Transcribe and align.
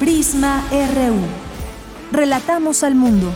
Prisma 0.00 0.64
RU. 0.70 1.20
Relatamos 2.10 2.82
al 2.84 2.94
mundo. 2.94 3.30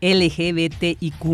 LGBTIQ 0.05 1.24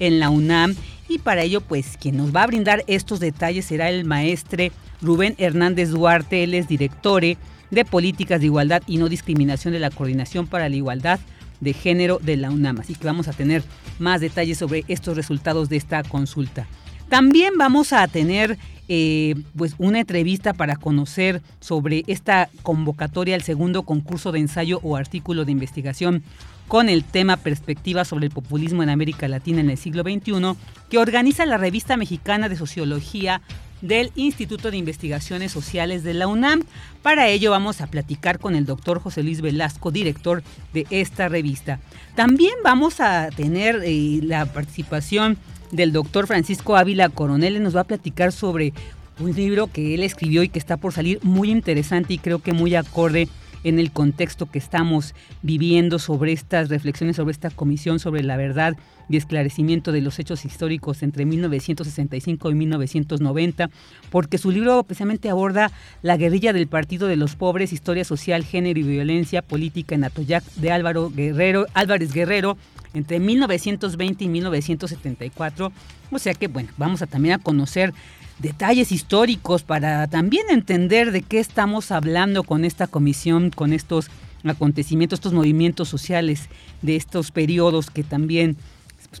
en 0.00 0.18
la 0.18 0.30
UNAM. 0.30 0.74
Y 1.08 1.18
para 1.18 1.42
ello, 1.42 1.60
pues 1.60 1.96
quien 2.00 2.16
nos 2.16 2.34
va 2.34 2.42
a 2.42 2.46
brindar 2.46 2.84
estos 2.86 3.20
detalles 3.20 3.66
será 3.66 3.90
el 3.90 4.04
maestre 4.04 4.72
Rubén 5.02 5.34
Hernández 5.38 5.90
Duarte, 5.90 6.44
él 6.44 6.54
es 6.54 6.68
director 6.68 7.22
de 7.22 7.84
Políticas 7.84 8.40
de 8.40 8.46
Igualdad 8.46 8.82
y 8.86 8.98
No 8.98 9.08
Discriminación 9.08 9.72
de 9.72 9.80
la 9.80 9.90
Coordinación 9.90 10.46
para 10.46 10.68
la 10.68 10.76
Igualdad 10.76 11.20
de 11.60 11.72
Género 11.72 12.18
de 12.22 12.36
la 12.36 12.50
UNAM. 12.50 12.80
Así 12.80 12.94
que 12.94 13.06
vamos 13.06 13.28
a 13.28 13.32
tener 13.32 13.62
más 13.98 14.20
detalles 14.20 14.58
sobre 14.58 14.84
estos 14.88 15.16
resultados 15.16 15.68
de 15.68 15.76
esta 15.76 16.02
consulta. 16.02 16.66
También 17.08 17.54
vamos 17.58 17.92
a 17.92 18.06
tener 18.08 18.58
eh, 18.88 19.34
pues 19.56 19.74
una 19.78 20.00
entrevista 20.00 20.54
para 20.54 20.76
conocer 20.76 21.42
sobre 21.60 22.04
esta 22.06 22.48
convocatoria 22.62 23.34
al 23.34 23.42
segundo 23.42 23.82
concurso 23.82 24.32
de 24.32 24.40
ensayo 24.40 24.80
o 24.82 24.96
artículo 24.96 25.44
de 25.44 25.52
investigación 25.52 26.22
con 26.68 26.88
el 26.88 27.04
tema 27.04 27.36
Perspectiva 27.36 28.04
sobre 28.04 28.26
el 28.26 28.32
populismo 28.32 28.82
en 28.82 28.90
América 28.90 29.28
Latina 29.28 29.60
en 29.60 29.70
el 29.70 29.78
siglo 29.78 30.02
XXI, 30.02 30.56
que 30.90 30.98
organiza 30.98 31.46
la 31.46 31.58
revista 31.58 31.96
mexicana 31.96 32.48
de 32.48 32.56
sociología 32.56 33.42
del 33.82 34.12
Instituto 34.14 34.70
de 34.70 34.76
Investigaciones 34.76 35.52
Sociales 35.52 36.04
de 36.04 36.14
la 36.14 36.28
UNAM. 36.28 36.62
Para 37.02 37.28
ello 37.28 37.50
vamos 37.50 37.80
a 37.80 37.88
platicar 37.88 38.38
con 38.38 38.54
el 38.54 38.64
doctor 38.64 39.00
José 39.00 39.22
Luis 39.22 39.40
Velasco, 39.40 39.90
director 39.90 40.42
de 40.72 40.86
esta 40.90 41.28
revista. 41.28 41.80
También 42.14 42.54
vamos 42.64 43.00
a 43.00 43.28
tener 43.30 43.82
eh, 43.84 44.20
la 44.22 44.46
participación 44.46 45.36
del 45.72 45.92
doctor 45.92 46.26
Francisco 46.26 46.76
Ávila 46.76 47.08
Coronel, 47.08 47.62
nos 47.62 47.74
va 47.74 47.80
a 47.80 47.84
platicar 47.84 48.30
sobre 48.30 48.72
un 49.18 49.34
libro 49.34 49.66
que 49.66 49.94
él 49.94 50.02
escribió 50.02 50.42
y 50.42 50.48
que 50.48 50.58
está 50.58 50.76
por 50.76 50.92
salir 50.92 51.18
muy 51.22 51.50
interesante 51.50 52.14
y 52.14 52.18
creo 52.18 52.40
que 52.40 52.52
muy 52.52 52.74
acorde 52.74 53.28
en 53.64 53.78
el 53.78 53.92
contexto 53.92 54.50
que 54.50 54.58
estamos 54.58 55.14
viviendo 55.42 55.98
sobre 55.98 56.32
estas 56.32 56.68
reflexiones, 56.68 57.16
sobre 57.16 57.32
esta 57.32 57.50
comisión, 57.50 57.98
sobre 57.98 58.22
la 58.22 58.36
verdad 58.36 58.76
y 59.08 59.16
esclarecimiento 59.16 59.92
de 59.92 60.00
los 60.00 60.18
hechos 60.18 60.44
históricos 60.44 61.02
entre 61.02 61.24
1965 61.24 62.50
y 62.50 62.54
1990, 62.54 63.70
porque 64.10 64.38
su 64.38 64.50
libro 64.50 64.82
precisamente 64.84 65.28
aborda 65.28 65.70
la 66.02 66.16
guerrilla 66.16 66.52
del 66.52 66.66
Partido 66.66 67.08
de 67.08 67.16
los 67.16 67.36
Pobres, 67.36 67.72
historia 67.72 68.04
social, 68.04 68.44
género 68.44 68.80
y 68.80 68.84
violencia 68.84 69.42
política 69.42 69.94
en 69.94 70.04
Atoyac 70.04 70.44
de 70.54 70.72
Álvaro 70.72 71.10
Guerrero, 71.10 71.66
Álvarez 71.74 72.12
Guerrero 72.12 72.56
entre 72.94 73.20
1920 73.20 74.24
y 74.24 74.28
1974. 74.28 75.72
O 76.10 76.18
sea 76.18 76.34
que, 76.34 76.48
bueno, 76.48 76.70
vamos 76.76 77.02
a 77.02 77.06
también 77.06 77.34
a 77.34 77.38
conocer 77.38 77.92
detalles 78.42 78.90
históricos 78.90 79.62
para 79.62 80.08
también 80.08 80.44
entender 80.50 81.12
de 81.12 81.22
qué 81.22 81.38
estamos 81.38 81.92
hablando 81.92 82.42
con 82.42 82.64
esta 82.64 82.88
comisión, 82.88 83.50
con 83.50 83.72
estos 83.72 84.10
acontecimientos, 84.44 85.18
estos 85.18 85.32
movimientos 85.32 85.88
sociales 85.88 86.48
de 86.82 86.96
estos 86.96 87.30
periodos 87.30 87.90
que 87.90 88.02
también, 88.02 88.56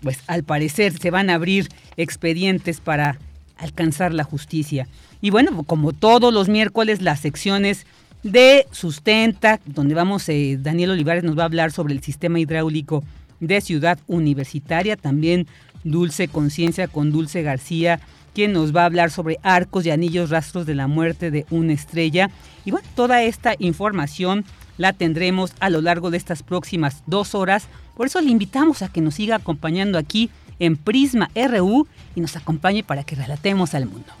pues 0.02 0.18
al 0.26 0.42
parecer, 0.42 0.98
se 0.98 1.10
van 1.10 1.30
a 1.30 1.34
abrir 1.34 1.68
expedientes 1.96 2.80
para 2.80 3.18
alcanzar 3.56 4.12
la 4.12 4.24
justicia. 4.24 4.88
Y 5.20 5.30
bueno, 5.30 5.62
como 5.62 5.92
todos 5.92 6.34
los 6.34 6.48
miércoles, 6.48 7.00
las 7.00 7.20
secciones 7.20 7.86
de 8.24 8.66
Sustenta, 8.72 9.60
donde 9.66 9.94
vamos, 9.94 10.28
eh, 10.28 10.58
Daniel 10.60 10.90
Olivares 10.90 11.22
nos 11.22 11.38
va 11.38 11.42
a 11.42 11.46
hablar 11.46 11.70
sobre 11.70 11.94
el 11.94 12.02
sistema 12.02 12.40
hidráulico 12.40 13.04
de 13.38 13.60
Ciudad 13.60 14.00
Universitaria, 14.08 14.96
también 14.96 15.46
Dulce 15.84 16.26
Conciencia 16.26 16.88
con 16.88 17.12
Dulce 17.12 17.42
García 17.42 18.00
quien 18.34 18.52
nos 18.52 18.74
va 18.74 18.82
a 18.82 18.86
hablar 18.86 19.10
sobre 19.10 19.38
arcos 19.42 19.86
y 19.86 19.90
anillos 19.90 20.30
rastros 20.30 20.66
de 20.66 20.74
la 20.74 20.86
muerte 20.86 21.30
de 21.30 21.46
una 21.50 21.72
estrella. 21.72 22.30
Y 22.64 22.70
bueno, 22.70 22.88
toda 22.94 23.22
esta 23.22 23.54
información 23.58 24.44
la 24.78 24.92
tendremos 24.92 25.54
a 25.60 25.70
lo 25.70 25.80
largo 25.80 26.10
de 26.10 26.16
estas 26.16 26.42
próximas 26.42 27.02
dos 27.06 27.34
horas. 27.34 27.68
Por 27.96 28.06
eso 28.06 28.20
le 28.20 28.30
invitamos 28.30 28.82
a 28.82 28.88
que 28.88 29.00
nos 29.00 29.14
siga 29.14 29.36
acompañando 29.36 29.98
aquí 29.98 30.30
en 30.58 30.76
Prisma 30.76 31.30
RU 31.34 31.86
y 32.14 32.20
nos 32.20 32.36
acompañe 32.36 32.82
para 32.82 33.04
que 33.04 33.16
relatemos 33.16 33.74
al 33.74 33.86
mundo. 33.86 34.12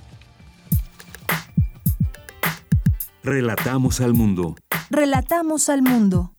Relatamos 3.22 4.00
al 4.00 4.14
mundo. 4.14 4.56
Relatamos 4.90 5.68
al 5.68 5.82
mundo. 5.82 6.31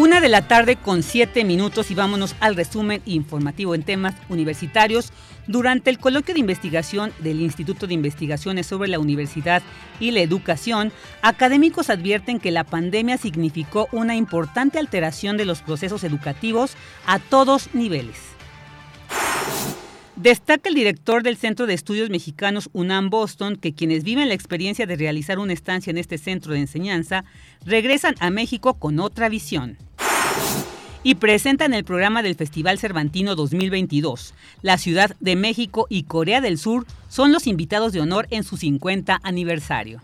Una 0.00 0.22
de 0.22 0.30
la 0.30 0.48
tarde 0.48 0.76
con 0.76 1.02
siete 1.02 1.44
minutos 1.44 1.90
y 1.90 1.94
vámonos 1.94 2.34
al 2.40 2.56
resumen 2.56 3.02
informativo 3.04 3.74
en 3.74 3.82
temas 3.82 4.14
universitarios. 4.30 5.12
Durante 5.46 5.90
el 5.90 5.98
coloquio 5.98 6.32
de 6.32 6.40
investigación 6.40 7.12
del 7.18 7.42
Instituto 7.42 7.86
de 7.86 7.92
Investigaciones 7.92 8.66
sobre 8.66 8.88
la 8.88 8.98
Universidad 8.98 9.62
y 10.00 10.12
la 10.12 10.20
Educación, 10.20 10.90
académicos 11.20 11.90
advierten 11.90 12.40
que 12.40 12.50
la 12.50 12.64
pandemia 12.64 13.18
significó 13.18 13.88
una 13.92 14.16
importante 14.16 14.78
alteración 14.78 15.36
de 15.36 15.44
los 15.44 15.60
procesos 15.60 16.02
educativos 16.02 16.76
a 17.04 17.18
todos 17.18 17.68
niveles. 17.74 18.16
Destaca 20.16 20.68
el 20.68 20.74
director 20.74 21.22
del 21.22 21.38
Centro 21.38 21.66
de 21.66 21.72
Estudios 21.72 22.10
Mexicanos 22.10 22.68
UNAM 22.72 23.08
Boston 23.08 23.56
que 23.56 23.74
quienes 23.74 24.04
viven 24.04 24.28
la 24.28 24.34
experiencia 24.34 24.86
de 24.86 24.96
realizar 24.96 25.38
una 25.38 25.54
estancia 25.54 25.90
en 25.90 25.96
este 25.96 26.18
centro 26.18 26.52
de 26.52 26.60
enseñanza 26.60 27.24
regresan 27.64 28.14
a 28.20 28.28
México 28.28 28.74
con 28.74 28.98
otra 28.98 29.30
visión. 29.30 29.78
Y 31.02 31.14
presentan 31.14 31.72
el 31.72 31.84
programa 31.84 32.22
del 32.22 32.34
Festival 32.34 32.78
Cervantino 32.78 33.34
2022. 33.34 34.34
La 34.62 34.76
Ciudad 34.76 35.16
de 35.20 35.34
México 35.34 35.86
y 35.88 36.02
Corea 36.02 36.40
del 36.40 36.58
Sur 36.58 36.86
son 37.08 37.32
los 37.32 37.46
invitados 37.46 37.92
de 37.92 38.00
honor 38.00 38.26
en 38.30 38.44
su 38.44 38.56
50 38.56 39.20
aniversario. 39.22 40.02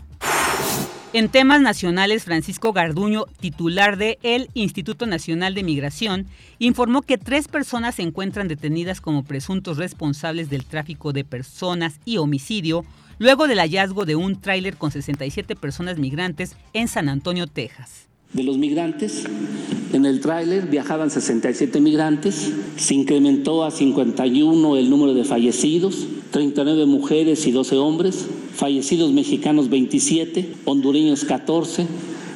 En 1.12 1.30
temas 1.30 1.62
nacionales, 1.62 2.24
Francisco 2.24 2.74
Garduño, 2.74 3.24
titular 3.40 3.96
de 3.96 4.18
el 4.22 4.50
Instituto 4.52 5.06
Nacional 5.06 5.54
de 5.54 5.62
Migración, 5.62 6.26
informó 6.58 7.00
que 7.00 7.16
tres 7.16 7.48
personas 7.48 7.94
se 7.94 8.02
encuentran 8.02 8.48
detenidas 8.48 9.00
como 9.00 9.24
presuntos 9.24 9.78
responsables 9.78 10.50
del 10.50 10.66
tráfico 10.66 11.14
de 11.14 11.24
personas 11.24 12.00
y 12.04 12.18
homicidio, 12.18 12.84
luego 13.18 13.46
del 13.46 13.60
hallazgo 13.60 14.04
de 14.04 14.16
un 14.16 14.40
tráiler 14.40 14.76
con 14.76 14.90
67 14.90 15.56
personas 15.56 15.96
migrantes 15.96 16.54
en 16.74 16.86
San 16.86 17.08
Antonio, 17.08 17.46
Texas. 17.46 18.05
De 18.32 18.42
los 18.42 18.58
migrantes, 18.58 19.24
en 19.92 20.04
el 20.04 20.20
tráiler 20.20 20.66
viajaban 20.66 21.10
67 21.10 21.80
migrantes, 21.80 22.52
se 22.76 22.94
incrementó 22.94 23.64
a 23.64 23.70
51 23.70 24.76
el 24.76 24.90
número 24.90 25.14
de 25.14 25.24
fallecidos, 25.24 26.06
39 26.32 26.86
mujeres 26.86 27.46
y 27.46 27.52
12 27.52 27.76
hombres, 27.76 28.26
fallecidos 28.54 29.12
mexicanos 29.12 29.70
27, 29.70 30.52
hondureños 30.64 31.24
14, 31.24 31.86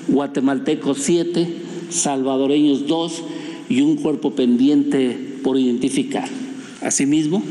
guatemaltecos 0.08 0.98
7, 0.98 1.56
salvadoreños 1.90 2.86
2 2.86 3.22
y 3.68 3.82
un 3.82 3.96
cuerpo 3.96 4.30
pendiente 4.30 5.38
por 5.42 5.58
identificar. 5.58 6.28
Asimismo, 6.80 7.42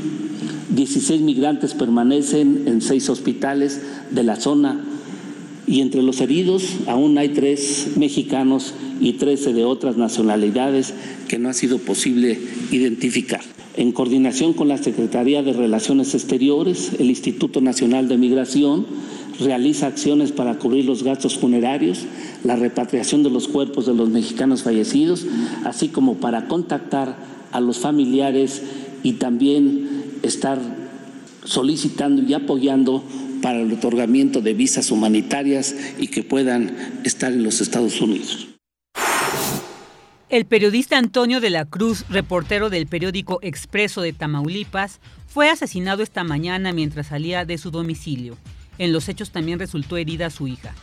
16 0.70 1.22
migrantes 1.22 1.74
permanecen 1.74 2.64
en 2.68 2.82
seis 2.82 3.10
hospitales 3.10 3.82
de 4.10 4.24
la 4.24 4.38
zona 4.38 4.86
y 5.70 5.82
entre 5.82 6.02
los 6.02 6.20
heridos 6.20 6.64
aún 6.88 7.18
hay 7.20 7.30
tres 7.30 7.92
mexicanos 7.96 8.74
y 9.00 9.14
13 9.14 9.54
de 9.54 9.66
otras 9.66 9.98
nacionalidades 9.98 10.96
que 11.28 11.38
no 11.38 11.48
ha 11.48 11.54
sido 11.54 11.78
posible 11.78 12.40
identificar. 12.72 13.42
En 13.78 13.92
coordinación 13.92 14.54
con 14.54 14.68
la 14.68 14.80
Secretaría 14.80 15.44
de 15.44 15.54
Relaciones 15.54 16.16
Exteriores, 16.16 16.94
el 16.98 17.12
Instituto 17.12 17.62
Nacional 17.62 18.08
de 18.08 18.18
Migración 18.18 18.88
realiza 19.40 19.86
acciones 19.86 20.32
para 20.32 20.58
cubrir 20.58 20.86
los 20.86 21.04
gastos 21.04 21.38
funerarios, 21.38 22.00
la 22.44 22.56
repatriación 22.56 23.22
de 23.22 23.30
los 23.30 23.48
cuerpos 23.48 23.86
de 23.86 23.94
los 23.94 24.10
mexicanos 24.10 24.64
fallecidos, 24.64 25.28
así 25.66 25.90
como 25.90 26.16
para 26.16 26.48
contactar 26.48 27.16
a 27.52 27.62
los 27.62 27.78
familiares 27.78 28.64
y 29.04 29.14
también 29.14 29.88
estar 30.24 30.60
solicitando 31.46 32.24
y 32.24 32.34
apoyando 32.34 33.04
para 33.42 33.60
el 33.60 33.72
otorgamiento 33.72 34.42
de 34.42 34.54
visas 34.54 34.92
humanitarias 34.92 35.76
y 35.98 36.08
que 36.08 36.24
puedan 36.24 37.02
estar 37.04 37.32
en 37.32 37.44
los 37.44 37.62
Estados 37.62 38.00
Unidos. 38.02 38.48
El 40.30 40.46
periodista 40.46 40.98
Antonio 40.98 41.42
de 41.42 41.50
la 41.50 41.66
Cruz, 41.66 42.06
reportero 42.08 42.70
del 42.70 42.86
periódico 42.86 43.40
Expreso 43.42 44.02
de 44.02 44.14
Tamaulipas, 44.14 45.00
fue 45.28 45.50
asesinado 45.50 46.04
esta 46.04 46.24
mañana 46.24 46.72
mientras 46.72 47.08
salía 47.08 47.46
de 47.46 47.58
su 47.58 47.72
domicilio. 47.72 48.38
En 48.78 48.94
los 48.94 49.10
hechos 49.10 49.32
también 49.32 49.58
resultó 49.58 49.98
herida 49.98 50.30
su 50.30 50.48
hija. 50.48 50.76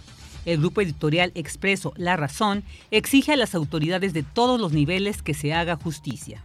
El 0.46 0.58
grupo 0.58 0.80
editorial 0.80 1.30
Expreso 1.34 1.92
La 1.96 2.16
Razón 2.16 2.64
exige 2.90 3.32
a 3.32 3.36
las 3.36 3.54
autoridades 3.54 4.12
de 4.12 4.24
todos 4.24 4.60
los 4.60 4.72
niveles 4.72 5.22
que 5.22 5.34
se 5.34 5.52
haga 5.54 5.76
justicia. 5.76 6.42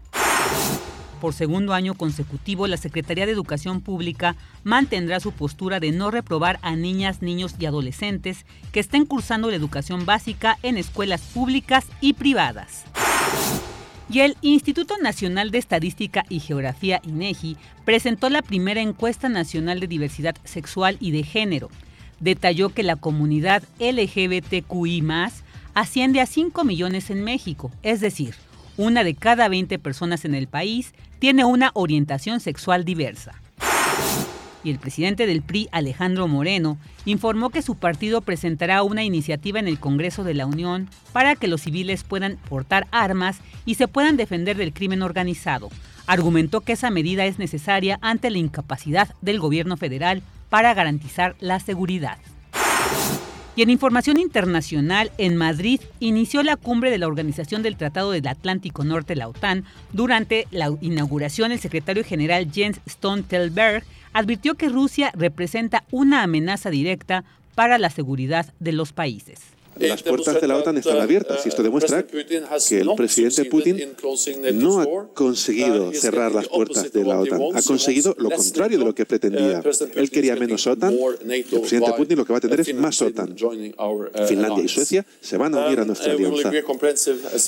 Por 1.22 1.36
segundo 1.36 1.74
año 1.74 1.94
consecutivo, 1.94 2.66
la 2.66 2.78
Secretaría 2.78 3.28
de 3.28 3.32
Educación 3.32 3.82
Pública 3.82 4.36
mantendrá 4.64 5.20
su 5.20 5.32
postura 5.34 5.80
de 5.80 5.92
no 5.92 6.10
reprobar 6.10 6.58
a 6.64 6.76
niñas, 6.76 7.22
niños 7.22 7.54
y 7.60 7.68
adolescentes 7.68 8.44
que 8.72 8.80
estén 8.80 9.06
cursando 9.06 9.52
la 9.52 9.56
educación 9.56 10.08
básica 10.08 10.58
en 10.64 10.78
escuelas 10.78 11.22
públicas 11.22 11.86
y 12.02 12.14
privadas. 12.14 12.86
Y 14.10 14.22
el 14.22 14.36
Instituto 14.42 14.98
Nacional 14.98 15.52
de 15.52 15.60
Estadística 15.60 16.26
y 16.28 16.40
Geografía, 16.40 17.00
INEGI, 17.04 17.56
presentó 17.86 18.28
la 18.32 18.42
primera 18.42 18.82
encuesta 18.82 19.30
nacional 19.30 19.80
de 19.80 19.86
diversidad 19.86 20.36
sexual 20.44 20.98
y 21.00 21.12
de 21.12 21.22
género. 21.22 21.70
Detalló 22.20 22.70
que 22.70 22.82
la 22.82 22.96
comunidad 22.96 23.62
LGBTQI 23.80 25.04
asciende 25.76 26.20
a 26.20 26.26
5 26.26 26.64
millones 26.64 27.12
en 27.12 27.24
México, 27.24 27.70
es 27.84 28.02
decir, 28.02 28.34
una 28.78 29.04
de 29.04 29.14
cada 29.14 29.48
20 29.50 29.78
personas 29.80 30.26
en 30.26 30.34
el 30.34 30.48
país 30.48 30.94
tiene 31.22 31.46
una 31.46 31.70
orientación 31.76 32.40
sexual 32.40 32.84
diversa. 32.84 33.40
Y 34.64 34.72
el 34.72 34.80
presidente 34.80 35.28
del 35.28 35.44
PRI, 35.44 35.70
Alejandro 35.72 36.28
Moreno, 36.28 36.80
informó 37.06 37.52
que 37.52 37.62
su 37.62 37.76
partido 37.76 38.22
presentará 38.22 38.82
una 38.82 39.04
iniciativa 39.04 39.60
en 39.60 39.68
el 39.68 39.80
Congreso 39.80 40.24
de 40.24 40.34
la 40.34 40.48
Unión 40.48 40.90
para 41.14 41.36
que 41.36 41.48
los 41.48 41.62
civiles 41.62 42.04
puedan 42.04 42.38
portar 42.50 42.88
armas 42.90 43.38
y 43.66 43.76
se 43.76 43.88
puedan 43.88 44.18
defender 44.18 44.58
del 44.58 44.74
crimen 44.74 45.04
organizado. 45.04 45.70
Argumentó 46.08 46.62
que 46.62 46.74
esa 46.74 46.90
medida 46.90 47.28
es 47.28 47.38
necesaria 47.38 48.00
ante 48.02 48.32
la 48.32 48.40
incapacidad 48.40 49.14
del 49.22 49.40
gobierno 49.40 49.78
federal 49.78 50.24
para 50.50 50.74
garantizar 50.74 51.36
la 51.40 51.60
seguridad. 51.60 52.18
En 53.62 53.70
información 53.70 54.20
internacional, 54.20 55.12
en 55.20 55.38
Madrid 55.38 55.82
inició 56.00 56.42
la 56.42 56.58
cumbre 56.58 56.90
de 56.90 56.98
la 56.98 57.06
Organización 57.06 57.62
del 57.62 57.78
Tratado 57.78 58.10
del 58.10 58.28
Atlántico 58.28 58.84
Norte, 58.84 59.16
la 59.16 59.28
OTAN. 59.28 59.66
Durante 59.94 60.48
la 60.50 60.76
inauguración, 60.82 61.52
el 61.52 61.60
secretario 61.60 62.04
general 62.04 62.52
Jens 62.52 62.82
Stoltenberg 62.90 63.84
advirtió 64.14 64.56
que 64.56 64.68
Rusia 64.68 65.12
representa 65.16 65.84
una 65.92 66.24
amenaza 66.24 66.72
directa 66.72 67.24
para 67.54 67.78
la 67.78 67.92
seguridad 67.92 68.52
de 68.60 68.72
los 68.72 68.94
países. 68.94 69.42
Las 69.80 70.04
puertas 70.04 70.40
de 70.40 70.48
la 70.48 70.58
OTAN 70.58 70.78
están 70.78 71.00
abiertas 71.00 71.46
y 71.46 71.50
esto 71.50 71.64
demuestra 71.64 72.06
que 72.06 72.80
el 72.80 72.90
presidente 72.96 73.46
Putin 73.46 73.96
no 74.54 74.80
ha 74.80 75.14
conseguido 75.14 75.94
cerrar 75.94 76.34
las 76.34 76.48
puertas 76.48 76.92
de 76.92 77.04
la 77.04 77.20
OTAN, 77.20 77.42
ha 77.54 77.62
conseguido 77.62 78.16
lo 78.18 78.30
contrario 78.30 78.78
de 78.78 78.86
lo 78.86 78.94
que 78.94 79.06
pretendía. 79.06 79.64
Él 79.96 80.12
quería 80.12 80.36
menos 80.36 80.68
OTAN 80.68 80.94
el 80.94 81.44
presidente 81.44 81.94
Putin 81.98 82.18
lo 82.18 82.26
que 82.26 82.34
va 82.34 82.38
a 82.38 82.42
tener 82.42 82.60
es 82.60 82.74
más 82.76 83.02
OTAN. 83.02 83.36
Finlandia 84.28 84.64
y 84.64 84.68
Suecia 84.68 85.06
se 85.20 85.38
van 85.38 85.56
a 85.56 85.66
unir 85.66 85.80
a 85.80 85.86
nuestra 85.86 86.14
alianza. 86.14 86.52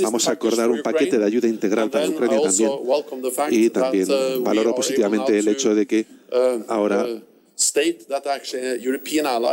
Vamos 0.02 0.28
a 0.28 0.31
acordar 0.31 0.69
un 0.69 0.81
paquete 0.81 1.18
de 1.18 1.26
ayuda 1.26 1.48
integral 1.48 1.90
para 1.90 2.08
Ucrania 2.08 2.40
también 2.42 2.72
y 3.50 3.69
también 3.69 4.08
valoro 4.44 4.76
positivamente 4.76 5.38
el 5.38 5.48
hecho 5.48 5.76
de 5.76 5.86
que 5.86 6.06
ahora 6.68 7.06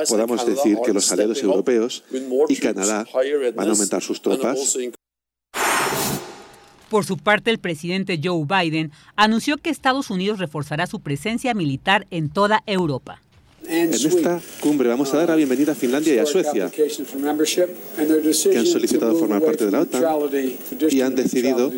podamos 0.09 0.47
decir 0.47 0.79
que 0.85 0.93
los 0.93 1.11
aliados 1.13 1.43
europeos 1.43 2.05
y 2.49 2.57
Canadá 2.57 3.07
van 3.55 3.69
a 3.69 3.71
aumentar 3.71 4.03
sus 4.03 4.21
tropas. 4.21 4.77
Por 6.89 7.05
su 7.05 7.17
parte, 7.17 7.53
el 7.53 7.61
presidente 7.61 8.21
Joe 8.23 8.45
Biden 8.45 8.91
anunció 9.15 9.59
que 9.59 9.71
Estados 9.71 10.11
Unidos 10.11 10.41
reforzará 10.41 10.89
su 10.89 11.01
presencia 11.01 11.55
militar 11.55 12.09
en 12.11 12.31
toda 12.31 12.65
Europa. 12.67 13.23
En 13.67 13.93
esta 13.93 14.41
cumbre 14.61 14.89
vamos 14.89 15.13
a 15.13 15.19
dar 15.19 15.29
la 15.29 15.37
bienvenida 15.37 15.73
a 15.73 15.75
Finlandia 15.75 16.15
y 16.15 16.19
a 16.19 16.27
Suecia, 16.27 16.71
que 16.71 18.59
han 18.59 18.67
solicitado 18.67 19.15
formar 19.17 19.43
parte 19.43 19.67
de 19.67 19.71
la 19.71 19.83
OTAN 19.83 20.03
y 20.91 21.01
han 21.03 21.15
decidido 21.15 21.71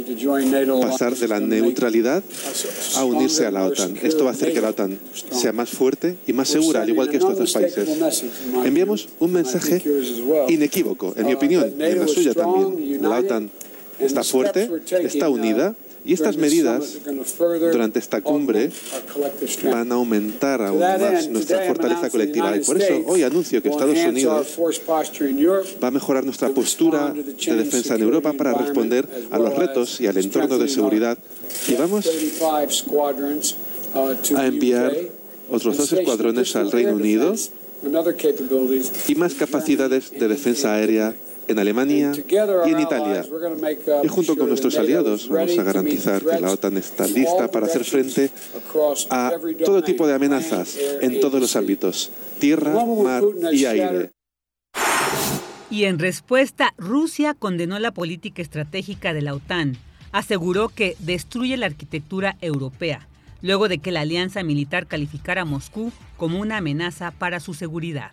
pasar 0.80 1.16
de 1.16 1.28
la 1.28 1.40
neutralidad 1.40 2.22
a 2.96 3.04
unirse 3.04 3.46
a 3.46 3.50
la 3.50 3.66
OTAN. 3.66 3.98
Esto 4.02 4.24
va 4.24 4.30
a 4.30 4.32
hacer 4.32 4.52
que 4.52 4.60
la 4.60 4.70
OTAN 4.70 4.98
sea 5.32 5.52
más 5.52 5.70
fuerte 5.70 6.16
y 6.26 6.32
más 6.32 6.48
segura, 6.48 6.82
al 6.82 6.88
igual 6.88 7.10
que 7.10 7.16
estos 7.16 7.36
dos 7.36 7.52
países. 7.52 7.88
Enviamos 8.64 9.08
un 9.18 9.32
mensaje 9.32 9.82
inequívoco, 10.48 11.14
en 11.16 11.26
mi 11.26 11.34
opinión, 11.34 11.74
y 11.78 11.82
en 11.82 11.98
la 11.98 12.08
suya 12.08 12.32
también. 12.32 13.02
La 13.02 13.18
OTAN 13.18 13.50
está 13.98 14.22
fuerte, 14.22 14.70
está 15.02 15.28
unida 15.28 15.74
y 16.04 16.12
estas 16.12 16.36
medidas 16.36 16.98
durante 17.72 17.98
esta 17.98 18.20
cumbre 18.20 18.70
van 19.64 19.92
a 19.92 19.94
aumentar 19.94 20.62
aún 20.62 20.80
más 20.80 21.28
nuestra 21.28 21.66
fortaleza 21.66 22.10
colectiva. 22.10 22.56
Y 22.56 22.60
por 22.60 22.80
eso 22.80 23.02
hoy 23.06 23.22
anuncio 23.22 23.62
que 23.62 23.68
Estados 23.68 23.98
Unidos 23.98 24.58
va 25.82 25.88
a 25.88 25.90
mejorar 25.90 26.24
nuestra 26.24 26.48
postura 26.50 27.12
de 27.12 27.54
defensa 27.54 27.94
en 27.94 28.02
Europa 28.02 28.32
para 28.32 28.54
responder 28.54 29.08
a 29.30 29.38
los 29.38 29.54
retos 29.54 30.00
y 30.00 30.06
al 30.06 30.16
entorno 30.16 30.58
de 30.58 30.68
seguridad. 30.68 31.18
Y 31.68 31.74
vamos 31.74 32.08
a 34.34 34.46
enviar 34.46 34.96
otros 35.50 35.76
dos 35.76 35.92
escuadrones 35.92 36.56
al 36.56 36.72
Reino 36.72 36.92
Unido 36.92 37.34
y 39.08 39.14
más 39.16 39.34
capacidades 39.34 40.10
de 40.10 40.28
defensa 40.28 40.74
aérea 40.74 41.14
en 41.48 41.58
Alemania 41.58 42.12
y 42.66 42.70
en 42.70 42.80
Italia. 42.80 43.24
Y 44.02 44.08
junto 44.08 44.36
con 44.36 44.48
nuestros 44.48 44.76
aliados 44.76 45.28
vamos 45.28 45.58
a 45.58 45.62
garantizar 45.62 46.22
que 46.22 46.40
la 46.40 46.50
OTAN 46.50 46.76
está 46.76 47.06
lista 47.06 47.50
para 47.50 47.66
hacer 47.66 47.84
frente 47.84 48.30
a 49.10 49.32
todo 49.64 49.82
tipo 49.82 50.06
de 50.06 50.14
amenazas 50.14 50.76
en 51.00 51.20
todos 51.20 51.40
los 51.40 51.56
ámbitos, 51.56 52.10
tierra, 52.38 52.72
mar 52.84 53.22
y 53.52 53.64
aire. 53.64 54.10
Y 55.70 55.84
en 55.84 55.98
respuesta, 55.98 56.74
Rusia 56.76 57.34
condenó 57.34 57.78
la 57.78 57.92
política 57.92 58.42
estratégica 58.42 59.14
de 59.14 59.22
la 59.22 59.34
OTAN. 59.34 59.78
Aseguró 60.12 60.68
que 60.68 60.96
destruye 60.98 61.56
la 61.56 61.64
arquitectura 61.64 62.36
europea, 62.42 63.08
luego 63.40 63.68
de 63.68 63.78
que 63.78 63.90
la 63.90 64.02
alianza 64.02 64.42
militar 64.42 64.86
calificara 64.86 65.42
a 65.42 65.46
Moscú 65.46 65.90
como 66.18 66.38
una 66.38 66.58
amenaza 66.58 67.10
para 67.10 67.40
su 67.40 67.54
seguridad. 67.54 68.12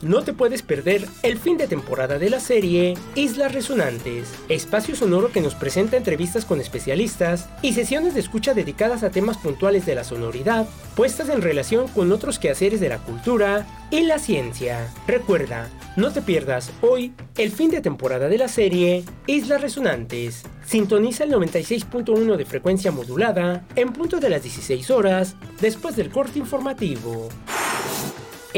No 0.00 0.22
te 0.22 0.32
puedes 0.32 0.62
perder 0.62 1.08
el 1.24 1.38
fin 1.38 1.56
de 1.56 1.66
temporada 1.66 2.20
de 2.20 2.30
la 2.30 2.38
serie 2.38 2.94
Islas 3.16 3.52
Resonantes, 3.52 4.32
espacio 4.48 4.94
sonoro 4.94 5.32
que 5.32 5.40
nos 5.40 5.56
presenta 5.56 5.96
entrevistas 5.96 6.44
con 6.44 6.60
especialistas 6.60 7.48
y 7.62 7.72
sesiones 7.72 8.14
de 8.14 8.20
escucha 8.20 8.54
dedicadas 8.54 9.02
a 9.02 9.10
temas 9.10 9.38
puntuales 9.38 9.86
de 9.86 9.96
la 9.96 10.04
sonoridad, 10.04 10.68
puestas 10.94 11.28
en 11.30 11.42
relación 11.42 11.88
con 11.88 12.12
otros 12.12 12.38
quehaceres 12.38 12.78
de 12.78 12.90
la 12.90 12.98
cultura 12.98 13.66
y 13.90 14.02
la 14.02 14.20
ciencia. 14.20 14.88
Recuerda, 15.08 15.68
no 15.96 16.12
te 16.12 16.22
pierdas 16.22 16.70
hoy 16.80 17.12
el 17.36 17.50
fin 17.50 17.70
de 17.70 17.80
temporada 17.80 18.28
de 18.28 18.38
la 18.38 18.46
serie 18.46 19.04
Islas 19.26 19.60
Resonantes. 19.60 20.44
Sintoniza 20.64 21.24
el 21.24 21.32
96.1 21.32 22.36
de 22.36 22.44
frecuencia 22.44 22.92
modulada 22.92 23.66
en 23.74 23.92
punto 23.92 24.20
de 24.20 24.30
las 24.30 24.44
16 24.44 24.90
horas 24.90 25.34
después 25.60 25.96
del 25.96 26.10
corte 26.10 26.38
informativo. 26.38 27.30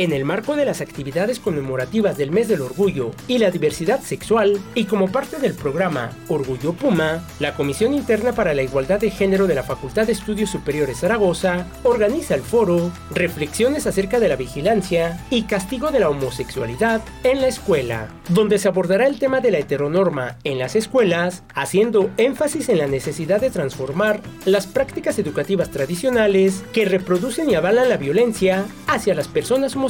En 0.01 0.15
el 0.15 0.25
marco 0.25 0.57
de 0.57 0.65
las 0.65 0.81
actividades 0.81 1.41
conmemorativas 1.41 2.17
del 2.17 2.31
Mes 2.31 2.49
del 2.49 2.63
Orgullo 2.63 3.11
y 3.29 3.37
la 3.37 3.51
Diversidad 3.51 4.01
Sexual, 4.01 4.59
y 4.75 4.87
como 4.87 5.13
parte 5.13 5.39
del 5.39 5.53
programa 5.53 6.13
Orgullo 6.29 6.73
Puma, 6.73 7.23
la 7.39 7.55
Comisión 7.55 7.93
Interna 7.93 8.33
para 8.33 8.55
la 8.55 8.63
Igualdad 8.63 8.99
de 8.99 9.11
Género 9.11 9.47
de 9.47 9.55
la 9.55 9.63
Facultad 9.63 10.07
de 10.07 10.13
Estudios 10.13 10.49
Superiores 10.49 11.01
Zaragoza 11.01 11.67
organiza 11.83 12.35
el 12.35 12.41
foro 12.41 12.91
Reflexiones 13.11 13.87
acerca 13.87 14.19
de 14.21 14.29
la 14.29 14.37
vigilancia 14.37 15.23
y 15.29 15.43
castigo 15.43 15.91
de 15.91 16.01
la 16.01 16.09
homosexualidad 16.09 17.03
en 17.23 17.43
la 17.43 17.49
escuela, 17.49 18.09
donde 18.31 18.59
se 18.59 18.69
abordará 18.69 19.07
el 19.07 19.19
tema 19.19 19.41
de 19.41 19.51
la 19.51 19.59
heteronorma 19.59 20.39
en 20.45 20.59
las 20.59 20.77
escuelas, 20.77 21.43
haciendo 21.53 22.09
énfasis 22.17 22.71
en 22.71 22.79
la 22.79 22.87
necesidad 22.87 23.39
de 23.39 23.51
transformar 23.51 24.23
las 24.47 24.67
prácticas 24.67 25.19
educativas 25.19 25.71
tradicionales 25.71 26.65
que 26.73 26.87
reproducen 26.87 27.51
y 27.51 27.55
avalan 27.55 27.91
la 27.91 27.99
violencia 27.99 28.65
hacia 28.87 29.15
las 29.15 29.29
personas 29.29 29.77
homosexuales, 29.77 29.90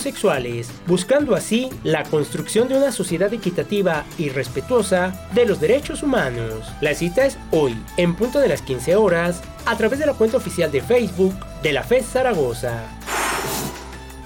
buscando 0.87 1.35
así 1.35 1.69
la 1.85 2.05
construcción 2.05 2.69
de 2.69 2.77
una 2.77 2.93
sociedad 2.93 3.33
equitativa 3.33 4.05
y 4.19 4.29
respetuosa 4.29 5.29
de 5.35 5.47
los 5.47 5.61
derechos 5.61 6.03
humanos. 6.03 6.67
La 6.81 6.95
cita 6.95 7.27
es 7.27 7.39
hoy, 7.51 7.77
en 7.97 8.15
punto 8.15 8.39
de 8.39 8.49
las 8.49 8.63
15 8.63 8.97
horas, 8.97 9.43
a 9.67 9.77
través 9.77 9.99
de 9.99 10.07
la 10.07 10.15
cuenta 10.15 10.37
oficial 10.37 10.71
de 10.71 10.81
Facebook 10.81 11.35
de 11.63 11.73
la 11.73 11.83
FES 11.83 12.07
Zaragoza. 12.07 12.83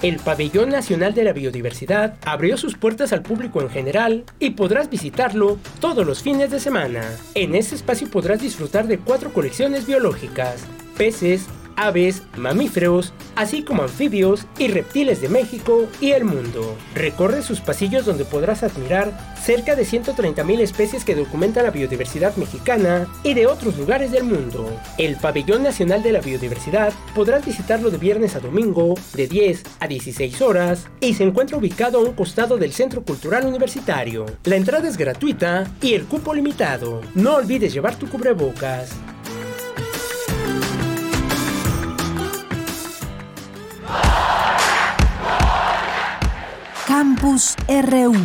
El 0.01 0.17
Pabellón 0.17 0.69
Nacional 0.69 1.13
de 1.13 1.23
la 1.23 1.33
Biodiversidad 1.33 2.15
abrió 2.25 2.57
sus 2.57 2.77
puertas 2.77 3.11
al 3.11 3.21
público 3.21 3.61
en 3.61 3.69
general 3.69 4.23
y 4.39 4.51
podrás 4.51 4.89
visitarlo 4.89 5.57
todos 5.79 6.05
los 6.05 6.21
fines 6.21 6.51
de 6.51 6.59
semana. 6.59 7.03
En 7.33 7.55
este 7.55 7.75
espacio 7.75 8.09
podrás 8.09 8.41
disfrutar 8.41 8.87
de 8.87 8.99
cuatro 8.99 9.33
colecciones 9.33 9.87
biológicas, 9.87 10.63
peces, 10.97 11.47
aves, 11.75 12.23
mamíferos, 12.37 13.13
así 13.35 13.63
como 13.63 13.83
anfibios 13.83 14.45
y 14.57 14.67
reptiles 14.67 15.21
de 15.21 15.29
México 15.29 15.87
y 16.01 16.11
el 16.11 16.25
mundo. 16.25 16.75
Recorre 16.93 17.41
sus 17.41 17.61
pasillos 17.61 18.05
donde 18.05 18.25
podrás 18.25 18.63
admirar 18.63 19.35
cerca 19.41 19.75
de 19.75 19.83
130.000 19.83 20.59
especies 20.59 21.05
que 21.05 21.15
documentan 21.15 21.65
la 21.65 21.71
biodiversidad 21.71 22.35
mexicana 22.35 23.07
y 23.23 23.33
de 23.33 23.47
otros 23.47 23.77
lugares 23.77 24.11
del 24.11 24.23
mundo. 24.23 24.69
El 24.97 25.17
Pabellón 25.17 25.63
Nacional 25.63 26.01
de 26.01 26.11
la 26.11 26.21
Biodiversidad 26.21 26.93
podrás 27.13 27.45
visitarlo 27.45 27.91
de 27.91 27.97
viernes 27.97 28.35
a 28.35 28.39
domingo 28.39 28.95
de 29.13 29.27
10 29.27 29.63
a 29.79 29.87
16 29.87 30.41
horas 30.41 30.87
y 30.99 31.13
se 31.13 31.23
encuentra 31.23 31.57
ubicado 31.57 31.99
a 31.99 32.01
un 32.01 32.13
costado 32.13 32.57
del 32.57 32.73
Centro 32.73 33.03
Cultural 33.03 33.45
Universitario. 33.45 34.25
La 34.45 34.55
entrada 34.55 34.87
es 34.87 34.97
gratuita 34.97 35.69
y 35.81 35.93
el 35.93 36.05
cupo 36.05 36.33
limitado. 36.33 37.01
No 37.13 37.35
olvides 37.35 37.73
llevar 37.73 37.95
tu 37.95 38.07
cubrebocas. 38.07 38.91
Campus 46.97 47.57
RU. 47.67 48.15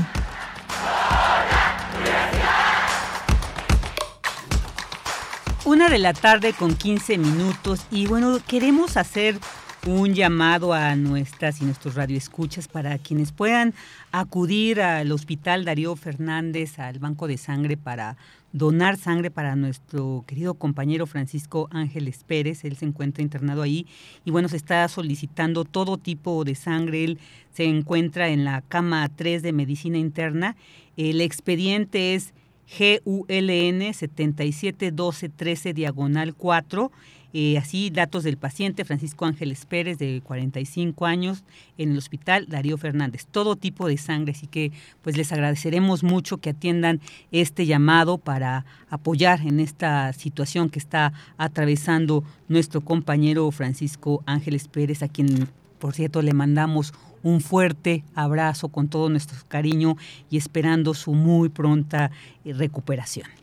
Una 5.64 5.88
de 5.88 5.98
la 5.98 6.12
tarde 6.12 6.52
con 6.52 6.76
15 6.76 7.18
minutos 7.18 7.84
y 7.90 8.06
bueno, 8.06 8.38
queremos 8.46 8.96
hacer 8.96 9.40
un 9.86 10.14
llamado 10.14 10.72
a 10.72 10.94
nuestras 10.94 11.60
y 11.60 11.64
nuestros 11.64 11.96
radioescuchas 11.96 12.68
para 12.68 12.96
quienes 12.98 13.32
puedan 13.32 13.74
acudir 14.12 14.80
al 14.80 15.10
Hospital 15.10 15.64
Darío 15.64 15.96
Fernández, 15.96 16.78
al 16.78 17.00
Banco 17.00 17.26
de 17.26 17.38
Sangre 17.38 17.76
para 17.76 18.16
donar 18.52 18.96
sangre 18.96 19.30
para 19.30 19.54
nuestro 19.56 20.24
querido 20.26 20.54
compañero 20.54 21.06
Francisco 21.06 21.68
Ángeles 21.70 22.24
Pérez. 22.24 22.64
Él 22.64 22.76
se 22.76 22.84
encuentra 22.84 23.22
internado 23.22 23.62
ahí 23.62 23.86
y 24.24 24.30
bueno, 24.30 24.48
se 24.48 24.56
está 24.56 24.86
solicitando 24.88 25.64
todo 25.64 25.98
tipo 25.98 26.44
de 26.44 26.54
sangre. 26.54 27.04
Él 27.04 27.18
se 27.52 27.64
encuentra 27.64 28.28
en 28.28 28.44
la 28.44 28.62
cama 28.62 29.08
3 29.08 29.42
de 29.42 29.52
medicina 29.52 29.98
interna. 29.98 30.56
El 30.96 31.20
expediente 31.20 32.14
es 32.14 32.34
GULN 32.78 33.94
771213 33.94 35.74
diagonal 35.74 36.34
4 36.34 36.92
eh, 37.32 37.58
así, 37.58 37.90
datos 37.90 38.24
del 38.24 38.36
paciente 38.36 38.84
Francisco 38.84 39.24
Ángeles 39.24 39.64
Pérez, 39.66 39.98
de 39.98 40.20
45 40.24 41.06
años, 41.06 41.44
en 41.78 41.92
el 41.92 41.98
hospital 41.98 42.46
Darío 42.48 42.76
Fernández. 42.76 43.26
Todo 43.30 43.56
tipo 43.56 43.86
de 43.86 43.96
sangre, 43.98 44.32
así 44.32 44.46
que 44.46 44.72
pues 45.02 45.16
les 45.16 45.32
agradeceremos 45.32 46.02
mucho 46.02 46.38
que 46.38 46.50
atiendan 46.50 47.00
este 47.30 47.66
llamado 47.66 48.18
para 48.18 48.64
apoyar 48.88 49.40
en 49.40 49.60
esta 49.60 50.12
situación 50.12 50.70
que 50.70 50.78
está 50.78 51.12
atravesando 51.36 52.24
nuestro 52.48 52.80
compañero 52.80 53.50
Francisco 53.50 54.22
Ángeles 54.26 54.68
Pérez, 54.68 55.02
a 55.02 55.08
quien, 55.08 55.48
por 55.78 55.94
cierto, 55.94 56.22
le 56.22 56.34
mandamos 56.34 56.92
un 57.22 57.40
fuerte 57.40 58.02
abrazo 58.14 58.68
con 58.68 58.88
todo 58.88 59.08
nuestro 59.08 59.38
cariño 59.48 59.96
y 60.30 60.36
esperando 60.36 60.94
su 60.94 61.12
muy 61.12 61.48
pronta 61.48 62.10
recuperación. 62.44 63.39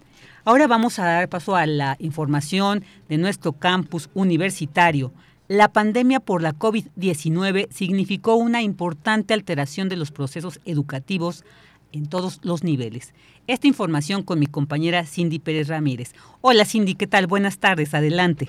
Ahora 0.48 0.66
vamos 0.66 0.98
a 0.98 1.06
dar 1.06 1.28
paso 1.28 1.58
a 1.58 1.66
la 1.66 1.98
información 2.00 2.86
de 3.10 3.18
nuestro 3.18 3.52
campus 3.52 4.10
universitario. 4.14 5.12
La 5.50 5.68
pandemia 5.74 6.22
por 6.22 6.42
la 6.42 6.54
COVID-19 6.54 7.68
significó 7.70 8.36
una 8.36 8.62
importante 8.62 9.34
alteración 9.34 9.90
de 9.90 9.98
los 9.98 10.14
procesos 10.14 10.62
educativos 10.64 11.44
en 11.92 12.08
todos 12.08 12.40
los 12.46 12.64
niveles. 12.64 13.14
Esta 13.48 13.68
información 13.68 14.24
con 14.24 14.40
mi 14.40 14.46
compañera 14.46 15.04
Cindy 15.04 15.40
Pérez 15.40 15.68
Ramírez. 15.68 16.14
Hola 16.40 16.64
Cindy, 16.64 16.96
¿qué 16.96 17.08
tal? 17.08 17.28
Buenas 17.28 17.60
tardes, 17.60 17.94
adelante. 17.94 18.48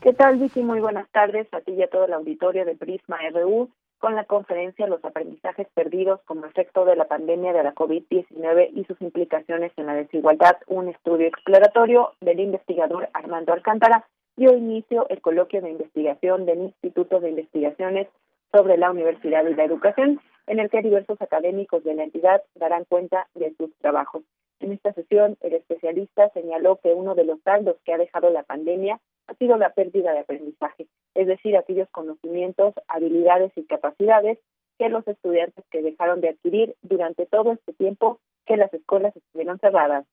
¿Qué 0.00 0.12
tal 0.12 0.38
Vicky? 0.38 0.64
Muy 0.64 0.80
buenas 0.80 1.08
tardes 1.12 1.46
a 1.52 1.60
ti 1.60 1.70
y 1.70 1.84
a 1.84 1.88
todo 1.88 2.06
el 2.06 2.14
auditorio 2.14 2.64
de 2.64 2.74
Prisma 2.74 3.18
RU 3.32 3.70
con 4.06 4.14
la 4.14 4.22
conferencia 4.22 4.86
Los 4.86 5.04
aprendizajes 5.04 5.66
perdidos 5.74 6.20
como 6.26 6.46
efecto 6.46 6.84
de 6.84 6.94
la 6.94 7.06
pandemia 7.06 7.52
de 7.52 7.64
la 7.64 7.74
COVID-19 7.74 8.70
y 8.72 8.84
sus 8.84 9.02
implicaciones 9.02 9.72
en 9.76 9.86
la 9.86 9.94
desigualdad, 9.94 10.58
un 10.68 10.86
estudio 10.86 11.26
exploratorio 11.26 12.12
del 12.20 12.38
investigador 12.38 13.08
Armando 13.14 13.52
Alcántara, 13.52 14.06
dio 14.36 14.56
inicio 14.56 15.08
el 15.08 15.20
coloquio 15.20 15.60
de 15.60 15.72
investigación 15.72 16.46
del 16.46 16.60
Instituto 16.60 17.18
de 17.18 17.30
Investigaciones 17.30 18.06
sobre 18.52 18.76
la 18.76 18.92
Universidad 18.92 19.44
y 19.44 19.56
la 19.56 19.64
Educación, 19.64 20.20
en 20.46 20.60
el 20.60 20.70
que 20.70 20.82
diversos 20.82 21.20
académicos 21.20 21.82
de 21.82 21.96
la 21.96 22.04
entidad 22.04 22.44
darán 22.54 22.84
cuenta 22.84 23.26
de 23.34 23.56
sus 23.56 23.74
trabajos. 23.78 24.22
En 24.60 24.70
esta 24.70 24.92
sesión, 24.92 25.36
el 25.40 25.54
especialista 25.54 26.28
señaló 26.28 26.76
que 26.76 26.94
uno 26.94 27.16
de 27.16 27.24
los 27.24 27.40
saldos 27.40 27.74
que 27.84 27.92
ha 27.92 27.98
dejado 27.98 28.30
la 28.30 28.44
pandemia 28.44 29.00
ha 29.28 29.34
sido 29.34 29.56
la 29.56 29.72
pérdida 29.72 30.12
de 30.12 30.20
aprendizaje, 30.20 30.86
es 31.14 31.26
decir, 31.26 31.56
aquellos 31.56 31.88
conocimientos, 31.90 32.74
habilidades 32.88 33.52
y 33.56 33.64
capacidades 33.64 34.38
que 34.78 34.88
los 34.88 35.06
estudiantes 35.08 35.64
que 35.70 35.82
dejaron 35.82 36.20
de 36.20 36.30
adquirir 36.30 36.74
durante 36.82 37.26
todo 37.26 37.52
este 37.52 37.72
tiempo 37.72 38.20
que 38.46 38.56
las 38.56 38.72
escuelas 38.72 39.16
estuvieron 39.16 39.58
cerradas. 39.58 40.06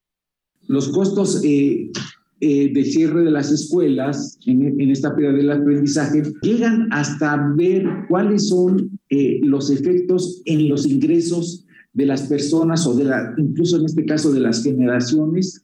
Los 0.68 0.90
costos 0.90 1.44
eh, 1.44 1.92
eh, 2.40 2.74
de 2.74 2.84
cierre 2.86 3.22
de 3.22 3.32
las 3.32 3.52
escuelas 3.52 4.40
en, 4.46 4.90
esta 4.90 5.16
pérdida 5.16 5.34
del 5.34 5.52
aprendizaje 5.52 6.24
llegan 6.42 6.88
hasta 6.92 7.38
ver 7.56 7.86
cuáles 8.10 8.50
son 8.50 9.00
eh, 9.10 9.40
los 9.44 9.70
efectos 9.70 10.42
en 10.46 10.70
los 10.70 10.86
ingresos 10.86 11.66
de 11.94 12.06
las 12.06 12.24
personas 12.24 12.88
o 12.88 12.96
de 12.96 13.04
la, 13.04 13.34
incluso 13.38 13.78
en 13.78 13.86
este 13.86 14.06
caso 14.06 14.32
de 14.32 14.40
las 14.40 14.64
generaciones 14.64 15.64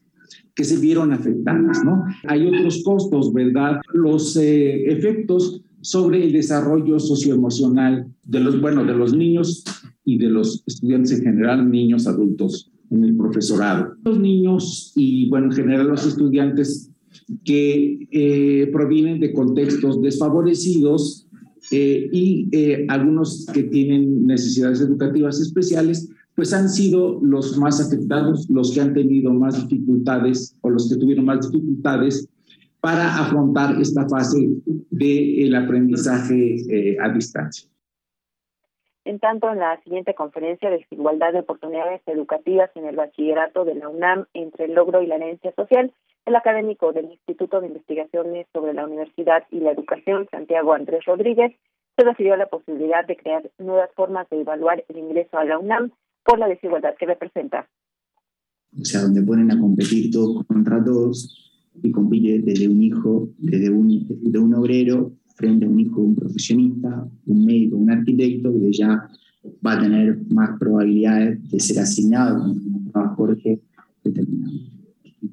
que 0.60 0.66
se 0.66 0.78
vieron 0.78 1.14
afectadas, 1.14 1.86
¿no? 1.86 2.04
Hay 2.28 2.46
otros 2.46 2.84
costos, 2.84 3.32
¿verdad? 3.32 3.80
Los 3.94 4.36
eh, 4.36 4.92
efectos 4.92 5.62
sobre 5.80 6.22
el 6.22 6.34
desarrollo 6.34 7.00
socioemocional 7.00 8.14
de 8.26 8.40
los, 8.42 8.60
bueno, 8.60 8.84
de 8.84 8.94
los 8.94 9.16
niños 9.16 9.64
y 10.04 10.18
de 10.18 10.28
los 10.28 10.62
estudiantes 10.68 11.14
en 11.14 11.24
general, 11.24 11.72
niños, 11.72 12.08
adultos 12.08 12.70
en 12.92 13.06
el 13.06 13.16
profesorado. 13.16 13.94
Los 14.04 14.20
niños 14.20 14.92
y, 14.98 15.30
bueno, 15.30 15.46
en 15.46 15.54
general 15.54 15.88
los 15.88 16.06
estudiantes 16.06 16.92
que 17.46 18.10
eh, 18.12 18.70
provienen 18.74 19.22
de 19.22 19.32
contextos 19.32 20.02
desfavorecidos 20.02 21.26
eh, 21.72 22.10
y 22.12 22.50
algunos 22.90 23.46
que 23.54 23.64
tienen 23.64 24.26
necesidades 24.28 24.82
educativas 24.82 25.40
especiales, 25.40 26.10
pues 26.40 26.54
han 26.54 26.70
sido 26.70 27.20
los 27.22 27.58
más 27.58 27.86
afectados, 27.86 28.50
los 28.50 28.74
que 28.74 28.80
han 28.80 28.94
tenido 28.94 29.30
más 29.34 29.68
dificultades 29.68 30.58
o 30.62 30.70
los 30.70 30.88
que 30.88 30.98
tuvieron 30.98 31.26
más 31.26 31.52
dificultades 31.52 32.30
para 32.80 33.14
afrontar 33.14 33.76
esta 33.82 34.08
fase 34.08 34.48
del 34.90 35.54
aprendizaje 35.54 36.56
eh, 36.70 36.96
a 37.02 37.10
distancia. 37.10 37.70
En 39.04 39.20
tanto, 39.20 39.52
en 39.52 39.60
la 39.60 39.82
siguiente 39.84 40.14
conferencia, 40.14 40.70
Desigualdad 40.70 41.34
de 41.34 41.40
Oportunidades 41.40 42.02
Educativas 42.06 42.72
en 42.76 42.86
el 42.86 42.96
Bachillerato 42.96 43.66
de 43.66 43.76
la 43.76 43.90
UNAM 43.90 44.28
entre 44.34 44.64
el 44.64 44.76
logro 44.76 45.04
y 45.04 45.08
la 45.08 45.18
herencia 45.18 45.52
social, 45.58 45.92
el 46.26 46.36
académico 46.38 46.94
del 46.94 47.12
Instituto 47.12 47.60
de 47.60 47.68
Investigaciones 47.68 48.48
sobre 48.54 48.74
la 48.74 48.86
Universidad 48.86 49.44
y 49.52 49.60
la 49.60 49.72
Educación, 49.72 50.30
Santiago 50.32 50.72
Andrés 50.72 51.04
Rodríguez, 51.04 51.52
se 51.98 52.06
refirió 52.06 52.36
a 52.36 52.38
la 52.38 52.48
posibilidad 52.48 53.06
de 53.06 53.18
crear 53.18 53.44
nuevas 53.58 53.90
formas 53.94 54.30
de 54.30 54.40
evaluar 54.40 54.86
el 54.88 54.98
ingreso 55.00 55.38
a 55.38 55.44
la 55.44 55.60
UNAM 55.60 55.92
por 56.30 56.38
la 56.38 56.48
desigualdad 56.48 56.94
que 56.98 57.08
representa. 57.08 57.68
O 58.80 58.86
sea, 58.86 59.02
donde 59.02 59.24
ponen 59.24 59.52
a 59.52 59.60
competir 59.60 60.12
todos 60.12 60.46
contra 60.46 60.84
todos 60.84 61.52
y 61.82 61.92
compite 61.92 62.40
desde 62.44 62.68
un 62.68 62.84
hijo, 62.84 63.30
desde 63.40 63.72
un, 63.72 64.06
de 64.08 64.38
un 64.38 64.54
obrero 64.54 65.14
frente 65.36 65.66
a 65.66 65.70
un 65.70 65.80
hijo 65.80 66.02
de 66.02 66.08
un 66.08 66.16
profesionista, 66.16 67.08
un 67.26 67.46
médico, 67.46 67.78
un 67.78 67.90
arquitecto, 67.90 68.54
que 68.54 68.72
ya 68.72 69.10
va 69.66 69.74
a 69.74 69.80
tener 69.80 70.20
más 70.30 70.60
probabilidades 70.60 71.50
de 71.50 71.60
ser 71.60 71.80
asignado, 71.80 72.56
como 72.92 73.16
Jorge, 73.16 73.60
determinado. 74.04 74.54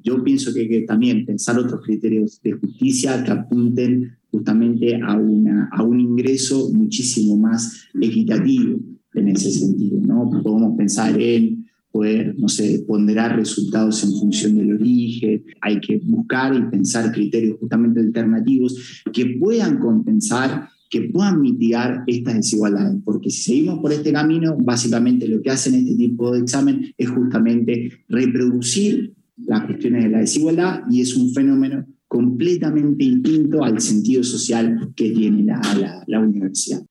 Yo 0.01 0.23
pienso 0.23 0.51
que 0.53 0.61
hay 0.61 0.67
que 0.67 0.81
también 0.81 1.25
pensar 1.25 1.59
otros 1.59 1.81
criterios 1.81 2.41
de 2.41 2.53
justicia 2.53 3.23
que 3.23 3.31
apunten 3.31 4.17
justamente 4.31 4.99
a, 5.01 5.15
una, 5.15 5.69
a 5.71 5.83
un 5.83 5.99
ingreso 5.99 6.71
muchísimo 6.73 7.37
más 7.37 7.87
equitativo 7.93 8.79
en 9.13 9.29
ese 9.29 9.51
sentido. 9.51 9.99
¿no? 10.01 10.29
Podemos 10.43 10.77
pensar 10.77 11.19
en 11.19 11.65
poder, 11.91 12.35
no 12.37 12.47
sé, 12.47 12.83
ponderar 12.87 13.35
resultados 13.35 14.03
en 14.03 14.11
función 14.11 14.55
del 14.55 14.73
origen, 14.73 15.43
hay 15.61 15.79
que 15.79 15.99
buscar 16.03 16.55
y 16.55 16.69
pensar 16.69 17.11
criterios 17.11 17.57
justamente 17.59 17.99
alternativos 17.99 19.03
que 19.11 19.37
puedan 19.39 19.79
compensar 19.79 20.69
que 20.89 21.01
puedan 21.01 21.41
mitigar 21.41 22.03
estas 22.07 22.35
desigualdades, 22.35 23.01
porque 23.03 23.29
si 23.29 23.41
seguimos 23.41 23.79
por 23.79 23.91
este 23.91 24.13
camino, 24.13 24.55
básicamente 24.57 25.27
lo 25.27 25.41
que 25.41 25.49
hacen 25.49 25.75
este 25.75 25.95
tipo 25.95 26.31
de 26.31 26.39
examen 26.39 26.93
es 26.97 27.09
justamente 27.09 27.91
reproducir 28.07 29.13
las 29.45 29.65
cuestiones 29.65 30.03
de 30.03 30.09
la 30.09 30.19
desigualdad 30.19 30.83
y 30.89 31.01
es 31.01 31.15
un 31.15 31.33
fenómeno 31.33 31.85
completamente 32.07 33.03
distinto 33.03 33.63
al 33.63 33.81
sentido 33.81 34.23
social 34.23 34.91
que 34.95 35.11
tiene 35.11 35.43
la, 35.43 36.03
la, 36.07 36.19
universidad. 36.19 36.81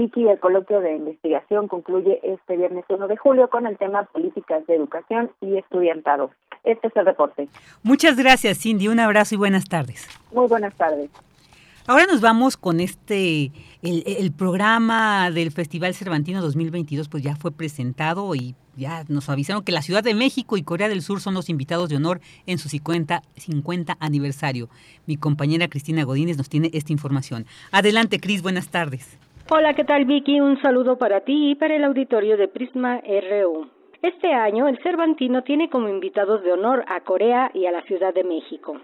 Vicky, 0.00 0.26
el 0.26 0.40
coloquio 0.40 0.80
de 0.80 0.96
investigación 0.96 1.68
concluye 1.68 2.20
este 2.22 2.56
viernes 2.56 2.86
1 2.88 3.06
de 3.06 3.18
julio 3.18 3.50
con 3.50 3.66
el 3.66 3.76
tema 3.76 4.04
políticas 4.04 4.66
de 4.66 4.74
educación 4.74 5.30
y 5.42 5.58
estudiantado. 5.58 6.30
Este 6.64 6.86
es 6.86 6.96
el 6.96 7.04
reporte. 7.04 7.48
Muchas 7.82 8.16
gracias, 8.16 8.58
Cindy. 8.58 8.88
Un 8.88 8.98
abrazo 8.98 9.34
y 9.34 9.38
buenas 9.38 9.66
tardes. 9.66 10.08
Muy 10.32 10.46
buenas 10.48 10.74
tardes. 10.74 11.10
Ahora 11.86 12.06
nos 12.06 12.22
vamos 12.22 12.56
con 12.56 12.80
este, 12.80 13.52
el, 13.82 14.02
el, 14.06 14.32
programa 14.32 15.30
del 15.30 15.50
Festival 15.50 15.92
Cervantino 15.92 16.40
2022, 16.40 17.08
pues 17.10 17.22
ya 17.22 17.36
fue 17.36 17.50
presentado 17.50 18.34
y 18.34 18.54
ya 18.76 19.04
nos 19.08 19.28
avisaron 19.28 19.64
que 19.64 19.72
la 19.72 19.82
Ciudad 19.82 20.02
de 20.02 20.14
México 20.14 20.56
y 20.56 20.62
Corea 20.62 20.88
del 20.88 21.02
Sur 21.02 21.20
son 21.20 21.34
los 21.34 21.50
invitados 21.50 21.90
de 21.90 21.96
honor 21.96 22.20
en 22.46 22.56
su 22.58 22.70
50, 22.70 23.22
50 23.36 23.96
aniversario. 24.00 24.70
Mi 25.06 25.16
compañera 25.16 25.68
Cristina 25.68 26.04
Godínez 26.04 26.38
nos 26.38 26.48
tiene 26.48 26.70
esta 26.72 26.92
información. 26.92 27.44
Adelante, 27.70 28.18
Cris, 28.18 28.40
buenas 28.40 28.68
tardes. 28.68 29.18
Hola, 29.52 29.74
¿qué 29.74 29.82
tal, 29.82 30.04
Vicky? 30.04 30.40
Un 30.40 30.62
saludo 30.62 30.96
para 30.96 31.22
ti 31.22 31.50
y 31.50 31.54
para 31.56 31.74
el 31.74 31.82
auditorio 31.82 32.36
de 32.36 32.46
Prisma 32.46 33.00
RU. 33.00 33.68
Este 34.00 34.32
año, 34.32 34.68
el 34.68 34.78
Cervantino 34.80 35.42
tiene 35.42 35.68
como 35.68 35.88
invitados 35.88 36.44
de 36.44 36.52
honor 36.52 36.84
a 36.86 37.00
Corea 37.00 37.50
y 37.52 37.66
a 37.66 37.72
la 37.72 37.82
Ciudad 37.82 38.14
de 38.14 38.22
México. 38.22 38.80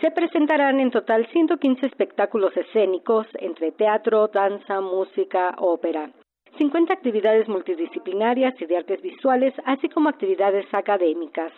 Se 0.00 0.12
presentarán 0.12 0.78
en 0.78 0.92
total 0.92 1.26
115 1.32 1.86
espectáculos 1.86 2.56
escénicos 2.56 3.26
entre 3.40 3.72
teatro, 3.72 4.28
danza, 4.28 4.80
música, 4.80 5.56
ópera. 5.58 6.12
50 6.56 6.92
actividades 6.92 7.48
multidisciplinarias 7.48 8.54
y 8.62 8.66
de 8.66 8.76
artes 8.76 9.02
visuales, 9.02 9.54
así 9.64 9.88
como 9.88 10.08
actividades 10.08 10.72
académicas. 10.72 11.50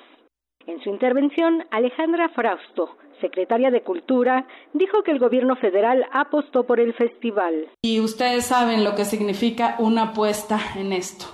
En 0.68 0.82
su 0.82 0.90
intervención, 0.90 1.64
Alejandra 1.70 2.28
Frausto, 2.28 2.98
secretaria 3.22 3.70
de 3.70 3.82
Cultura, 3.82 4.46
dijo 4.74 5.02
que 5.02 5.12
el 5.12 5.18
gobierno 5.18 5.56
federal 5.56 6.04
apostó 6.12 6.64
por 6.64 6.78
el 6.78 6.92
festival. 6.92 7.70
Y 7.80 8.00
ustedes 8.00 8.44
saben 8.44 8.84
lo 8.84 8.94
que 8.94 9.06
significa 9.06 9.76
una 9.78 10.10
apuesta 10.10 10.60
en 10.76 10.92
esto, 10.92 11.24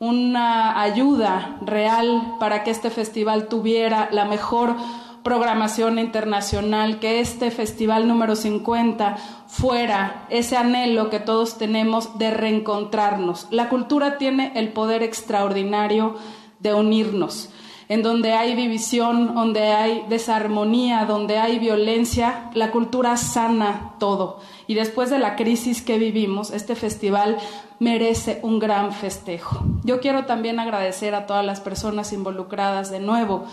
una 0.00 0.82
ayuda 0.82 1.58
real 1.64 2.34
para 2.40 2.64
que 2.64 2.72
este 2.72 2.90
festival 2.90 3.46
tuviera 3.46 4.08
la 4.10 4.24
mejor 4.24 4.74
programación 5.22 6.00
internacional, 6.00 6.98
que 6.98 7.20
este 7.20 7.52
festival 7.52 8.08
número 8.08 8.34
50 8.34 9.14
fuera 9.46 10.26
ese 10.28 10.56
anhelo 10.56 11.08
que 11.08 11.20
todos 11.20 11.56
tenemos 11.56 12.18
de 12.18 12.32
reencontrarnos. 12.32 13.46
La 13.52 13.68
cultura 13.68 14.18
tiene 14.18 14.50
el 14.56 14.72
poder 14.72 15.04
extraordinario 15.04 16.16
de 16.58 16.74
unirnos. 16.74 17.48
En 17.92 18.02
donde 18.02 18.32
hay 18.32 18.54
división, 18.54 19.34
donde 19.34 19.64
hay 19.64 20.06
desarmonía, 20.08 21.04
donde 21.04 21.36
hay 21.36 21.58
violencia, 21.58 22.48
la 22.54 22.70
cultura 22.70 23.18
sana 23.18 23.96
todo. 23.98 24.40
Y 24.66 24.72
después 24.72 25.10
de 25.10 25.18
la 25.18 25.36
crisis 25.36 25.82
que 25.82 25.98
vivimos, 25.98 26.52
este 26.52 26.74
festival 26.74 27.36
merece 27.80 28.40
un 28.42 28.58
gran 28.60 28.94
festejo. 28.94 29.62
Yo 29.84 30.00
quiero 30.00 30.24
también 30.24 30.58
agradecer 30.58 31.14
a 31.14 31.26
todas 31.26 31.44
las 31.44 31.60
personas 31.60 32.14
involucradas 32.14 32.90
de 32.90 33.00
nuevo 33.00 33.44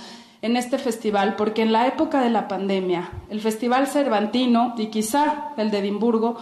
en 0.41 0.55
este 0.55 0.77
festival, 0.77 1.35
porque 1.35 1.63
en 1.63 1.73
la 1.73 1.87
época 1.87 2.21
de 2.21 2.29
la 2.29 2.47
pandemia, 2.47 3.09
el 3.29 3.41
Festival 3.41 3.87
Cervantino 3.87 4.73
y 4.77 4.87
quizá 4.87 5.49
el 5.57 5.69
de 5.69 5.79
Edimburgo 5.79 6.37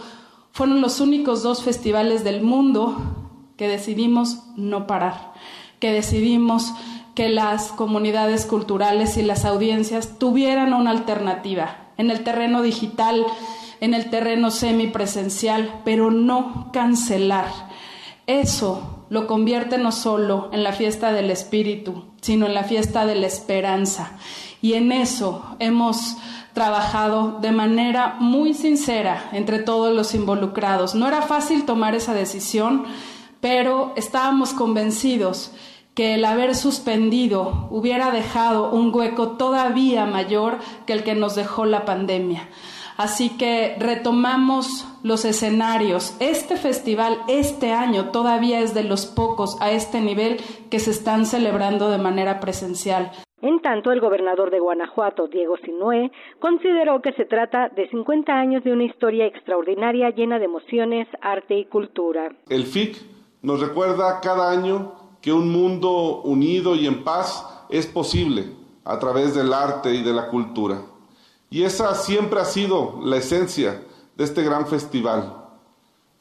fueron 0.52 0.80
los 0.80 1.00
únicos 1.00 1.42
dos 1.42 1.64
festivales 1.64 2.22
del 2.22 2.42
mundo 2.42 2.96
que 3.56 3.66
decidimos 3.66 4.44
no 4.54 4.86
parar, 4.86 5.32
que 5.80 5.92
decidimos 5.92 6.74
que 7.18 7.28
las 7.28 7.72
comunidades 7.72 8.46
culturales 8.46 9.16
y 9.16 9.22
las 9.22 9.44
audiencias 9.44 10.20
tuvieran 10.20 10.72
una 10.72 10.92
alternativa 10.92 11.88
en 11.96 12.12
el 12.12 12.22
terreno 12.22 12.62
digital, 12.62 13.26
en 13.80 13.92
el 13.92 14.08
terreno 14.08 14.52
semipresencial, 14.52 15.80
pero 15.84 16.12
no 16.12 16.70
cancelar. 16.72 17.46
Eso 18.28 19.04
lo 19.10 19.26
convierte 19.26 19.78
no 19.78 19.90
solo 19.90 20.48
en 20.52 20.62
la 20.62 20.72
fiesta 20.72 21.10
del 21.10 21.32
Espíritu, 21.32 22.04
sino 22.20 22.46
en 22.46 22.54
la 22.54 22.62
fiesta 22.62 23.04
de 23.04 23.16
la 23.16 23.26
esperanza. 23.26 24.12
Y 24.62 24.74
en 24.74 24.92
eso 24.92 25.56
hemos 25.58 26.18
trabajado 26.52 27.40
de 27.40 27.50
manera 27.50 28.14
muy 28.20 28.54
sincera 28.54 29.28
entre 29.32 29.58
todos 29.58 29.92
los 29.92 30.14
involucrados. 30.14 30.94
No 30.94 31.08
era 31.08 31.22
fácil 31.22 31.64
tomar 31.64 31.96
esa 31.96 32.14
decisión, 32.14 32.84
pero 33.40 33.92
estábamos 33.96 34.52
convencidos 34.52 35.50
que 35.98 36.14
el 36.14 36.24
haber 36.24 36.54
suspendido 36.54 37.66
hubiera 37.70 38.12
dejado 38.12 38.70
un 38.70 38.94
hueco 38.94 39.36
todavía 39.36 40.06
mayor 40.06 40.58
que 40.86 40.92
el 40.92 41.02
que 41.02 41.16
nos 41.16 41.34
dejó 41.34 41.64
la 41.64 41.84
pandemia. 41.84 42.48
Así 42.96 43.36
que 43.36 43.74
retomamos 43.80 44.86
los 45.02 45.24
escenarios. 45.24 46.16
Este 46.20 46.56
festival 46.56 47.18
este 47.26 47.72
año 47.72 48.12
todavía 48.12 48.60
es 48.60 48.74
de 48.74 48.84
los 48.84 49.06
pocos 49.06 49.60
a 49.60 49.72
este 49.72 50.00
nivel 50.00 50.36
que 50.70 50.78
se 50.78 50.92
están 50.92 51.26
celebrando 51.26 51.90
de 51.90 51.98
manera 51.98 52.38
presencial. 52.38 53.10
En 53.42 53.58
tanto, 53.60 53.90
el 53.90 54.00
gobernador 54.00 54.52
de 54.52 54.60
Guanajuato, 54.60 55.26
Diego 55.26 55.56
Sinué, 55.64 56.12
consideró 56.38 57.02
que 57.02 57.12
se 57.14 57.24
trata 57.24 57.70
de 57.70 57.88
50 57.88 58.32
años 58.32 58.62
de 58.62 58.70
una 58.70 58.84
historia 58.84 59.26
extraordinaria 59.26 60.10
llena 60.10 60.38
de 60.38 60.44
emociones, 60.44 61.08
arte 61.20 61.58
y 61.58 61.64
cultura. 61.64 62.30
El 62.48 62.66
FIC 62.66 62.98
nos 63.42 63.60
recuerda 63.60 64.20
cada 64.20 64.52
año 64.52 65.07
que 65.28 65.32
un 65.34 65.52
mundo 65.52 66.22
unido 66.22 66.74
y 66.74 66.86
en 66.86 67.04
paz 67.04 67.44
es 67.68 67.86
posible 67.86 68.50
a 68.82 68.98
través 68.98 69.34
del 69.34 69.52
arte 69.52 69.94
y 69.94 70.02
de 70.02 70.14
la 70.14 70.28
cultura. 70.28 70.80
Y 71.50 71.64
esa 71.64 71.94
siempre 71.94 72.40
ha 72.40 72.46
sido 72.46 72.98
la 73.04 73.18
esencia 73.18 73.84
de 74.16 74.24
este 74.24 74.42
gran 74.42 74.66
festival. 74.66 75.50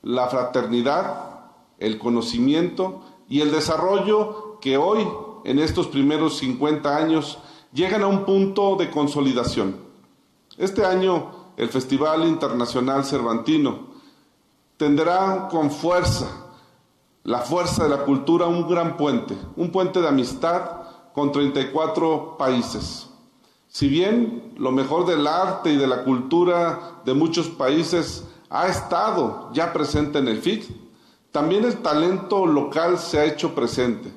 La 0.02 0.28
fraternidad, 0.28 1.40
el 1.80 1.98
conocimiento 2.00 3.02
y 3.30 3.40
el 3.40 3.50
desarrollo 3.50 4.60
que 4.60 4.76
hoy, 4.76 5.08
en 5.46 5.60
estos 5.60 5.88
primeros 5.88 6.40
50 6.40 6.98
años, 6.98 7.40
llegan 7.72 8.04
a 8.04 8.08
un 8.08 8.26
punto 8.26 8.76
de 8.76 8.92
consolidación. 8.92 9.78
Este 10.58 10.84
año, 10.84 11.54
el 11.56 11.70
Festival 11.70 12.28
Internacional 12.28 13.06
Cervantino 13.06 13.88
tendrá 14.76 15.48
con 15.50 15.72
fuerza, 15.72 16.47
la 17.28 17.40
fuerza 17.40 17.84
de 17.84 17.90
la 17.90 18.06
cultura, 18.06 18.46
un 18.46 18.70
gran 18.70 18.96
puente, 18.96 19.38
un 19.58 19.70
puente 19.70 20.00
de 20.00 20.08
amistad 20.08 20.62
con 21.14 21.34
34 21.34 22.38
países. 22.38 23.10
Si 23.68 23.90
bien 23.90 24.54
lo 24.56 24.72
mejor 24.72 25.06
del 25.06 25.28
arte 25.28 25.74
y 25.74 25.76
de 25.76 25.88
la 25.88 26.06
cultura 26.06 27.02
de 27.04 27.14
muchos 27.14 27.50
países 27.50 28.24
ha 28.50 28.68
estado 28.68 29.50
ya 29.52 29.74
presente 29.74 30.20
en 30.20 30.30
el 30.30 30.42
FIC, 30.42 30.70
también 31.34 31.66
el 31.66 31.80
talento 31.80 32.46
local 32.46 32.98
se 32.98 33.20
ha 33.20 33.26
hecho 33.26 33.54
presente, 33.54 34.10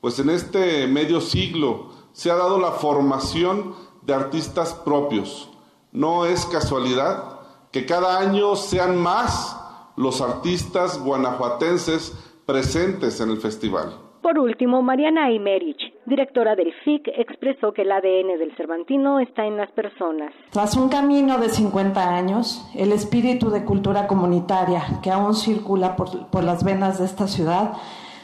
pues 0.00 0.18
en 0.18 0.30
este 0.30 0.86
medio 0.86 1.20
siglo 1.20 1.90
se 2.14 2.30
ha 2.30 2.34
dado 2.34 2.58
la 2.58 2.72
formación 2.72 3.74
de 4.00 4.14
artistas 4.14 4.72
propios. 4.72 5.50
No 5.92 6.24
es 6.24 6.46
casualidad 6.46 7.40
que 7.70 7.84
cada 7.84 8.18
año 8.18 8.56
sean 8.56 8.96
más 8.96 9.54
los 9.96 10.22
artistas 10.22 10.98
guanajuatenses 10.98 12.14
presentes 12.46 13.20
en 13.20 13.30
el 13.30 13.38
festival. 13.38 13.94
Por 14.22 14.38
último, 14.38 14.80
Mariana 14.80 15.26
Aymerich, 15.26 15.92
directora 16.06 16.56
del 16.56 16.72
FIC, 16.82 17.08
expresó 17.08 17.74
que 17.74 17.82
el 17.82 17.92
ADN 17.92 18.38
del 18.38 18.56
Cervantino 18.56 19.20
está 19.20 19.44
en 19.44 19.58
las 19.58 19.70
personas. 19.72 20.32
Tras 20.50 20.78
un 20.78 20.88
camino 20.88 21.36
de 21.36 21.50
50 21.50 22.16
años, 22.16 22.66
el 22.74 22.92
espíritu 22.92 23.50
de 23.50 23.64
cultura 23.64 24.06
comunitaria 24.06 24.82
que 25.02 25.10
aún 25.10 25.34
circula 25.34 25.94
por, 25.94 26.28
por 26.28 26.42
las 26.42 26.64
venas 26.64 26.98
de 26.98 27.04
esta 27.04 27.28
ciudad 27.28 27.74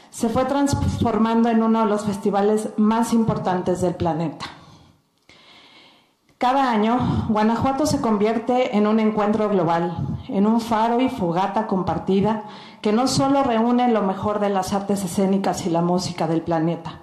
se 0.09 0.27
fue 0.27 0.45
transformando 0.45 1.49
en 1.49 1.61
uno 1.61 1.81
de 1.81 1.89
los 1.89 2.03
festivales 2.03 2.73
más 2.77 3.13
importantes 3.13 3.81
del 3.81 3.93
planeta. 3.93 4.47
Cada 6.41 6.71
año, 6.71 7.27
Guanajuato 7.29 7.85
se 7.85 8.01
convierte 8.01 8.75
en 8.75 8.87
un 8.87 8.99
encuentro 8.99 9.47
global, 9.47 9.95
en 10.27 10.47
un 10.47 10.59
faro 10.59 10.99
y 10.99 11.07
fogata 11.07 11.67
compartida 11.67 12.45
que 12.81 12.91
no 12.91 13.07
solo 13.07 13.43
reúne 13.43 13.91
lo 13.91 14.01
mejor 14.01 14.39
de 14.39 14.49
las 14.49 14.73
artes 14.73 15.03
escénicas 15.03 15.65
y 15.65 15.69
la 15.69 15.81
música 15.81 16.27
del 16.27 16.41
planeta, 16.41 16.99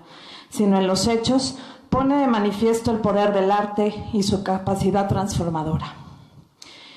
sino 0.49 0.79
en 0.79 0.87
los 0.87 1.07
hechos 1.07 1.59
pone 1.89 2.17
de 2.17 2.27
manifiesto 2.27 2.91
el 2.91 2.99
poder 2.99 3.33
del 3.33 3.51
arte 3.51 3.95
y 4.13 4.23
su 4.23 4.43
capacidad 4.43 5.09
transformadora. 5.09 5.95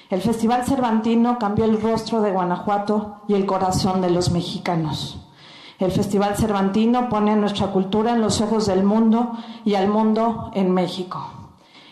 El 0.09 0.21
Festival 0.21 0.65
Cervantino 0.65 1.39
cambió 1.39 1.63
el 1.63 1.81
rostro 1.81 2.21
de 2.21 2.31
Guanajuato 2.31 3.21
y 3.29 3.33
el 3.33 3.45
corazón 3.45 4.01
de 4.01 4.09
los 4.09 4.31
mexicanos. 4.31 5.25
El 5.79 5.91
Festival 5.91 6.35
Cervantino 6.35 7.07
pone 7.07 7.35
nuestra 7.35 7.67
cultura 7.67 8.11
en 8.11 8.21
los 8.21 8.41
ojos 8.41 8.67
del 8.67 8.83
mundo 8.83 9.31
y 9.63 9.75
al 9.75 9.87
mundo 9.87 10.51
en 10.53 10.71
México. 10.71 11.25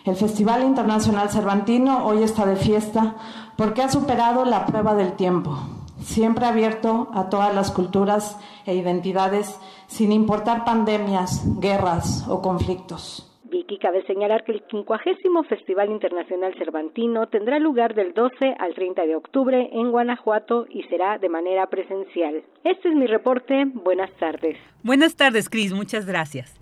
El 0.04 0.16
Festival 0.16 0.64
Internacional 0.64 1.30
Cervantino 1.30 2.06
hoy 2.06 2.24
está 2.24 2.46
de 2.46 2.56
fiesta 2.56 3.16
porque 3.56 3.82
ha 3.82 3.90
superado 3.90 4.44
la 4.44 4.66
prueba 4.66 4.96
del 4.96 5.14
tiempo, 5.14 5.58
siempre 6.02 6.46
abierto 6.46 7.10
a 7.14 7.30
todas 7.30 7.54
las 7.54 7.72
culturas 7.72 8.40
e 8.66 8.76
identidades, 8.76 9.60
sin 9.88 10.12
importar 10.12 10.66
pandemias, 10.66 11.44
guerras 11.60 12.28
o 12.28 12.42
conflictos. 12.42 13.26
Vicky, 13.50 13.80
cabe 13.80 14.06
señalar 14.06 14.44
que 14.44 14.52
el 14.52 14.64
50 14.70 15.00
Festival 15.48 15.90
Internacional 15.90 16.54
Cervantino 16.58 17.28
tendrá 17.28 17.58
lugar 17.60 17.96
del 17.96 18.14
12 18.14 18.56
al 18.60 18.76
30 18.76 19.06
de 19.06 19.16
octubre 19.16 19.70
en 19.72 19.92
Guanajuato 19.92 20.68
y 20.70 20.84
será 20.84 21.18
de 21.18 21.30
manera 21.30 21.68
presencial. 21.68 22.44
Este 22.64 22.90
es 22.90 22.96
mi 22.96 23.08
reporte. 23.08 23.66
Buenas 23.66 24.12
tardes. 24.20 24.58
Buenas 24.84 25.16
tardes, 25.16 25.50
Cris. 25.50 25.74
Muchas 25.74 26.06
gracias. 26.06 26.60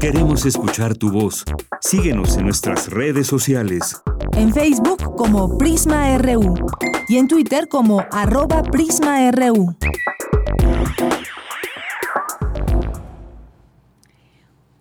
Queremos 0.00 0.46
escuchar 0.46 0.96
tu 0.96 1.10
voz. 1.10 1.44
Síguenos 1.80 2.38
en 2.38 2.44
nuestras 2.44 2.90
redes 2.90 3.26
sociales. 3.26 4.02
En 4.36 4.52
Facebook 4.52 5.16
como 5.16 5.58
Prisma 5.58 6.16
RU 6.18 6.54
y 7.08 7.16
en 7.16 7.28
Twitter 7.28 7.68
como 7.68 8.04
arroba 8.10 8.62
PrismaRU. 8.62 9.76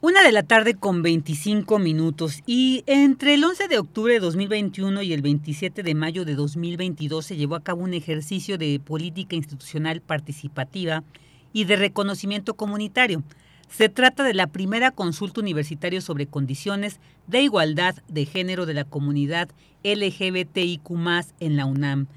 Una 0.01 0.23
de 0.23 0.31
la 0.31 0.43
tarde 0.43 0.75
con 0.75 1.01
25 1.01 1.77
minutos 1.79 2.41
y 2.45 2.83
entre 2.87 3.33
el 3.33 3.43
11 3.43 3.67
de 3.67 3.77
octubre 3.79 4.13
de 4.13 4.19
2021 4.19 5.01
y 5.01 5.13
el 5.13 5.21
27 5.21 5.83
de 5.83 5.95
mayo 5.95 6.25
de 6.25 6.35
2022 6.35 7.25
se 7.25 7.35
llevó 7.35 7.55
a 7.55 7.63
cabo 7.63 7.83
un 7.83 7.93
ejercicio 7.93 8.57
de 8.57 8.79
política 8.79 9.35
institucional 9.35 10.01
participativa 10.01 11.03
y 11.51 11.65
de 11.65 11.75
reconocimiento 11.75 12.53
comunitario 12.53 13.23
se 13.69 13.87
trata 13.87 14.23
de 14.23 14.33
la 14.33 14.47
primera 14.47 14.91
consulta 14.91 15.41
universitaria 15.41 16.01
sobre 16.01 16.27
condiciones 16.27 16.99
de 17.27 17.41
igualdad 17.41 17.95
de 18.07 18.25
género 18.25 18.65
de 18.65 18.73
la 18.73 18.83
comunidad 18.83 19.49
LGBTIQ 19.83 20.89
en 21.39 21.55
la 21.55 21.65
UNAM. 21.65 22.07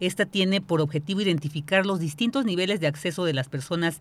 Esta 0.00 0.26
tiene 0.26 0.60
por 0.60 0.80
objetivo 0.80 1.20
identificar 1.20 1.86
los 1.86 2.00
distintos 2.00 2.44
niveles 2.44 2.80
de 2.80 2.86
acceso 2.86 3.24
de 3.24 3.34
las 3.34 3.48
personas 3.48 4.00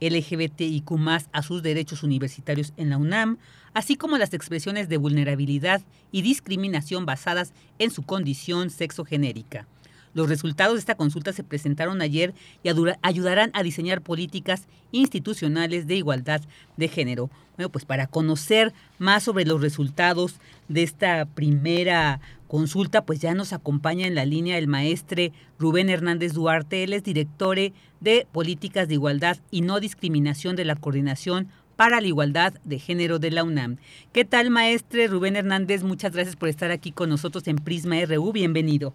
LGBTIQ 0.00 0.90
a 1.32 1.42
sus 1.42 1.62
derechos 1.62 2.02
universitarios 2.02 2.72
en 2.76 2.90
la 2.90 2.98
UNAM, 2.98 3.38
así 3.74 3.96
como 3.96 4.18
las 4.18 4.32
expresiones 4.32 4.88
de 4.88 4.96
vulnerabilidad 4.96 5.82
y 6.12 6.22
discriminación 6.22 7.04
basadas 7.04 7.52
en 7.78 7.90
su 7.90 8.02
condición 8.02 8.70
sexogenérica. 8.70 9.66
Los 10.14 10.28
resultados 10.28 10.74
de 10.74 10.80
esta 10.80 10.94
consulta 10.94 11.32
se 11.32 11.44
presentaron 11.44 12.00
ayer 12.00 12.34
y 12.62 12.70
ayudarán 13.02 13.50
a 13.52 13.62
diseñar 13.62 14.00
políticas 14.00 14.66
institucionales 14.92 15.86
de 15.86 15.96
igualdad 15.96 16.40
de 16.76 16.88
género. 16.88 17.30
Bueno, 17.56 17.68
pues 17.68 17.84
para 17.84 18.06
conocer 18.06 18.72
más 18.98 19.24
sobre 19.24 19.44
los 19.44 19.60
resultados 19.60 20.36
de 20.68 20.82
esta 20.82 21.24
primera 21.26 22.20
consulta, 22.48 23.04
pues 23.04 23.20
ya 23.20 23.34
nos 23.34 23.52
acompaña 23.52 24.06
en 24.06 24.14
la 24.14 24.24
línea 24.24 24.58
el 24.58 24.68
maestre 24.68 25.32
Rubén 25.58 25.90
Hernández 25.90 26.32
Duarte. 26.32 26.84
Él 26.84 26.92
es 26.92 27.02
director 27.02 27.58
de 28.00 28.26
Políticas 28.32 28.88
de 28.88 28.94
Igualdad 28.94 29.38
y 29.50 29.62
No 29.62 29.80
Discriminación 29.80 30.56
de 30.56 30.64
la 30.64 30.76
Coordinación 30.76 31.48
para 31.76 32.00
la 32.00 32.06
Igualdad 32.06 32.54
de 32.64 32.78
Género 32.78 33.18
de 33.18 33.32
la 33.32 33.42
UNAM. 33.42 33.78
¿Qué 34.12 34.24
tal, 34.24 34.50
maestre 34.50 35.08
Rubén 35.08 35.34
Hernández? 35.36 35.82
Muchas 35.82 36.12
gracias 36.12 36.36
por 36.36 36.48
estar 36.48 36.70
aquí 36.70 36.92
con 36.92 37.08
nosotros 37.08 37.46
en 37.48 37.56
Prisma 37.56 37.96
RU. 38.04 38.32
Bienvenido. 38.32 38.94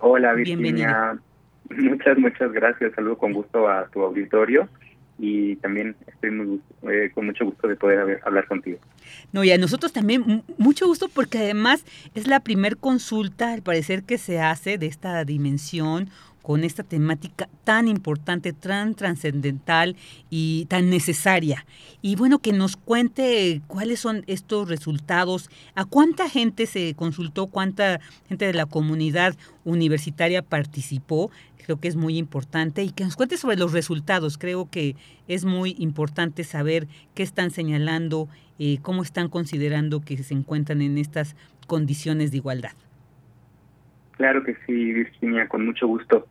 Hola 0.00 0.32
Virginia, 0.34 1.18
muchas, 1.70 2.18
muchas 2.18 2.52
gracias. 2.52 2.94
Saludo 2.94 3.18
con 3.18 3.32
gusto 3.32 3.68
a 3.68 3.88
tu 3.88 4.02
auditorio 4.02 4.68
y 5.18 5.56
también 5.56 5.96
estoy 6.06 6.30
muy 6.30 6.60
eh, 6.82 7.10
con 7.12 7.26
mucho 7.26 7.44
gusto 7.44 7.66
de 7.66 7.76
poder 7.76 8.20
hablar 8.24 8.46
contigo. 8.46 8.78
No, 9.32 9.42
y 9.42 9.50
a 9.50 9.58
nosotros 9.58 9.92
también 9.92 10.44
mucho 10.58 10.86
gusto 10.86 11.08
porque 11.08 11.38
además 11.38 11.84
es 12.14 12.26
la 12.26 12.40
primer 12.40 12.76
consulta, 12.76 13.52
al 13.52 13.62
parecer, 13.62 14.04
que 14.04 14.18
se 14.18 14.40
hace 14.40 14.78
de 14.78 14.86
esta 14.86 15.24
dimensión 15.24 16.10
con 16.48 16.64
esta 16.64 16.82
temática 16.82 17.46
tan 17.64 17.88
importante, 17.88 18.54
tan 18.54 18.94
trascendental 18.94 19.96
y 20.30 20.64
tan 20.70 20.88
necesaria. 20.88 21.66
Y 22.00 22.16
bueno, 22.16 22.38
que 22.38 22.54
nos 22.54 22.78
cuente 22.78 23.60
cuáles 23.66 24.00
son 24.00 24.24
estos 24.28 24.66
resultados, 24.66 25.50
a 25.74 25.84
cuánta 25.84 26.26
gente 26.30 26.64
se 26.64 26.94
consultó, 26.94 27.48
cuánta 27.48 28.00
gente 28.30 28.46
de 28.46 28.54
la 28.54 28.64
comunidad 28.64 29.36
universitaria 29.66 30.40
participó, 30.40 31.30
creo 31.62 31.78
que 31.80 31.88
es 31.88 31.96
muy 31.96 32.16
importante, 32.16 32.82
y 32.82 32.92
que 32.92 33.04
nos 33.04 33.16
cuente 33.16 33.36
sobre 33.36 33.58
los 33.58 33.74
resultados. 33.74 34.38
Creo 34.38 34.70
que 34.70 34.96
es 35.26 35.44
muy 35.44 35.76
importante 35.78 36.44
saber 36.44 36.88
qué 37.14 37.24
están 37.24 37.50
señalando, 37.50 38.26
eh, 38.58 38.78
cómo 38.80 39.02
están 39.02 39.28
considerando 39.28 40.00
que 40.00 40.16
se 40.16 40.32
encuentran 40.32 40.80
en 40.80 40.96
estas 40.96 41.36
condiciones 41.66 42.30
de 42.30 42.38
igualdad. 42.38 42.72
Claro 44.12 44.42
que 44.44 44.56
sí, 44.66 44.94
Virginia, 44.94 45.46
con 45.46 45.66
mucho 45.66 45.86
gusto. 45.86 46.26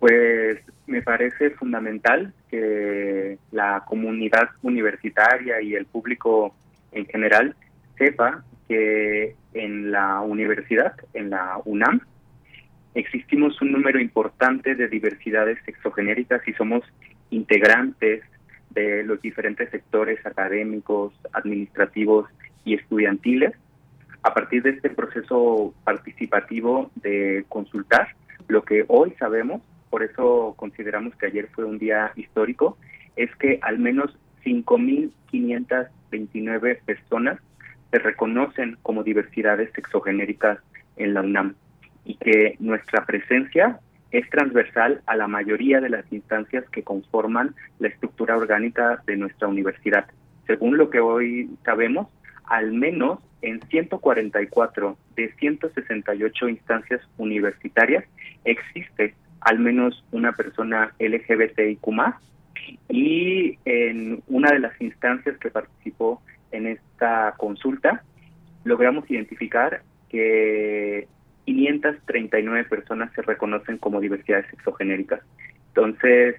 Pues 0.00 0.58
me 0.86 1.02
parece 1.02 1.50
fundamental 1.50 2.32
que 2.50 3.38
la 3.52 3.84
comunidad 3.86 4.48
universitaria 4.62 5.60
y 5.60 5.74
el 5.74 5.84
público 5.84 6.54
en 6.90 7.04
general 7.06 7.54
sepa 7.98 8.42
que 8.66 9.36
en 9.52 9.92
la 9.92 10.22
universidad, 10.22 10.94
en 11.12 11.28
la 11.28 11.60
UNAM, 11.66 12.00
existimos 12.94 13.60
un 13.60 13.72
número 13.72 14.00
importante 14.00 14.74
de 14.74 14.88
diversidades 14.88 15.58
sexogenéricas 15.66 16.40
y 16.48 16.54
somos 16.54 16.82
integrantes 17.28 18.22
de 18.70 19.04
los 19.04 19.20
diferentes 19.20 19.68
sectores 19.70 20.24
académicos, 20.24 21.12
administrativos 21.32 22.26
y 22.64 22.74
estudiantiles. 22.74 23.52
A 24.22 24.32
partir 24.32 24.62
de 24.62 24.70
este 24.70 24.88
proceso 24.88 25.74
participativo 25.84 26.90
de 26.94 27.44
consultar, 27.48 28.08
lo 28.48 28.62
que 28.62 28.84
hoy 28.88 29.14
sabemos 29.18 29.60
por 29.90 30.02
eso 30.02 30.54
consideramos 30.56 31.14
que 31.16 31.26
ayer 31.26 31.48
fue 31.52 31.64
un 31.64 31.78
día 31.78 32.12
histórico, 32.16 32.78
es 33.16 33.34
que 33.36 33.58
al 33.62 33.78
menos 33.78 34.16
5.529 34.44 36.80
personas 36.84 37.38
se 37.90 37.98
reconocen 37.98 38.76
como 38.82 39.02
diversidades 39.02 39.72
sexogenéricas 39.74 40.58
en 40.96 41.14
la 41.14 41.22
UNAM 41.22 41.54
y 42.04 42.14
que 42.14 42.54
nuestra 42.60 43.04
presencia 43.04 43.80
es 44.12 44.30
transversal 44.30 45.02
a 45.06 45.16
la 45.16 45.26
mayoría 45.28 45.80
de 45.80 45.90
las 45.90 46.04
instancias 46.12 46.64
que 46.70 46.82
conforman 46.82 47.54
la 47.78 47.88
estructura 47.88 48.36
orgánica 48.36 49.02
de 49.06 49.16
nuestra 49.16 49.48
universidad. 49.48 50.06
Según 50.46 50.76
lo 50.78 50.90
que 50.90 51.00
hoy 51.00 51.50
sabemos, 51.64 52.08
al 52.44 52.72
menos 52.72 53.18
en 53.42 53.60
144 53.68 54.96
de 55.16 55.32
168 55.34 56.48
instancias 56.48 57.00
universitarias 57.18 58.04
existe 58.44 59.14
al 59.40 59.58
menos 59.58 60.04
una 60.12 60.32
persona 60.32 60.92
LGBTIQ 60.98 61.88
y 62.88 63.58
en 63.64 64.22
una 64.28 64.52
de 64.52 64.60
las 64.60 64.80
instancias 64.80 65.38
que 65.38 65.50
participó 65.50 66.22
en 66.52 66.66
esta 66.66 67.34
consulta 67.36 68.02
logramos 68.64 69.10
identificar 69.10 69.82
que 70.08 71.08
539 71.46 72.64
personas 72.64 73.12
se 73.14 73.22
reconocen 73.22 73.78
como 73.78 74.00
diversidades 74.00 74.46
sexogenéricas. 74.50 75.20
Entonces, 75.68 76.36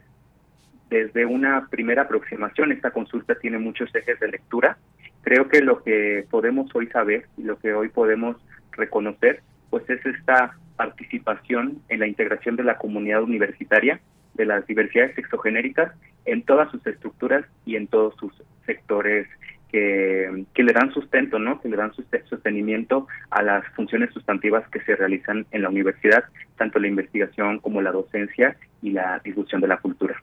desde 0.89 1.25
una 1.25 1.67
primera 1.69 2.03
aproximación, 2.03 2.71
esta 2.71 2.91
consulta 2.91 3.35
tiene 3.35 3.57
muchos 3.57 3.93
ejes 3.95 4.19
de 4.19 4.27
lectura. 4.27 4.77
Creo 5.21 5.47
que 5.47 5.61
lo 5.61 5.83
que 5.83 6.25
podemos 6.29 6.73
hoy 6.75 6.87
saber 6.87 7.25
y 7.37 7.43
lo 7.43 7.57
que 7.57 7.73
hoy 7.73 7.89
podemos 7.89 8.37
reconocer, 8.73 9.41
pues 9.69 9.89
es 9.89 10.05
esta 10.05 10.55
participación 10.75 11.81
en 11.89 11.99
la 11.99 12.07
integración 12.07 12.55
de 12.55 12.63
la 12.63 12.77
comunidad 12.77 13.23
universitaria, 13.23 13.99
de 14.33 14.45
las 14.45 14.65
diversidades 14.65 15.15
sexogenéricas 15.15 15.93
en 16.25 16.43
todas 16.43 16.71
sus 16.71 16.85
estructuras 16.87 17.45
y 17.65 17.75
en 17.75 17.87
todos 17.87 18.15
sus 18.17 18.31
sectores 18.65 19.27
que, 19.71 20.45
que, 20.53 20.63
le 20.63 20.73
dan 20.73 20.91
sustento, 20.93 21.39
¿no? 21.39 21.61
Que 21.61 21.69
le 21.69 21.77
dan 21.77 21.93
sostenimiento 22.29 23.07
a 23.29 23.41
las 23.41 23.65
funciones 23.75 24.13
sustantivas 24.13 24.67
que 24.69 24.81
se 24.81 24.95
realizan 24.95 25.45
en 25.51 25.61
la 25.61 25.69
universidad, 25.69 26.25
tanto 26.57 26.79
la 26.79 26.87
investigación 26.87 27.59
como 27.59 27.81
la 27.81 27.91
docencia 27.91 28.57
y 28.81 28.91
la 28.91 29.19
difusión 29.23 29.61
de 29.61 29.67
la 29.67 29.77
cultura. 29.77 30.21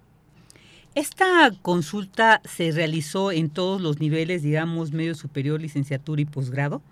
Esta 0.94 1.50
consulta 1.62 2.40
se 2.44 2.72
realizó 2.72 3.30
en 3.30 3.50
todos 3.50 3.80
los 3.80 4.00
niveles, 4.00 4.42
digamos, 4.42 4.92
medio 4.92 5.14
superior, 5.14 5.60
licenciatura 5.60 6.20
y 6.20 6.24
posgrado. 6.24 6.82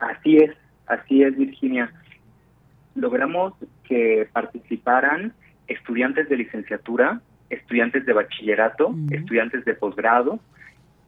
Así 0.00 0.38
es, 0.38 0.56
así 0.90 1.22
es, 1.22 1.36
Virginia. 1.36 1.92
Logramos 2.94 3.54
que 3.84 4.28
participaran 4.32 5.32
estudiantes 5.68 6.28
de 6.28 6.36
licenciatura, 6.36 7.20
estudiantes 7.48 8.04
de 8.04 8.12
bachillerato, 8.12 8.94
estudiantes 9.10 9.64
de 9.64 9.74
posgrado, 9.74 10.40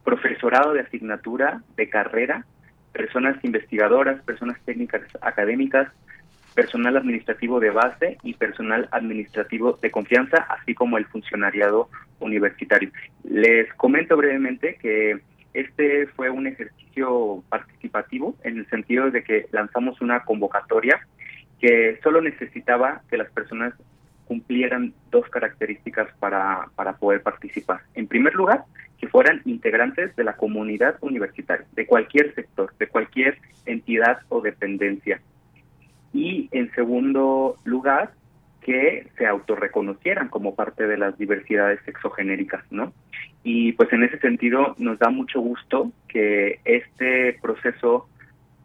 profesorado 0.05 0.73
de 0.73 0.81
asignatura, 0.81 1.62
de 1.77 1.88
carrera, 1.88 2.47
personas 2.92 3.37
investigadoras, 3.45 4.23
personas 4.23 4.59
técnicas 4.64 5.03
académicas, 5.21 5.88
personal 6.55 6.97
administrativo 6.97 7.61
de 7.61 7.71
base 7.71 8.18
y 8.23 8.35
personal 8.35 8.88
administrativo 8.92 9.79
de 9.81 9.90
confianza, 9.90 10.37
así 10.49 10.75
como 10.75 10.99
el 10.99 11.07
funcionariado 11.07 11.88
universitario. 12.21 12.90
Les 13.25 13.73
comento 13.75 14.16
brevemente 14.16 14.77
que 14.81 15.21
este 15.55 16.07
fue 16.09 16.31
un 16.31 16.47
ejercicio 16.47 17.43
participativo 17.49 18.35
en 18.43 18.59
el 18.59 18.67
sentido 18.69 19.11
de 19.11 19.23
que 19.23 19.47
lanzamos 19.51 20.01
una 20.01 20.25
convocatoria 20.25 21.01
que 21.61 21.99
solo 22.03 22.21
necesitaba 22.21 23.03
que 23.09 23.17
las 23.17 23.31
personas 23.31 23.75
cumplieran 24.27 24.95
dos 25.11 25.29
características 25.29 26.09
para, 26.19 26.69
para 26.75 26.95
poder 26.95 27.23
participar. 27.23 27.81
En 27.95 28.07
primer 28.07 28.35
lugar, 28.35 28.65
que 28.99 29.09
fueran 29.09 29.43
integrantes 29.45 30.15
de 30.17 30.25
la 30.25 30.37
comunidad 30.37 30.97
universitaria, 31.01 31.67
de 31.73 31.87
cualquier 31.87 32.35
sector, 32.35 32.73
de 32.79 32.87
cualquier 32.87 33.38
entidad 33.67 34.21
o 34.29 34.41
dependencia. 34.41 35.21
Y 36.12 36.49
en 36.53 36.73
segundo 36.73 37.57
lugar, 37.65 38.12
que 38.62 39.09
se 39.18 39.27
autorreconocieran 39.27 40.29
como 40.29 40.55
parte 40.55 40.87
de 40.87 40.96
las 40.96 41.18
diversidades 41.18 41.81
sexogenéricas, 41.85 42.64
¿no? 42.70 42.92
Y 43.42 43.72
pues 43.72 43.92
en 43.92 44.05
ese 44.05 44.18
sentido 44.18 44.75
nos 44.79 44.98
da 44.98 45.11
mucho 45.11 45.40
gusto 45.40 45.90
que 46.09 46.61
este 46.64 47.38
proceso 47.42 48.09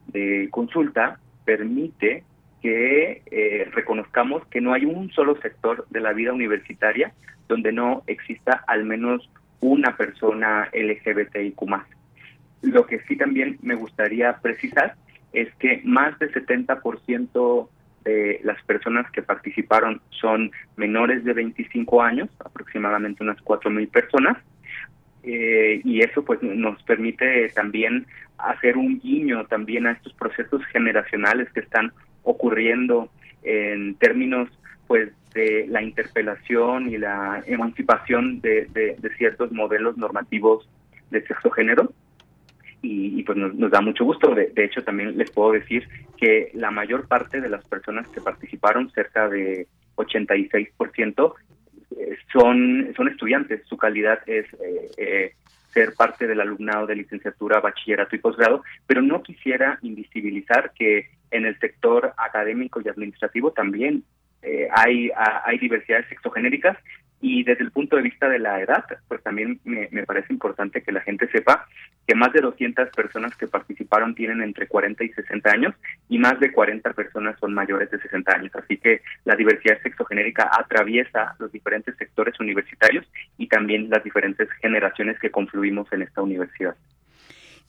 de 0.08 0.48
consulta 0.52 1.20
permite 1.46 2.24
que 2.62 3.24
eh, 3.26 3.70
reconozcamos 3.74 4.46
que 4.48 4.62
no 4.62 4.74
hay 4.74 4.86
un 4.86 5.12
solo 5.12 5.40
sector 5.42 5.88
de 5.90 6.00
la 6.00 6.14
vida 6.14 6.34
universitaria 6.34 7.14
donde 7.48 7.72
no 7.72 8.04
exista 8.08 8.64
al 8.68 8.84
menos 8.86 9.30
una 9.60 9.96
persona 9.96 10.70
LGBTIQ 10.74 11.62
Lo 12.62 12.86
que 12.86 13.00
sí 13.08 13.16
también 13.16 13.58
me 13.62 13.76
gustaría 13.76 14.38
precisar 14.38 14.96
es 15.34 15.54
que 15.56 15.82
más 15.84 16.18
del 16.20 16.32
70% 16.34 17.70
de 18.08 18.40
las 18.44 18.62
personas 18.64 19.10
que 19.12 19.22
participaron 19.22 20.02
son 20.10 20.52
menores 20.76 21.24
de 21.24 21.34
25 21.34 22.02
años, 22.02 22.30
aproximadamente 22.44 23.24
unas 23.24 23.38
4.000 23.44 23.90
personas, 23.90 24.38
eh, 25.24 25.82
y 25.84 26.02
eso 26.02 26.24
pues 26.24 26.42
nos 26.42 26.82
permite 26.84 27.50
también 27.50 28.06
hacer 28.38 28.78
un 28.78 29.00
guiño 29.00 29.46
también 29.48 29.88
a 29.88 29.92
estos 29.92 30.14
procesos 30.14 30.64
generacionales 30.68 31.52
que 31.52 31.60
están 31.60 31.92
ocurriendo 32.24 33.10
en 33.44 33.96
términos 33.96 34.50
pues 34.88 35.12
de 35.34 35.66
la 35.68 35.82
interpelación 35.82 36.90
y 36.90 36.98
la 36.98 37.44
emancipación 37.46 38.40
de, 38.42 38.98
ciertos 39.18 39.52
modelos 39.52 39.98
normativos 39.98 40.70
de 41.12 41.26
sexo 41.26 41.50
género 41.52 41.92
y, 42.82 43.24
pues 43.24 43.38
nos, 43.38 43.72
da 43.72 43.82
mucho 43.82 44.06
gusto. 44.06 44.34
De, 44.34 44.52
hecho, 44.64 44.84
también 44.84 45.18
les 45.18 45.32
puedo 45.32 45.52
decir 45.52 45.88
que 46.18 46.52
la 46.54 46.72
mayor 46.72 47.08
parte 47.08 47.42
de 47.42 47.50
las 47.50 47.66
personas 47.66 48.08
que 48.10 48.22
participaron, 48.22 48.90
cerca 48.92 49.28
de 49.28 49.68
86%, 49.96 51.34
eh, 51.98 52.18
son, 52.32 52.94
son 52.96 53.08
estudiantes. 53.08 53.62
Su 53.68 53.78
calidad 53.78 54.20
es 54.28 54.46
eh, 54.54 54.92
eh, 54.98 55.34
ser 55.74 55.94
parte 55.96 56.28
del 56.28 56.42
alumnado 56.42 56.88
de 56.88 56.96
licenciatura, 56.96 57.60
bachillerato 57.60 58.16
y 58.16 58.20
posgrado, 58.20 58.64
pero 58.86 59.02
no 59.02 59.24
quisiera 59.24 59.80
invisibilizar 59.82 60.72
que 60.74 61.10
en 61.32 61.46
el 61.46 61.58
sector 61.60 62.14
académico 62.18 62.82
y 62.84 62.90
administrativo 62.90 63.52
también 63.52 64.04
eh, 64.42 64.68
hay, 64.72 65.10
hay 65.16 65.58
diversidades 65.58 66.08
sexogenéricas 66.08 66.78
y 67.20 67.44
desde 67.44 67.64
el 67.64 67.72
punto 67.72 67.96
de 67.96 68.04
vista 68.04 68.30
de 68.30 68.40
la 68.40 68.62
edad, 68.62 68.86
pues 69.08 69.24
también 69.24 69.60
me, 69.64 69.90
me, 69.92 70.04
parece 70.04 70.32
importante 70.32 70.84
que 70.84 70.92
la 70.92 71.02
gente 71.02 71.28
sepa 71.32 71.68
que 72.08 72.14
más 72.14 72.32
de 72.32 72.42
200 72.42 72.90
personas 72.90 73.36
que 73.36 73.48
participaron 73.48 74.14
tienen 74.14 74.42
entre 74.42 74.68
40 74.68 75.04
y 75.04 75.10
60 75.10 75.50
años 75.50 75.76
y 76.10 76.20
más 76.20 76.40
de 76.40 76.52
40 76.52 76.94
personas 76.94 77.36
son 77.40 77.54
mayores 77.54 77.90
de 77.90 78.00
60 78.00 78.36
años. 78.36 78.52
Así 78.56 78.78
que 78.78 79.02
la 79.26 79.36
diversidad 79.36 79.82
sexogenérica 79.82 80.50
atraviesa 80.58 81.36
los 81.40 81.52
diferentes 81.52 81.96
sectores 81.98 82.40
universitarios 82.40 83.06
y 83.38 83.48
también 83.48 83.90
las 83.90 84.04
diferentes 84.04 84.48
generaciones 84.62 85.20
que 85.20 85.32
confluimos 85.32 85.92
en 85.92 86.04
esta 86.04 86.22
universidad. 86.22 86.76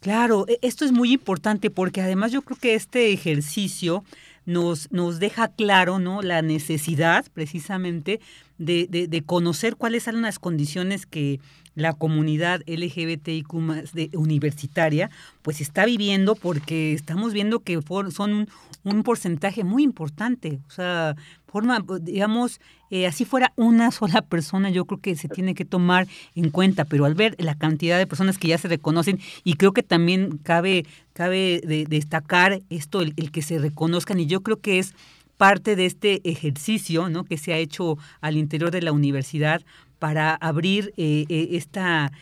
Claro, 0.00 0.44
e, 0.46 0.58
esto 0.62 0.84
es 0.84 0.92
muy 0.92 1.12
importante 1.12 1.70
porque 1.70 2.02
además 2.02 2.32
yo 2.32 2.42
creo 2.42 2.58
que 2.60 2.74
este 2.74 3.12
ejercicio 3.12 4.04
nos, 4.46 4.90
nos 4.92 5.18
deja 5.18 5.48
claro 5.48 5.98
¿no? 5.98 6.22
la 6.22 6.42
necesidad 6.42 7.26
precisamente 7.34 8.20
de, 8.58 8.86
de, 8.88 9.22
conocer 9.22 9.76
cuáles 9.76 10.02
son 10.02 10.22
las 10.22 10.38
condiciones 10.38 11.06
que 11.06 11.40
la 11.74 11.92
comunidad 11.92 12.60
LGBTIQ 12.66 13.52
de, 13.92 14.10
universitaria 14.14 15.10
pues 15.42 15.60
está 15.60 15.86
viviendo 15.86 16.34
porque 16.34 16.92
estamos 16.92 17.32
viendo 17.32 17.60
que 17.60 17.80
son 18.10 18.48
un, 18.82 19.02
porcentaje 19.04 19.62
muy 19.62 19.84
importante. 19.84 20.58
O 20.66 20.70
sea, 20.72 21.14
forma, 21.46 21.84
digamos, 22.00 22.60
eh, 22.90 23.06
así 23.06 23.24
fuera 23.24 23.52
una 23.56 23.90
sola 23.92 24.22
persona, 24.22 24.70
yo 24.70 24.86
creo 24.86 25.00
que 25.00 25.14
se 25.14 25.28
tiene 25.28 25.54
que 25.54 25.64
tomar 25.64 26.08
en 26.34 26.50
cuenta, 26.50 26.84
pero 26.84 27.04
al 27.04 27.14
ver 27.14 27.36
la 27.38 27.56
cantidad 27.56 27.96
de 27.96 28.06
personas 28.06 28.38
que 28.38 28.48
ya 28.48 28.58
se 28.58 28.68
reconocen, 28.68 29.20
y 29.44 29.54
creo 29.54 29.72
que 29.72 29.82
también 29.84 30.38
cabe, 30.38 30.84
cabe 31.12 31.60
destacar 31.88 32.60
esto, 32.70 33.02
el, 33.02 33.30
que 33.30 33.42
se 33.42 33.58
reconozcan, 33.58 34.18
y 34.18 34.26
yo 34.26 34.42
creo 34.42 34.58
que 34.58 34.78
es 34.78 34.94
parte 35.38 35.76
de 35.76 35.86
este 35.86 36.20
ejercicio 36.28 37.08
¿no? 37.08 37.24
que 37.24 37.38
se 37.38 37.54
ha 37.54 37.56
hecho 37.56 37.96
al 38.20 38.36
interior 38.36 38.70
de 38.70 38.82
la 38.82 38.92
universidad 38.92 39.62
para 39.98 40.34
abrir 40.34 40.92
eh, 40.98 41.24
eh, 41.30 41.48
esta 41.52 42.12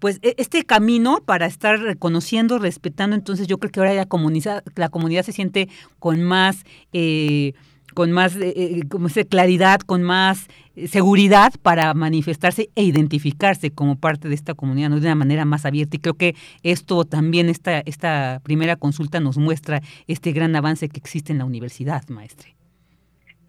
pues 0.00 0.18
e, 0.22 0.34
este 0.38 0.64
camino 0.64 1.22
para 1.24 1.46
estar 1.46 1.78
reconociendo, 1.78 2.58
respetando, 2.58 3.14
entonces 3.16 3.46
yo 3.46 3.58
creo 3.58 3.70
que 3.70 3.80
ahora 3.80 3.94
la 3.94 4.06
comunidad, 4.06 4.64
la 4.74 4.88
comunidad 4.88 5.22
se 5.22 5.32
siente 5.32 5.68
con 5.98 6.22
más 6.22 6.64
eh, 6.92 7.54
con 7.94 8.12
más 8.12 8.36
eh, 8.36 8.52
eh, 8.56 8.82
como 8.88 9.08
claridad, 9.28 9.80
con 9.80 10.02
más 10.02 10.48
eh, 10.76 10.88
seguridad 10.88 11.52
para 11.62 11.94
manifestarse 11.94 12.68
e 12.74 12.82
identificarse 12.82 13.70
como 13.70 13.98
parte 13.98 14.28
de 14.28 14.34
esta 14.34 14.54
comunidad 14.54 14.90
¿no? 14.90 15.00
de 15.00 15.06
una 15.06 15.14
manera 15.14 15.44
más 15.44 15.64
abierta. 15.64 15.96
Y 15.96 16.00
creo 16.00 16.14
que 16.14 16.34
esto 16.62 17.04
también, 17.04 17.48
esta, 17.48 17.80
esta 17.80 18.40
primera 18.44 18.76
consulta 18.76 19.20
nos 19.20 19.38
muestra 19.38 19.80
este 20.08 20.32
gran 20.32 20.54
avance 20.56 20.88
que 20.88 20.98
existe 20.98 21.32
en 21.32 21.38
la 21.38 21.44
universidad, 21.44 22.02
maestre. 22.08 22.54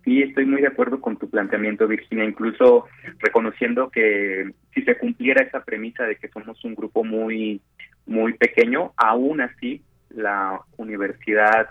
Sí, 0.06 0.22
estoy 0.22 0.46
muy 0.46 0.62
de 0.62 0.68
acuerdo 0.68 1.02
con 1.02 1.18
tu 1.18 1.28
planteamiento, 1.28 1.88
Virginia, 1.88 2.26
incluso 2.26 2.86
reconociendo 3.18 3.90
que 3.90 4.52
si 4.76 4.84
se 4.84 4.98
cumpliera 5.00 5.44
esa 5.44 5.64
premisa 5.64 6.04
de 6.04 6.16
que 6.18 6.28
somos 6.28 6.64
un 6.64 6.76
grupo 6.76 7.04
muy, 7.04 7.60
muy 8.06 8.34
pequeño, 8.34 8.94
aún 8.98 9.42
así 9.42 9.82
la 10.12 10.62
universidad 10.78 11.68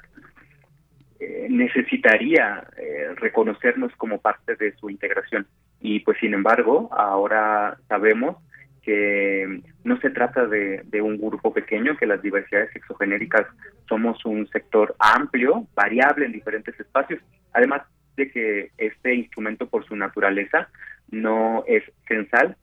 eh, 1.24 1.46
necesitaría 1.48 2.66
eh, 2.76 3.14
reconocernos 3.16 3.92
como 3.96 4.20
parte 4.20 4.56
de 4.56 4.74
su 4.76 4.90
integración. 4.90 5.46
Y 5.80 6.00
pues 6.00 6.18
sin 6.18 6.34
embargo, 6.34 6.90
ahora 6.92 7.78
sabemos 7.88 8.36
que 8.82 9.62
no 9.82 9.98
se 10.00 10.10
trata 10.10 10.46
de, 10.46 10.84
un 11.00 11.16
grupo 11.16 11.54
pequeño, 11.54 11.96
que 11.96 12.06
las 12.06 12.20
diversidades 12.20 12.70
sexogenéricas 12.72 13.46
somos 13.88 14.24
un 14.26 14.46
sector 14.48 14.94
amplio, 14.98 15.66
variable 15.74 16.26
en 16.26 16.32
diferentes 16.32 16.78
espacios, 16.78 17.20
además 17.52 17.82
de 18.16 18.30
que 18.30 18.70
este 18.76 19.14
instrumento 19.14 19.66
por 19.68 19.86
su 19.86 19.96
naturaleza 19.96 20.68
no 21.10 21.64
es 21.66 21.82
censal, 22.06 22.56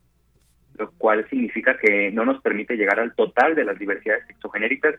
lo 0.77 0.91
cual 0.91 1.27
significa 1.29 1.77
que 1.77 2.11
no 2.11 2.23
nos 2.23 2.41
permite 2.41 2.77
llegar 2.77 2.99
al 2.99 3.15
total 3.15 3.55
de 3.55 3.65
las 3.65 3.79
diversidades 3.79 4.25
sexogenéricas 4.27 4.95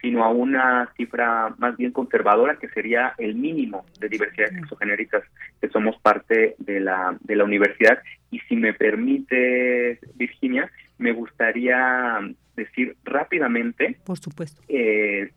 sino 0.00 0.24
a 0.24 0.30
una 0.30 0.92
cifra 0.96 1.54
más 1.58 1.76
bien 1.76 1.92
conservadora 1.92 2.56
que 2.56 2.68
sería 2.68 3.14
el 3.18 3.34
mínimo 3.34 3.84
de 4.00 4.08
diversidades 4.08 4.56
exogenéricas 4.56 5.22
que 5.60 5.68
somos 5.68 5.96
parte 6.00 6.54
de 6.58 6.80
la, 6.80 7.16
de 7.20 7.36
la 7.36 7.44
universidad. 7.44 7.98
Y 8.30 8.40
si 8.40 8.56
me 8.56 8.74
permite, 8.74 9.98
Virginia, 10.14 10.70
me 10.98 11.12
gustaría 11.12 12.20
decir 12.56 12.96
rápidamente 13.04 13.96
Por 14.04 14.18
supuesto. 14.18 14.62
Eh, 14.68 15.30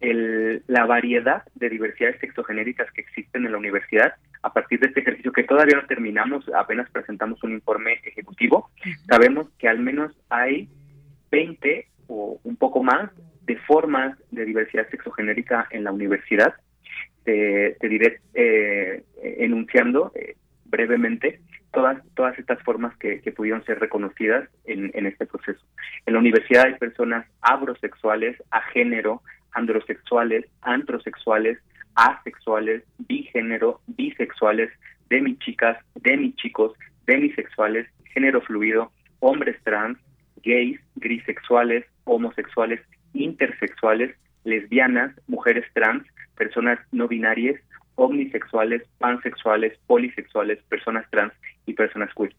la 0.00 0.86
variedad 0.86 1.42
de 1.56 1.68
diversidades 1.68 2.20
sexogenéricas 2.20 2.90
que 2.92 3.00
existen 3.00 3.44
en 3.44 3.52
la 3.52 3.58
universidad 3.58 4.14
a 4.42 4.52
partir 4.52 4.78
de 4.78 4.86
este 4.86 5.00
ejercicio 5.00 5.32
que 5.32 5.42
todavía 5.42 5.76
no 5.76 5.86
terminamos, 5.86 6.48
apenas 6.54 6.88
presentamos 6.90 7.42
un 7.42 7.52
informe 7.52 7.94
ejecutivo, 8.04 8.70
sabemos 9.08 9.48
que 9.58 9.68
al 9.68 9.80
menos 9.80 10.12
hay 10.28 10.68
20 11.32 11.88
o 12.06 12.40
un 12.44 12.56
poco 12.56 12.84
más 12.84 13.10
de 13.48 13.56
formas 13.56 14.16
de 14.30 14.44
diversidad 14.44 14.88
sexogenérica 14.90 15.66
en 15.70 15.82
la 15.82 15.90
universidad. 15.90 16.54
Te, 17.24 17.76
diré 17.80 18.20
eh, 18.34 19.02
enunciando 19.22 20.12
eh, 20.14 20.36
brevemente 20.66 21.40
todas, 21.72 21.98
todas 22.14 22.38
estas 22.38 22.62
formas 22.62 22.96
que, 22.98 23.20
pudieron 23.36 23.64
ser 23.64 23.78
reconocidas 23.80 24.48
en, 24.64 24.90
en, 24.94 25.06
este 25.06 25.26
proceso. 25.26 25.60
En 26.06 26.14
la 26.14 26.20
universidad 26.20 26.66
hay 26.66 26.74
personas 26.74 27.26
abrosexuales, 27.40 28.36
a 28.50 28.60
género, 28.72 29.22
androsexuales, 29.52 30.44
antrosexuales, 30.62 31.58
asexuales, 31.94 32.84
bigénero, 32.98 33.80
bisexuales, 33.86 34.70
demichicas, 35.08 35.78
demichicos, 35.94 36.72
demisexuales, 37.06 37.86
género 38.12 38.40
fluido, 38.42 38.92
hombres 39.20 39.56
trans, 39.64 39.98
gays, 40.42 40.80
grisexuales, 40.96 41.84
homosexuales, 42.04 42.80
intersexuales, 43.12 44.16
lesbianas, 44.44 45.14
mujeres 45.26 45.64
trans, 45.74 46.06
personas 46.36 46.78
no 46.92 47.08
binarias, 47.08 47.60
omnisexuales, 47.96 48.82
pansexuales, 48.98 49.78
polisexuales, 49.86 50.62
personas 50.68 51.04
trans 51.10 51.32
y 51.66 51.74
personas 51.74 52.10
queer. 52.14 52.34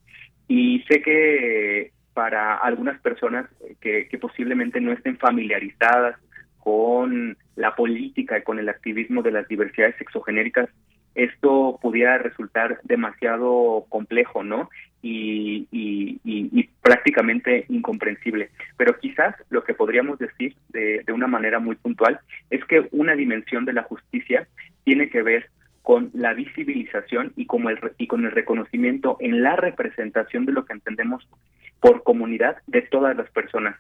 Y 0.48 0.84
sé 0.90 1.02
que 1.02 1.92
para 2.14 2.56
algunas 2.56 3.00
personas 3.02 3.48
que, 3.82 4.08
que 4.08 4.18
posiblemente 4.18 4.82
no 4.82 4.92
estén 4.92 5.18
familiarizadas 5.18 6.16
con 6.60 7.38
la 7.56 7.76
política 7.76 8.38
y 8.38 8.44
con 8.44 8.60
el 8.60 8.70
activismo 8.70 9.22
de 9.22 9.32
las 9.32 9.48
diversidades 9.48 9.96
sexogenéricas, 9.98 10.70
esto 11.16 11.80
pudiera 11.82 12.18
resultar 12.18 12.80
demasiado 12.84 13.86
complejo, 13.90 14.44
¿no? 14.44 14.70
Y, 15.02 16.70
prácticamente 16.82 17.66
incomprensible. 17.70 18.50
Pero 18.76 18.98
quizás 18.98 19.36
lo 19.50 19.64
que 19.64 19.76
podríamos 19.76 20.18
decir 20.18 20.56
de, 20.70 21.04
de 21.06 21.14
una 21.14 21.28
manera 21.28 21.60
muy 21.60 21.76
puntual 21.76 22.20
es 22.50 22.66
que 22.66 22.88
una 22.92 23.14
dimensión 23.14 23.64
de 23.66 23.74
la 23.74 23.84
justicia 23.84 24.48
tiene 24.84 25.10
que 25.10 25.22
ver 25.22 25.50
con 25.84 26.10
la 26.14 26.34
visibilización 26.34 27.34
y, 27.36 27.46
como 27.46 27.70
el, 27.70 27.80
y 27.98 28.08
con 28.08 28.26
el 28.26 28.32
reconocimiento 28.32 29.18
en 29.20 29.44
la 29.44 29.56
representación 29.56 30.46
de 30.46 30.52
lo 30.52 30.66
que 30.66 30.74
entendemos 30.74 31.28
por 31.80 32.04
comunidad 32.04 32.58
de 32.68 32.82
todas 32.82 33.16
las 33.16 33.30
personas 33.32 33.76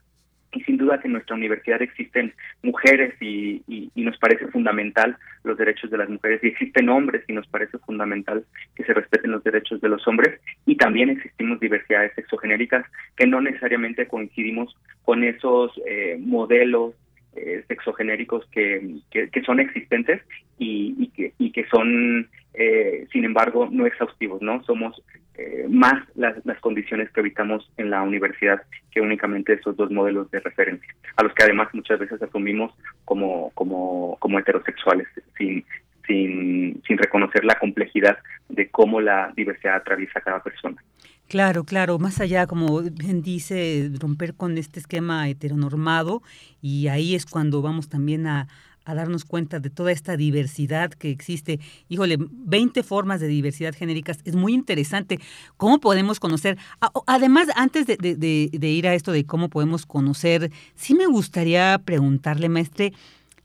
y 0.52 0.62
sin 0.62 0.78
duda 0.78 1.00
que 1.00 1.08
en 1.08 1.14
nuestra 1.14 1.36
universidad 1.36 1.82
existen 1.82 2.34
mujeres 2.64 3.14
y, 3.22 3.62
nos 3.96 4.18
parece 4.18 4.48
fundamental 4.48 5.18
los 5.44 5.58
derechos 5.58 5.92
de 5.92 5.98
las 5.98 6.10
mujeres 6.10 6.44
y 6.44 6.48
existen 6.48 6.90
hombres 6.90 7.24
y 7.28 7.34
nos 7.34 7.46
parece 7.48 7.78
fundamental 7.80 8.44
que 8.76 8.84
se 8.84 8.94
respeten 8.94 9.32
los 9.32 9.44
derechos 9.44 9.80
de 9.82 9.90
los 9.90 10.08
hombres 10.08 10.40
y 10.66 10.78
también 10.78 11.10
existimos 11.10 11.60
diversidades 11.60 12.14
sexogenéricas 12.16 12.86
que 13.16 13.28
no 13.28 13.40
necesariamente 13.40 14.08
coincidimos 14.08 14.76
con 15.04 15.24
esos 15.24 15.72
eh, 15.86 16.18
modelos 16.20 16.96
eh, 17.36 17.64
sexogenéricos 17.68 18.46
que, 18.52 18.96
que, 19.12 19.44
son 19.44 19.60
existentes 19.60 20.22
y, 20.58 21.08
que, 21.10 21.34
y 21.38 21.52
que 21.52 21.66
son, 21.68 22.28
eh, 22.56 23.06
sin 23.12 23.24
embargo, 23.24 23.70
no 23.72 23.86
exhaustivos, 23.86 24.42
¿no? 24.42 24.64
Somos 24.64 25.02
eh, 25.40 25.68
más 25.70 25.94
las, 26.16 26.36
condiciones 26.60 27.10
que 27.12 27.22
habitamos 27.22 27.72
en 27.78 27.90
la 27.90 28.02
universidad 28.02 28.62
que 28.92 29.00
únicamente 29.00 29.54
esos 29.54 29.78
dos 29.78 29.90
modelos 29.90 30.30
de 30.32 30.42
referencia, 30.42 30.94
a 31.16 31.24
los 31.24 31.34
que 31.34 31.44
además 31.44 31.70
muchas 31.74 31.98
veces 32.00 32.22
asumimos 32.22 32.74
como, 33.06 33.52
como, 33.52 34.18
como 34.20 34.40
heterosexuales, 34.40 35.08
sin, 35.38 35.64
sin, 36.06 36.82
sin 36.86 36.98
reconocer 36.98 37.46
la 37.46 37.56
complejidad 37.56 38.18
de 38.50 38.70
cómo 38.70 39.00
la 39.00 39.32
diversidad 39.36 39.76
atraviesa 39.76 40.20
a 40.20 40.24
cada 40.24 40.44
persona. 40.44 40.84
Claro, 41.30 41.64
claro, 41.64 42.00
más 42.00 42.20
allá, 42.20 42.48
como 42.48 42.82
bien 42.82 43.22
dice, 43.22 43.90
romper 44.00 44.34
con 44.34 44.58
este 44.58 44.80
esquema 44.80 45.30
heteronormado 45.30 46.22
y 46.62 46.88
ahí 46.88 47.16
es 47.16 47.26
cuando 47.26 47.62
vamos 47.62 47.88
también 47.88 48.28
a, 48.28 48.48
a 48.86 48.96
darnos 48.96 49.26
cuenta 49.26 49.60
de 49.60 49.70
toda 49.70 49.92
esta 49.92 50.18
diversidad 50.18 50.92
que 50.92 51.10
existe. 51.12 51.60
Híjole, 51.90 52.18
20 52.20 52.84
formas 52.84 53.20
de 53.20 53.28
diversidad 53.28 53.76
genéricas. 53.76 54.20
Es 54.26 54.36
muy 54.36 54.54
interesante. 54.54 55.20
¿Cómo 55.58 55.80
podemos 55.80 56.20
conocer? 56.20 56.58
Además, 57.06 57.48
antes 57.56 57.86
de, 57.86 58.50
ir 58.62 58.88
a 58.88 58.94
esto 58.94 59.12
de 59.12 59.26
cómo 59.26 59.50
podemos 59.50 59.86
conocer, 59.86 60.52
sí 60.76 60.96
me 60.96 61.06
gustaría 61.06 61.80
preguntarle, 61.84 62.50
maestre, 62.50 62.94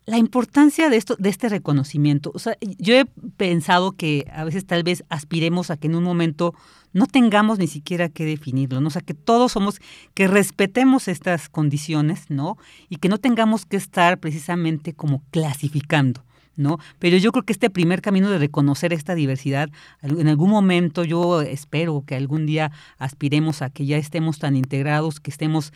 la 0.06 0.18
importancia 0.18 0.90
de 0.90 0.96
esto, 0.96 1.16
de 1.18 1.30
este 1.30 1.48
reconocimiento. 1.48 2.30
O 2.34 2.38
sea, 2.38 2.56
yo 2.60 2.94
he 2.94 3.06
pensado 3.36 3.92
que 3.92 4.26
a 4.32 4.44
veces 4.44 4.66
tal 4.66 4.82
vez 4.82 5.04
aspiremos 5.08 5.70
a 5.70 5.76
que 5.76 5.86
en 5.86 5.94
un 5.94 6.04
momento 6.04 6.54
no 6.92 7.06
tengamos 7.06 7.58
ni 7.58 7.66
siquiera 7.66 8.08
que 8.08 8.24
definirlo, 8.24 8.80
¿no? 8.80 8.88
O 8.88 8.90
sea, 8.90 9.02
que 9.02 9.14
todos 9.14 9.52
somos, 9.52 9.80
que 10.14 10.28
respetemos 10.28 11.08
estas 11.08 11.48
condiciones, 11.48 12.26
¿no? 12.28 12.56
Y 12.88 12.96
que 12.96 13.08
no 13.08 13.18
tengamos 13.18 13.66
que 13.66 13.76
estar 13.76 14.18
precisamente 14.18 14.92
como 14.94 15.22
clasificando. 15.30 16.22
¿no? 16.56 16.78
Pero 17.00 17.16
yo 17.16 17.32
creo 17.32 17.44
que 17.44 17.52
este 17.52 17.68
primer 17.68 18.00
camino 18.00 18.30
de 18.30 18.38
reconocer 18.38 18.92
esta 18.92 19.16
diversidad, 19.16 19.70
en 20.02 20.28
algún 20.28 20.50
momento 20.50 21.02
yo 21.02 21.42
espero 21.42 22.04
que 22.06 22.14
algún 22.14 22.46
día 22.46 22.70
aspiremos 22.96 23.60
a 23.60 23.70
que 23.70 23.86
ya 23.86 23.96
estemos 23.96 24.38
tan 24.38 24.54
integrados, 24.54 25.18
que 25.18 25.32
estemos 25.32 25.72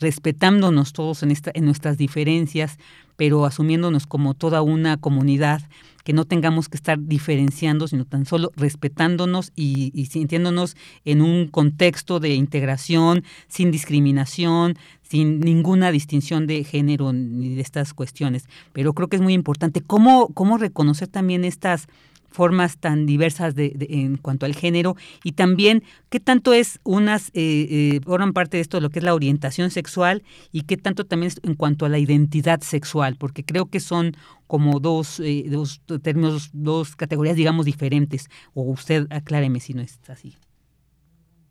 respetándonos 0.00 0.92
todos 0.92 1.22
en, 1.22 1.30
esta, 1.30 1.50
en 1.54 1.66
nuestras 1.66 1.96
diferencias, 1.96 2.78
pero 3.16 3.44
asumiéndonos 3.44 4.06
como 4.06 4.34
toda 4.34 4.62
una 4.62 4.96
comunidad, 4.96 5.62
que 6.04 6.14
no 6.14 6.24
tengamos 6.24 6.70
que 6.70 6.78
estar 6.78 6.98
diferenciando, 6.98 7.86
sino 7.86 8.06
tan 8.06 8.24
solo 8.24 8.50
respetándonos 8.56 9.52
y, 9.54 9.92
y, 9.94 10.06
sintiéndonos 10.06 10.74
en 11.04 11.20
un 11.20 11.46
contexto 11.46 12.20
de 12.20 12.34
integración, 12.34 13.22
sin 13.48 13.70
discriminación, 13.70 14.78
sin 15.02 15.40
ninguna 15.40 15.92
distinción 15.92 16.46
de 16.46 16.64
género 16.64 17.12
ni 17.12 17.54
de 17.54 17.60
estas 17.60 17.92
cuestiones. 17.92 18.48
Pero 18.72 18.94
creo 18.94 19.08
que 19.08 19.16
es 19.16 19.22
muy 19.22 19.34
importante 19.34 19.82
cómo, 19.82 20.28
cómo 20.28 20.56
reconocer 20.56 21.08
también 21.08 21.44
estas 21.44 21.86
formas 22.30 22.78
tan 22.78 23.06
diversas 23.06 23.54
de, 23.54 23.74
en 23.90 24.16
cuanto 24.16 24.46
al 24.46 24.54
género 24.54 24.96
y 25.24 25.32
también 25.32 25.82
qué 26.08 26.20
tanto 26.20 26.52
es 26.52 26.80
unas, 26.84 27.28
eh, 27.34 27.66
eh, 27.70 28.00
forman 28.04 28.32
parte 28.32 28.56
de 28.56 28.62
esto 28.62 28.80
lo 28.80 28.90
que 28.90 29.00
es 29.00 29.04
la 29.04 29.14
orientación 29.14 29.70
sexual 29.70 30.22
y 30.52 30.62
qué 30.62 30.76
tanto 30.76 31.04
también 31.04 31.28
es 31.28 31.40
en 31.42 31.54
cuanto 31.54 31.86
a 31.86 31.88
la 31.88 31.98
identidad 31.98 32.60
sexual, 32.60 33.16
porque 33.18 33.44
creo 33.44 33.66
que 33.66 33.80
son 33.80 34.12
como 34.46 34.80
dos, 34.80 35.20
eh, 35.20 35.44
dos 35.48 35.80
términos, 36.02 36.50
dos 36.52 36.96
categorías, 36.96 37.36
digamos, 37.36 37.66
diferentes. 37.66 38.28
O 38.52 38.62
usted 38.62 39.06
acláreme 39.10 39.60
si 39.60 39.74
no 39.74 39.80
es 39.80 40.00
así. 40.10 40.34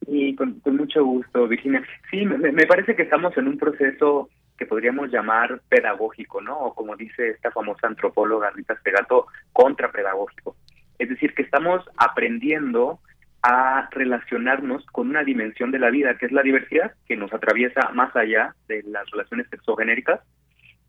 Y 0.06 0.36
con, 0.36 0.62
mucho 0.66 1.06
gusto, 1.06 1.48
Virginia. 1.48 1.82
Sí, 2.12 2.26
me 2.26 2.68
parece 2.68 2.96
que 2.96 3.04
estamos 3.04 3.38
en 3.38 3.48
un 3.48 3.58
proceso 3.58 4.30
que 4.60 4.66
podríamos 4.66 5.10
llamar 5.10 5.62
pedagógico, 5.70 6.42
¿no? 6.42 6.60
O 6.60 6.76
como 6.76 6.98
dice 6.98 7.30
esta 7.30 7.50
famosa 7.50 7.88
antropóloga 7.88 8.52
Rita 8.52 8.78
Segato, 8.84 9.28
contrapedagógico. 9.54 10.58
Es 11.00 11.08
decir, 11.08 11.34
que 11.34 11.44
estamos 11.44 11.84
aprendiendo 11.96 13.00
a 13.42 13.88
relacionarnos 13.92 14.86
con 14.88 15.10
una 15.10 15.24
dimensión 15.24 15.72
de 15.72 15.80
la 15.80 15.90
vida, 15.90 16.18
que 16.18 16.26
es 16.26 16.34
la 16.34 16.42
diversidad, 16.42 16.94
que 17.08 17.16
nos 17.16 17.34
atraviesa 17.34 17.90
más 17.94 18.14
allá 18.18 18.54
de 18.68 18.84
las 18.84 19.10
relaciones 19.12 19.48
sexogenéricas 19.50 20.20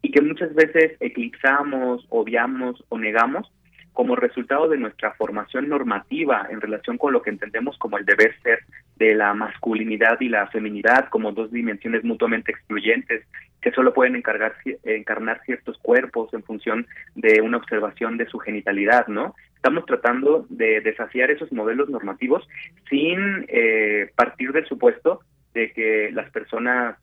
y 0.03 0.11
que 0.11 0.21
muchas 0.21 0.53
veces 0.55 0.97
eclipsamos, 0.99 2.05
obviamos 2.09 2.85
o 2.89 2.99
negamos 2.99 3.53
como 3.93 4.17
resultado 4.17 4.69
de 4.69 4.79
nuestra 4.79 5.13
formación 5.13 5.69
normativa 5.69 6.47
en 6.51 6.61
relación 6.61 6.97
con 6.97 7.13
lo 7.13 7.23
que 7.23 7.31
entendemos 7.31 7.77
como 7.79 7.99
el 7.99 8.05
deber 8.05 8.35
ser 8.43 8.61
de 8.97 9.15
la 9.15 9.35
masculinidad 9.35 10.21
y 10.21 10.29
la 10.29 10.47
feminidad 10.49 11.09
como 11.09 11.33
dos 11.33 11.51
dimensiones 11.51 12.05
mutuamente 12.05 12.53
excluyentes 12.53 13.25
que 13.61 13.73
solo 13.73 13.93
pueden 13.93 14.17
encargar, 14.17 14.55
encarnar 14.85 15.41
ciertos 15.45 15.77
cuerpos 15.79 16.33
en 16.33 16.43
función 16.43 16.87
de 17.15 17.41
una 17.41 17.59
observación 17.59 18.17
de 18.17 18.27
su 18.27 18.39
genitalidad, 18.39 19.07
¿no? 19.09 19.35
Estamos 19.55 19.85
tratando 19.85 20.47
de 20.49 20.81
desafiar 20.81 21.31
esos 21.31 21.53
modelos 21.53 21.91
normativos 21.91 22.49
sin 22.89 23.45
eh, 23.49 24.11
partir 24.17 24.53
del 24.53 24.67
supuesto 24.67 25.21
de 25.53 25.73
que 25.73 26.11
las 26.13 26.31
personas 26.31 26.97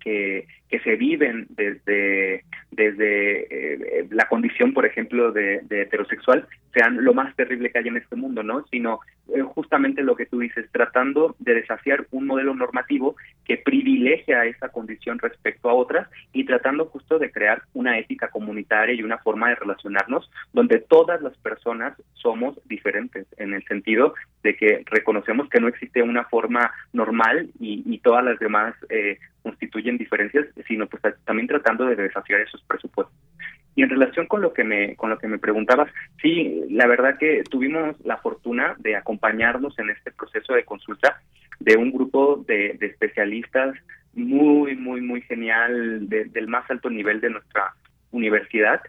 que, 0.00 0.46
que 0.68 0.80
se 0.80 0.96
viven 0.96 1.46
desde, 1.50 2.44
desde 2.70 4.00
eh, 4.00 4.06
la 4.10 4.28
condición, 4.28 4.74
por 4.74 4.84
ejemplo, 4.84 5.32
de, 5.32 5.62
heterosexual, 5.70 6.46
sean 6.74 7.02
lo 7.02 7.14
más 7.14 7.34
terrible 7.36 7.70
que 7.70 7.78
hay 7.78 7.88
en 7.88 7.96
este 7.96 8.16
mundo, 8.16 8.42
¿no? 8.42 8.64
Sino 8.70 9.00
eh, 9.34 9.40
justamente 9.42 10.02
lo 10.02 10.14
que 10.14 10.26
tú 10.26 10.38
dices, 10.40 10.66
tratando 10.70 11.34
de 11.38 11.54
desafiar 11.54 12.06
un 12.10 12.26
modelo 12.26 12.54
normativo 12.54 13.16
que 13.44 13.56
privilegia 13.56 14.44
esa 14.44 14.68
condición 14.68 15.18
respecto 15.18 15.70
a 15.70 15.74
otras 15.74 16.08
y 16.32 16.44
tratando 16.44 16.86
justo 16.86 17.18
de 17.18 17.30
crear 17.30 17.62
una 17.72 17.98
ética 17.98 18.28
comunitaria 18.28 18.94
y 18.94 19.02
una 19.02 19.18
forma 19.18 19.48
de 19.48 19.54
relacionarnos 19.54 20.30
donde 20.52 20.80
todas 20.80 21.22
las 21.22 21.36
personas 21.38 21.94
somos 22.14 22.60
diferentes, 22.66 23.26
en 23.38 23.54
el 23.54 23.64
sentido 23.64 24.14
de 24.42 24.54
que 24.56 24.82
reconocemos 24.86 25.48
que 25.48 25.60
no 25.60 25.68
existe 25.68 26.02
una 26.02 26.24
forma 26.24 26.70
normal 26.92 27.50
y, 27.58 27.82
y 27.86 27.98
todas 27.98 28.24
las 28.24 28.38
demás 28.38 28.74
eh, 28.90 29.18
constituyen 29.42 29.98
diferencias, 29.98 30.46
sino 30.66 30.86
pues 30.86 31.02
también 31.24 31.48
tratando 31.48 31.86
de 31.86 31.96
desafiar 31.96 32.40
esos 32.40 32.62
presupuestos. 32.62 33.16
Y 33.74 33.82
en 33.82 33.90
relación 33.90 34.26
con 34.26 34.42
lo 34.42 34.52
que 34.52 34.64
me 34.64 34.96
con 34.96 35.10
lo 35.10 35.18
que 35.18 35.28
me 35.28 35.38
preguntabas, 35.38 35.88
sí, 36.20 36.64
la 36.70 36.86
verdad 36.86 37.16
que 37.16 37.44
tuvimos 37.48 37.96
la 38.04 38.16
fortuna 38.16 38.74
de 38.78 38.96
acompañarnos 38.96 39.78
en 39.78 39.90
este 39.90 40.10
proceso 40.10 40.54
de 40.54 40.64
consulta 40.64 41.20
de 41.60 41.76
un 41.76 41.92
grupo 41.92 42.44
de, 42.46 42.76
especialistas 42.80 43.76
muy, 44.14 44.76
muy, 44.76 45.00
muy 45.00 45.22
genial, 45.22 46.08
del 46.08 46.48
más 46.48 46.68
alto 46.70 46.90
nivel 46.90 47.20
de 47.20 47.30
nuestra 47.30 47.74
universidad, 48.10 48.80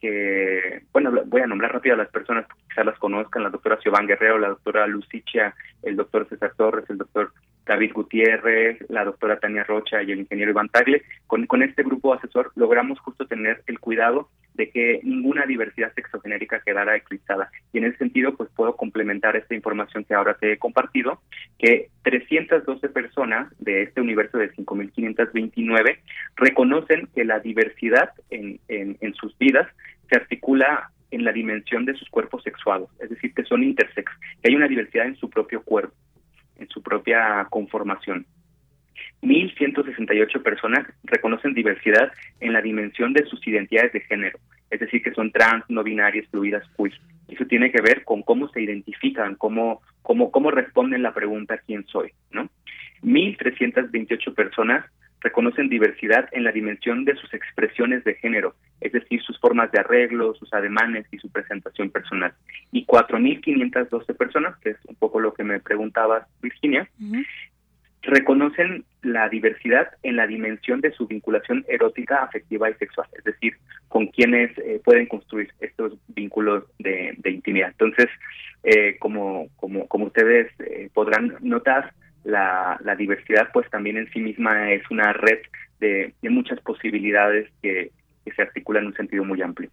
que, 0.00 0.82
bueno, 0.92 1.10
voy 1.26 1.40
a 1.40 1.46
nombrar 1.46 1.72
rápido 1.72 1.94
a 1.94 1.98
las 1.98 2.10
personas 2.10 2.46
quizás 2.68 2.84
las 2.84 2.98
conozcan, 2.98 3.44
la 3.44 3.50
doctora 3.50 3.80
Siobhan 3.80 4.06
Guerrero, 4.06 4.38
la 4.38 4.48
doctora 4.48 4.86
Lucicia, 4.86 5.54
el 5.82 5.96
doctor 5.96 6.28
César 6.28 6.52
Torres, 6.56 6.84
el 6.90 6.98
doctor 6.98 7.32
David 7.66 7.92
Gutiérrez, 7.92 8.78
la 8.88 9.04
doctora 9.04 9.38
Tania 9.38 9.64
Rocha 9.64 10.02
y 10.02 10.12
el 10.12 10.20
ingeniero 10.20 10.50
Iván 10.50 10.68
Tagle. 10.68 11.02
Con, 11.26 11.62
este 11.62 11.82
grupo 11.82 12.12
asesor 12.12 12.52
logramos 12.56 12.98
justo 13.00 13.26
tener 13.26 13.62
el 13.66 13.80
cuidado 13.80 14.28
de 14.54 14.70
que 14.70 15.00
ninguna 15.02 15.46
diversidad 15.46 15.92
sexogenérica 15.94 16.60
quedara 16.60 16.96
eclipsada. 16.96 17.50
Y 17.72 17.78
en 17.78 17.84
ese 17.84 17.98
sentido, 17.98 18.36
pues 18.36 18.50
puedo 18.54 18.76
complementar 18.76 19.34
esta 19.34 19.54
información 19.54 20.04
que 20.04 20.14
ahora 20.14 20.34
te 20.34 20.52
he 20.52 20.58
compartido, 20.58 21.20
que 21.58 21.88
312 22.02 22.88
personas 22.90 23.52
de 23.58 23.82
este 23.82 24.00
universo 24.00 24.38
de 24.38 24.52
5.529 24.52 25.98
reconocen 26.36 27.08
que 27.14 27.24
la 27.24 27.40
diversidad 27.40 28.10
en 28.30 29.14
sus 29.14 29.36
vidas 29.38 29.66
se 30.08 30.16
articula 30.16 30.90
en 31.10 31.24
la 31.24 31.32
dimensión 31.32 31.84
de 31.84 31.94
sus 31.94 32.08
cuerpos 32.08 32.42
sexuados, 32.42 32.90
es 33.00 33.08
decir, 33.08 33.32
que 33.34 33.44
son 33.44 33.62
intersex, 33.62 34.10
que 34.42 34.50
hay 34.50 34.56
una 34.56 34.66
diversidad 34.66 35.06
en 35.06 35.16
su 35.16 35.30
propio 35.30 35.62
cuerpo 35.62 35.94
en 36.56 36.68
su 36.68 36.82
propia 36.82 37.46
conformación. 37.50 38.26
1.168 39.22 40.42
personas 40.42 40.86
reconocen 41.04 41.54
diversidad 41.54 42.12
en 42.40 42.52
la 42.52 42.60
dimensión 42.60 43.12
de 43.12 43.24
sus 43.24 43.44
identidades 43.46 43.92
de 43.92 44.00
género, 44.00 44.38
es 44.70 44.80
decir, 44.80 45.02
que 45.02 45.12
son 45.12 45.32
trans, 45.32 45.64
no 45.68 45.82
binarias, 45.82 46.28
fluidas, 46.30 46.64
queer. 46.76 46.92
Eso 47.28 47.46
tiene 47.46 47.72
que 47.72 47.80
ver 47.80 48.04
con 48.04 48.22
cómo 48.22 48.48
se 48.48 48.60
identifican, 48.60 49.34
cómo, 49.36 49.80
cómo, 50.02 50.30
cómo 50.30 50.50
responden 50.50 51.02
la 51.02 51.14
pregunta 51.14 51.58
¿quién 51.66 51.86
soy? 51.86 52.12
¿no? 52.30 52.50
1.328 53.02 54.34
personas 54.34 54.84
reconocen 55.24 55.70
diversidad 55.70 56.28
en 56.32 56.44
la 56.44 56.52
dimensión 56.52 57.04
de 57.06 57.16
sus 57.16 57.32
expresiones 57.32 58.04
de 58.04 58.14
género, 58.14 58.54
es 58.80 58.92
decir, 58.92 59.22
sus 59.22 59.40
formas 59.40 59.72
de 59.72 59.80
arreglo, 59.80 60.34
sus 60.34 60.52
ademanes 60.52 61.06
y 61.10 61.18
su 61.18 61.30
presentación 61.30 61.90
personal. 61.90 62.34
Y 62.70 62.84
4.512 62.84 64.16
personas, 64.16 64.56
que 64.58 64.70
es 64.70 64.76
un 64.86 64.94
poco 64.96 65.20
lo 65.20 65.32
que 65.32 65.42
me 65.42 65.60
preguntabas, 65.60 66.28
Virginia, 66.42 66.88
reconocen 68.02 68.84
la 69.02 69.30
diversidad 69.30 69.88
en 70.02 70.16
la 70.16 70.26
dimensión 70.26 70.82
de 70.82 70.92
su 70.92 71.06
vinculación 71.06 71.64
erótica, 71.68 72.22
afectiva 72.22 72.68
y 72.68 72.74
sexual, 72.74 73.08
es 73.16 73.24
decir, 73.24 73.54
con 73.88 74.08
quienes 74.08 74.56
eh, 74.58 74.82
pueden 74.84 75.06
construir 75.06 75.48
estos 75.60 75.94
vínculos 76.08 76.64
de, 76.78 77.16
intimidad. 77.24 77.70
Entonces, 77.70 78.08
eh, 78.62 78.98
como, 78.98 79.48
como, 79.56 79.88
como 79.88 80.06
ustedes 80.06 80.48
eh, 80.60 80.90
podrán 80.92 81.36
notar, 81.40 81.94
la, 82.24 82.78
diversidad 82.98 83.48
pues 83.52 83.68
también 83.70 83.96
en 83.96 84.10
sí 84.12 84.20
misma 84.20 84.72
es 84.72 84.82
una 84.90 85.12
red 85.12 85.38
de, 85.80 86.14
muchas 86.22 86.60
posibilidades 86.60 87.50
que, 87.62 87.90
se 88.34 88.40
articulan 88.40 88.84
en 88.84 88.86
un 88.88 88.94
sentido 88.94 89.22
muy 89.22 89.42
amplio. 89.42 89.70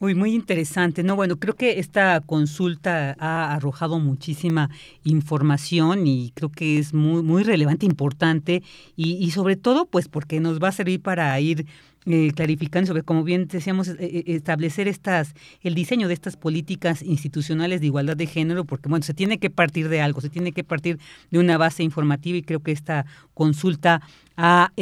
Uy, 0.00 0.14
muy 0.14 0.34
interesante. 0.34 1.04
No, 1.04 1.14
bueno, 1.14 1.36
creo 1.36 1.54
que 1.54 1.78
esta 1.78 2.20
consulta 2.20 3.14
ha 3.18 3.54
arrojado 3.54 4.00
muchísima 4.00 4.68
información 5.04 6.06
y 6.06 6.32
creo 6.34 6.50
que 6.50 6.78
es 6.78 6.92
muy, 6.92 7.22
muy 7.22 7.44
relevante, 7.44 7.86
importante 7.86 8.62
y, 8.96 9.16
y 9.16 9.30
sobre 9.30 9.56
todo, 9.56 9.86
pues, 9.86 10.08
porque 10.08 10.40
nos 10.40 10.60
va 10.60 10.68
a 10.68 10.72
servir 10.72 11.00
para 11.00 11.38
ir 11.40 11.66
eh, 12.10 12.32
clarificando 12.34 12.86
sobre, 12.86 13.02
como 13.02 13.22
bien 13.22 13.48
decíamos, 13.48 13.88
eh, 13.88 13.96
eh, 14.00 14.22
establecer 14.28 14.88
estas, 14.88 15.34
el 15.60 15.74
diseño 15.74 16.08
de 16.08 16.14
estas 16.14 16.38
políticas 16.38 17.02
institucionales 17.02 17.82
de 17.82 17.86
igualdad 17.88 18.16
de 18.16 18.26
género, 18.26 18.64
porque 18.64 18.88
bueno, 18.88 19.02
se 19.02 19.12
tiene 19.12 19.36
que 19.36 19.50
partir 19.50 19.90
de 19.90 20.00
algo, 20.00 20.22
se 20.22 20.30
tiene 20.30 20.52
que 20.52 20.64
partir 20.64 20.98
de 21.30 21.38
una 21.38 21.58
base 21.58 21.82
informativa 21.82 22.38
y 22.38 22.42
creo 22.42 22.60
que 22.60 22.72
esta 22.72 23.04
consulta 23.34 24.00
ha 24.38 24.72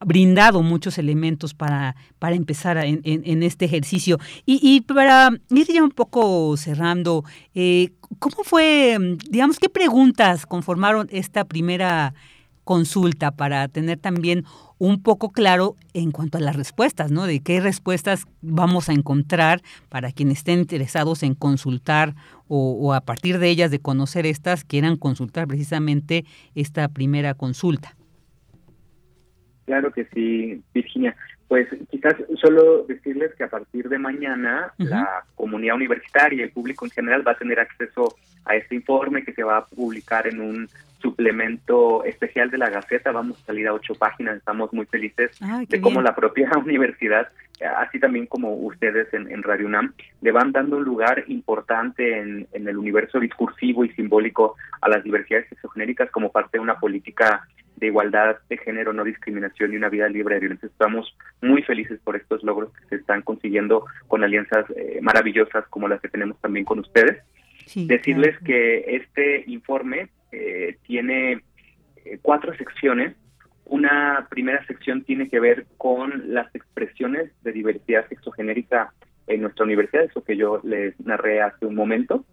brindado 0.00 0.62
muchos 0.62 0.96
elementos 0.96 1.52
para, 1.52 1.94
para 2.18 2.36
empezar 2.36 2.78
en, 2.78 3.02
en, 3.04 3.42
este 3.42 3.66
ejercicio. 3.66 4.18
Y, 4.46 4.58
y, 4.62 4.80
para 4.80 5.30
ir 5.50 5.66
ya 5.66 5.84
un 5.84 5.90
poco 5.90 6.56
cerrando, 6.56 7.22
¿cómo 8.18 8.44
fue, 8.44 8.96
digamos, 9.28 9.58
qué 9.58 9.68
preguntas 9.68 10.46
conformaron 10.46 11.08
esta 11.10 11.44
primera 11.44 12.14
consulta 12.66 13.30
para 13.30 13.68
tener 13.68 13.96
también 13.96 14.42
un 14.78 15.00
poco 15.00 15.30
claro 15.30 15.76
en 15.94 16.10
cuanto 16.10 16.36
a 16.36 16.40
las 16.40 16.56
respuestas, 16.56 17.12
¿no? 17.12 17.24
De 17.24 17.40
qué 17.40 17.60
respuestas 17.60 18.26
vamos 18.42 18.88
a 18.88 18.92
encontrar 18.92 19.60
para 19.88 20.10
quienes 20.10 20.38
estén 20.38 20.58
interesados 20.58 21.22
en 21.22 21.34
consultar 21.34 22.14
o, 22.48 22.92
a 22.92 23.00
partir 23.02 23.38
de 23.38 23.48
ellas 23.48 23.70
de 23.70 23.78
conocer 23.78 24.26
estas, 24.26 24.64
quieran 24.64 24.96
consultar 24.96 25.46
precisamente 25.46 26.24
esta 26.56 26.88
primera 26.88 27.34
consulta. 27.34 27.94
Claro 29.64 29.92
que 29.92 30.04
sí, 30.12 30.60
Virginia. 30.74 31.14
Pues 31.46 31.68
quizás 31.90 32.14
solo 32.40 32.84
decirles 32.88 33.32
que 33.36 33.44
a 33.44 33.48
partir 33.48 33.88
de 33.88 33.98
mañana 33.98 34.72
la 34.78 35.24
comunidad 35.36 35.76
universitaria 35.76 36.40
y 36.40 36.42
el 36.42 36.50
público 36.50 36.84
en 36.84 36.90
general 36.90 37.24
va 37.24 37.32
a 37.32 37.38
tener 37.38 37.60
acceso 37.60 38.16
a 38.44 38.56
este 38.56 38.74
informe 38.74 39.24
que 39.24 39.32
se 39.32 39.44
va 39.44 39.58
a 39.58 39.66
publicar 39.66 40.26
en 40.26 40.40
un 40.40 40.68
suplemento 41.06 42.02
especial 42.04 42.50
de 42.50 42.58
la 42.58 42.68
Gaceta. 42.68 43.12
Vamos 43.12 43.40
a 43.40 43.46
salir 43.46 43.68
a 43.68 43.72
ocho 43.72 43.94
páginas. 43.94 44.38
Estamos 44.38 44.72
muy 44.72 44.86
felices 44.86 45.38
de 45.68 45.80
cómo 45.80 46.02
la 46.02 46.16
propia 46.16 46.50
universidad, 46.64 47.28
así 47.78 48.00
también 48.00 48.26
como 48.26 48.54
ustedes 48.54 49.06
en, 49.14 49.42
Radio 49.44 49.66
UNAM, 49.66 49.94
le 50.20 50.32
van 50.32 50.50
dando 50.50 50.78
un 50.78 50.84
lugar 50.84 51.22
importante 51.28 52.18
en, 52.18 52.48
en 52.52 52.66
el 52.66 52.76
universo 52.76 53.20
discursivo 53.20 53.84
y 53.84 53.90
simbólico 53.90 54.56
a 54.80 54.88
las 54.88 55.04
diversidades 55.04 55.48
sexogenéricas 55.48 56.10
como 56.10 56.32
parte 56.32 56.58
de 56.58 56.62
una 56.62 56.80
política 56.80 57.46
de 57.76 57.86
igualdad 57.86 58.36
de 58.48 58.56
género, 58.56 58.92
no 58.92 59.04
discriminación 59.04 59.72
y 59.72 59.76
una 59.76 59.88
vida 59.88 60.08
libre 60.08 60.34
de 60.34 60.40
violencia. 60.40 60.66
Estamos 60.66 61.16
muy 61.40 61.62
felices 61.62 62.00
por 62.02 62.16
estos 62.16 62.42
logros 62.42 62.72
que 62.72 62.88
se 62.88 62.96
están 62.96 63.22
consiguiendo 63.22 63.84
con 64.08 64.24
alianzas 64.24 64.64
eh, 64.76 64.98
maravillosas 65.02 65.66
como 65.68 65.86
las 65.86 66.00
que 66.00 66.08
tenemos 66.08 66.40
también 66.40 66.64
con 66.64 66.80
ustedes. 66.80 67.22
Decirles 67.74 68.38
que 68.44 68.96
este 68.96 69.44
informe 69.48 70.08
eh, 70.32 70.76
tiene 70.86 71.42
eh, 72.04 72.18
cuatro 72.22 72.54
secciones. 72.56 73.16
Una 73.64 74.26
primera 74.30 74.64
sección 74.66 75.02
tiene 75.04 75.28
que 75.28 75.40
ver 75.40 75.66
con 75.76 76.32
las 76.32 76.54
expresiones 76.54 77.32
de 77.42 77.52
diversidad 77.52 78.08
sexogenérica 78.08 78.92
en 79.26 79.42
nuestra 79.42 79.64
universidad, 79.64 80.04
eso 80.04 80.22
que 80.22 80.36
yo 80.36 80.60
les 80.62 80.98
narré 81.00 81.42
hace 81.42 81.66
un 81.66 81.74
momento. 81.74 82.24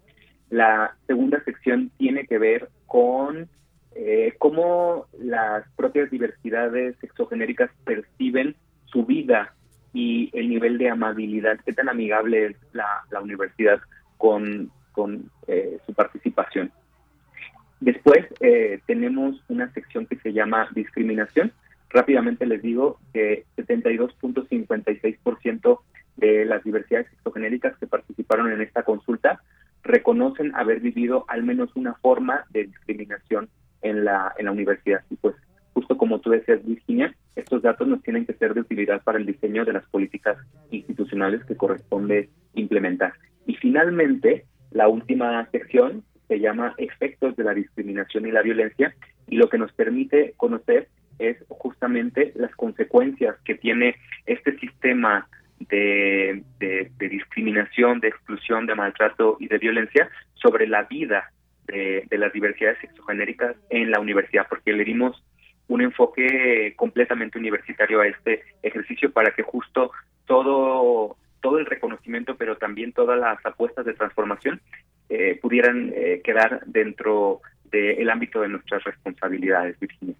La 0.49 0.95
segunda 1.07 1.43
sección 1.43 1.89
tiene 1.97 2.27
que 2.27 2.37
ver 2.37 2.69
con 2.85 3.49
eh, 3.95 4.33
cómo 4.37 5.07
las 5.19 5.67
propias 5.75 6.09
diversidades 6.11 6.95
sexogenéricas 6.99 7.71
perciben 7.83 8.55
su 8.85 9.05
vida 9.05 9.53
y 9.93 10.29
el 10.33 10.49
nivel 10.49 10.77
de 10.77 10.89
amabilidad, 10.89 11.59
qué 11.65 11.73
tan 11.73 11.89
amigable 11.89 12.47
es 12.47 12.55
la, 12.73 13.03
universidad 13.21 13.79
con, 14.17 14.71
con 14.91 15.29
eh, 15.47 15.77
su 15.85 15.93
participación. 15.93 16.71
Después 17.83 18.25
eh, 18.39 18.79
tenemos 18.85 19.43
una 19.49 19.69
sección 19.73 20.05
que 20.05 20.15
se 20.15 20.31
llama 20.31 20.69
discriminación. 20.73 21.51
Rápidamente 21.89 22.45
les 22.45 22.61
digo 22.61 22.97
que 23.13 23.43
72.56% 23.57 25.79
de 26.15 26.45
las 26.45 26.63
diversidades 26.63 27.09
sexogenéricas 27.09 27.77
que 27.77 27.87
participaron 27.87 28.53
en 28.53 28.61
esta 28.61 28.83
consulta 28.83 29.41
reconocen 29.83 30.55
haber 30.55 30.79
vivido 30.79 31.25
al 31.27 31.43
menos 31.43 31.75
una 31.75 31.95
forma 31.95 32.45
de 32.51 32.67
discriminación 32.67 33.49
en 33.81 34.05
la, 34.05 34.33
en 34.37 34.45
la 34.45 34.53
universidad. 34.53 35.03
Y 35.09 35.17
pues, 35.17 35.35
justo 35.73 35.97
como 35.97 36.19
tú 36.19 36.29
decías, 36.29 36.65
Virginia, 36.65 37.13
estos 37.35 37.63
datos 37.63 37.85
nos 37.85 38.01
tienen 38.01 38.25
que 38.25 38.35
ser 38.35 38.53
de 38.53 38.61
utilidad 38.61 39.03
para 39.03 39.17
el 39.17 39.25
diseño 39.25 39.65
de 39.65 39.73
las 39.73 39.83
políticas 39.87 40.37
institucionales 40.71 41.43
que 41.43 41.57
corresponde 41.57 42.29
implementar. 42.53 43.15
Y 43.45 43.55
finalmente, 43.55 44.45
la 44.71 44.87
última 44.87 45.45
sección 45.51 46.05
se 46.27 46.39
llama 46.39 46.73
efectos 46.77 47.35
de 47.35 47.43
la 47.43 47.53
discriminación 47.53 48.25
y 48.25 48.31
la 48.31 48.41
violencia 48.41 48.95
y 49.27 49.37
lo 49.37 49.49
que 49.49 49.57
nos 49.57 49.71
permite 49.73 50.33
conocer 50.37 50.87
es 51.19 51.37
justamente 51.47 52.31
las 52.35 52.53
consecuencias 52.55 53.35
que 53.45 53.55
tiene 53.55 53.95
este 54.25 54.57
sistema 54.59 55.27
de, 55.59 56.43
de, 56.59 57.09
discriminación, 57.09 57.99
de 57.99 58.09
exclusión, 58.09 58.65
de 58.65 58.75
maltrato 58.75 59.37
y 59.39 59.47
de 59.47 59.57
violencia 59.57 60.09
sobre 60.33 60.67
la 60.67 60.83
vida 60.83 61.31
de, 61.67 62.05
las 62.11 62.33
diversidades 62.33 62.79
sexogenéricas 62.79 63.55
en 63.69 63.91
la 63.91 63.99
universidad, 63.99 64.47
porque 64.49 64.73
le 64.73 64.83
dimos 64.83 65.23
un 65.67 65.81
enfoque 65.81 66.73
completamente 66.75 67.37
universitario 67.37 68.01
a 68.01 68.07
este 68.07 68.43
ejercicio 68.61 69.11
para 69.11 69.31
que 69.31 69.43
justo 69.43 69.91
todo 70.25 71.15
todo 71.41 71.59
el 71.59 71.65
reconocimiento, 71.65 72.37
pero 72.37 72.55
también 72.55 72.93
todas 72.93 73.19
las 73.19 73.45
apuestas 73.45 73.85
de 73.85 73.93
transformación 73.93 74.61
eh, 75.09 75.39
pudieran 75.41 75.91
eh, 75.95 76.21
quedar 76.23 76.63
dentro 76.65 77.41
del 77.71 78.09
ámbito 78.09 78.41
de 78.41 78.49
nuestras 78.49 78.83
responsabilidades, 78.83 79.79
Virginia. 79.79 80.15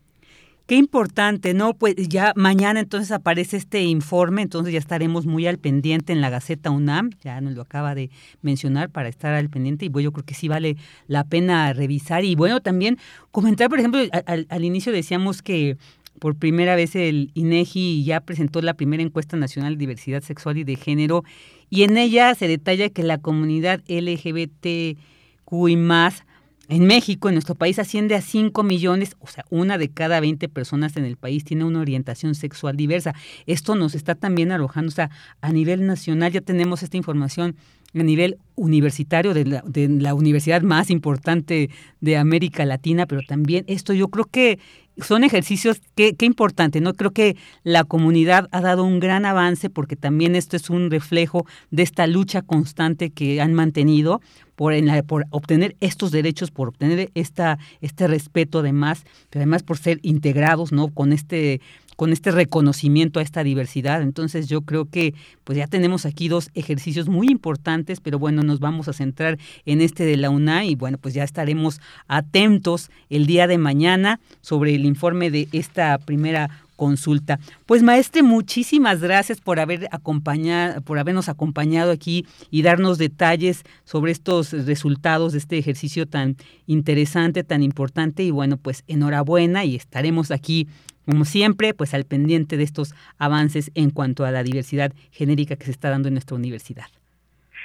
Qué 0.66 0.76
importante, 0.76 1.54
¿no? 1.54 1.74
Pues 1.74 1.96
ya 1.96 2.32
mañana 2.38 2.80
entonces 2.80 3.12
aparece 3.12 3.58
este 3.58 3.82
informe, 3.82 4.42
entonces 4.42 4.72
ya 4.72 4.80
estaremos 4.80 5.26
muy 5.26 5.46
al 5.46 5.58
pendiente 5.58 6.14
en 6.14 6.22
la 6.22 6.30
Gaceta 6.30 6.72
UNAM, 6.72 7.10
ya 7.22 7.42
nos 7.42 7.54
lo 7.54 7.64
acaba 7.64 7.96
de 7.96 8.10
mencionar 8.42 8.90
para 8.90 9.10
estar 9.10 9.34
al 9.34 9.50
pendiente 9.50 9.86
y 9.86 9.90
bueno, 9.90 10.06
yo 10.06 10.12
creo 10.14 10.26
que 10.26 10.34
sí 10.34 10.48
vale 10.48 10.78
la 11.08 11.26
pena 11.26 11.74
revisar 11.74 12.24
y 12.24 12.36
bueno, 12.36 12.62
también 12.62 12.98
comentar, 13.32 13.70
por 13.70 13.80
ejemplo, 13.80 14.00
al, 14.26 14.48
al 14.50 14.64
inicio 14.64 14.94
decíamos 14.94 15.42
que 15.42 15.76
por 16.20 16.38
primera 16.38 16.78
vez 16.78 16.96
el 16.96 17.32
INEGI 17.34 18.06
ya 18.06 18.22
presentó 18.22 18.62
la 18.62 18.76
primera 18.76 19.04
encuesta 19.04 19.36
nacional 19.36 19.74
de 19.74 19.80
diversidad 19.80 20.22
sexual 20.22 20.58
y 20.58 20.64
de 20.64 20.78
género 20.78 21.26
y 21.74 21.82
en 21.82 21.98
ella 21.98 22.36
se 22.36 22.48
detalla 22.48 22.90
que 22.90 23.02
la 23.02 23.18
comunidad 23.18 23.82
LGBTQI 23.88 25.76
más 25.76 26.24
en 26.70 26.86
México, 26.86 27.30
en 27.30 27.34
nuestro 27.34 27.56
país, 27.56 27.80
asciende 27.80 28.14
a 28.14 28.22
5 28.22 28.62
millones, 28.62 29.16
o 29.20 29.26
sea, 29.26 29.44
una 29.50 29.80
de 29.80 29.90
cada 29.90 30.20
20 30.20 30.50
personas 30.50 30.98
en 30.98 31.06
el 31.06 31.18
país 31.18 31.44
tiene 31.44 31.64
una 31.64 31.80
orientación 31.80 32.36
sexual 32.36 32.78
diversa. 32.78 33.16
Esto 33.48 33.74
nos 33.74 33.96
está 33.96 34.14
también 34.14 34.52
arrojando, 34.52 34.90
o 34.90 34.94
sea, 34.94 35.10
a 35.42 35.52
nivel 35.52 35.88
nacional 35.88 36.32
ya 36.32 36.42
tenemos 36.42 36.84
esta 36.84 36.96
información 36.96 37.56
a 37.96 38.04
nivel 38.04 38.38
universitario 38.54 39.34
de 39.34 39.46
la, 39.46 39.64
de 39.66 39.90
la 39.90 40.14
universidad 40.14 40.62
más 40.62 40.92
importante 40.92 41.72
de 42.02 42.18
América 42.18 42.66
Latina, 42.66 43.08
pero 43.08 43.22
también 43.28 43.66
esto 43.66 43.94
yo 43.94 44.10
creo 44.10 44.26
que 44.26 44.60
son 44.98 45.24
ejercicios 45.24 45.82
que, 45.96 46.16
que 46.16 46.26
importante, 46.26 46.82
¿no? 46.82 46.94
Creo 46.94 47.12
que 47.12 47.36
la 47.64 47.84
comunidad 47.84 48.48
ha 48.52 48.62
dado 48.62 48.84
un 48.84 49.00
gran 49.00 49.26
avance 49.26 49.70
porque 49.70 49.96
también 49.96 50.36
esto 50.36 50.56
es 50.56 50.70
un 50.70 50.92
reflejo 50.92 51.46
de 51.72 51.84
esta 51.84 52.08
lucha 52.08 52.42
constante 52.42 53.10
que 53.10 53.42
han 53.42 53.54
mantenido 53.54 54.22
por, 54.56 54.74
en 54.74 54.86
la, 54.86 55.02
por 55.04 55.26
obtener 55.32 55.76
estos 55.80 56.12
derechos, 56.12 56.52
por 56.52 56.70
obtener 56.70 57.12
esta, 57.16 57.58
este 57.82 58.08
respeto 58.08 58.60
además, 58.60 59.04
pero 59.30 59.42
además 59.42 59.64
por 59.64 59.78
ser 59.78 60.00
integrados, 60.04 60.72
¿no? 60.72 60.90
Con 60.90 61.14
este 61.14 61.62
con 61.96 62.12
este 62.12 62.32
reconocimiento 62.32 63.20
a 63.20 63.24
esta 63.24 63.44
diversidad. 63.44 64.02
Entonces 64.02 64.48
yo 64.48 64.62
creo 64.62 64.86
que 64.86 65.14
pues 65.44 65.58
ya 65.58 65.68
tenemos 65.68 66.06
aquí 66.06 66.28
dos 66.28 66.50
ejercicios 66.54 67.08
muy 67.08 67.28
importantes, 67.28 68.00
pero 68.00 68.20
bueno, 68.20 68.44
nos 68.44 68.60
vamos 68.60 68.88
a 68.88 68.94
centrar 68.94 69.38
en 69.66 69.82
este 69.82 70.06
de 70.06 70.18
la 70.18 70.30
UNA 70.30 70.66
y 70.66 70.76
bueno, 70.76 70.98
pues 70.98 71.14
ya 71.14 71.24
estaremos 71.24 71.80
atentos 72.08 72.90
el 73.10 73.26
día 73.26 73.48
de 73.48 73.58
mañana 73.58 74.20
sobre 74.42 74.76
el 74.76 74.86
informe 74.86 75.32
de 75.32 75.48
esta 75.52 75.98
primera 75.98 76.50
consulta. 76.76 77.40
Pues 77.66 77.84
maestre, 77.84 78.24
muchísimas 78.24 79.00
gracias 79.00 79.40
por 79.40 79.60
haber 79.60 79.88
acompañado, 79.92 80.82
por 80.82 81.00
habernos 81.00 81.30
acompañado 81.30 81.92
aquí 81.92 82.26
y 82.50 82.62
darnos 82.62 82.98
detalles 82.98 83.64
sobre 83.86 84.12
estos 84.12 84.52
resultados 84.52 85.34
de 85.34 85.38
este 85.38 85.58
ejercicio 85.58 86.08
tan 86.08 86.36
interesante, 86.68 87.44
tan 87.44 87.64
importante 87.64 88.24
y 88.24 88.32
bueno, 88.32 88.58
pues 88.58 88.84
enhorabuena 88.88 89.66
y 89.66 89.76
estaremos 89.76 90.32
aquí 90.32 90.68
como 91.06 91.26
siempre, 91.26 91.74
pues 91.74 91.94
al 91.94 92.06
pendiente 92.06 92.58
de 92.58 92.64
estos 92.64 92.94
avances 93.18 93.72
en 93.76 93.90
cuanto 93.90 94.26
a 94.26 94.32
la 94.32 94.44
diversidad 94.44 94.94
genérica 95.12 95.56
que 95.56 95.66
se 95.66 95.72
está 95.72 95.90
dando 95.90 96.08
en 96.08 96.14
nuestra 96.14 96.36
universidad. 96.36 96.88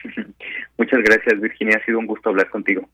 Muchas 0.78 1.00
gracias, 1.02 1.40
Virginia. 1.40 1.78
Ha 1.80 1.84
sido 1.84 1.98
un 1.98 2.06
gusto 2.06 2.30
hablar 2.30 2.50
contigo. 2.50 2.88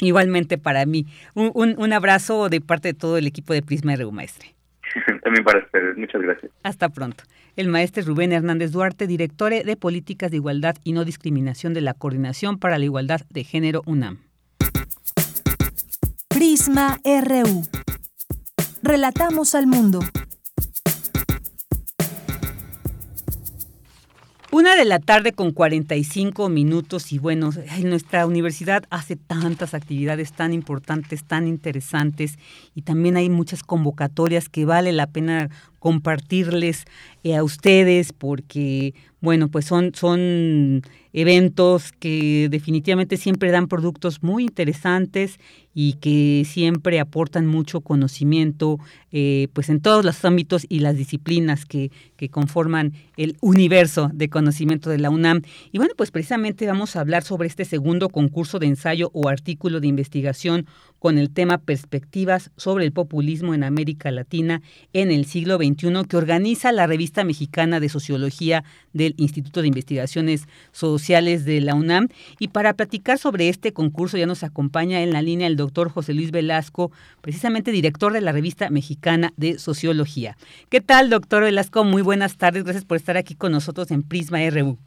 Igualmente 0.00 0.58
para 0.58 0.84
mí. 0.84 1.06
Un, 1.34 1.74
un, 1.78 1.92
abrazo 1.92 2.48
de 2.48 2.60
parte 2.60 2.88
de 2.88 2.94
todo 2.94 3.18
el 3.18 3.26
equipo 3.26 3.52
de 3.52 3.62
Prisma 3.62 3.94
RU, 3.96 4.10
maestre. 4.10 4.54
También 5.22 5.44
para 5.44 5.60
ustedes. 5.60 5.96
Muchas 5.96 6.20
gracias. 6.22 6.50
Hasta 6.62 6.88
pronto. 6.88 7.24
El 7.56 7.68
maestro 7.68 8.02
Rubén 8.04 8.32
Hernández 8.32 8.72
Duarte, 8.72 9.06
director 9.06 9.52
de 9.52 9.76
Políticas 9.76 10.30
de 10.30 10.38
Igualdad 10.38 10.76
y 10.84 10.92
No 10.92 11.04
Discriminación 11.04 11.74
de 11.74 11.82
la 11.82 11.94
Coordinación 11.94 12.58
para 12.58 12.78
la 12.78 12.84
Igualdad 12.84 13.20
de 13.30 13.44
Género 13.44 13.82
UNAM. 13.86 14.18
Prisma 16.28 16.98
RU. 17.04 17.81
Relatamos 18.84 19.54
al 19.54 19.68
mundo. 19.68 20.00
Una 24.50 24.74
de 24.74 24.84
la 24.84 24.98
tarde 24.98 25.32
con 25.32 25.52
45 25.52 26.48
minutos 26.48 27.12
y 27.12 27.18
bueno, 27.18 27.50
nuestra 27.84 28.26
universidad 28.26 28.82
hace 28.90 29.14
tantas 29.14 29.72
actividades 29.74 30.32
tan 30.32 30.52
importantes, 30.52 31.22
tan 31.22 31.46
interesantes 31.46 32.38
y 32.74 32.82
también 32.82 33.16
hay 33.16 33.30
muchas 33.30 33.62
convocatorias 33.62 34.48
que 34.48 34.64
vale 34.64 34.90
la 34.90 35.06
pena 35.06 35.48
compartirles 35.78 36.84
eh, 37.22 37.36
a 37.36 37.44
ustedes 37.44 38.12
porque 38.12 38.94
bueno, 39.22 39.48
pues 39.48 39.64
son, 39.64 39.94
son 39.94 40.82
eventos 41.12 41.92
que 41.92 42.48
definitivamente 42.50 43.16
siempre 43.16 43.52
dan 43.52 43.68
productos 43.68 44.22
muy 44.22 44.42
interesantes 44.42 45.38
y 45.74 45.94
que 45.94 46.44
siempre 46.46 47.00
aportan 47.00 47.46
mucho 47.46 47.80
conocimiento 47.80 48.78
eh, 49.10 49.48
pues 49.52 49.68
en 49.68 49.80
todos 49.80 50.04
los 50.04 50.24
ámbitos 50.24 50.66
y 50.68 50.80
las 50.80 50.96
disciplinas 50.96 51.66
que, 51.66 51.90
que 52.16 52.28
conforman 52.28 52.92
el 53.16 53.36
universo 53.40 54.10
de 54.12 54.28
conocimiento 54.28 54.90
de 54.90 54.98
la 54.98 55.10
UNAM. 55.10 55.42
Y 55.70 55.78
bueno, 55.78 55.94
pues 55.96 56.10
precisamente 56.10 56.66
vamos 56.66 56.96
a 56.96 57.00
hablar 57.00 57.22
sobre 57.22 57.48
este 57.48 57.64
segundo 57.64 58.08
concurso 58.08 58.58
de 58.58 58.66
ensayo 58.66 59.10
o 59.12 59.28
artículo 59.28 59.80
de 59.80 59.88
investigación 59.88 60.66
con 60.98 61.18
el 61.18 61.30
tema 61.30 61.58
Perspectivas 61.58 62.52
sobre 62.56 62.84
el 62.84 62.92
populismo 62.92 63.54
en 63.54 63.64
América 63.64 64.12
Latina 64.12 64.62
en 64.92 65.10
el 65.10 65.24
siglo 65.24 65.56
XXI 65.56 66.04
que 66.08 66.16
organiza 66.16 66.70
la 66.70 66.86
revista 66.86 67.24
mexicana 67.24 67.80
de 67.80 67.88
sociología 67.88 68.62
del 68.92 69.14
Instituto 69.16 69.62
de 69.62 69.68
Investigaciones 69.68 70.46
Sociales 70.70 71.44
de 71.44 71.60
la 71.60 71.74
UNAM. 71.74 72.08
Y 72.38 72.48
para 72.48 72.74
platicar 72.74 73.18
sobre 73.18 73.48
este 73.48 73.72
concurso 73.72 74.16
ya 74.16 74.26
nos 74.26 74.44
acompaña 74.44 75.02
en 75.02 75.12
la 75.12 75.22
línea 75.22 75.48
el 75.48 75.56
doctor 75.62 75.90
José 75.90 76.14
Luis 76.14 76.30
Velasco, 76.30 76.92
precisamente 77.20 77.72
director 77.72 78.12
de 78.12 78.20
la 78.20 78.32
revista 78.32 78.70
mexicana 78.70 79.32
de 79.36 79.58
sociología. 79.58 80.36
¿Qué 80.68 80.80
tal, 80.80 81.10
doctor 81.10 81.42
Velasco? 81.42 81.84
Muy 81.84 82.02
buenas 82.02 82.36
tardes. 82.36 82.64
Gracias 82.64 82.84
por 82.84 82.96
estar 82.96 83.16
aquí 83.16 83.34
con 83.34 83.52
nosotros 83.52 83.90
en 83.90 84.02
Prisma 84.02 84.38
RU. 84.50 84.78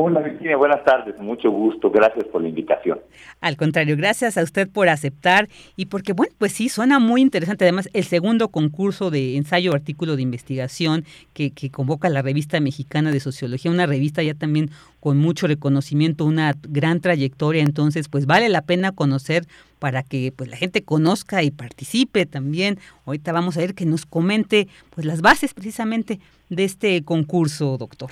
Hola 0.00 0.20
Virginia, 0.20 0.56
buenas 0.56 0.84
tardes, 0.84 1.18
mucho 1.18 1.50
gusto, 1.50 1.90
gracias 1.90 2.24
por 2.26 2.40
la 2.40 2.48
invitación. 2.48 3.00
Al 3.40 3.56
contrario, 3.56 3.96
gracias 3.96 4.38
a 4.38 4.44
usted 4.44 4.68
por 4.70 4.88
aceptar 4.88 5.48
y 5.74 5.86
porque, 5.86 6.12
bueno, 6.12 6.32
pues 6.38 6.52
sí, 6.52 6.68
suena 6.68 7.00
muy 7.00 7.20
interesante. 7.20 7.64
Además, 7.64 7.88
el 7.92 8.04
segundo 8.04 8.46
concurso 8.48 9.10
de 9.10 9.36
ensayo 9.36 9.74
artículo 9.74 10.14
de 10.14 10.22
investigación 10.22 11.04
que, 11.32 11.50
que 11.50 11.70
convoca 11.70 12.08
la 12.10 12.22
revista 12.22 12.60
mexicana 12.60 13.10
de 13.10 13.18
sociología, 13.18 13.72
una 13.72 13.86
revista 13.86 14.22
ya 14.22 14.34
también 14.34 14.70
con 15.00 15.18
mucho 15.18 15.48
reconocimiento, 15.48 16.24
una 16.24 16.54
gran 16.68 17.00
trayectoria, 17.00 17.64
entonces, 17.64 18.08
pues 18.08 18.24
vale 18.26 18.48
la 18.48 18.62
pena 18.62 18.92
conocer 18.92 19.46
para 19.80 20.04
que 20.04 20.32
pues 20.34 20.48
la 20.48 20.56
gente 20.56 20.82
conozca 20.82 21.42
y 21.42 21.50
participe 21.50 22.24
también. 22.24 22.78
Ahorita 23.04 23.32
vamos 23.32 23.56
a 23.56 23.60
ver 23.62 23.74
que 23.74 23.84
nos 23.84 24.06
comente 24.06 24.68
pues 24.90 25.06
las 25.06 25.22
bases 25.22 25.54
precisamente 25.54 26.20
de 26.50 26.62
este 26.62 27.02
concurso, 27.02 27.78
doctor. 27.78 28.10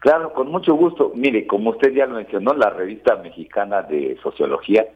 Claro, 0.00 0.32
con 0.32 0.50
mucho 0.50 0.74
gusto. 0.74 1.12
Mire, 1.14 1.46
como 1.46 1.70
usted 1.70 1.92
ya 1.92 2.06
lo 2.06 2.16
mencionó, 2.16 2.54
la 2.54 2.70
revista 2.70 3.16
mexicana 3.16 3.82
de 3.82 4.18
sociología, 4.22 4.86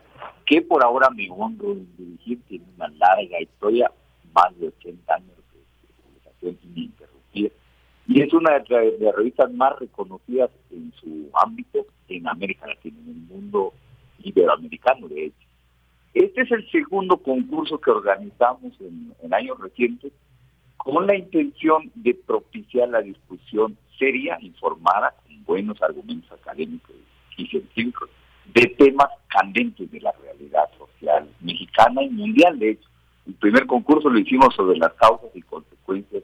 que 0.46 0.62
por 0.62 0.82
ahora 0.82 1.10
me 1.10 1.28
honro 1.30 1.72
en 1.72 1.94
dirigir, 1.96 2.40
tiene 2.48 2.64
una 2.76 2.88
larga 2.88 3.40
historia, 3.40 3.92
más 4.34 4.58
de 4.58 4.68
80 4.68 5.14
años 5.14 5.36
de 5.52 6.02
publicación 6.02 6.58
ininterrumpida, 6.62 7.50
y 8.06 8.22
es 8.22 8.32
una 8.32 8.58
de 8.58 8.96
las 8.98 9.14
revistas 9.14 9.52
más 9.52 9.78
reconocidas 9.78 10.50
en 10.70 10.90
su 10.98 11.28
ámbito 11.34 11.84
en 12.08 12.26
América 12.26 12.66
Latina, 12.66 12.96
en 13.04 13.10
el 13.10 13.36
mundo 13.36 13.74
iberoamericano, 14.22 15.06
de 15.08 15.26
hecho. 15.26 15.46
Este 16.14 16.42
es 16.42 16.50
el 16.50 16.70
segundo 16.70 17.18
concurso 17.18 17.78
que 17.78 17.90
organizamos 17.90 18.72
en, 18.80 19.12
en 19.22 19.34
años 19.34 19.60
recientes 19.60 20.12
con 20.78 21.06
la 21.06 21.14
intención 21.14 21.90
de 21.94 22.14
propiciar 22.14 22.88
la 22.88 23.02
discusión 23.02 23.76
seria, 23.98 24.38
informada, 24.40 25.14
con 25.24 25.44
buenos 25.44 25.80
argumentos 25.82 26.30
académicos 26.32 26.94
y 27.36 27.46
científicos, 27.46 28.08
de 28.52 28.66
temas 28.78 29.08
candentes 29.28 29.90
de 29.90 30.00
la 30.00 30.12
realidad 30.22 30.68
social 30.78 31.28
mexicana 31.40 32.02
y 32.02 32.10
mundial. 32.10 32.58
De 32.58 32.70
hecho, 32.70 32.88
el 33.26 33.34
primer 33.34 33.66
concurso 33.66 34.08
lo 34.08 34.18
hicimos 34.18 34.54
sobre 34.54 34.78
las 34.78 34.92
causas 34.94 35.30
y 35.34 35.42
consecuencias 35.42 36.22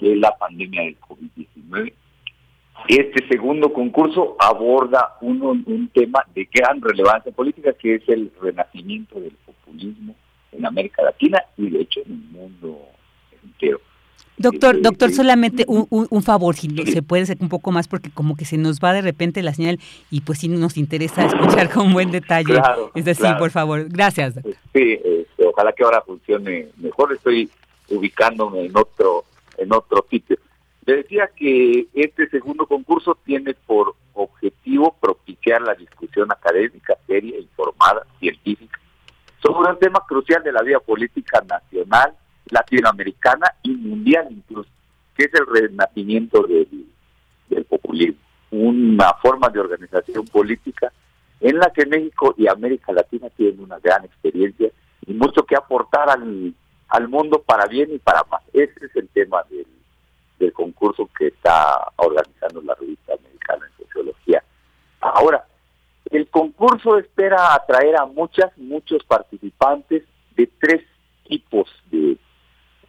de 0.00 0.16
la 0.16 0.36
pandemia 0.36 0.82
del 0.82 0.98
COVID-19. 1.00 1.92
Este 2.88 3.26
segundo 3.28 3.72
concurso 3.72 4.36
aborda 4.38 5.16
un 5.20 5.88
tema 5.94 6.24
de 6.34 6.48
gran 6.52 6.82
relevancia 6.82 7.32
política, 7.32 7.72
que 7.72 7.94
es 7.94 8.08
el 8.08 8.32
renacimiento 8.42 9.20
del 9.20 9.36
populismo 9.46 10.14
en 10.52 10.66
América 10.66 11.02
Latina 11.02 11.42
y 11.56 11.70
de 11.70 11.80
hecho 11.82 12.00
en 12.04 12.12
el 12.12 12.40
mundo 12.40 12.78
entero. 13.42 13.80
Doctor, 14.36 14.82
doctor, 14.82 15.12
solamente 15.12 15.64
un, 15.68 15.86
un, 15.90 16.22
favor, 16.22 16.56
si 16.56 16.68
se 16.86 17.02
puede 17.02 17.22
hacer 17.22 17.36
un 17.40 17.48
poco 17.48 17.70
más, 17.70 17.86
porque 17.86 18.10
como 18.10 18.36
que 18.36 18.44
se 18.44 18.58
nos 18.58 18.80
va 18.80 18.92
de 18.92 19.00
repente 19.00 19.42
la 19.42 19.54
señal 19.54 19.78
y 20.10 20.22
pues 20.22 20.40
sí 20.40 20.48
nos 20.48 20.76
interesa 20.76 21.26
escuchar 21.26 21.70
con 21.70 21.92
buen 21.92 22.10
detalle. 22.10 22.60
es 22.94 23.04
decir, 23.04 23.30
por 23.38 23.50
favor, 23.52 23.86
gracias. 23.88 24.34
Sí, 24.72 24.98
este, 25.04 25.46
ojalá 25.46 25.72
que 25.72 25.84
ahora 25.84 26.02
funcione 26.02 26.68
mejor. 26.78 27.12
Estoy 27.12 27.48
ubicándome 27.88 28.66
en 28.66 28.76
otro, 28.76 29.24
en 29.56 29.72
otro 29.72 30.04
sitio. 30.10 30.36
Le 30.84 30.96
decía 30.96 31.30
que 31.34 31.86
este 31.94 32.28
segundo 32.28 32.66
concurso 32.66 33.16
tiene 33.24 33.54
por 33.54 33.94
objetivo 34.14 34.96
propiciar 35.00 35.62
la 35.62 35.74
discusión 35.74 36.30
académica, 36.32 36.96
seria, 37.06 37.38
informada, 37.38 38.04
científica, 38.18 38.80
sobre 39.40 39.70
un 39.70 39.78
tema 39.78 40.02
crucial 40.08 40.42
de 40.42 40.52
la 40.52 40.62
vida 40.62 40.80
política 40.80 41.42
nacional 41.48 42.14
latinoamericana 42.50 43.54
y 43.62 43.70
mundial 43.70 44.28
incluso, 44.30 44.70
que 45.16 45.24
es 45.24 45.34
el 45.34 45.46
renacimiento 45.46 46.42
del, 46.42 46.86
del 47.48 47.64
populismo, 47.64 48.20
una 48.50 49.12
forma 49.14 49.48
de 49.48 49.60
organización 49.60 50.26
política 50.26 50.92
en 51.40 51.58
la 51.58 51.70
que 51.70 51.86
México 51.86 52.34
y 52.38 52.48
América 52.48 52.92
Latina 52.92 53.28
tienen 53.30 53.60
una 53.60 53.78
gran 53.78 54.04
experiencia 54.04 54.70
y 55.06 55.14
mucho 55.14 55.44
que 55.44 55.56
aportar 55.56 56.08
al, 56.08 56.54
al 56.88 57.08
mundo 57.08 57.42
para 57.42 57.66
bien 57.66 57.92
y 57.92 57.98
para 57.98 58.24
mal. 58.30 58.40
Ese 58.52 58.86
es 58.86 58.96
el 58.96 59.08
tema 59.08 59.42
del, 59.50 59.66
del 60.38 60.52
concurso 60.52 61.08
que 61.18 61.28
está 61.28 61.90
organizando 61.96 62.62
la 62.62 62.74
revista 62.74 63.14
americana 63.14 63.66
en 63.66 63.84
sociología. 63.84 64.42
Ahora, 65.00 65.46
el 66.10 66.28
concurso 66.28 66.98
espera 66.98 67.54
atraer 67.54 67.96
a 67.96 68.06
muchas, 68.06 68.56
muchos 68.56 69.02
participantes 69.04 70.04
de 70.36 70.46
tres 70.60 70.82
tipos 71.28 71.68
de, 71.90 72.16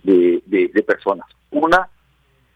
de, 0.05 0.83
personas. 0.85 1.25
Una, 1.51 1.89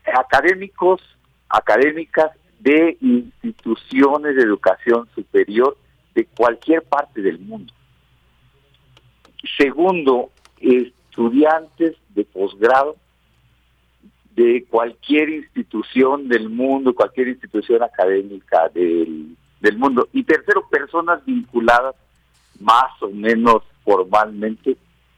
académicos, 0.06 1.02
académicas 1.50 2.32
de 2.60 2.98
instituciones 3.02 4.36
de 4.36 4.44
educación 4.44 5.08
superior 5.16 5.78
de 6.14 6.26
cualquier 6.26 6.84
parte 6.84 7.22
del 7.22 7.40
mundo. 7.40 7.74
Segundo, 9.58 10.32
estudiantes 10.60 11.96
de 12.10 12.26
posgrado 12.26 12.98
de 14.36 14.66
cualquier 14.70 15.30
institución 15.30 16.28
del 16.28 16.50
mundo, 16.50 16.94
cualquier 16.94 17.30
institución 17.30 17.84
académica 17.84 18.70
del, 18.74 19.36
del 19.60 19.78
mundo. 19.78 20.08
Y 20.14 20.24
tercero, 20.24 20.68
personas 20.70 21.26
vinculadas 21.26 21.96
más 22.60 23.02
o 23.02 23.10
menos 23.10 23.64
formalmente 23.84 24.76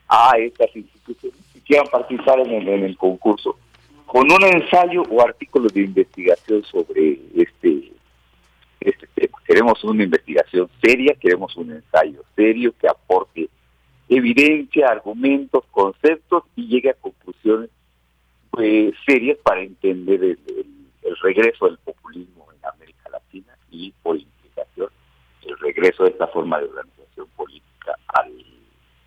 a 0.07 0.37
estas 0.37 0.75
instituciones 0.75 1.50
quieran 1.61 1.87
participar 1.87 2.39
en 2.39 2.51
el, 2.51 2.67
en 2.67 2.83
el 2.83 2.97
concurso 2.97 3.57
con 4.11 4.29
un 4.29 4.43
ensayo 4.43 5.03
o 5.03 5.21
artículo 5.21 5.69
de 5.69 5.83
investigación 5.83 6.61
sobre 6.65 7.17
este, 7.33 7.93
este 8.81 9.07
tema. 9.15 9.37
Queremos 9.47 9.81
una 9.85 10.03
investigación 10.03 10.69
seria, 10.83 11.15
queremos 11.15 11.55
un 11.55 11.71
ensayo 11.71 12.21
serio 12.35 12.73
que 12.77 12.89
aporte 12.89 13.49
evidencia, 14.09 14.89
argumentos, 14.89 15.63
conceptos 15.71 16.43
y 16.57 16.67
llegue 16.67 16.89
a 16.89 16.93
conclusiones 16.95 17.69
pues, 18.49 18.93
serias 19.05 19.37
para 19.45 19.61
entender 19.61 20.21
el, 20.21 20.37
regreso 21.23 21.67
del 21.67 21.77
populismo 21.77 22.47
en 22.51 22.67
América 22.67 23.09
Latina 23.11 23.55
y 23.69 23.93
por 24.03 24.17
implicación 24.17 24.89
el 25.43 25.57
regreso 25.59 26.03
de 26.03 26.09
esta 26.09 26.27
forma 26.27 26.59
de 26.59 26.65
organización 26.65 27.27
política 27.37 27.95
al, 28.07 28.33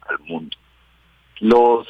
al 0.08 0.18
mundo. 0.20 0.56
Los 1.40 1.88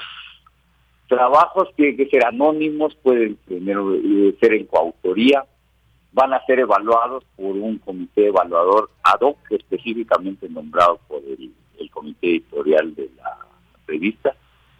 trabajos 1.08 1.68
tienen 1.76 1.96
que 1.96 2.08
ser 2.08 2.24
anónimos, 2.24 2.94
pueden 2.96 3.36
primero 3.44 3.94
eh, 3.94 4.36
ser 4.40 4.54
en 4.54 4.66
coautoría, 4.66 5.44
van 6.12 6.32
a 6.32 6.44
ser 6.46 6.60
evaluados 6.60 7.24
por 7.36 7.56
un 7.56 7.78
comité 7.78 8.28
evaluador 8.28 8.90
ad 9.02 9.20
hoc 9.20 9.38
específicamente 9.50 10.48
nombrado 10.48 11.00
por 11.08 11.18
el, 11.18 11.52
comité 11.90 12.28
editorial 12.28 12.94
de 12.94 13.08
la 13.16 13.38
revista 13.86 14.34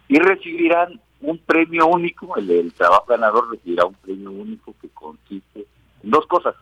y 0.09 0.19
recibirán 0.19 0.99
un 1.21 1.37
premio 1.37 1.87
único, 1.87 2.35
el, 2.35 2.73
trabajo 2.73 3.05
ganador 3.07 3.51
recibirá 3.51 3.85
un 3.85 3.93
premio 3.93 4.31
único 4.31 4.75
que 4.81 4.89
consiste 4.89 5.65
en 6.03 6.11
dos 6.11 6.25
cosas, 6.27 6.55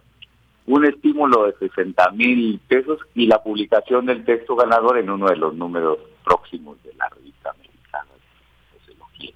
un 0.66 0.86
estímulo 0.86 1.46
de 1.46 1.54
60 1.54 2.12
mil 2.12 2.60
pesos 2.68 3.00
y 3.16 3.28
la 3.28 3.44
publicación 3.44 4.06
del 4.06 4.24
texto 4.24 4.56
ganador 4.56 4.98
en 4.98 5.10
uno 5.10 5.28
de 5.28 5.36
los 5.36 5.54
números 5.56 5.98
próximos 6.24 6.82
de 6.84 6.94
la 6.94 7.10
revista 7.10 7.52
americana 7.52 8.10
de 8.14 8.80
sociología. 8.80 9.32
Eh, 9.32 9.36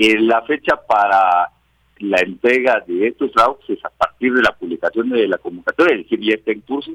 la 0.00 0.42
fecha 0.42 0.76
para 0.76 1.50
la 1.98 2.20
entrega 2.20 2.82
de 2.86 3.08
estos 3.08 3.30
trabajos 3.32 3.64
es 3.68 3.84
a 3.84 3.90
partir 3.90 4.32
de 4.32 4.42
la 4.42 4.52
publicación 4.52 5.10
de 5.10 5.28
la 5.28 5.38
convocatoria, 5.38 5.96
es 5.96 6.04
decir, 6.04 6.20
ya 6.20 6.34
está 6.34 6.52
en 6.52 6.60
curso, 6.62 6.92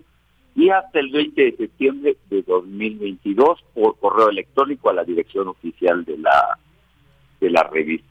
y 0.55 0.69
hasta 0.69 0.99
el 0.99 1.11
20 1.11 1.41
de 1.41 1.57
septiembre 1.57 2.17
de 2.29 2.41
2022 2.41 3.63
por 3.73 3.99
correo 3.99 4.29
electrónico 4.29 4.89
a 4.89 4.93
la 4.93 5.03
dirección 5.03 5.47
oficial 5.47 6.03
de 6.05 6.17
la 6.17 6.57
de 7.41 7.49
la 7.49 7.63
revista. 7.63 8.07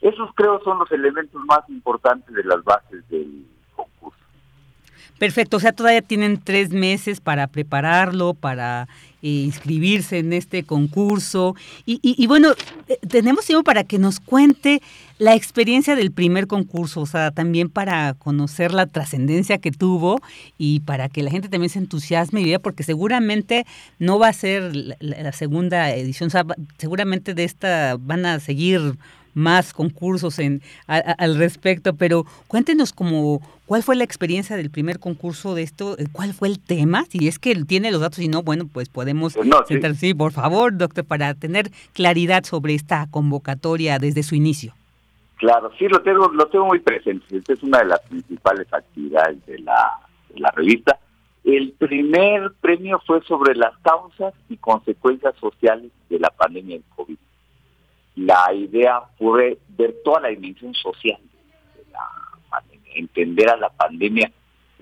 Esos 0.00 0.30
creo 0.34 0.60
son 0.64 0.78
los 0.78 0.90
elementos 0.92 1.40
más 1.44 1.68
importantes 1.68 2.34
de 2.34 2.44
las 2.44 2.62
bases 2.64 3.06
del. 3.08 3.44
Perfecto, 5.18 5.58
o 5.58 5.60
sea, 5.60 5.72
todavía 5.72 6.02
tienen 6.02 6.40
tres 6.42 6.70
meses 6.70 7.20
para 7.20 7.46
prepararlo, 7.46 8.34
para 8.34 8.88
eh, 9.22 9.28
inscribirse 9.28 10.18
en 10.18 10.32
este 10.32 10.64
concurso. 10.64 11.54
Y, 11.86 12.26
bueno, 12.26 12.54
eh, 12.88 12.98
tenemos 13.08 13.46
tiempo 13.46 13.62
para 13.62 13.84
que 13.84 14.00
nos 14.00 14.18
cuente 14.18 14.82
la 15.18 15.36
experiencia 15.36 15.94
del 15.94 16.10
primer 16.10 16.48
concurso, 16.48 17.02
o 17.02 17.06
sea, 17.06 17.30
también 17.30 17.68
para 17.68 18.14
conocer 18.14 18.72
la 18.72 18.86
trascendencia 18.86 19.58
que 19.58 19.70
tuvo 19.70 20.20
y 20.58 20.80
para 20.80 21.08
que 21.08 21.22
la 21.22 21.30
gente 21.30 21.48
también 21.48 21.70
se 21.70 21.78
entusiasme 21.78 22.40
y 22.40 22.46
vea, 22.46 22.58
porque 22.58 22.82
seguramente 22.82 23.64
no 24.00 24.18
va 24.18 24.26
a 24.26 24.32
ser 24.32 24.74
la, 24.74 24.96
la 24.98 25.30
segunda 25.30 25.94
edición, 25.94 26.26
o 26.26 26.30
sea, 26.30 26.44
seguramente 26.78 27.34
de 27.34 27.44
esta 27.44 27.96
van 28.00 28.26
a 28.26 28.40
seguir 28.40 28.96
más 29.34 29.72
concursos 29.72 30.38
en, 30.38 30.62
al 30.86 31.36
respecto, 31.36 31.94
pero 31.94 32.24
cuéntenos 32.48 32.92
como 32.92 33.40
cuál 33.66 33.82
fue 33.82 33.96
la 33.96 34.04
experiencia 34.04 34.56
del 34.56 34.70
primer 34.70 34.98
concurso 34.98 35.54
de 35.54 35.62
esto, 35.62 35.96
cuál 36.12 36.34
fue 36.34 36.48
el 36.48 36.60
tema, 36.60 37.04
si 37.08 37.26
es 37.28 37.38
que 37.38 37.54
tiene 37.64 37.90
los 37.90 38.00
datos, 38.00 38.18
y 38.18 38.28
no, 38.28 38.42
bueno, 38.42 38.66
pues 38.72 38.88
podemos 38.88 39.34
pues 39.34 39.48
sentar, 39.66 39.94
sí. 39.94 40.14
por 40.14 40.32
favor, 40.32 40.76
doctor, 40.76 41.04
para 41.04 41.34
tener 41.34 41.70
claridad 41.92 42.44
sobre 42.44 42.74
esta 42.74 43.06
convocatoria 43.10 43.98
desde 43.98 44.22
su 44.22 44.34
inicio. 44.34 44.74
Claro, 45.36 45.72
sí, 45.78 45.88
lo 45.88 46.00
tengo, 46.02 46.28
lo 46.28 46.46
tengo 46.46 46.66
muy 46.66 46.78
presente. 46.78 47.36
Esta 47.36 47.52
es 47.52 47.62
una 47.62 47.78
de 47.78 47.86
las 47.86 48.00
principales 48.02 48.72
actividades 48.72 49.44
de 49.46 49.58
la, 49.58 49.98
de 50.32 50.38
la 50.38 50.50
revista. 50.52 50.98
El 51.42 51.72
primer 51.72 52.52
premio 52.60 53.02
fue 53.04 53.20
sobre 53.22 53.56
las 53.56 53.76
causas 53.78 54.34
y 54.48 54.56
consecuencias 54.56 55.34
sociales 55.40 55.90
de 56.08 56.20
la 56.20 56.30
pandemia 56.30 56.76
del 56.76 56.84
COVID 56.94 57.16
la 58.16 58.52
idea 58.52 59.02
fue 59.18 59.58
ver 59.68 59.94
toda 60.04 60.20
la 60.20 60.28
dimensión 60.28 60.74
social 60.74 61.18
de 61.76 61.90
la 61.90 62.08
pandemia, 62.50 62.92
entender 62.94 63.50
a 63.50 63.56
la 63.56 63.70
pandemia 63.70 64.30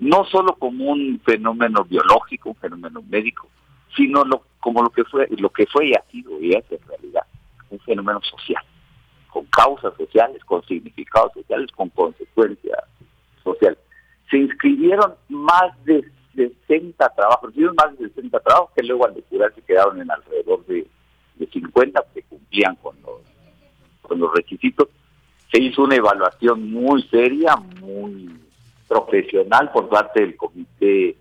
no 0.01 0.25
solo 0.25 0.55
como 0.55 0.91
un 0.91 1.21
fenómeno 1.23 1.83
biológico, 1.83 2.49
un 2.49 2.55
fenómeno 2.55 3.03
médico, 3.07 3.47
sino 3.95 4.23
lo, 4.23 4.43
como 4.59 4.81
lo 4.81 4.89
que 4.89 5.03
fue, 5.03 5.27
lo 5.37 5.49
que 5.49 5.67
fue 5.67 5.89
y 5.89 5.93
ha 5.93 6.03
sido 6.11 6.41
y 6.41 6.53
es 6.53 6.65
en 6.71 6.79
realidad 6.87 7.21
un 7.69 7.79
fenómeno 7.81 8.19
social, 8.23 8.63
con 9.29 9.45
causas 9.45 9.93
sociales, 9.97 10.43
con 10.43 10.65
significados 10.65 11.31
sociales, 11.33 11.71
con 11.71 11.89
consecuencias 11.89 12.79
sociales. 13.43 13.77
Se 14.31 14.37
inscribieron 14.37 15.13
más 15.29 15.71
de 15.85 16.03
60 16.35 17.09
trabajos, 17.09 17.53
más 17.55 17.97
de 17.99 18.07
60 18.09 18.39
trabajos 18.39 18.71
que 18.75 18.83
luego 18.83 19.05
al 19.05 19.13
depurar 19.13 19.53
se 19.53 19.61
quedaron 19.61 20.01
en 20.01 20.09
alrededor 20.09 20.65
de 20.65 20.87
de 21.41 21.47
50 21.47 22.03
que 22.13 22.23
cumplían 22.23 22.75
con 22.77 22.95
los, 23.01 23.21
con 24.01 24.19
los 24.19 24.33
requisitos. 24.33 24.87
Se 25.51 25.59
hizo 25.59 25.83
una 25.83 25.95
evaluación 25.95 26.71
muy 26.71 27.03
seria, 27.09 27.55
muy 27.79 28.39
profesional 28.87 29.71
por 29.71 29.89
parte 29.89 30.21
del 30.21 30.37
comité 30.37 31.17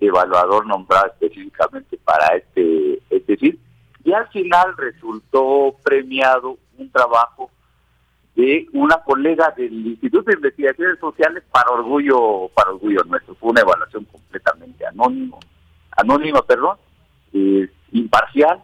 evaluador 0.00 0.66
nombrado 0.66 1.06
específicamente 1.06 1.96
para 2.04 2.36
este, 2.36 3.00
este 3.10 3.58
y 4.04 4.12
al 4.12 4.28
final 4.28 4.76
resultó 4.76 5.76
premiado 5.82 6.58
un 6.76 6.90
trabajo 6.90 7.50
de 8.34 8.66
una 8.72 8.96
colega 8.98 9.54
del 9.56 9.86
Instituto 9.86 10.30
de 10.30 10.36
Investigaciones 10.36 10.98
Sociales 10.98 11.44
para 11.50 11.70
orgullo 11.70 12.48
para 12.48 12.70
orgullo 12.70 13.04
nuestro 13.04 13.34
fue 13.36 13.50
una 13.50 13.60
evaluación 13.60 14.04
completamente 14.04 14.84
anónimo 14.84 15.38
anónima 15.96 16.42
perdón 16.42 16.76
eh, 17.32 17.70
imparcial 17.92 18.62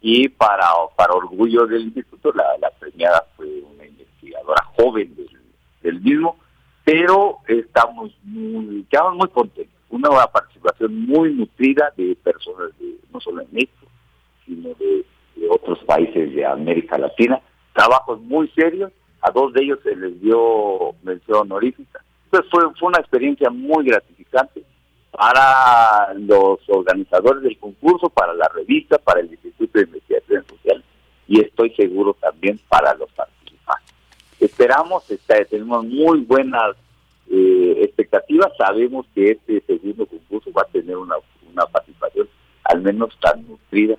y 0.00 0.28
para, 0.28 0.66
para 0.96 1.14
orgullo 1.14 1.66
del 1.66 1.82
instituto, 1.82 2.32
la, 2.32 2.44
la 2.60 2.70
premiada 2.70 3.26
fue 3.36 3.46
una 3.74 3.84
investigadora 3.86 4.64
joven 4.76 5.14
del, 5.82 6.00
mismo, 6.00 6.36
pero 6.84 7.38
estamos 7.46 8.12
muy, 8.22 8.84
quedamos 8.90 9.16
muy 9.16 9.28
contentos. 9.28 9.74
Una 9.90 10.10
participación 10.26 11.06
muy 11.06 11.32
nutrida 11.32 11.92
de 11.96 12.14
personas 12.16 12.76
de, 12.78 12.96
no 13.12 13.20
solo 13.20 13.42
en 13.42 13.48
México, 13.52 13.86
sino 14.44 14.70
de, 14.74 15.04
otros 15.50 15.78
países 15.84 16.34
de 16.34 16.44
América 16.44 16.98
Latina. 16.98 17.40
Trabajos 17.72 18.20
muy 18.20 18.48
serios, 18.48 18.92
a 19.22 19.30
dos 19.30 19.52
de 19.54 19.62
ellos 19.62 19.78
se 19.82 19.96
les 19.96 20.20
dio 20.20 20.94
mención 21.02 21.38
honorífica. 21.38 22.04
Entonces 22.24 22.50
fue, 22.50 22.62
fue 22.78 22.88
una 22.88 23.00
experiencia 23.00 23.48
muy 23.48 23.86
gratificante 23.86 24.62
para 25.10 26.14
los 26.14 26.60
organizadores 26.68 27.42
del 27.42 27.58
concurso, 27.58 28.08
para 28.08 28.34
la 28.34 28.48
revista, 28.48 28.98
para 28.98 29.20
el 29.20 29.30
Instituto 29.30 29.78
de 29.78 29.84
Investigación 29.84 30.44
Social 30.46 30.84
y 31.26 31.40
estoy 31.40 31.70
seguro 31.74 32.14
también 32.14 32.58
para 32.68 32.94
los 32.94 33.10
participantes. 33.12 33.94
Esperamos, 34.40 35.10
está, 35.10 35.44
tenemos 35.44 35.84
muy 35.84 36.20
buenas 36.20 36.76
eh, 37.30 37.76
expectativas, 37.82 38.52
sabemos 38.56 39.06
que 39.14 39.32
este 39.32 39.60
segundo 39.66 40.06
concurso 40.06 40.50
va 40.52 40.62
a 40.62 40.72
tener 40.72 40.96
una, 40.96 41.16
una 41.50 41.66
participación 41.66 42.28
al 42.64 42.82
menos 42.82 43.16
tan 43.20 43.46
nutrida 43.46 43.96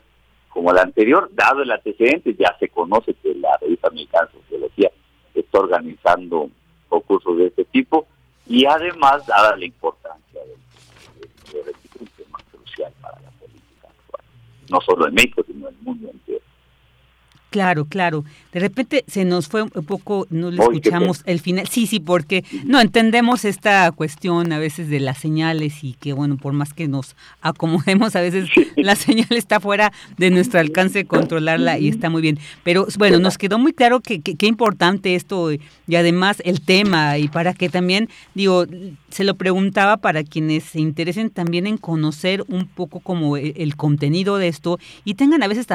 como 0.49 0.73
la 0.73 0.81
anterior, 0.81 1.29
dado 1.33 1.61
el 1.61 1.71
antecedente, 1.71 2.35
ya 2.35 2.55
se 2.59 2.69
conoce 2.69 3.13
que 3.13 3.35
la 3.35 3.55
revista 3.61 3.89
mexicana 3.91 4.27
de 4.27 4.39
sociología 4.41 4.91
está 5.35 5.59
organizando 5.59 6.49
concursos 6.87 7.37
de 7.37 7.47
este 7.47 7.65
tipo 7.65 8.07
y 8.47 8.65
además, 8.65 9.25
dada 9.27 9.55
la 9.55 9.65
importancia 9.65 10.28
del, 11.53 11.65
del, 11.65 11.75
un 11.99 12.07
tema 12.07 12.39
crucial 12.51 12.93
para 13.01 13.19
la 13.21 13.31
política 13.31 13.87
actual, 13.87 14.23
no 14.69 14.81
solo 14.81 15.07
en 15.07 15.13
México, 15.13 15.43
sino 15.45 15.67
en 15.67 15.75
el 15.75 15.81
mundo 15.81 16.09
entero. 16.09 16.41
Claro, 17.49 17.85
claro. 17.85 18.23
De 18.53 18.59
repente 18.59 19.03
se 19.07 19.25
nos 19.25 19.47
fue 19.47 19.63
un 19.63 19.69
poco, 19.69 20.27
no 20.29 20.51
le 20.51 20.61
escuchamos 20.61 21.23
el 21.25 21.39
final. 21.39 21.67
Sí, 21.67 21.87
sí, 21.87 21.99
porque 21.99 22.43
no 22.65 22.79
entendemos 22.79 23.43
esta 23.43 23.91
cuestión 23.91 24.51
a 24.53 24.59
veces 24.59 24.89
de 24.89 24.99
las 24.99 25.17
señales 25.17 25.83
y 25.83 25.93
que, 25.93 26.13
bueno, 26.13 26.37
por 26.37 26.53
más 26.53 26.73
que 26.73 26.87
nos 26.87 27.15
acomodemos, 27.41 28.15
a 28.15 28.21
veces 28.21 28.49
la 28.75 28.95
señal 28.95 29.27
está 29.31 29.59
fuera 29.59 29.91
de 30.17 30.29
nuestro 30.29 30.59
alcance 30.59 31.05
controlarla 31.05 31.79
y 31.79 31.87
está 31.87 32.09
muy 32.11 32.21
bien. 32.21 32.37
Pero 32.63 32.85
bueno, 32.97 33.17
nos 33.19 33.37
quedó 33.37 33.57
muy 33.57 33.73
claro 33.73 33.99
que 33.99 34.21
qué 34.21 34.45
importante 34.45 35.15
esto 35.15 35.51
y 35.51 35.95
además 35.95 36.41
el 36.45 36.61
tema 36.61 37.17
y 37.17 37.29
para 37.29 37.55
que 37.55 37.69
también, 37.69 38.09
digo, 38.35 38.65
se 39.09 39.23
lo 39.23 39.35
preguntaba 39.35 39.97
para 39.97 40.23
quienes 40.23 40.65
se 40.65 40.79
interesen 40.79 41.31
también 41.31 41.65
en 41.65 41.77
conocer 41.77 42.43
un 42.47 42.67
poco 42.67 42.99
como 42.99 43.37
el, 43.37 43.53
el 43.57 43.75
contenido 43.75 44.37
de 44.37 44.49
esto 44.49 44.79
y 45.03 45.15
tengan 45.15 45.41
a 45.41 45.47
veces 45.47 45.65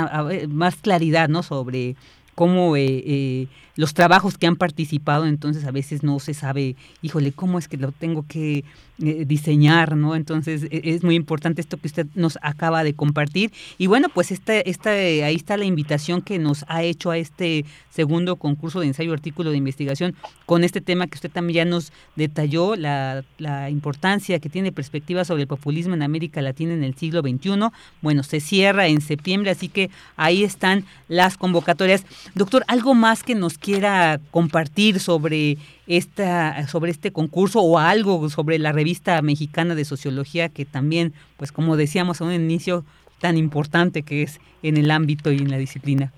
más 0.49 0.77
claridad, 0.77 1.29
¿no? 1.29 1.43
Sobre 1.43 1.64
sobre 1.65 1.97
cómo 2.35 2.77
eh, 2.77 3.03
eh, 3.07 3.47
los 3.77 3.95
trabajos 3.95 4.39
que 4.39 4.47
han 4.47 4.57
participado, 4.57 5.27
entonces 5.27 5.65
a 5.65 5.71
veces 5.71 6.03
no 6.03 6.21
se 6.21 6.35
sabe, 6.35 6.77
híjole, 7.03 7.33
cómo 7.33 7.59
es 7.59 7.69
que 7.69 7.77
lo 7.77 7.93
tengo 7.93 8.25
que 8.27 8.65
eh, 9.03 9.25
diseñar, 9.27 9.97
¿no? 9.97 10.15
Entonces 10.15 10.69
e, 10.71 10.81
es 10.85 11.03
muy 11.03 11.17
importante 11.17 11.61
esto 11.61 11.77
que 11.79 11.89
usted 11.89 12.07
nos 12.15 12.39
acaba 12.43 12.85
de 12.85 12.95
compartir. 12.95 13.53
Y 13.77 13.89
bueno, 13.89 14.09
pues 14.09 14.31
esta, 14.31 14.61
esta, 14.61 14.91
ahí 14.91 15.35
está 15.35 15.57
la 15.57 15.65
invitación 15.65 16.23
que 16.23 16.39
nos 16.39 16.65
ha 16.69 16.85
hecho 16.85 17.11
a 17.11 17.19
este 17.19 17.65
segundo 17.91 18.37
concurso 18.37 18.79
de 18.79 18.87
ensayo 18.87 19.13
artículo 19.13 19.51
de 19.51 19.57
investigación 19.57 20.15
con 20.47 20.63
este 20.63 20.81
tema 20.81 21.09
que 21.09 21.17
usted 21.17 21.31
también 21.31 21.55
ya 21.57 21.65
nos 21.65 21.93
detalló, 22.15 22.77
la, 22.77 23.25
la 23.39 23.71
importancia 23.71 24.39
que 24.39 24.49
tiene 24.49 24.71
perspectiva 24.71 25.25
sobre 25.25 25.43
el 25.43 25.49
populismo 25.49 25.95
en 25.95 26.03
América 26.03 26.41
Latina 26.41 26.75
en 26.75 26.85
el 26.85 26.95
siglo 26.95 27.21
XXI. 27.21 27.71
Bueno, 28.01 28.23
se 28.23 28.39
cierra 28.39 28.87
en 28.87 29.01
septiembre, 29.01 29.51
así 29.51 29.69
que 29.69 29.91
ahí 30.17 30.45
están 30.45 30.85
las 31.09 31.37
convocatorias. 31.37 32.05
Doctor, 32.35 32.65
¿algo 32.69 32.95
más 32.95 33.23
que 33.23 33.35
nos 33.35 33.59
quiera 33.59 34.19
compartir 34.31 34.99
sobre 34.99 35.59
esta 35.87 36.67
sobre 36.67 36.91
este 36.91 37.13
concurso 37.13 37.61
o 37.61 37.79
algo 37.79 38.29
sobre 38.31 38.59
la 38.59 38.73
revista 38.73 39.21
mexicana 39.23 39.75
de 39.75 39.85
sociología 39.85 40.49
que 40.49 40.65
también, 40.65 41.13
pues 41.37 41.53
como 41.53 41.77
decíamos 41.77 42.21
a 42.21 42.25
un 42.25 42.33
inicio, 42.33 42.85
tan 43.21 43.37
importante 43.37 44.03
que 44.03 44.23
es 44.23 44.41
en 44.63 44.77
el 44.77 44.91
ámbito 44.91 45.31
y 45.31 45.39
en 45.39 45.51
la 45.51 45.59
disciplina. 45.59 46.13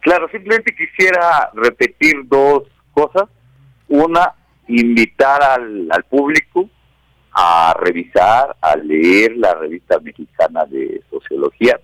Claro, 0.00 0.28
simplemente 0.30 0.74
quisiera 0.74 1.50
repetir 1.54 2.14
dos 2.26 2.64
cosas. 2.92 3.28
Una, 3.88 4.34
invitar 4.66 5.42
al, 5.42 5.88
al 5.90 6.04
público 6.04 6.68
a 7.32 7.74
revisar, 7.78 8.56
a 8.60 8.76
leer 8.76 9.36
la 9.36 9.54
revista 9.54 9.98
mexicana 10.00 10.64
de 10.64 11.02
sociología. 11.10 11.80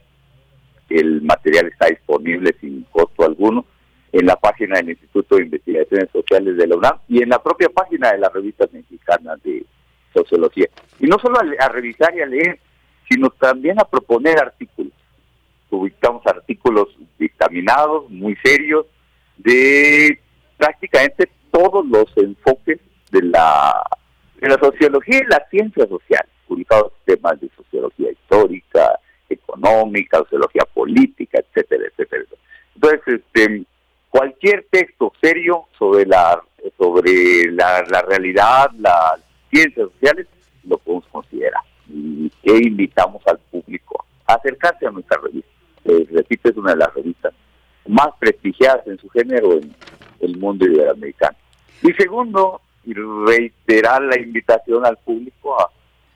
El 0.89 1.23
material 1.23 1.67
está 1.67 1.87
disponible 1.87 2.55
sin 2.61 2.83
costo 2.85 3.25
alguno 3.25 3.65
en 4.13 4.27
la 4.27 4.37
página 4.37 4.77
del 4.77 4.91
Instituto 4.91 5.37
de 5.37 5.43
Investigaciones 5.43 6.09
Sociales 6.13 6.57
de 6.57 6.67
la 6.69 6.77
UNAM 6.77 6.99
y 7.09 7.23
en 7.23 7.31
la 7.31 7.43
propia 7.43 7.69
página 7.69 8.13
de 8.13 8.19
la 8.19 8.29
revista 8.29 8.65
mexicana 8.73 9.35
de 9.43 9.67
sociología. 10.15 10.69
Y 11.01 11.07
no 11.07 11.19
solo 11.19 11.39
a, 11.59 11.69
revisar 11.69 12.17
y 12.17 12.21
a 12.21 12.27
leer, 12.27 12.61
sino 13.11 13.31
también 13.31 13.81
a 13.81 13.85
proponer 13.85 14.39
artículos. 14.39 14.93
Publicamos 15.69 16.25
artículos 16.27 16.89
dictaminados, 17.19 18.09
muy 18.09 18.37
serios, 18.37 18.87
de 19.37 20.21
prácticamente 20.57 21.29
todos 21.51 21.85
los 21.87 22.07
enfoques 22.17 22.79
de 23.11 23.23
la, 23.23 23.83
de 24.41 24.49
la 24.49 24.59
sociología 24.59 25.19
y 25.19 25.27
la 25.27 25.45
ciencia 25.51 25.87
social, 25.89 26.25
publicados 26.47 26.93
temas 27.05 27.41
de 27.41 27.51
sociología 27.57 28.13
histórica, 28.13 29.01
económica, 29.35 30.19
sociología 30.19 30.65
política, 30.73 31.39
etcétera, 31.39 31.85
etcétera. 31.87 32.25
Entonces, 32.75 33.01
este, 33.07 33.65
cualquier 34.11 34.67
texto 34.71 35.13
serio 35.21 35.67
sobre 35.79 36.07
la 36.07 36.43
sobre 36.79 37.51
la, 37.53 37.83
realidad, 37.83 38.71
las 38.79 39.21
ciencias 39.51 39.91
sociales, 39.93 40.27
lo 40.65 40.79
podemos 40.79 41.07
considerar. 41.09 41.63
Y 41.89 42.31
que 42.43 42.57
invitamos 42.57 43.23
al 43.27 43.39
público 43.51 44.05
a 44.27 44.35
acercarse 44.35 44.87
a 44.87 44.91
nuestra 44.91 45.21
revista. 45.21 45.51
repito, 45.85 46.49
es 46.49 46.57
una 46.57 46.73
de 46.73 46.79
las 46.79 46.95
revistas 46.95 47.35
más 47.87 48.09
prestigiadas 48.19 48.87
en 48.87 48.99
su 48.99 49.09
género 49.11 49.53
en 49.55 49.75
el 50.21 50.37
mundo 50.39 50.65
iberoamericano. 50.65 51.37
Y 51.83 51.93
segundo, 51.93 52.63
reiterar 52.87 54.03
la 54.03 54.19
invitación 54.19 54.87
al 54.87 54.97
público 54.99 55.61
a, 55.61 55.71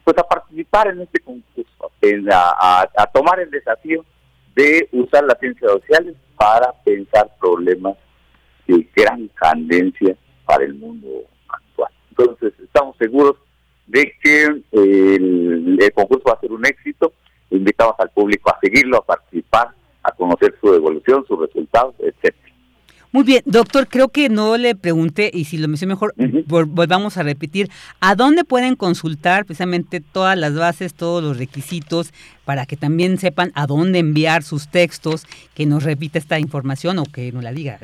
pues 0.09 0.17
a 0.17 0.27
participar 0.27 0.89
en 0.89 1.03
este 1.03 1.21
concurso, 1.21 1.93
a, 2.33 2.89
a 2.97 3.07
tomar 3.09 3.41
el 3.41 3.51
desafío 3.51 4.07
de 4.55 4.89
usar 4.93 5.23
las 5.25 5.39
ciencias 5.39 5.71
sociales 5.71 6.17
para 6.35 6.73
pensar 6.83 7.31
problemas 7.39 7.95
de 8.67 8.89
gran 8.97 9.29
candencia 9.35 10.17
para 10.47 10.65
el 10.65 10.73
mundo 10.77 11.09
actual. 11.47 11.93
Entonces, 12.09 12.55
estamos 12.59 12.97
seguros 12.97 13.37
de 13.87 14.11
que 14.23 14.45
el, 14.73 15.93
concurso 15.95 16.25
va 16.27 16.37
a 16.37 16.41
ser 16.41 16.53
un 16.53 16.65
éxito. 16.65 17.13
Invitamos 17.51 17.95
al 17.99 18.09
público 18.09 18.49
a 18.49 18.59
seguirlo, 18.63 18.97
a 18.97 19.05
participar, 19.05 19.73
a 20.05 20.13
conocer 20.13 20.55
su 20.59 20.73
evolución, 20.73 21.23
sus 21.29 21.39
resultados, 21.39 21.95
etcétera. 21.99 22.48
Muy 23.11 23.25
bien, 23.25 23.43
doctor, 23.47 23.89
creo 23.89 24.11
que 24.11 24.29
no 24.29 24.59
le 24.59 24.75
pregunté, 24.75 25.31
y 25.33 25.45
si 25.45 25.57
lo 25.57 25.67
mencioné 25.67 25.95
mejor, 25.95 26.15
volvamos 26.47 27.17
a 27.17 27.23
repetir, 27.23 27.71
¿a 28.01 28.15
dónde 28.15 28.45
pueden 28.45 28.77
consultar 28.77 29.47
precisamente 29.47 30.01
todas 30.01 30.37
las 30.37 30.55
bases, 30.55 30.93
todos 30.93 31.23
los 31.23 31.39
requisitos, 31.39 32.13
para 32.45 32.67
que 32.67 32.77
también 32.77 33.17
sepan 33.17 33.51
a 33.55 33.67
dónde 33.67 33.99
enviar 33.99 34.43
sus 34.43 34.69
textos, 34.69 35.27
que 35.55 35.65
nos 35.65 35.85
repita 35.85 36.19
esta 36.19 36.39
información 36.39 36.99
o 36.99 37.05
que 37.05 37.33
nos 37.33 37.43
la 37.43 37.53
diga? 37.53 37.79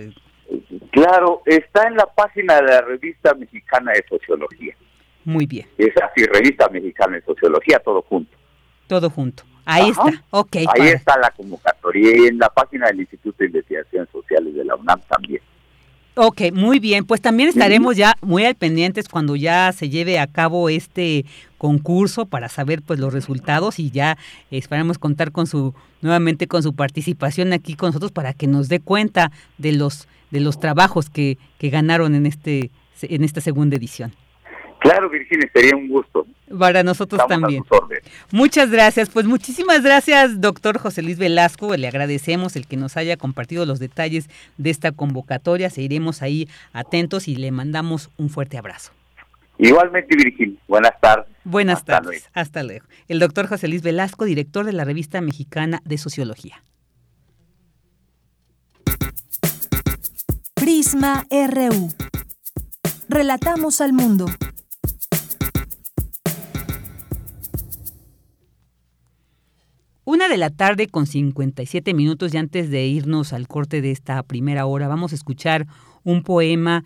Claro, 0.90 1.42
está 1.46 1.88
en 1.88 1.96
la 1.96 2.06
página 2.06 2.56
de 2.56 2.62
la 2.62 2.80
revista 2.82 3.32
mexicana 3.34 3.92
de 3.92 4.04
sociología. 4.06 4.76
Muy 5.24 5.46
bien. 5.46 5.66
Es 5.78 5.94
así, 5.96 6.26
revista 6.26 6.68
mexicana 6.68 7.16
de 7.16 7.22
sociología, 7.22 7.78
todo 7.78 8.02
junto. 8.02 8.36
Todo 8.86 9.08
junto. 9.08 9.44
Ahí 9.64 9.90
está, 9.90 10.22
ok. 10.30 10.56
Ahí 10.56 10.88
está 10.88 11.18
la 11.18 11.30
convocatoria 11.30 12.16
y 12.16 12.28
en 12.28 12.38
la 12.38 12.48
página 12.48 12.86
del 12.86 13.00
Instituto 13.00 13.36
de 13.38 13.46
Investigaciones 13.46 14.08
Sociales 14.10 14.54
de 14.54 14.64
la 14.64 14.76
UNAM 14.76 15.00
también. 15.08 15.40
Ok, 16.16 16.42
muy 16.52 16.78
bien. 16.78 17.04
Pues 17.04 17.20
también 17.20 17.48
estaremos 17.48 17.96
ya 17.96 18.14
muy 18.20 18.44
al 18.44 18.54
pendientes 18.54 19.08
cuando 19.08 19.34
ya 19.34 19.72
se 19.72 19.88
lleve 19.88 20.20
a 20.20 20.28
cabo 20.28 20.68
este 20.68 21.24
concurso 21.58 22.26
para 22.26 22.48
saber 22.48 22.82
pues 22.82 23.00
los 23.00 23.12
resultados 23.12 23.80
y 23.80 23.90
ya 23.90 24.16
esperamos 24.52 24.98
contar 24.98 25.32
con 25.32 25.48
su 25.48 25.74
nuevamente 26.02 26.46
con 26.46 26.62
su 26.62 26.74
participación 26.74 27.52
aquí 27.52 27.74
con 27.74 27.88
nosotros 27.88 28.12
para 28.12 28.32
que 28.32 28.46
nos 28.46 28.68
dé 28.68 28.78
cuenta 28.78 29.32
de 29.58 29.72
los 29.72 30.06
de 30.30 30.38
los 30.38 30.60
trabajos 30.60 31.10
que, 31.10 31.36
que 31.58 31.70
ganaron 31.70 32.14
en 32.14 32.26
este 32.26 32.70
en 33.02 33.24
esta 33.24 33.40
segunda 33.40 33.76
edición. 33.76 34.14
Claro, 34.84 35.08
Virginia, 35.08 35.48
sería 35.50 35.74
un 35.74 35.88
gusto. 35.88 36.26
Para 36.58 36.82
nosotros 36.82 37.26
también. 37.26 37.64
Muchas 38.30 38.70
gracias. 38.70 39.08
Pues 39.08 39.24
muchísimas 39.24 39.82
gracias, 39.82 40.42
doctor 40.42 40.76
José 40.76 41.00
Luis 41.00 41.16
Velasco. 41.16 41.74
Le 41.74 41.88
agradecemos 41.88 42.54
el 42.54 42.66
que 42.66 42.76
nos 42.76 42.98
haya 42.98 43.16
compartido 43.16 43.64
los 43.64 43.78
detalles 43.78 44.28
de 44.58 44.68
esta 44.68 44.92
convocatoria. 44.92 45.70
Seguiremos 45.70 46.20
ahí 46.20 46.50
atentos 46.74 47.28
y 47.28 47.36
le 47.36 47.50
mandamos 47.50 48.10
un 48.18 48.28
fuerte 48.28 48.58
abrazo. 48.58 48.92
Igualmente, 49.56 50.16
Virginia. 50.16 50.58
Buenas 50.68 51.00
tardes. 51.00 51.32
Buenas 51.44 51.82
tardes. 51.86 52.28
Hasta 52.34 52.62
luego. 52.62 52.84
El 53.08 53.20
doctor 53.20 53.46
José 53.46 53.68
Luis 53.68 53.80
Velasco, 53.80 54.26
director 54.26 54.66
de 54.66 54.74
la 54.74 54.84
revista 54.84 55.22
mexicana 55.22 55.80
de 55.86 55.96
Sociología. 55.96 56.62
Prisma 60.52 61.24
RU. 61.30 61.88
Relatamos 63.08 63.80
al 63.80 63.94
mundo. 63.94 64.26
Una 70.06 70.28
de 70.28 70.36
la 70.36 70.50
tarde 70.50 70.86
con 70.86 71.06
57 71.06 71.94
minutos 71.94 72.34
y 72.34 72.36
antes 72.36 72.68
de 72.68 72.86
irnos 72.86 73.32
al 73.32 73.48
corte 73.48 73.80
de 73.80 73.90
esta 73.90 74.22
primera 74.22 74.66
hora 74.66 74.86
vamos 74.86 75.12
a 75.12 75.14
escuchar 75.14 75.66
un 76.02 76.22
poema 76.22 76.84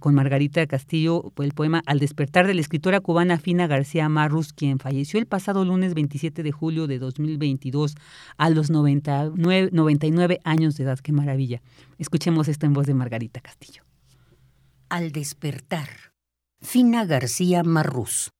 con 0.00 0.16
Margarita 0.16 0.66
Castillo, 0.66 1.32
el 1.38 1.52
poema 1.52 1.82
Al 1.86 2.00
despertar 2.00 2.48
de 2.48 2.54
la 2.54 2.60
escritora 2.60 2.98
cubana 2.98 3.38
Fina 3.38 3.68
García 3.68 4.08
Marrus, 4.08 4.52
quien 4.52 4.80
falleció 4.80 5.20
el 5.20 5.26
pasado 5.26 5.64
lunes 5.64 5.94
27 5.94 6.42
de 6.42 6.50
julio 6.50 6.88
de 6.88 6.98
2022 6.98 7.94
a 8.36 8.50
los 8.50 8.70
99, 8.70 9.70
99 9.70 10.40
años 10.42 10.76
de 10.76 10.82
edad. 10.82 10.98
¡Qué 10.98 11.12
maravilla! 11.12 11.62
Escuchemos 11.98 12.48
esto 12.48 12.66
en 12.66 12.72
voz 12.72 12.86
de 12.86 12.94
Margarita 12.94 13.40
Castillo. 13.40 13.84
Al 14.88 15.12
despertar. 15.12 15.88
Fina 16.60 17.04
García 17.06 17.62
Marrús. 17.62 18.32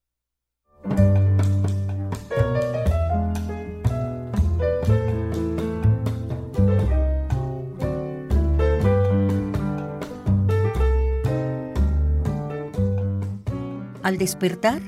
Al 14.03 14.19
despertar, 14.19 14.83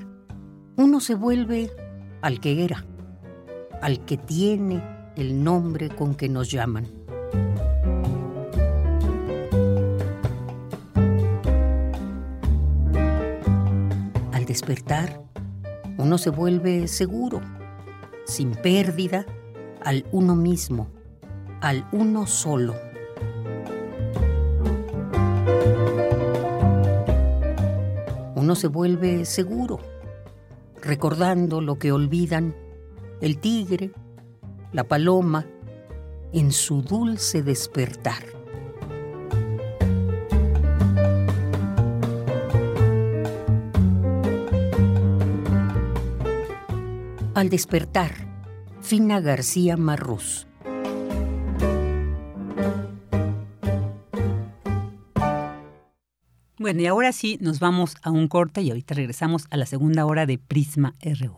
uno 0.76 0.98
se 0.98 1.14
vuelve 1.14 1.70
al 2.20 2.40
que 2.40 2.64
era, 2.64 2.84
al 3.80 4.04
que 4.04 4.16
tiene 4.16 4.82
el 5.14 5.44
nombre 5.44 5.88
con 5.88 6.16
que 6.16 6.28
nos 6.28 6.50
llaman. 6.50 6.88
Al 14.32 14.44
despertar, 14.46 15.22
uno 15.96 16.18
se 16.18 16.30
vuelve 16.30 16.88
seguro, 16.88 17.40
sin 18.24 18.50
pérdida, 18.50 19.26
al 19.84 20.04
uno 20.10 20.34
mismo, 20.34 20.88
al 21.60 21.86
uno 21.92 22.26
solo. 22.26 22.74
Uno 28.45 28.57
se 28.57 28.68
vuelve 28.68 29.24
seguro, 29.24 29.80
recordando 30.82 31.62
lo 31.62 31.78
que 31.78 31.92
olvidan 31.92 32.55
el 33.22 33.38
tigre, 33.38 33.90
la 34.70 34.84
paloma, 34.84 35.47
en 36.34 36.53
su 36.53 36.82
dulce 36.82 37.42
despertar. 37.42 38.22
Al 47.32 47.49
despertar, 47.49 48.12
Fina 48.82 49.22
García 49.22 49.78
Marrús. 49.78 50.47
Bueno, 56.64 56.80
y 56.80 56.86
ahora 56.86 57.12
sí 57.12 57.36
nos 57.42 57.60
vamos 57.60 57.94
a 58.02 58.10
un 58.10 58.26
corte 58.26 58.62
y 58.62 58.70
ahorita 58.70 58.94
regresamos 58.94 59.44
a 59.50 59.58
la 59.58 59.66
segunda 59.66 60.06
hora 60.06 60.24
de 60.24 60.38
Prisma 60.38 60.94
RU. 61.02 61.36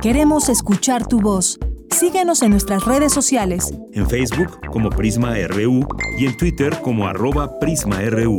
Queremos 0.00 0.48
escuchar 0.48 1.08
tu 1.08 1.20
voz. 1.20 1.58
Síguenos 1.90 2.42
en 2.42 2.52
nuestras 2.52 2.84
redes 2.84 3.12
sociales. 3.12 3.74
En 3.94 4.08
Facebook 4.08 4.60
como 4.70 4.90
Prisma 4.90 5.34
RU 5.48 5.88
y 6.16 6.26
en 6.26 6.36
Twitter 6.36 6.80
como 6.82 7.08
arroba 7.08 7.58
PrismaRU. 7.58 8.38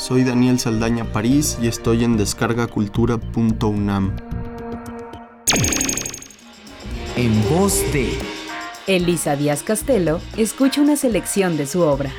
Soy 0.00 0.24
Daniel 0.24 0.58
Saldaña 0.58 1.12
París 1.12 1.58
y 1.60 1.66
estoy 1.66 2.04
en 2.04 2.16
descargacultura.unam. 2.16 4.16
En 7.16 7.50
voz 7.50 7.74
de 7.92 8.08
Elisa 8.86 9.36
Díaz 9.36 9.62
Castelo, 9.62 10.22
escucha 10.38 10.80
una 10.80 10.96
selección 10.96 11.58
de 11.58 11.66
su 11.66 11.82
obra. 11.82 12.10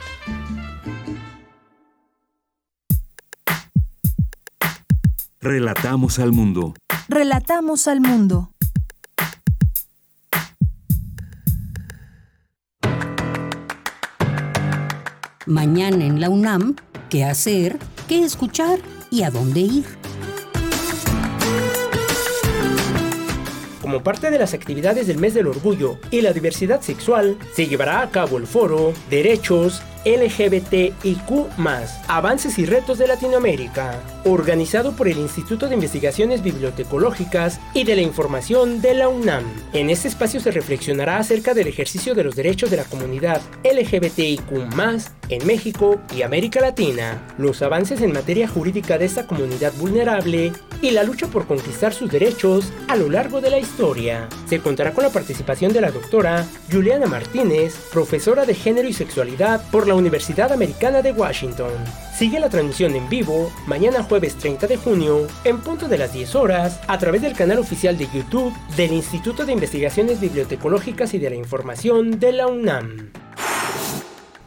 Relatamos 5.43 6.19
al 6.19 6.33
mundo. 6.33 6.75
Relatamos 7.09 7.87
al 7.87 7.99
mundo. 7.99 8.51
Mañana 15.47 16.05
en 16.05 16.21
la 16.21 16.29
UNAM, 16.29 16.75
¿qué 17.09 17.23
hacer? 17.23 17.79
¿Qué 18.07 18.23
escuchar? 18.23 18.77
¿Y 19.09 19.23
a 19.23 19.31
dónde 19.31 19.61
ir? 19.61 19.85
Como 23.81 24.03
parte 24.03 24.29
de 24.29 24.37
las 24.37 24.53
actividades 24.53 25.07
del 25.07 25.17
mes 25.17 25.33
del 25.33 25.47
orgullo 25.47 25.97
y 26.11 26.21
la 26.21 26.33
diversidad 26.33 26.81
sexual, 26.81 27.35
se 27.55 27.65
llevará 27.65 28.01
a 28.01 28.11
cabo 28.11 28.37
el 28.37 28.45
foro 28.45 28.93
Derechos, 29.09 29.81
LGBTIQ, 30.05 31.49
Avances 32.07 32.57
y 32.59 32.65
Retos 32.65 32.97
de 32.97 33.07
Latinoamérica, 33.07 33.99
organizado 34.25 34.93
por 34.93 35.07
el 35.07 35.17
Instituto 35.17 35.67
de 35.67 35.75
Investigaciones 35.75 36.43
Bibliotecológicas 36.43 37.59
y 37.73 37.83
de 37.83 37.95
la 37.95 38.01
Información 38.01 38.81
de 38.81 38.93
la 38.93 39.09
UNAM. 39.09 39.43
En 39.73 39.89
este 39.89 40.07
espacio 40.07 40.39
se 40.39 40.51
reflexionará 40.51 41.17
acerca 41.17 41.53
del 41.53 41.67
ejercicio 41.67 42.15
de 42.15 42.23
los 42.23 42.35
derechos 42.35 42.71
de 42.71 42.77
la 42.77 42.83
comunidad 42.83 43.41
LGBTIQ, 43.63 44.41
en 45.29 45.47
México 45.47 46.01
y 46.15 46.23
América 46.23 46.59
Latina, 46.59 47.21
los 47.37 47.61
avances 47.61 48.01
en 48.01 48.11
materia 48.11 48.47
jurídica 48.47 48.97
de 48.97 49.05
esta 49.05 49.25
comunidad 49.27 49.73
vulnerable 49.77 50.51
y 50.81 50.91
la 50.91 51.03
lucha 51.03 51.27
por 51.27 51.47
conquistar 51.47 51.93
sus 51.93 52.11
derechos 52.11 52.73
a 52.87 52.95
lo 52.95 53.09
largo 53.09 53.39
de 53.39 53.49
la 53.49 53.59
historia. 53.59 54.27
Se 54.47 54.59
contará 54.59 54.93
con 54.93 55.03
la 55.03 55.09
participación 55.09 55.71
de 55.73 55.81
la 55.81 55.91
doctora 55.91 56.45
Juliana 56.71 57.05
Martínez, 57.05 57.75
profesora 57.91 58.45
de 58.45 58.55
género 58.55 58.89
y 58.89 58.93
sexualidad 58.93 59.63
por 59.71 59.87
la 59.87 59.90
Universidad 59.95 60.51
Americana 60.51 61.01
de 61.01 61.11
Washington. 61.11 61.71
Sigue 62.15 62.39
la 62.39 62.49
transmisión 62.49 62.95
en 62.95 63.09
vivo 63.09 63.51
mañana 63.67 64.03
jueves 64.03 64.35
30 64.35 64.67
de 64.67 64.77
junio 64.77 65.27
en 65.43 65.59
punto 65.59 65.87
de 65.87 65.97
las 65.97 66.13
10 66.13 66.35
horas 66.35 66.79
a 66.87 66.97
través 66.97 67.21
del 67.21 67.33
canal 67.33 67.59
oficial 67.59 67.97
de 67.97 68.07
YouTube 68.13 68.53
del 68.75 68.93
Instituto 68.93 69.45
de 69.45 69.53
Investigaciones 69.53 70.19
Bibliotecológicas 70.19 71.13
y 71.13 71.19
de 71.19 71.29
la 71.29 71.35
Información 71.35 72.19
de 72.19 72.31
la 72.31 72.47
UNAM. 72.47 73.11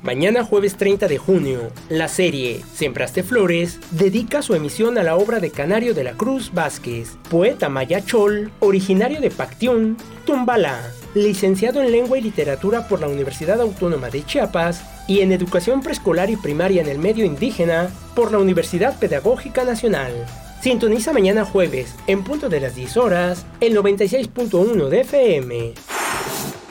Mañana 0.05 0.45
jueves 0.45 0.77
30 0.77 1.09
de 1.09 1.17
junio, 1.17 1.73
la 1.89 2.09
serie 2.09 2.61
Sembraste 2.75 3.23
Flores 3.23 3.81
dedica 3.91 4.43
su 4.43 4.55
emisión 4.55 4.99
a 4.99 5.03
la 5.03 5.17
obra 5.17 5.41
de 5.41 5.51
Canario 5.51 5.95
de 5.95 6.05
la 6.05 6.13
Cruz 6.13 6.53
Vázquez, 6.53 7.17
poeta 7.31 7.71
maya 7.71 8.05
chol, 8.05 8.53
originario 8.61 9.23
de 9.23 9.31
Pactiún, 9.31 9.97
Tumbalá, 10.27 10.79
licenciado 11.15 11.83
en 11.83 11.91
Lengua 11.91 12.19
y 12.19 12.21
Literatura 12.21 12.87
por 12.87 13.01
la 13.01 13.09
Universidad 13.09 13.63
Autónoma 13.63 14.11
de 14.11 14.27
Chiapas 14.27 14.85
y 15.07 15.21
en 15.21 15.33
Educación 15.33 15.81
Preescolar 15.81 16.31
y 16.31 16.37
Primaria 16.37 16.83
en 16.83 16.89
el 16.89 16.99
Medio 16.99 17.25
Indígena 17.25 17.91
por 18.15 18.33
la 18.33 18.39
Universidad 18.39 18.99
Pedagógica 18.99 19.65
Nacional. 19.65 20.13
Sintoniza 20.61 21.13
mañana 21.13 21.45
jueves, 21.45 21.95
en 22.07 22.25
punto 22.25 22.49
de 22.49 22.61
las 22.61 22.75
10 22.75 22.97
horas, 22.97 23.47
el 23.61 23.77
96.1 23.77 24.89
de 24.89 25.01
FM. 25.01 25.75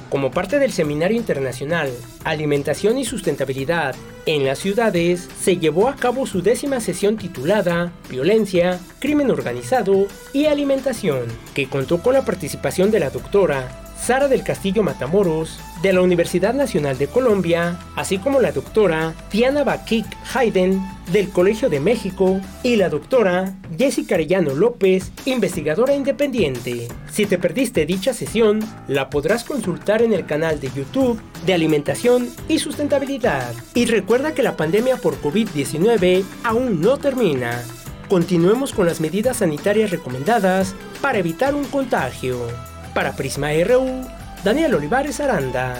Como 0.09 0.29
parte 0.29 0.59
del 0.59 0.71
Seminario 0.71 1.17
Internacional 1.17 1.91
Alimentación 2.23 2.99
y 2.99 3.05
Sustentabilidad 3.05 3.95
en 4.25 4.45
las 4.45 4.59
ciudades, 4.59 5.27
se 5.41 5.57
llevó 5.57 5.89
a 5.89 5.95
cabo 5.95 6.25
su 6.27 6.41
décima 6.41 6.79
sesión 6.79 7.17
titulada 7.17 7.91
Violencia, 8.09 8.79
Crimen 8.99 9.31
Organizado 9.31 10.07
y 10.31 10.45
Alimentación, 10.45 11.25
que 11.53 11.67
contó 11.67 12.01
con 12.01 12.13
la 12.13 12.23
participación 12.23 12.91
de 12.91 12.99
la 12.99 13.09
doctora 13.09 13.82
Sara 14.04 14.28
del 14.28 14.43
Castillo 14.43 14.84
Matamoros, 14.84 15.58
de 15.82 15.93
la 15.93 16.01
Universidad 16.01 16.54
Nacional 16.54 16.97
de 16.97 17.08
Colombia, 17.08 17.80
así 17.95 18.18
como 18.18 18.41
la 18.41 18.51
doctora 18.51 19.14
Diana 19.32 19.64
Bakik 19.64 20.06
Hayden, 20.34 20.82
del 21.14 21.30
Colegio 21.30 21.70
de 21.70 21.80
México, 21.80 22.41
y 22.64 22.76
la 22.76 22.89
doctora 22.89 23.54
Jessica 23.78 24.16
Arellano 24.16 24.56
López, 24.56 25.10
investigadora 25.24 25.95
independiente. 25.95 26.89
Si 27.10 27.26
te 27.26 27.38
perdiste 27.38 27.86
dicha 27.86 28.14
sesión, 28.14 28.60
la 28.89 29.10
podrás 29.10 29.45
consultar 29.45 30.01
en 30.01 30.12
el 30.12 30.26
canal 30.26 30.60
de 30.60 30.70
YouTube 30.76 31.22
de 31.45 31.54
Alimentación 31.54 32.28
y 32.49 32.60
Sustentabilidad. 32.60 33.54
Y 33.74 33.86
recuerda 33.86 34.34
que 34.34 34.43
la 34.43 34.58
pandemia 34.58 34.97
por 34.97 35.22
COVID-19 35.22 36.26
aún 36.43 36.82
no 36.82 36.97
termina. 36.97 37.64
Continuemos 38.10 38.74
con 38.74 38.86
las 38.86 38.99
medidas 38.99 39.38
sanitarias 39.38 39.91
recomendadas 39.91 40.76
para 41.01 41.20
evitar 41.20 41.56
un 41.56 41.64
contagio. 41.64 42.72
Para 42.94 43.16
Prisma 43.16 43.48
RU, 43.66 44.06
Daniel 44.44 44.76
Olivares 44.76 45.20
Aranda. 45.20 45.76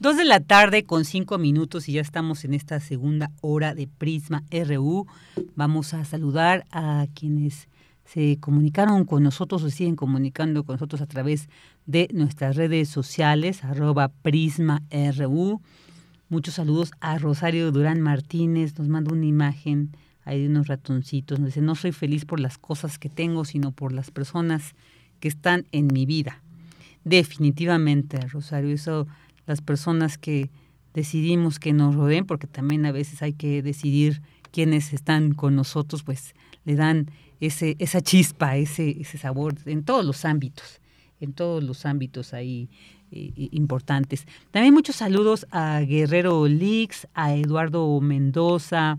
Dos 0.00 0.16
de 0.16 0.24
la 0.24 0.40
tarde 0.40 0.82
con 0.82 1.04
cinco 1.04 1.38
minutos 1.38 1.88
y 1.88 1.92
ya 1.92 2.00
estamos 2.00 2.44
en 2.44 2.54
esta 2.54 2.80
segunda 2.80 3.30
hora 3.40 3.72
de 3.72 3.86
Prisma 3.86 4.42
RU. 4.50 5.06
Vamos 5.54 5.94
a 5.94 6.04
saludar 6.04 6.66
a 6.72 7.06
quienes 7.14 7.68
se 8.04 8.38
comunicaron 8.40 9.04
con 9.04 9.22
nosotros 9.22 9.62
o 9.62 9.70
siguen 9.70 9.94
comunicando 9.94 10.64
con 10.64 10.74
nosotros 10.74 11.02
a 11.02 11.06
través 11.06 11.48
de 11.86 12.08
nuestras 12.12 12.56
redes 12.56 12.88
sociales, 12.88 13.62
arroba 13.62 14.08
Prisma 14.08 14.82
RU. 15.16 15.60
Muchos 16.28 16.54
saludos 16.54 16.90
a 16.98 17.16
Rosario 17.18 17.70
Durán 17.70 18.00
Martínez, 18.00 18.76
nos 18.76 18.88
manda 18.88 19.12
una 19.12 19.26
imagen 19.26 19.92
hay 20.24 20.46
unos 20.46 20.68
ratoncitos, 20.68 21.38
nos 21.38 21.48
dice, 21.48 21.60
no 21.60 21.74
soy 21.74 21.92
feliz 21.92 22.24
por 22.24 22.40
las 22.40 22.58
cosas 22.58 22.98
que 22.98 23.08
tengo, 23.08 23.44
sino 23.44 23.72
por 23.72 23.92
las 23.92 24.10
personas 24.10 24.74
que 25.20 25.28
están 25.28 25.66
en 25.72 25.88
mi 25.88 26.06
vida. 26.06 26.42
Definitivamente, 27.04 28.20
Rosario, 28.28 28.74
eso, 28.74 29.06
las 29.46 29.60
personas 29.60 30.18
que 30.18 30.50
decidimos 30.94 31.58
que 31.58 31.72
nos 31.72 31.94
rodeen, 31.94 32.26
porque 32.26 32.46
también 32.46 32.86
a 32.86 32.92
veces 32.92 33.22
hay 33.22 33.32
que 33.32 33.62
decidir 33.62 34.22
quiénes 34.52 34.92
están 34.92 35.34
con 35.34 35.56
nosotros, 35.56 36.02
pues 36.02 36.34
le 36.64 36.76
dan 36.76 37.10
ese, 37.40 37.76
esa 37.80 38.00
chispa, 38.00 38.56
ese, 38.56 39.00
ese 39.00 39.18
sabor 39.18 39.56
en 39.66 39.82
todos 39.82 40.04
los 40.04 40.24
ámbitos, 40.24 40.80
en 41.20 41.32
todos 41.32 41.64
los 41.64 41.86
ámbitos 41.86 42.34
ahí 42.34 42.68
eh, 43.10 43.48
importantes. 43.50 44.26
También 44.52 44.74
muchos 44.74 44.96
saludos 44.96 45.46
a 45.50 45.80
Guerrero 45.80 46.46
Lix, 46.46 47.08
a 47.14 47.34
Eduardo 47.34 48.00
Mendoza, 48.00 48.98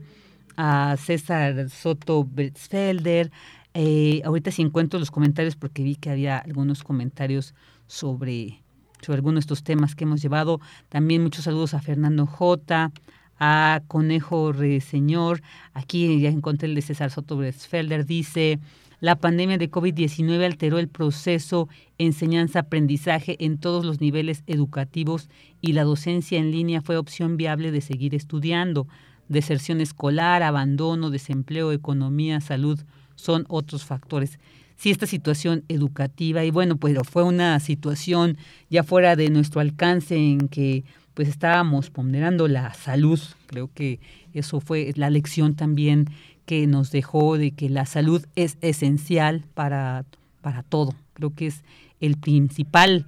a 0.57 0.95
César 0.97 1.69
Soto 1.69 2.27
Betzfelder. 2.29 3.31
Eh, 3.73 4.21
ahorita 4.23 4.51
sí 4.51 4.61
encuentro 4.61 4.99
los 4.99 5.11
comentarios 5.11 5.55
porque 5.55 5.83
vi 5.83 5.95
que 5.95 6.09
había 6.09 6.37
algunos 6.37 6.83
comentarios 6.83 7.55
sobre, 7.87 8.61
sobre 9.01 9.17
algunos 9.17 9.41
de 9.41 9.45
estos 9.45 9.63
temas 9.63 9.95
que 9.95 10.03
hemos 10.03 10.21
llevado. 10.21 10.59
También 10.89 11.23
muchos 11.23 11.45
saludos 11.45 11.73
a 11.73 11.81
Fernando 11.81 12.25
J., 12.25 12.91
a 13.39 13.81
Conejo 13.87 14.53
Señor. 14.81 15.41
Aquí 15.73 16.21
ya 16.21 16.29
encontré 16.29 16.67
el 16.69 16.75
de 16.75 16.81
César 16.81 17.09
Soto 17.09 17.35
Betzfelder. 17.37 18.05
Dice, 18.05 18.59
la 19.03 19.17
pandemia 19.17 19.57
de 19.57 19.69
COVID-19 19.69 20.45
alteró 20.45 20.79
el 20.79 20.87
proceso 20.87 21.67
enseñanza-aprendizaje 21.97 23.35
en 23.43 23.57
todos 23.57 23.83
los 23.83 23.99
niveles 23.99 24.43
educativos 24.47 25.29
y 25.59 25.73
la 25.73 25.83
docencia 25.83 26.39
en 26.39 26.51
línea 26.51 26.81
fue 26.81 26.95
opción 26.95 27.35
viable 27.35 27.71
de 27.71 27.81
seguir 27.81 28.15
estudiando 28.15 28.87
deserción 29.33 29.81
escolar, 29.81 30.43
abandono, 30.43 31.09
desempleo, 31.09 31.73
economía, 31.73 32.39
salud, 32.39 32.79
son 33.15 33.45
otros 33.49 33.83
factores. 33.83 34.39
Si 34.77 34.91
esta 34.91 35.05
situación 35.05 35.63
educativa, 35.67 36.43
y 36.43 36.51
bueno, 36.51 36.77
pues 36.77 36.97
fue 37.09 37.23
una 37.23 37.59
situación 37.59 38.37
ya 38.69 38.83
fuera 38.83 39.15
de 39.15 39.29
nuestro 39.29 39.61
alcance 39.61 40.15
en 40.15 40.47
que 40.47 40.83
pues 41.13 41.27
estábamos 41.27 41.89
ponderando 41.89 42.47
la 42.47 42.73
salud, 42.73 43.19
creo 43.45 43.69
que 43.73 43.99
eso 44.33 44.59
fue 44.59 44.93
la 44.95 45.09
lección 45.09 45.55
también 45.55 46.07
que 46.45 46.65
nos 46.67 46.91
dejó 46.91 47.37
de 47.37 47.51
que 47.51 47.69
la 47.69 47.85
salud 47.85 48.25
es 48.35 48.57
esencial 48.61 49.45
para, 49.53 50.05
para 50.41 50.63
todo. 50.63 50.95
Creo 51.13 51.33
que 51.33 51.47
es 51.47 51.63
el 51.99 52.17
principal 52.17 53.05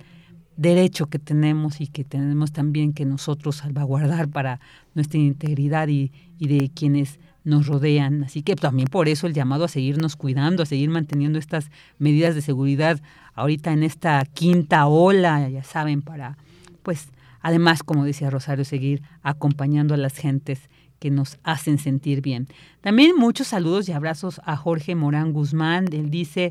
derecho 0.58 1.08
que 1.08 1.20
tenemos 1.20 1.82
y 1.82 1.88
que 1.88 2.04
tenemos 2.04 2.52
también 2.52 2.94
que 2.94 3.06
nosotros 3.06 3.58
salvaguardar 3.58 4.30
para 4.30 4.60
nuestra 4.94 5.20
integridad 5.20 5.88
y, 5.88 6.12
de 6.40 6.72
quienes 6.74 7.20
nos 7.44 7.68
rodean. 7.68 8.24
Así 8.24 8.42
que 8.42 8.56
también 8.56 8.88
por 8.88 9.08
eso 9.08 9.28
el 9.28 9.34
llamado 9.34 9.66
a 9.66 9.68
seguirnos 9.68 10.16
cuidando, 10.16 10.64
a 10.64 10.66
seguir 10.66 10.90
manteniendo 10.90 11.38
estas 11.38 11.70
medidas 12.00 12.36
de 12.36 12.42
seguridad 12.42 13.02
ahorita 13.34 13.74
en 13.74 13.84
esta 13.84 14.26
quinta 14.26 14.88
ola, 14.88 15.48
ya 15.50 15.64
saben, 15.64 16.02
para, 16.02 16.38
pues, 16.84 17.10
además, 17.42 17.84
como 17.84 18.06
decía 18.06 18.30
Rosario, 18.30 18.66
seguir 18.66 19.02
acompañando 19.22 19.94
a 19.94 19.98
las 19.98 20.16
gentes 20.18 20.70
que 21.00 21.12
nos 21.12 21.38
hacen 21.44 21.78
sentir 21.78 22.22
bien. 22.22 22.48
También 22.82 23.16
muchos 23.18 23.48
saludos 23.48 23.90
y 23.90 23.92
abrazos 23.92 24.42
a 24.46 24.56
Jorge 24.56 24.96
Morán 24.96 25.34
Guzmán. 25.34 25.88
Él 25.92 26.10
dice, 26.10 26.50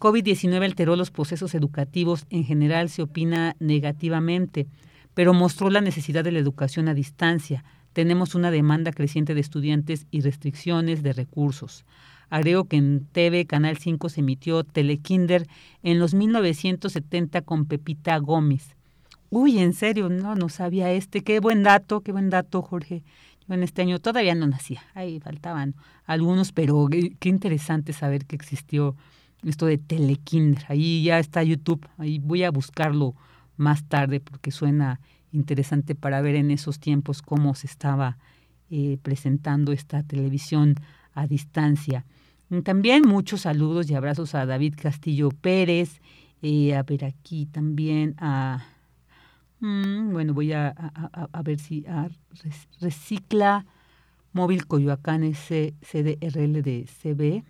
COVID-19 0.00 0.64
alteró 0.64 0.96
los 0.96 1.10
procesos 1.10 1.54
educativos, 1.54 2.24
en 2.30 2.44
general 2.44 2.88
se 2.88 3.02
opina 3.02 3.54
negativamente, 3.60 4.66
pero 5.12 5.34
mostró 5.34 5.68
la 5.68 5.82
necesidad 5.82 6.24
de 6.24 6.32
la 6.32 6.38
educación 6.38 6.88
a 6.88 6.94
distancia. 6.94 7.64
Tenemos 7.92 8.34
una 8.34 8.50
demanda 8.50 8.92
creciente 8.92 9.34
de 9.34 9.42
estudiantes 9.42 10.06
y 10.10 10.22
restricciones 10.22 11.02
de 11.02 11.12
recursos. 11.12 11.84
Agrego 12.30 12.64
que 12.64 12.78
en 12.78 13.06
TV 13.12 13.44
Canal 13.44 13.76
5 13.76 14.08
se 14.08 14.20
emitió 14.20 14.64
Telekinder 14.64 15.46
en 15.82 15.98
los 15.98 16.14
1970 16.14 17.42
con 17.42 17.66
Pepita 17.66 18.16
Gómez. 18.16 18.76
Uy, 19.28 19.58
en 19.58 19.74
serio, 19.74 20.08
no, 20.08 20.34
no 20.34 20.48
sabía 20.48 20.90
este. 20.92 21.22
Qué 21.22 21.40
buen 21.40 21.62
dato, 21.62 22.00
qué 22.00 22.12
buen 22.12 22.30
dato, 22.30 22.62
Jorge. 22.62 23.02
Yo 23.46 23.54
en 23.54 23.62
este 23.62 23.82
año 23.82 23.98
todavía 23.98 24.34
no 24.34 24.46
nacía. 24.46 24.82
Ahí 24.94 25.20
faltaban 25.20 25.74
algunos, 26.06 26.52
pero 26.52 26.88
qué 26.88 27.28
interesante 27.28 27.92
saber 27.92 28.24
que 28.24 28.36
existió 28.36 28.96
esto 29.44 29.66
de 29.66 29.78
Telekinder. 29.78 30.64
Ahí 30.68 31.02
ya 31.02 31.18
está 31.18 31.42
YouTube, 31.42 31.86
ahí 31.98 32.18
voy 32.18 32.44
a 32.44 32.50
buscarlo 32.50 33.14
más 33.56 33.84
tarde 33.84 34.20
porque 34.20 34.50
suena 34.50 35.00
interesante 35.32 35.94
para 35.94 36.20
ver 36.20 36.34
en 36.34 36.50
esos 36.50 36.80
tiempos 36.80 37.22
cómo 37.22 37.54
se 37.54 37.66
estaba 37.66 38.18
eh, 38.70 38.98
presentando 39.02 39.72
esta 39.72 40.02
televisión 40.02 40.74
a 41.14 41.26
distancia. 41.26 42.04
También 42.64 43.06
muchos 43.06 43.42
saludos 43.42 43.88
y 43.90 43.94
abrazos 43.94 44.34
a 44.34 44.44
David 44.44 44.74
Castillo 44.80 45.30
Pérez 45.30 46.00
Eh, 46.42 46.74
a 46.74 46.82
ver 46.82 47.04
aquí 47.04 47.46
también 47.46 48.14
a... 48.18 48.64
Mm, 49.60 50.12
bueno, 50.12 50.32
voy 50.32 50.52
a, 50.54 50.68
a, 50.70 51.42
ver 51.42 51.58
si 51.58 51.84
Recicla 52.80 53.66
Móvil 54.32 54.66
Coyoacán 54.66 55.32
CDRL 55.32 56.62
de 56.62 56.86
CB. 56.86 57.44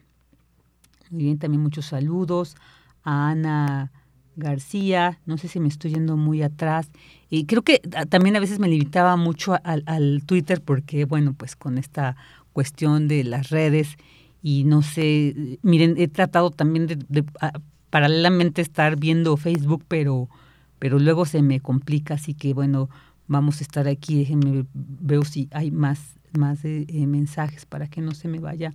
Muy 1.11 1.25
bien, 1.25 1.39
también 1.39 1.63
muchos 1.63 1.87
saludos. 1.87 2.57
A 3.03 3.31
Ana 3.31 3.93
García, 4.37 5.21
no 5.27 5.37
sé 5.39 5.49
si 5.49 5.61
me 5.61 5.69
estoy 5.69 5.93
yendo 5.95 6.17
muy 6.17 6.43
atrás. 6.43 6.89
Y 7.29 7.47
creo 7.47 7.63
que 7.63 7.79
también 8.09 8.37
a 8.37 8.41
veces 8.41 8.59
me 8.59 8.69
limitaba 8.69 9.17
mucho 9.17 9.57
al, 9.63 10.23
Twitter 10.25 10.61
porque, 10.63 11.05
bueno, 11.05 11.35
pues 11.35 11.57
con 11.57 11.79
esta 11.79 12.17
cuestión 12.53 13.09
de 13.09 13.25
las 13.25 13.51
redes 13.51 13.97
y 14.43 14.65
no 14.65 14.83
sé, 14.83 15.59
miren, 15.63 15.97
he 15.99 16.09
tratado 16.09 16.51
también 16.51 16.87
de, 16.87 17.25
paralelamente 17.91 18.63
estar 18.63 18.97
viendo 18.97 19.37
Facebook, 19.37 19.85
pero, 19.87 20.29
pero 20.79 20.99
luego 20.99 21.27
se 21.27 21.43
me 21.43 21.61
complica, 21.61 22.15
así 22.15 22.35
que 22.35 22.55
bueno, 22.55 22.89
vamos 23.27 23.61
a 23.61 23.65
estar 23.65 23.87
aquí, 23.87 24.19
déjenme 24.19 24.65
veo 24.73 25.25
si 25.25 25.49
hay 25.53 25.71
más, 25.71 26.01
más 26.39 26.65
eh, 26.65 26.87
mensajes 27.07 27.67
para 27.67 27.89
que 27.89 28.01
no 28.01 28.13
se 28.13 28.29
me 28.29 28.41
vaya 28.41 28.73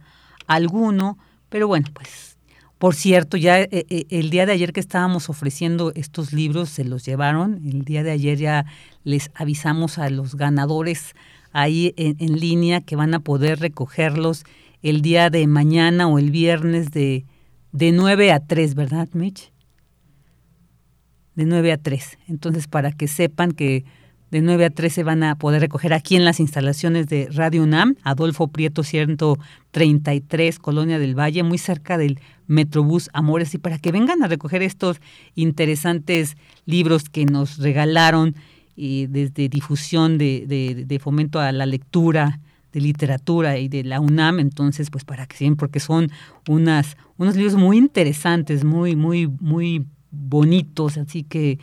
alguno, 0.47 1.17
pero 1.55 1.69
bueno, 1.69 1.87
pues 1.93 2.37
por 2.79 2.95
cierto, 2.95 3.37
ya 3.37 3.61
eh, 3.61 3.69
eh, 3.71 4.07
el 4.09 4.29
día 4.29 4.45
de 4.45 4.51
ayer 4.51 4.73
que 4.73 4.81
estábamos 4.81 5.29
ofreciendo 5.29 5.93
estos 5.95 6.33
libros, 6.33 6.67
se 6.67 6.83
los 6.83 7.05
llevaron. 7.05 7.61
El 7.65 7.85
día 7.85 8.03
de 8.03 8.11
ayer 8.11 8.37
ya 8.37 8.65
les 9.05 9.31
avisamos 9.35 9.97
a 9.97 10.09
los 10.09 10.35
ganadores 10.35 11.13
ahí 11.53 11.93
en, 11.95 12.17
línea 12.41 12.81
que 12.81 12.97
van 12.97 13.13
a 13.13 13.21
poder 13.21 13.61
recogerlos 13.61 14.43
el 14.81 15.01
día 15.01 15.29
de 15.29 15.47
mañana 15.47 16.09
o 16.09 16.19
el 16.19 16.29
viernes 16.29 16.91
de, 16.91 17.23
de 17.71 17.93
9 17.93 18.33
a 18.33 18.41
3, 18.41 18.75
¿verdad, 18.75 19.07
Mitch? 19.13 19.53
De 21.35 21.45
9 21.45 21.71
a 21.71 21.77
3. 21.77 22.17
Entonces, 22.27 22.67
para 22.67 22.91
que 22.91 23.07
sepan 23.07 23.53
que 23.53 23.85
de 24.31 24.41
9 24.41 24.65
a 24.65 24.69
13 24.69 25.03
van 25.03 25.23
a 25.23 25.35
poder 25.35 25.61
recoger 25.61 25.93
aquí 25.93 26.15
en 26.15 26.25
las 26.25 26.39
instalaciones 26.39 27.07
de 27.07 27.27
Radio 27.31 27.63
UNAM, 27.63 27.95
Adolfo 28.03 28.47
Prieto 28.47 28.83
133, 28.83 30.59
Colonia 30.59 30.99
del 30.99 31.17
Valle, 31.17 31.43
muy 31.43 31.57
cerca 31.57 31.97
del 31.97 32.19
Metrobús 32.47 33.09
Amores, 33.13 33.53
y 33.53 33.57
para 33.57 33.79
que 33.79 33.91
vengan 33.91 34.23
a 34.23 34.27
recoger 34.27 34.61
estos 34.61 34.99
interesantes 35.35 36.37
libros 36.65 37.09
que 37.09 37.25
nos 37.25 37.57
regalaron 37.57 38.35
desde 38.75 39.47
difusión 39.47 40.17
de, 40.17 40.85
de, 40.85 40.99
fomento 40.99 41.39
a 41.39 41.51
la 41.51 41.65
lectura, 41.65 42.41
de 42.73 42.81
literatura 42.81 43.57
y 43.57 43.69
de 43.69 43.85
la 43.85 44.01
UNAM, 44.01 44.39
entonces 44.39 44.89
pues 44.89 45.05
para 45.05 45.25
que 45.27 45.37
sigan, 45.37 45.55
porque 45.55 45.79
son 45.79 46.11
unas, 46.49 46.97
unos 47.17 47.37
libros 47.37 47.55
muy 47.55 47.77
interesantes, 47.77 48.65
muy, 48.65 48.97
muy, 48.97 49.27
muy 49.27 49.85
bonitos, 50.11 50.97
así 50.97 51.23
que 51.23 51.59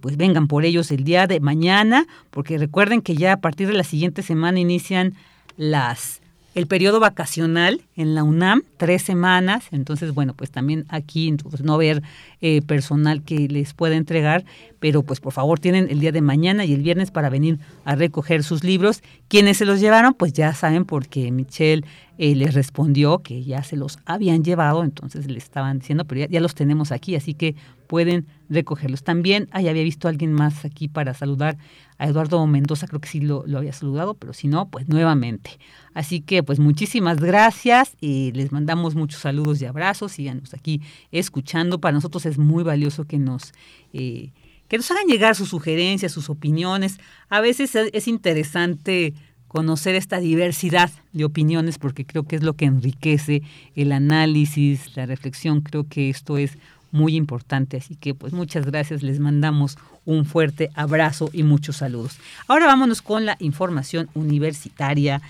pues 0.00 0.16
vengan 0.16 0.46
por 0.46 0.64
ellos 0.64 0.90
el 0.90 1.04
día 1.04 1.26
de 1.26 1.40
mañana, 1.40 2.06
porque 2.30 2.58
recuerden 2.58 3.02
que 3.02 3.14
ya 3.14 3.34
a 3.34 3.36
partir 3.38 3.68
de 3.68 3.74
la 3.74 3.84
siguiente 3.84 4.22
semana 4.22 4.60
inician 4.60 5.14
las 5.56 6.20
el 6.54 6.66
periodo 6.66 6.98
vacacional 6.98 7.82
en 7.94 8.14
la 8.14 8.24
UNAM, 8.24 8.62
tres 8.76 9.02
semanas, 9.02 9.66
entonces 9.70 10.12
bueno, 10.12 10.34
pues 10.34 10.50
también 10.50 10.84
aquí 10.88 11.34
no 11.62 11.74
haber 11.74 12.02
eh, 12.40 12.60
personal 12.62 13.22
que 13.22 13.48
les 13.48 13.72
pueda 13.72 13.94
entregar, 13.94 14.44
pero 14.80 15.02
pues 15.02 15.20
por 15.20 15.32
favor 15.32 15.60
tienen 15.60 15.88
el 15.90 16.00
día 16.00 16.10
de 16.10 16.22
mañana 16.22 16.64
y 16.64 16.72
el 16.72 16.82
viernes 16.82 17.12
para 17.12 17.28
venir 17.28 17.58
a 17.84 17.94
recoger 17.94 18.42
sus 18.42 18.64
libros. 18.64 19.02
Quienes 19.28 19.58
se 19.58 19.64
los 19.64 19.78
llevaron, 19.78 20.14
pues 20.14 20.32
ya 20.32 20.52
saben 20.54 20.84
porque 20.84 21.30
Michelle 21.30 21.84
eh, 22.22 22.34
les 22.34 22.52
respondió 22.52 23.22
que 23.22 23.42
ya 23.44 23.62
se 23.62 23.76
los 23.76 23.98
habían 24.04 24.44
llevado, 24.44 24.84
entonces 24.84 25.26
le 25.26 25.38
estaban 25.38 25.78
diciendo, 25.78 26.04
pero 26.04 26.26
ya, 26.26 26.40
los 26.40 26.54
tenemos 26.54 26.92
aquí, 26.92 27.16
así 27.16 27.32
que 27.32 27.54
pueden 27.86 28.26
recogerlos. 28.50 29.02
También, 29.02 29.48
ahí 29.52 29.68
había 29.68 29.82
visto 29.82 30.06
a 30.06 30.10
alguien 30.10 30.34
más 30.34 30.66
aquí 30.66 30.86
para 30.86 31.14
saludar 31.14 31.56
a 31.96 32.08
Eduardo 32.08 32.46
Mendoza, 32.46 32.86
creo 32.88 33.00
que 33.00 33.08
sí 33.08 33.20
lo, 33.20 33.46
había 33.56 33.72
saludado, 33.72 34.12
pero 34.12 34.34
si 34.34 34.48
no, 34.48 34.68
pues 34.68 34.86
nuevamente. 34.86 35.58
Así 35.94 36.20
que 36.20 36.42
pues 36.42 36.58
muchísimas 36.58 37.20
gracias 37.20 37.96
y 38.02 38.32
les 38.32 38.52
mandamos 38.52 38.94
muchos 38.94 39.22
saludos 39.22 39.62
y 39.62 39.64
abrazos, 39.64 40.12
síganos 40.12 40.52
aquí 40.52 40.82
escuchando. 41.12 41.80
Para 41.80 41.92
nosotros 41.92 42.26
es 42.26 42.36
muy 42.36 42.62
valioso 42.64 43.06
que 43.06 43.18
nos... 43.18 43.54
Eh, 43.94 44.30
que 44.68 44.76
nos 44.76 44.88
hagan 44.92 45.06
llegar 45.08 45.34
sus 45.34 45.48
sugerencias, 45.48 46.12
sus 46.12 46.30
opiniones. 46.30 46.98
A 47.28 47.40
veces 47.40 47.74
es 47.74 48.06
interesante 48.06 49.14
conocer 49.50 49.96
esta 49.96 50.20
diversidad 50.20 50.92
de 51.12 51.24
opiniones 51.24 51.76
porque 51.76 52.06
creo 52.06 52.22
que 52.22 52.36
es 52.36 52.44
lo 52.44 52.52
que 52.52 52.66
enriquece 52.66 53.42
el 53.74 53.90
análisis, 53.90 54.96
la 54.96 55.06
reflexión. 55.06 55.60
Creo 55.60 55.88
que 55.88 56.08
esto 56.08 56.38
es 56.38 56.56
muy 56.92 57.16
importante. 57.16 57.78
Así 57.78 57.96
que 57.96 58.14
pues 58.14 58.32
muchas 58.32 58.64
gracias, 58.64 59.02
les 59.02 59.18
mandamos 59.18 59.76
un 60.04 60.24
fuerte 60.24 60.70
abrazo 60.76 61.30
y 61.32 61.42
muchos 61.42 61.78
saludos. 61.78 62.20
Ahora 62.46 62.66
vámonos 62.66 63.02
con 63.02 63.26
la 63.26 63.36
información 63.40 64.08
universitaria. 64.14 65.20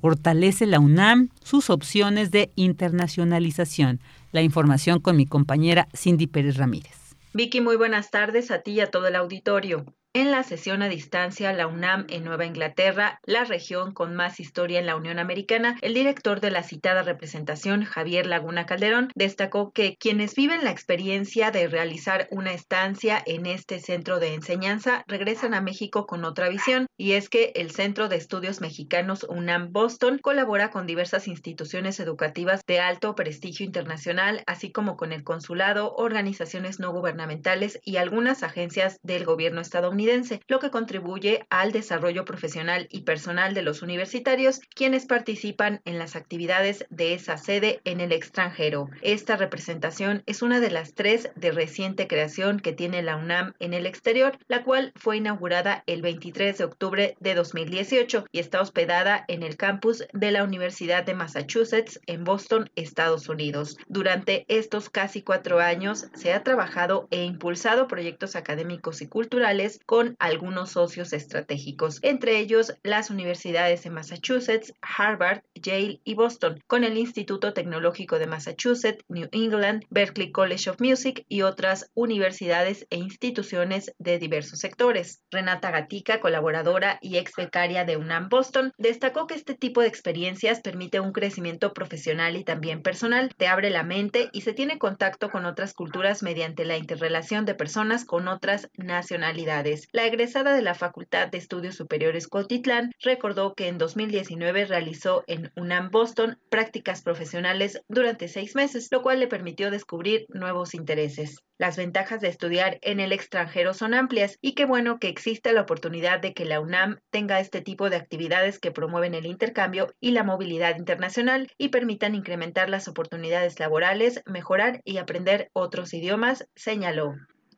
Fortalece 0.00 0.64
la 0.64 0.80
UNAM 0.80 1.28
sus 1.44 1.68
opciones 1.68 2.30
de 2.30 2.50
internacionalización. 2.56 4.00
La 4.32 4.40
información 4.40 4.98
con 4.98 5.14
mi 5.14 5.26
compañera 5.26 5.88
Cindy 5.94 6.26
Pérez 6.26 6.56
Ramírez. 6.56 6.96
Vicky, 7.34 7.60
muy 7.60 7.76
buenas 7.76 8.10
tardes 8.10 8.50
a 8.50 8.62
ti 8.62 8.70
y 8.70 8.80
a 8.80 8.90
todo 8.90 9.08
el 9.08 9.14
auditorio. 9.14 9.84
En 10.14 10.30
la 10.30 10.42
sesión 10.42 10.80
a 10.80 10.88
distancia, 10.88 11.52
la 11.52 11.66
UNAM 11.66 12.06
en 12.08 12.24
Nueva 12.24 12.46
Inglaterra, 12.46 13.20
la 13.26 13.44
región 13.44 13.92
con 13.92 14.16
más 14.16 14.40
historia 14.40 14.78
en 14.78 14.86
la 14.86 14.96
Unión 14.96 15.18
Americana, 15.18 15.76
el 15.82 15.92
director 15.92 16.40
de 16.40 16.50
la 16.50 16.62
citada 16.62 17.02
representación, 17.02 17.84
Javier 17.84 18.24
Laguna 18.24 18.64
Calderón, 18.64 19.10
destacó 19.14 19.70
que 19.70 19.96
quienes 20.00 20.34
viven 20.34 20.64
la 20.64 20.70
experiencia 20.70 21.50
de 21.50 21.68
realizar 21.68 22.26
una 22.30 22.54
estancia 22.54 23.22
en 23.26 23.44
este 23.44 23.80
centro 23.80 24.18
de 24.18 24.32
enseñanza 24.32 25.04
regresan 25.08 25.52
a 25.52 25.60
México 25.60 26.06
con 26.06 26.24
otra 26.24 26.48
visión, 26.48 26.86
y 26.96 27.12
es 27.12 27.28
que 27.28 27.52
el 27.54 27.70
Centro 27.70 28.08
de 28.08 28.16
Estudios 28.16 28.62
Mexicanos 28.62 29.26
UNAM 29.28 29.72
Boston 29.72 30.18
colabora 30.22 30.70
con 30.70 30.86
diversas 30.86 31.28
instituciones 31.28 32.00
educativas 32.00 32.62
de 32.66 32.80
alto 32.80 33.14
prestigio 33.14 33.66
internacional, 33.66 34.42
así 34.46 34.72
como 34.72 34.96
con 34.96 35.12
el 35.12 35.22
consulado, 35.22 35.94
organizaciones 35.96 36.80
no 36.80 36.92
gubernamentales 36.92 37.78
y 37.84 37.96
algunas 37.98 38.42
agencias 38.42 38.98
del 39.02 39.26
gobierno 39.26 39.60
estadounidense 39.60 39.97
lo 40.46 40.60
que 40.60 40.70
contribuye 40.70 41.44
al 41.50 41.72
desarrollo 41.72 42.24
profesional 42.24 42.86
y 42.90 43.02
personal 43.02 43.52
de 43.52 43.62
los 43.62 43.82
universitarios, 43.82 44.60
quienes 44.74 45.06
participan 45.06 45.80
en 45.84 45.98
las 45.98 46.14
actividades 46.14 46.86
de 46.90 47.14
esa 47.14 47.36
sede 47.36 47.80
en 47.84 48.00
el 48.00 48.12
extranjero. 48.12 48.88
Esta 49.02 49.36
representación 49.36 50.22
es 50.26 50.42
una 50.42 50.60
de 50.60 50.70
las 50.70 50.94
tres 50.94 51.30
de 51.34 51.50
reciente 51.50 52.06
creación 52.06 52.60
que 52.60 52.72
tiene 52.72 53.02
la 53.02 53.16
UNAM 53.16 53.54
en 53.58 53.74
el 53.74 53.86
exterior, 53.86 54.38
la 54.46 54.62
cual 54.62 54.92
fue 54.94 55.16
inaugurada 55.16 55.82
el 55.86 56.02
23 56.02 56.56
de 56.58 56.64
octubre 56.64 57.16
de 57.18 57.34
2018 57.34 58.26
y 58.30 58.38
está 58.38 58.60
hospedada 58.60 59.24
en 59.26 59.42
el 59.42 59.56
campus 59.56 60.04
de 60.12 60.30
la 60.30 60.44
Universidad 60.44 61.04
de 61.04 61.14
Massachusetts 61.14 62.00
en 62.06 62.22
Boston, 62.22 62.70
Estados 62.76 63.28
Unidos. 63.28 63.76
Durante 63.88 64.44
estos 64.48 64.90
casi 64.90 65.22
cuatro 65.22 65.58
años 65.58 66.06
se 66.14 66.32
ha 66.32 66.44
trabajado 66.44 67.08
e 67.10 67.24
impulsado 67.24 67.88
proyectos 67.88 68.36
académicos 68.36 69.02
y 69.02 69.08
culturales 69.08 69.80
con 69.88 70.16
algunos 70.18 70.72
socios 70.72 71.14
estratégicos, 71.14 71.98
entre 72.02 72.40
ellos 72.40 72.74
las 72.82 73.08
universidades 73.08 73.84
de 73.84 73.88
Massachusetts, 73.88 74.74
Harvard, 74.82 75.40
Yale 75.54 76.02
y 76.04 76.12
Boston, 76.12 76.62
con 76.66 76.84
el 76.84 76.98
Instituto 76.98 77.54
Tecnológico 77.54 78.18
de 78.18 78.26
Massachusetts, 78.26 79.02
New 79.08 79.30
England, 79.32 79.86
Berkeley 79.88 80.30
College 80.30 80.68
of 80.68 80.80
Music 80.82 81.24
y 81.26 81.40
otras 81.40 81.90
universidades 81.94 82.86
e 82.90 82.98
instituciones 82.98 83.94
de 83.98 84.18
diversos 84.18 84.58
sectores. 84.58 85.22
Renata 85.30 85.70
Gatica, 85.70 86.20
colaboradora 86.20 86.98
y 87.00 87.16
ex 87.16 87.32
becaria 87.34 87.86
de 87.86 87.96
UNAM 87.96 88.28
Boston, 88.28 88.74
destacó 88.76 89.26
que 89.26 89.36
este 89.36 89.54
tipo 89.54 89.80
de 89.80 89.88
experiencias 89.88 90.60
permite 90.60 91.00
un 91.00 91.12
crecimiento 91.12 91.72
profesional 91.72 92.36
y 92.36 92.44
también 92.44 92.82
personal, 92.82 93.32
te 93.38 93.46
abre 93.46 93.70
la 93.70 93.84
mente 93.84 94.28
y 94.32 94.42
se 94.42 94.52
tiene 94.52 94.78
contacto 94.78 95.30
con 95.30 95.46
otras 95.46 95.72
culturas 95.72 96.22
mediante 96.22 96.66
la 96.66 96.76
interrelación 96.76 97.46
de 97.46 97.54
personas 97.54 98.04
con 98.04 98.28
otras 98.28 98.68
nacionalidades. 98.76 99.77
La 99.92 100.06
egresada 100.06 100.54
de 100.54 100.62
la 100.62 100.74
Facultad 100.74 101.28
de 101.28 101.38
Estudios 101.38 101.76
Superiores 101.76 102.26
Cotitlán 102.26 102.92
recordó 103.00 103.54
que 103.54 103.68
en 103.68 103.78
2019 103.78 104.64
realizó 104.64 105.24
en 105.26 105.52
UNAM 105.56 105.90
Boston 105.90 106.38
prácticas 106.50 107.02
profesionales 107.02 107.82
durante 107.88 108.28
seis 108.28 108.54
meses, 108.54 108.88
lo 108.90 109.02
cual 109.02 109.20
le 109.20 109.28
permitió 109.28 109.70
descubrir 109.70 110.26
nuevos 110.28 110.74
intereses. 110.74 111.38
Las 111.58 111.76
ventajas 111.76 112.20
de 112.20 112.28
estudiar 112.28 112.78
en 112.82 113.00
el 113.00 113.12
extranjero 113.12 113.74
son 113.74 113.92
amplias 113.92 114.38
y 114.40 114.54
qué 114.54 114.64
bueno 114.64 114.98
que 114.98 115.08
exista 115.08 115.52
la 115.52 115.62
oportunidad 115.62 116.20
de 116.20 116.32
que 116.32 116.44
la 116.44 116.60
UNAM 116.60 116.98
tenga 117.10 117.40
este 117.40 117.60
tipo 117.60 117.90
de 117.90 117.96
actividades 117.96 118.60
que 118.60 118.70
promueven 118.70 119.14
el 119.14 119.26
intercambio 119.26 119.92
y 120.00 120.12
la 120.12 120.22
movilidad 120.22 120.76
internacional 120.76 121.50
y 121.58 121.70
permitan 121.70 122.14
incrementar 122.14 122.70
las 122.70 122.86
oportunidades 122.86 123.58
laborales, 123.58 124.22
mejorar 124.24 124.80
y 124.84 124.98
aprender 124.98 125.50
otros 125.52 125.92
idiomas, 125.94 126.46
señaló. 126.54 127.14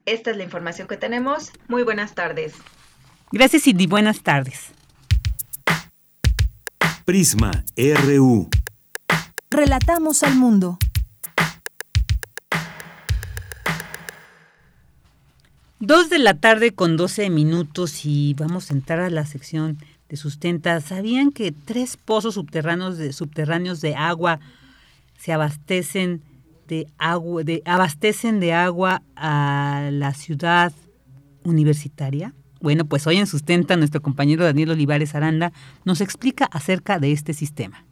Esta 0.06 0.30
es 0.30 0.36
la 0.36 0.44
información 0.44 0.88
que 0.88 0.96
tenemos. 0.96 1.52
Muy 1.68 1.82
buenas 1.82 2.14
tardes. 2.14 2.54
Gracias, 3.32 3.64
Cindy. 3.64 3.86
Buenas 3.86 4.22
tardes. 4.22 4.72
Prisma 7.04 7.64
RU. 7.76 8.48
Relatamos 9.50 10.22
al 10.22 10.36
mundo. 10.36 10.78
Dos 15.82 16.10
de 16.10 16.18
la 16.18 16.34
tarde 16.34 16.72
con 16.72 16.96
12 16.96 17.30
minutos 17.30 18.04
y 18.04 18.34
vamos 18.34 18.70
a 18.70 18.74
entrar 18.74 19.00
a 19.00 19.10
la 19.10 19.24
sección 19.24 19.78
de 20.08 20.16
sustenta. 20.16 20.80
¿Sabían 20.80 21.32
que 21.32 21.52
tres 21.52 21.96
pozos 21.96 22.34
subterráneos 22.34 22.98
de, 22.98 23.12
subterráneos 23.12 23.80
de 23.80 23.94
agua 23.94 24.40
se 25.18 25.32
abastecen 25.32 26.22
de 26.70 26.86
agua, 26.98 27.42
abastecen 27.64 28.38
de 28.40 28.52
agua 28.52 29.02
a 29.16 29.90
la 29.92 30.14
ciudad 30.14 30.72
universitaria? 31.44 32.32
Bueno, 32.60 32.84
pues 32.84 33.06
hoy 33.06 33.16
en 33.16 33.26
Sustenta 33.26 33.76
nuestro 33.76 34.00
compañero 34.00 34.44
Daniel 34.44 34.70
Olivares 34.70 35.14
Aranda 35.14 35.52
nos 35.84 36.00
explica 36.00 36.44
acerca 36.44 36.98
de 36.98 37.12
este 37.12 37.34
sistema. 37.34 37.84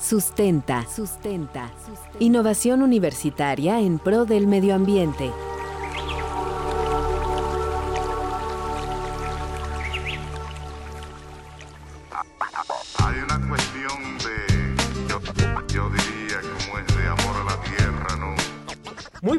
Sustenta. 0.00 0.84
Sustenta. 0.94 1.70
Innovación 2.18 2.82
universitaria 2.82 3.80
en 3.80 3.98
pro 3.98 4.24
del 4.24 4.46
medio 4.46 4.74
ambiente. 4.74 5.30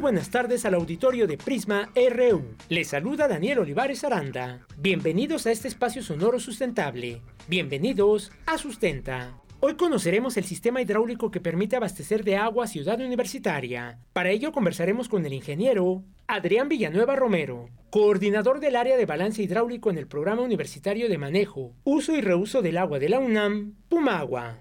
Buenas 0.03 0.31
tardes 0.31 0.65
al 0.65 0.73
auditorio 0.73 1.27
de 1.27 1.37
Prisma 1.37 1.89
RU. 1.95 2.43
Les 2.67 2.89
saluda 2.89 3.29
Daniel 3.29 3.59
Olivares 3.59 4.03
Aranda. 4.03 4.59
Bienvenidos 4.77 5.47
a 5.47 5.51
este 5.51 5.69
espacio 5.69 6.03
sonoro 6.03 6.41
sustentable. 6.41 7.21
Bienvenidos 7.47 8.33
a 8.45 8.57
Sustenta. 8.57 9.39
Hoy 9.61 9.75
conoceremos 9.75 10.35
el 10.35 10.43
sistema 10.43 10.81
hidráulico 10.81 11.31
que 11.31 11.39
permite 11.39 11.77
abastecer 11.77 12.25
de 12.25 12.35
agua 12.35 12.65
a 12.65 12.67
Ciudad 12.67 12.99
Universitaria. 12.99 13.97
Para 14.11 14.31
ello 14.31 14.51
conversaremos 14.51 15.07
con 15.07 15.25
el 15.25 15.31
ingeniero 15.31 16.03
Adrián 16.27 16.67
Villanueva 16.67 17.15
Romero, 17.15 17.69
coordinador 17.89 18.59
del 18.59 18.75
área 18.75 18.97
de 18.97 19.05
balance 19.05 19.41
hidráulico 19.41 19.89
en 19.89 19.97
el 19.97 20.07
Programa 20.07 20.41
Universitario 20.41 21.07
de 21.07 21.17
Manejo, 21.17 21.75
Uso 21.85 22.13
y 22.13 22.19
Reuso 22.19 22.61
del 22.61 22.77
Agua 22.77 22.99
de 22.99 23.07
la 23.07 23.19
UNAM, 23.19 23.75
Pumagua. 23.87 24.57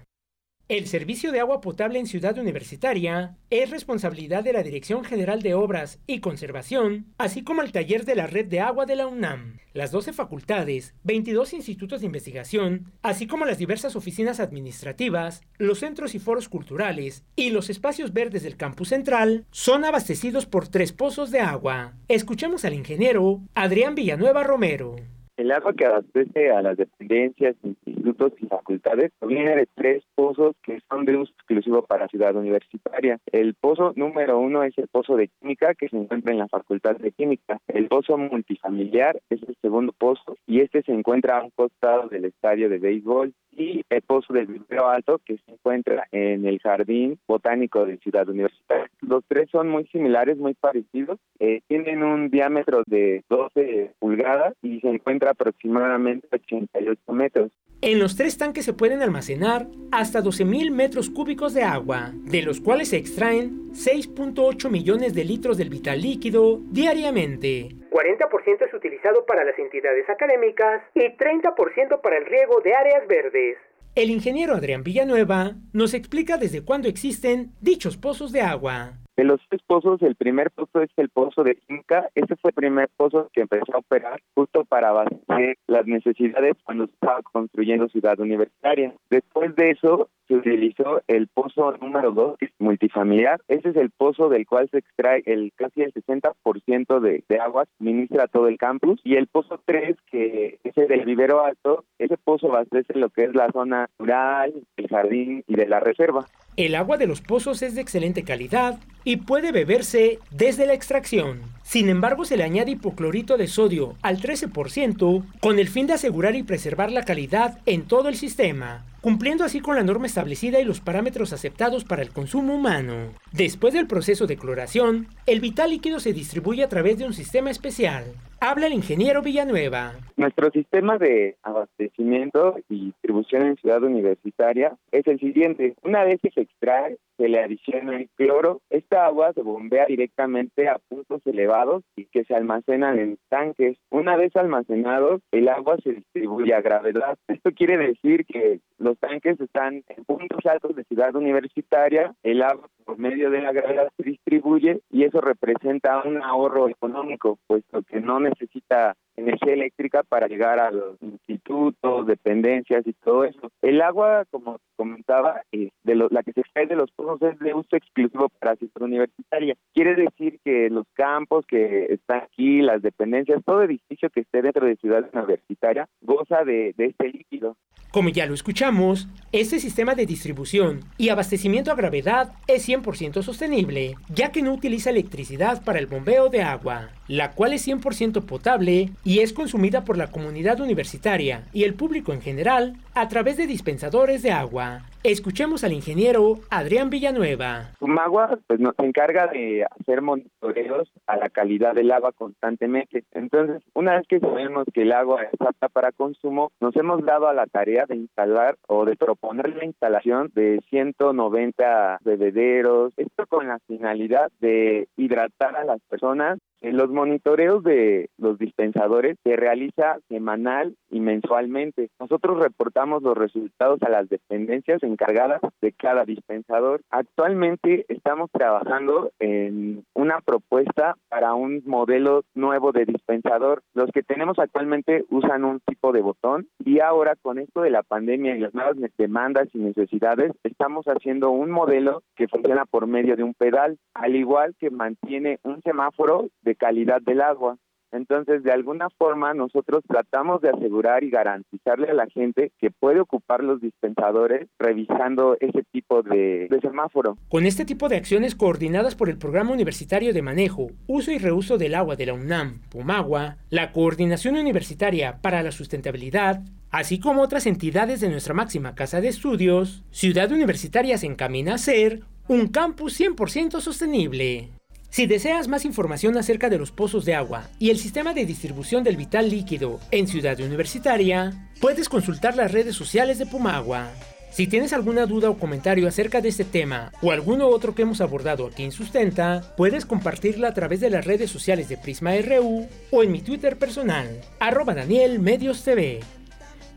El 0.69 0.87
servicio 0.87 1.33
de 1.33 1.41
agua 1.41 1.59
potable 1.59 1.99
en 1.99 2.07
Ciudad 2.07 2.37
Universitaria 2.37 3.35
es 3.49 3.69
responsabilidad 3.69 4.45
de 4.45 4.53
la 4.53 4.63
Dirección 4.63 5.03
General 5.03 5.41
de 5.41 5.55
Obras 5.55 5.99
y 6.07 6.21
Conservación, 6.21 7.07
así 7.17 7.43
como 7.43 7.61
el 7.61 7.73
taller 7.73 8.05
de 8.05 8.15
la 8.15 8.27
Red 8.27 8.45
de 8.45 8.61
Agua 8.61 8.85
de 8.85 8.95
la 8.95 9.07
UNAM, 9.07 9.57
las 9.73 9.91
12 9.91 10.13
facultades, 10.13 10.95
22 11.03 11.51
institutos 11.51 11.99
de 11.99 12.05
investigación, 12.05 12.93
así 13.01 13.27
como 13.27 13.45
las 13.45 13.57
diversas 13.57 13.97
oficinas 13.97 14.39
administrativas, 14.39 15.41
los 15.57 15.79
centros 15.79 16.15
y 16.15 16.19
foros 16.19 16.47
culturales 16.47 17.25
y 17.35 17.49
los 17.49 17.69
espacios 17.69 18.13
verdes 18.13 18.43
del 18.43 18.55
campus 18.55 18.89
central 18.89 19.45
son 19.51 19.83
abastecidos 19.83 20.45
por 20.45 20.69
tres 20.69 20.93
pozos 20.93 21.29
de 21.29 21.41
agua. 21.41 21.95
Escuchemos 22.07 22.63
al 22.63 22.73
ingeniero 22.73 23.41
Adrián 23.53 23.95
Villanueva 23.95 24.43
Romero. 24.43 24.95
El 25.35 25.51
agua 25.51 25.73
que 25.73 25.85
abastece 25.85 26.51
a 26.51 26.61
las 26.61 26.77
dependencias, 26.77 27.55
institutos 27.63 28.33
y 28.39 28.45
facultades 28.45 29.11
proviene 29.17 29.55
de 29.55 29.67
tres 29.73 30.03
pozos 30.13 30.55
que 30.61 30.79
son 30.87 31.05
de 31.05 31.17
uso 31.17 31.31
exclusivo 31.33 31.81
para 31.81 32.07
Ciudad 32.07 32.35
Universitaria. 32.35 33.19
El 33.31 33.55
pozo 33.55 33.93
número 33.95 34.37
uno 34.39 34.63
es 34.63 34.77
el 34.77 34.87
pozo 34.89 35.15
de 35.15 35.29
química 35.39 35.73
que 35.73 35.89
se 35.89 35.97
encuentra 35.97 36.33
en 36.33 36.37
la 36.37 36.47
Facultad 36.47 36.97
de 36.97 37.11
Química. 37.11 37.57
El 37.67 37.87
pozo 37.87 38.15
multifamiliar 38.17 39.19
es 39.31 39.41
el 39.41 39.55
segundo 39.59 39.91
pozo 39.97 40.37
y 40.45 40.61
este 40.61 40.83
se 40.83 40.91
encuentra 40.91 41.39
a 41.39 41.43
un 41.43 41.49
costado 41.49 42.09
del 42.09 42.25
estadio 42.25 42.69
de 42.69 42.77
béisbol 42.77 43.33
y 43.57 43.83
el 43.89 44.01
pozo 44.01 44.33
del 44.33 44.47
vivero 44.47 44.89
alto 44.89 45.19
que 45.25 45.37
se 45.37 45.51
encuentra 45.51 46.07
en 46.11 46.45
el 46.45 46.59
jardín 46.59 47.19
botánico 47.27 47.85
de 47.85 47.97
Ciudad 47.97 48.27
Universitaria. 48.29 48.89
Los 49.01 49.23
tres 49.27 49.49
son 49.51 49.69
muy 49.69 49.85
similares, 49.87 50.37
muy 50.37 50.53
parecidos. 50.53 51.19
Eh, 51.39 51.61
tienen 51.67 52.03
un 52.03 52.29
diámetro 52.29 52.83
de 52.87 53.23
12 53.29 53.91
pulgadas 53.99 54.53
y 54.61 54.79
se 54.79 54.89
encuentra 54.89 55.31
aproximadamente 55.31 56.27
88 56.31 57.13
metros. 57.13 57.51
En 57.81 57.99
los 57.99 58.15
tres 58.15 58.37
tanques 58.37 58.63
se 58.63 58.71
pueden 58.71 59.01
almacenar 59.01 59.67
hasta 59.91 60.23
12.000 60.23 60.71
metros 60.71 61.09
cúbicos 61.09 61.53
de 61.53 61.63
agua, 61.63 62.13
de 62.13 62.41
los 62.41 62.61
cuales 62.61 62.89
se 62.89 62.97
extraen 62.97 63.73
6.8 63.73 64.69
millones 64.69 65.13
de 65.13 65.25
litros 65.25 65.57
del 65.57 65.69
vital 65.69 66.01
líquido 66.01 66.61
diariamente. 66.71 67.82
40% 67.93 68.65
es 68.65 68.73
utilizado 68.73 69.25
para 69.27 69.43
las 69.43 69.57
entidades 69.59 70.09
académicas 70.09 70.81
y 70.95 71.01
30% 71.15 72.01
para 72.01 72.17
el 72.17 72.25
riego 72.25 72.59
de 72.61 72.73
áreas 72.73 73.07
verdes. 73.07 73.57
El 73.93 74.09
ingeniero 74.09 74.55
Adrián 74.55 74.83
Villanueva 74.83 75.51
nos 75.71 75.93
explica 75.93 76.37
desde 76.37 76.65
cuándo 76.65 76.87
existen 76.87 77.51
dichos 77.61 77.95
pozos 77.95 78.31
de 78.31 78.41
agua. 78.41 79.02
De 79.15 79.23
los 79.23 79.39
tres 79.47 79.61
pozos, 79.67 80.01
el 80.01 80.15
primer 80.15 80.49
pozo 80.49 80.81
es 80.81 80.89
el 80.97 81.09
pozo 81.09 81.43
de 81.43 81.59
Inca. 81.69 82.09
Este 82.15 82.35
fue 82.35 82.49
el 82.49 82.55
primer 82.55 82.89
pozo 82.97 83.29
que 83.31 83.41
empezó 83.41 83.75
a 83.75 83.79
operar 83.79 84.19
justo 84.33 84.65
para 84.65 84.89
abastecer 84.89 85.57
las 85.67 85.85
necesidades 85.85 86.55
cuando 86.63 86.87
se 86.87 86.93
estaba 86.93 87.21
construyendo 87.21 87.87
Ciudad 87.89 88.19
Universitaria. 88.19 88.93
Después 89.11 89.55
de 89.55 89.71
eso, 89.71 90.09
se 90.27 90.35
utilizó 90.35 91.01
el 91.07 91.27
pozo 91.27 91.77
número 91.77 92.11
dos, 92.11 92.37
que 92.37 92.45
es 92.45 92.51
multifamiliar. 92.57 93.41
Ese 93.47 93.69
es 93.69 93.75
el 93.75 93.91
pozo 93.91 94.29
del 94.29 94.47
cual 94.47 94.67
se 94.71 94.79
extrae 94.79 95.21
el 95.25 95.51
casi 95.55 95.81
el 95.81 95.93
60% 95.93 96.99
de, 96.99 97.23
de 97.27 97.39
agua, 97.39 97.65
ministra 97.79 98.27
todo 98.27 98.47
el 98.47 98.57
campus. 98.57 98.99
Y 99.03 99.15
el 99.15 99.27
pozo 99.27 99.59
3, 99.65 99.95
que 100.09 100.59
es 100.63 100.77
el 100.77 100.87
del 100.87 101.05
vivero 101.05 101.45
alto, 101.45 101.85
ese 101.99 102.17
pozo 102.17 102.47
abastece 102.47 102.97
lo 102.97 103.09
que 103.09 103.25
es 103.25 103.35
la 103.35 103.51
zona 103.51 103.89
rural, 103.99 104.53
el 104.77 104.87
jardín 104.87 105.43
y 105.47 105.55
de 105.55 105.67
la 105.67 105.79
reserva. 105.79 106.25
El 106.55 106.75
agua 106.75 106.97
de 106.97 107.07
los 107.07 107.21
pozos 107.21 107.63
es 107.63 107.73
de 107.73 107.81
excelente 107.81 108.23
calidad 108.23 108.77
y 109.03 109.17
puede 109.17 109.51
beberse 109.51 110.19
desde 110.29 110.67
la 110.67 110.73
extracción. 110.73 111.41
Sin 111.63 111.89
embargo, 111.89 112.25
se 112.25 112.37
le 112.37 112.43
añade 112.43 112.71
hipoclorito 112.71 113.37
de 113.37 113.47
sodio 113.47 113.95
al 114.03 114.19
13% 114.19 115.23
con 115.39 115.57
el 115.57 115.67
fin 115.67 115.87
de 115.87 115.93
asegurar 115.93 116.35
y 116.35 116.43
preservar 116.43 116.91
la 116.91 117.05
calidad 117.05 117.59
en 117.65 117.83
todo 117.83 118.07
el 118.07 118.15
sistema, 118.15 118.85
cumpliendo 119.03 119.43
así 119.43 119.59
con 119.59 119.75
la 119.75 119.83
norma 119.83 120.05
establecida 120.05 120.61
y 120.61 120.63
los 120.63 120.79
parámetros 120.79 121.33
aceptados 121.33 121.83
para 121.83 122.01
el 122.01 122.11
consumo 122.11 122.55
humano. 122.55 123.11
Después 123.33 123.73
del 123.73 123.85
proceso 123.85 124.27
de 124.27 124.37
cloración, 124.37 125.07
el 125.27 125.41
vital 125.41 125.71
líquido 125.71 125.99
se 125.99 126.13
distribuye 126.13 126.63
a 126.63 126.69
través 126.69 126.97
de 126.97 127.05
un 127.05 127.13
sistema 127.13 127.51
especial. 127.51 128.05
Habla 128.45 128.67
el 128.67 128.73
ingeniero 128.73 129.21
Villanueva. 129.21 129.93
Nuestro 130.17 130.51
sistema 130.51 130.97
de 130.97 131.37
abastecimiento 131.43 132.57
y 132.69 132.87
distribución 132.87 133.43
en 133.43 133.55
Ciudad 133.55 133.81
Universitaria 133.83 134.75
es 134.91 135.07
el 135.07 135.17
siguiente. 135.19 135.75
Una 135.81 136.03
vez 136.03 136.19
que 136.21 136.29
se 136.29 136.41
extrae, 136.41 136.97
se 137.15 137.29
le 137.29 137.39
adiciona 137.39 137.95
el 137.95 138.09
cloro. 138.15 138.59
Esta 138.69 139.05
agua 139.05 139.31
se 139.31 139.41
bombea 139.41 139.85
directamente 139.85 140.67
a 140.67 140.79
puntos 140.89 141.21
elevados 141.25 141.83
y 141.95 142.03
que 142.05 142.25
se 142.25 142.35
almacenan 142.35 142.99
en 142.99 143.17
tanques. 143.29 143.77
Una 143.89 144.17
vez 144.17 144.35
almacenados, 144.35 145.21
el 145.31 145.47
agua 145.47 145.77
se 145.81 145.93
distribuye 145.93 146.53
a 146.53 146.59
gravedad. 146.59 147.17
Esto 147.29 147.51
quiere 147.53 147.77
decir 147.77 148.25
que 148.25 148.59
los 148.77 148.92
tanques 148.95 149.39
están 149.39 149.83
en 149.87 150.05
puntos 150.05 150.45
altos 150.45 150.75
de 150.75 150.83
Ciudad 150.85 151.15
Universitaria, 151.15 152.13
el 152.23 152.41
agua 152.41 152.69
por 152.85 152.97
medio 152.97 153.29
de 153.29 153.41
la 153.41 153.51
gravedad 153.51 153.89
se 153.97 154.03
distribuye 154.03 154.81
y 154.91 155.03
eso 155.03 155.21
representa 155.21 156.03
un 156.03 156.21
ahorro 156.21 156.69
económico, 156.69 157.39
puesto 157.47 157.81
que 157.83 157.99
no 157.99 158.19
necesita 158.19 158.95
energía 159.15 159.53
eléctrica 159.53 160.03
para 160.03 160.27
llegar 160.27 160.59
a 160.59 160.71
los 160.71 161.01
institutos, 161.01 162.07
dependencias 162.07 162.85
y 162.85 162.93
todo 162.93 163.23
eso. 163.23 163.51
El 163.61 163.81
agua, 163.81 164.25
como 164.31 164.59
comentaba, 164.75 165.41
eh, 165.51 165.69
de 165.83 165.95
lo, 165.95 166.07
la 166.09 166.23
que 166.23 166.33
se 166.33 166.41
extrae 166.41 166.67
de 166.67 166.75
los 166.75 166.91
pozos 166.91 167.21
es 167.21 167.39
de 167.39 167.53
uso 167.53 167.75
exclusivo 167.75 168.29
para 168.39 168.55
Ciudad 168.55 168.81
Universitaria. 168.81 169.55
Quiere 169.73 169.95
decir 169.95 170.39
que 170.43 170.69
los 170.69 170.85
campos 170.93 171.45
que 171.47 171.85
están 171.85 172.23
aquí, 172.23 172.61
las 172.61 172.81
dependencias, 172.81 173.43
todo 173.45 173.63
edificio 173.63 174.09
que 174.09 174.21
esté 174.21 174.41
dentro 174.41 174.65
de 174.65 174.75
Ciudad 174.77 175.09
Universitaria 175.13 175.87
goza 176.01 176.43
de, 176.43 176.73
de 176.77 176.85
este 176.85 177.09
líquido. 177.09 177.55
Como 177.91 178.09
ya 178.09 178.25
lo 178.25 178.33
escuchamos, 178.33 179.07
este 179.31 179.59
sistema 179.59 179.93
de 179.93 180.07
distribución 180.07 180.79
y 180.97 181.09
abastecimiento 181.09 181.71
a 181.71 181.75
gravedad 181.75 182.33
es 182.47 182.67
100% 182.67 183.21
sostenible, 183.21 183.95
ya 184.09 184.31
que 184.31 184.41
no 184.41 184.51
utiliza 184.51 184.89
electricidad 184.89 185.63
para 185.63 185.77
el 185.77 185.85
bombeo 185.85 186.29
de 186.29 186.41
agua, 186.41 186.89
la 187.07 187.31
cual 187.31 187.53
es 187.53 187.67
100% 187.67 188.23
potable 188.23 188.91
y 189.03 189.19
es 189.19 189.33
consumida 189.33 189.83
por 189.83 189.97
la 189.97 190.07
comunidad 190.07 190.59
universitaria 190.59 191.43
y 191.53 191.63
el 191.63 191.73
público 191.73 192.13
en 192.13 192.21
general 192.21 192.77
a 192.93 193.07
través 193.07 193.37
de 193.37 193.47
dispensadores 193.47 194.21
de 194.21 194.31
agua. 194.31 194.83
Escuchemos 195.03 195.65
al 195.65 195.73
ingeniero 195.73 196.35
Adrián 196.49 196.89
Villanueva. 196.89 197.71
Sumagua 197.77 198.39
pues, 198.47 198.61
nos 198.61 198.73
encarga 198.79 199.27
de 199.27 199.65
hacer 199.65 200.01
monitoreos 200.01 200.89
a 201.07 201.17
la 201.17 201.27
calidad 201.27 201.75
del 201.75 201.91
agua 201.91 202.13
constantemente. 202.13 203.03
Entonces, 203.11 203.61
una 203.73 203.97
vez 203.97 204.07
que 204.07 204.21
sabemos 204.21 204.65
que 204.73 204.83
el 204.83 204.93
agua 204.93 205.23
es 205.23 205.41
apta 205.41 205.67
para 205.67 205.91
consumo, 205.91 206.53
nos 206.61 206.73
hemos 206.77 207.03
dado 207.03 207.27
a 207.27 207.33
la 207.33 207.47
tarea 207.47 207.85
de 207.85 207.97
instalar 207.97 208.55
o 208.69 208.85
de 208.85 208.95
proponer 208.95 209.53
la 209.53 209.65
instalación 209.65 210.31
de 210.35 210.61
190 210.69 211.99
bebederos. 212.05 212.93
Esto 212.95 213.25
con 213.27 213.49
la 213.49 213.59
finalidad 213.67 214.31
de 214.39 214.87
hidratar 214.95 215.57
a 215.57 215.65
las 215.65 215.81
personas 215.89 216.39
Los 216.61 216.89
monitoreos 216.91 217.61
de 217.63 218.09
los 218.17 218.39
dispensadores 218.39 219.17
se 219.25 219.35
realiza 219.35 219.97
semanal 220.07 220.77
y 220.89 221.01
mensualmente. 221.01 221.89
Nosotros 221.99 222.39
reportamos 222.39 223.03
los 223.03 223.17
resultados 223.17 223.83
a 223.83 223.89
las 223.89 224.07
dependencias 224.07 224.81
encargadas 224.93 225.41
de 225.61 225.71
cada 225.73 226.05
dispensador. 226.05 226.81
Actualmente 226.89 227.85
estamos 227.89 228.31
trabajando 228.31 229.11
en 229.19 229.85
una 229.93 230.21
propuesta 230.21 230.95
para 231.09 231.33
un 231.33 231.61
modelo 231.65 232.23
nuevo 232.33 232.71
de 232.71 232.85
dispensador. 232.85 233.61
Los 233.73 233.91
que 233.91 234.03
tenemos 234.03 234.39
actualmente 234.39 235.05
usan 235.09 235.43
un 235.43 235.59
tipo 235.59 235.91
de 235.91 236.01
botón 236.01 236.47
y 236.63 236.79
ahora 236.79 237.15
con 237.21 237.39
esto 237.39 237.61
de 237.61 237.69
la 237.69 237.83
pandemia 237.83 238.35
y 238.35 238.39
las 238.39 238.53
nuevas 238.53 238.75
demandas 238.97 239.47
y 239.53 239.59
necesidades, 239.59 240.31
estamos 240.43 240.85
haciendo 240.85 241.31
un 241.31 241.51
modelo 241.51 242.03
que 242.15 242.27
funciona 242.27 242.65
por 242.65 242.87
medio 242.87 243.15
de 243.15 243.23
un 243.23 243.33
pedal, 243.33 243.77
al 243.93 244.15
igual 244.15 244.55
que 244.59 244.69
mantiene 244.69 245.39
un 245.43 245.61
semáforo 245.61 246.27
de 246.41 246.55
calidad 246.55 247.01
del 247.01 247.21
agua. 247.21 247.57
Entonces, 247.93 248.43
de 248.43 248.51
alguna 248.51 248.89
forma, 248.97 249.35
nosotros 249.35 249.83
tratamos 249.87 250.41
de 250.41 250.49
asegurar 250.49 251.03
y 251.03 251.11
garantizarle 251.11 251.89
a 251.89 251.93
la 251.93 252.07
gente 252.07 252.51
que 252.59 252.71
puede 252.71 252.99
ocupar 252.99 253.43
los 253.43 253.61
dispensadores 253.61 254.47
revisando 254.57 255.37
ese 255.39 255.63
tipo 255.71 256.01
de, 256.01 256.49
semáforo. 256.61 257.17
Con 257.29 257.45
este 257.45 257.65
tipo 257.65 257.89
de 257.89 257.97
acciones 257.97 258.33
coordinadas 258.33 258.95
por 258.95 259.09
el 259.09 259.19
Programa 259.19 259.51
Universitario 259.51 260.11
de 260.11 260.23
Manejo, 260.23 260.71
Uso 260.87 261.11
y 261.11 261.19
Reuso 261.19 261.59
del 261.59 261.75
Agua 261.75 261.95
de 261.95 262.07
la 262.07 262.13
UNAM, 262.13 262.61
Pumagua, 262.71 263.37
la 263.51 263.71
Coordinación 263.71 264.37
Universitaria 264.37 265.19
para 265.21 265.43
la 265.43 265.51
Sustentabilidad, 265.51 266.41
así 266.71 266.99
como 266.99 267.21
otras 267.21 267.45
entidades 267.45 268.01
de 268.01 268.09
nuestra 268.09 268.33
máxima 268.33 268.73
casa 268.73 269.01
de 269.01 269.09
estudios, 269.09 269.83
Ciudad 269.91 270.31
Universitaria 270.31 270.97
se 270.97 271.05
encamina 271.05 271.55
a 271.55 271.59
ser 271.59 272.01
un 272.27 272.47
campus 272.47 272.99
100% 272.99 273.59
sostenible. 273.59 274.49
Si 274.93 275.07
deseas 275.07 275.47
más 275.47 275.65
información 275.65 276.19
acerca 276.19 276.51
de 276.51 276.59
los 276.59 276.71
pozos 276.71 277.03
de 277.03 277.15
agua 277.15 277.47
y 277.57 277.71
el 277.71 277.79
sistema 277.79 278.13
de 278.13 278.27
distribución 278.27 278.83
del 278.83 278.95
vital 278.95 279.27
líquido 279.27 279.79
en 279.89 280.07
Ciudad 280.07 280.39
Universitaria, 280.39 281.49
puedes 281.59 281.89
consultar 281.89 282.35
las 282.35 282.51
redes 282.51 282.75
sociales 282.75 283.17
de 283.17 283.25
Pumagua. 283.25 283.89
Si 284.29 284.45
tienes 284.45 284.71
alguna 284.71 285.07
duda 285.07 285.31
o 285.31 285.39
comentario 285.39 285.87
acerca 285.87 286.21
de 286.21 286.29
este 286.29 286.45
tema 286.45 286.91
o 287.01 287.11
alguno 287.11 287.47
otro 287.47 287.73
que 287.73 287.81
hemos 287.81 288.01
abordado 288.01 288.45
aquí 288.45 288.65
en 288.65 288.71
Sustenta, 288.71 289.55
puedes 289.57 289.87
compartirla 289.87 290.49
a 290.49 290.53
través 290.53 290.79
de 290.79 290.91
las 290.91 291.05
redes 291.05 291.31
sociales 291.31 291.69
de 291.69 291.77
Prisma 291.77 292.11
RU 292.17 292.69
o 292.91 293.01
en 293.01 293.11
mi 293.11 293.21
Twitter 293.21 293.57
personal, 293.57 294.21
arroba 294.39 294.75
Daniel 294.75 295.17
Medios 295.17 295.63
TV. 295.63 296.01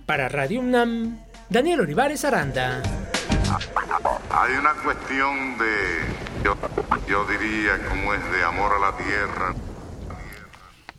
Para 0.06 0.30
Radio 0.30 0.60
UNAM, 0.60 1.18
Daniel 1.50 1.80
Olivares 1.80 2.24
Aranda. 2.24 2.82
Hay 4.30 4.54
una 4.54 4.72
cuestión 4.82 5.58
de 5.58 6.35
yo, 7.08 7.26
diría 7.26 7.88
como 7.88 8.14
es 8.14 8.20
de 8.32 8.44
amor 8.44 8.72
a 8.72 8.90
la 8.90 8.96
tierra. 8.96 9.54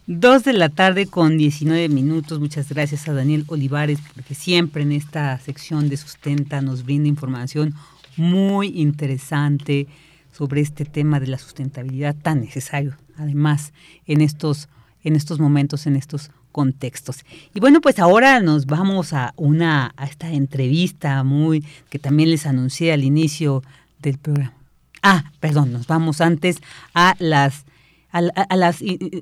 Dos 0.05 0.43
de 0.43 0.53
la 0.53 0.69
tarde 0.69 1.07
con 1.07 1.37
19 1.37 1.89
minutos. 1.89 2.39
Muchas 2.39 2.69
gracias 2.69 3.07
a 3.07 3.13
Daniel 3.13 3.45
Olivares 3.47 3.99
porque 4.13 4.35
siempre 4.35 4.83
en 4.83 4.91
esta 4.91 5.37
sección 5.39 5.89
de 5.89 5.97
Sustenta 5.97 6.61
nos 6.61 6.83
brinda 6.83 7.07
información 7.07 7.75
muy 8.15 8.79
interesante 8.79 9.87
sobre 10.33 10.61
este 10.61 10.85
tema 10.85 11.19
de 11.19 11.27
la 11.27 11.37
sustentabilidad 11.37 12.15
tan 12.15 12.41
necesario, 12.41 12.95
además, 13.17 13.73
en 14.05 14.21
estos, 14.21 14.69
en 15.03 15.15
estos 15.15 15.39
momentos, 15.39 15.87
en 15.87 15.95
estos 15.95 16.31
contextos. 16.51 17.23
Y 17.53 17.59
bueno, 17.59 17.81
pues 17.81 17.99
ahora 17.99 18.39
nos 18.39 18.65
vamos 18.65 19.13
a 19.13 19.33
una 19.35 19.93
a 19.97 20.05
esta 20.05 20.31
entrevista 20.31 21.23
muy 21.23 21.63
que 21.89 21.99
también 21.99 22.31
les 22.31 22.45
anuncié 22.45 22.93
al 22.93 23.03
inicio 23.03 23.63
del 23.99 24.17
programa. 24.17 24.57
Ah, 25.01 25.31
perdón, 25.39 25.73
nos 25.73 25.87
vamos 25.87 26.21
antes 26.21 26.57
a 26.93 27.15
las, 27.19 27.65
a, 28.11 28.19
a 28.19 28.55
las 28.55 28.77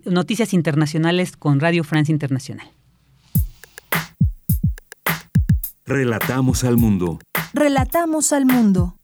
noticias 0.05 0.53
internacionales 0.53 1.35
con 1.37 1.59
Radio 1.59 1.83
France 1.83 2.11
Internacional. 2.11 2.67
Relatamos 5.85 6.63
al 6.63 6.77
mundo. 6.77 7.19
Relatamos 7.53 8.33
al 8.33 8.45
mundo. 8.45 8.97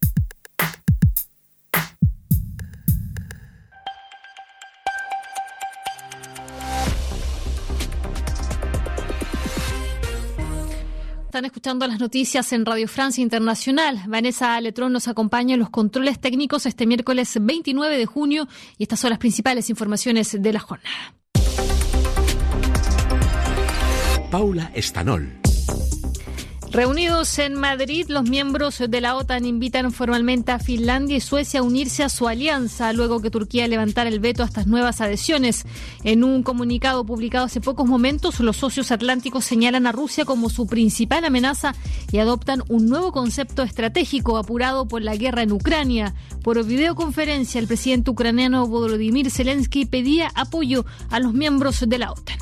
Están 11.32 11.46
escuchando 11.46 11.88
las 11.88 11.98
noticias 11.98 12.52
en 12.52 12.66
Radio 12.66 12.90
Francia 12.90 13.22
Internacional. 13.22 14.02
Vanessa 14.06 14.60
Letrón 14.60 14.92
nos 14.92 15.08
acompaña 15.08 15.54
en 15.54 15.62
los 15.62 15.70
controles 15.70 16.20
técnicos 16.20 16.66
este 16.66 16.86
miércoles 16.86 17.38
29 17.40 17.98
de 17.98 18.06
junio 18.06 18.50
y 18.78 18.84
estas 18.84 19.00
son 19.00 19.12
las 19.12 19.20
principales 19.20 19.70
informaciones 19.70 20.36
de 20.38 20.52
la 20.52 20.60
jornada. 20.60 21.16
Paula 24.30 24.72
Estanol. 24.76 25.41
Reunidos 26.72 27.38
en 27.38 27.56
Madrid, 27.56 28.06
los 28.08 28.30
miembros 28.30 28.82
de 28.88 29.02
la 29.02 29.18
OTAN 29.18 29.44
invitan 29.44 29.92
formalmente 29.92 30.54
a 30.54 30.60
Finlandia 30.60 31.18
y 31.18 31.20
Suecia 31.20 31.60
a 31.60 31.64
unirse 31.64 32.02
a 32.02 32.08
su 32.08 32.30
alianza 32.30 32.94
luego 32.94 33.22
que 33.22 33.30
Turquía 33.30 33.68
levantara 33.68 34.10
el 34.10 34.22
veto 34.22 34.42
a 34.42 34.46
estas 34.46 34.68
nuevas 34.68 35.02
adhesiones. 35.02 35.66
En 36.06 36.24
un 36.24 36.44
comunicado 36.44 37.06
publicado 37.06 37.44
hace 37.44 37.60
pocos 37.60 37.88
momentos, 37.88 38.40
los 38.40 38.56
socios 38.56 38.90
atlánticos 38.94 39.44
señalan 39.44 39.86
a 39.86 39.92
Rusia 39.92 40.24
como 40.24 40.50
su 40.50 40.66
principal 40.66 41.26
amenaza 41.26 41.76
y 42.10 42.20
adoptan 42.20 42.64
un 42.70 42.86
nuevo 42.86 43.12
concepto 43.12 43.64
estratégico 43.64 44.38
apurado 44.38 44.88
por 44.88 45.02
la 45.02 45.18
guerra 45.18 45.42
en 45.42 45.52
Ucrania. 45.52 46.16
Por 46.42 46.64
videoconferencia, 46.64 47.60
el 47.60 47.68
presidente 47.68 48.12
ucraniano 48.12 48.66
Volodymyr 48.66 49.30
Zelensky 49.30 49.86
pedía 49.86 50.32
apoyo 50.36 50.86
a 51.10 51.20
los 51.20 51.34
miembros 51.34 51.84
de 51.86 51.98
la 51.98 52.14
OTAN. 52.14 52.38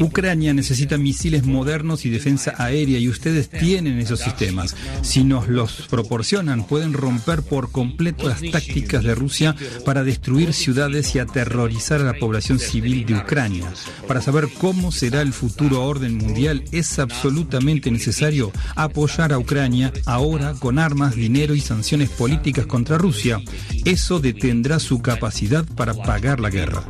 Ucrania 0.00 0.52
necesita 0.52 0.98
misiles 0.98 1.44
modernos 1.46 2.04
y 2.04 2.10
defensa 2.10 2.54
aérea 2.58 2.98
y 2.98 3.08
ustedes 3.08 3.48
tienen 3.48 3.98
esos 3.98 4.20
sistemas. 4.20 4.76
Si 5.00 5.24
nos 5.24 5.48
los 5.48 5.86
proporcionan, 5.88 6.66
pueden 6.66 6.92
romper 6.92 7.42
por 7.42 7.72
completo 7.72 8.28
las 8.28 8.42
tácticas 8.42 9.02
de 9.02 9.14
Rusia 9.14 9.56
para 9.86 10.04
destruir 10.04 10.52
ciudades 10.52 11.14
y 11.14 11.18
aterrorizar 11.18 12.02
a 12.02 12.04
la 12.04 12.14
población 12.18 12.58
civil 12.58 13.06
de 13.06 13.14
Ucrania. 13.14 13.72
Para 14.06 14.20
saber 14.20 14.48
cómo 14.58 14.92
será 14.92 15.22
el 15.22 15.32
futuro 15.32 15.84
orden 15.84 16.18
mundial, 16.18 16.64
es 16.70 16.98
absolutamente 16.98 17.90
necesario 17.90 18.52
apoyar 18.74 19.32
a 19.32 19.38
Ucrania 19.38 19.90
ahora 20.04 20.52
con 20.52 20.78
armas, 20.78 21.14
dinero 21.14 21.54
y 21.54 21.60
sanciones 21.60 22.10
políticas 22.10 22.66
contra 22.66 22.98
Rusia. 22.98 23.40
Eso 23.86 24.20
detendrá 24.20 24.78
su 24.78 25.00
capacidad 25.00 25.64
para 25.64 25.94
pagar 25.94 26.40
la 26.40 26.50
guerra. 26.50 26.84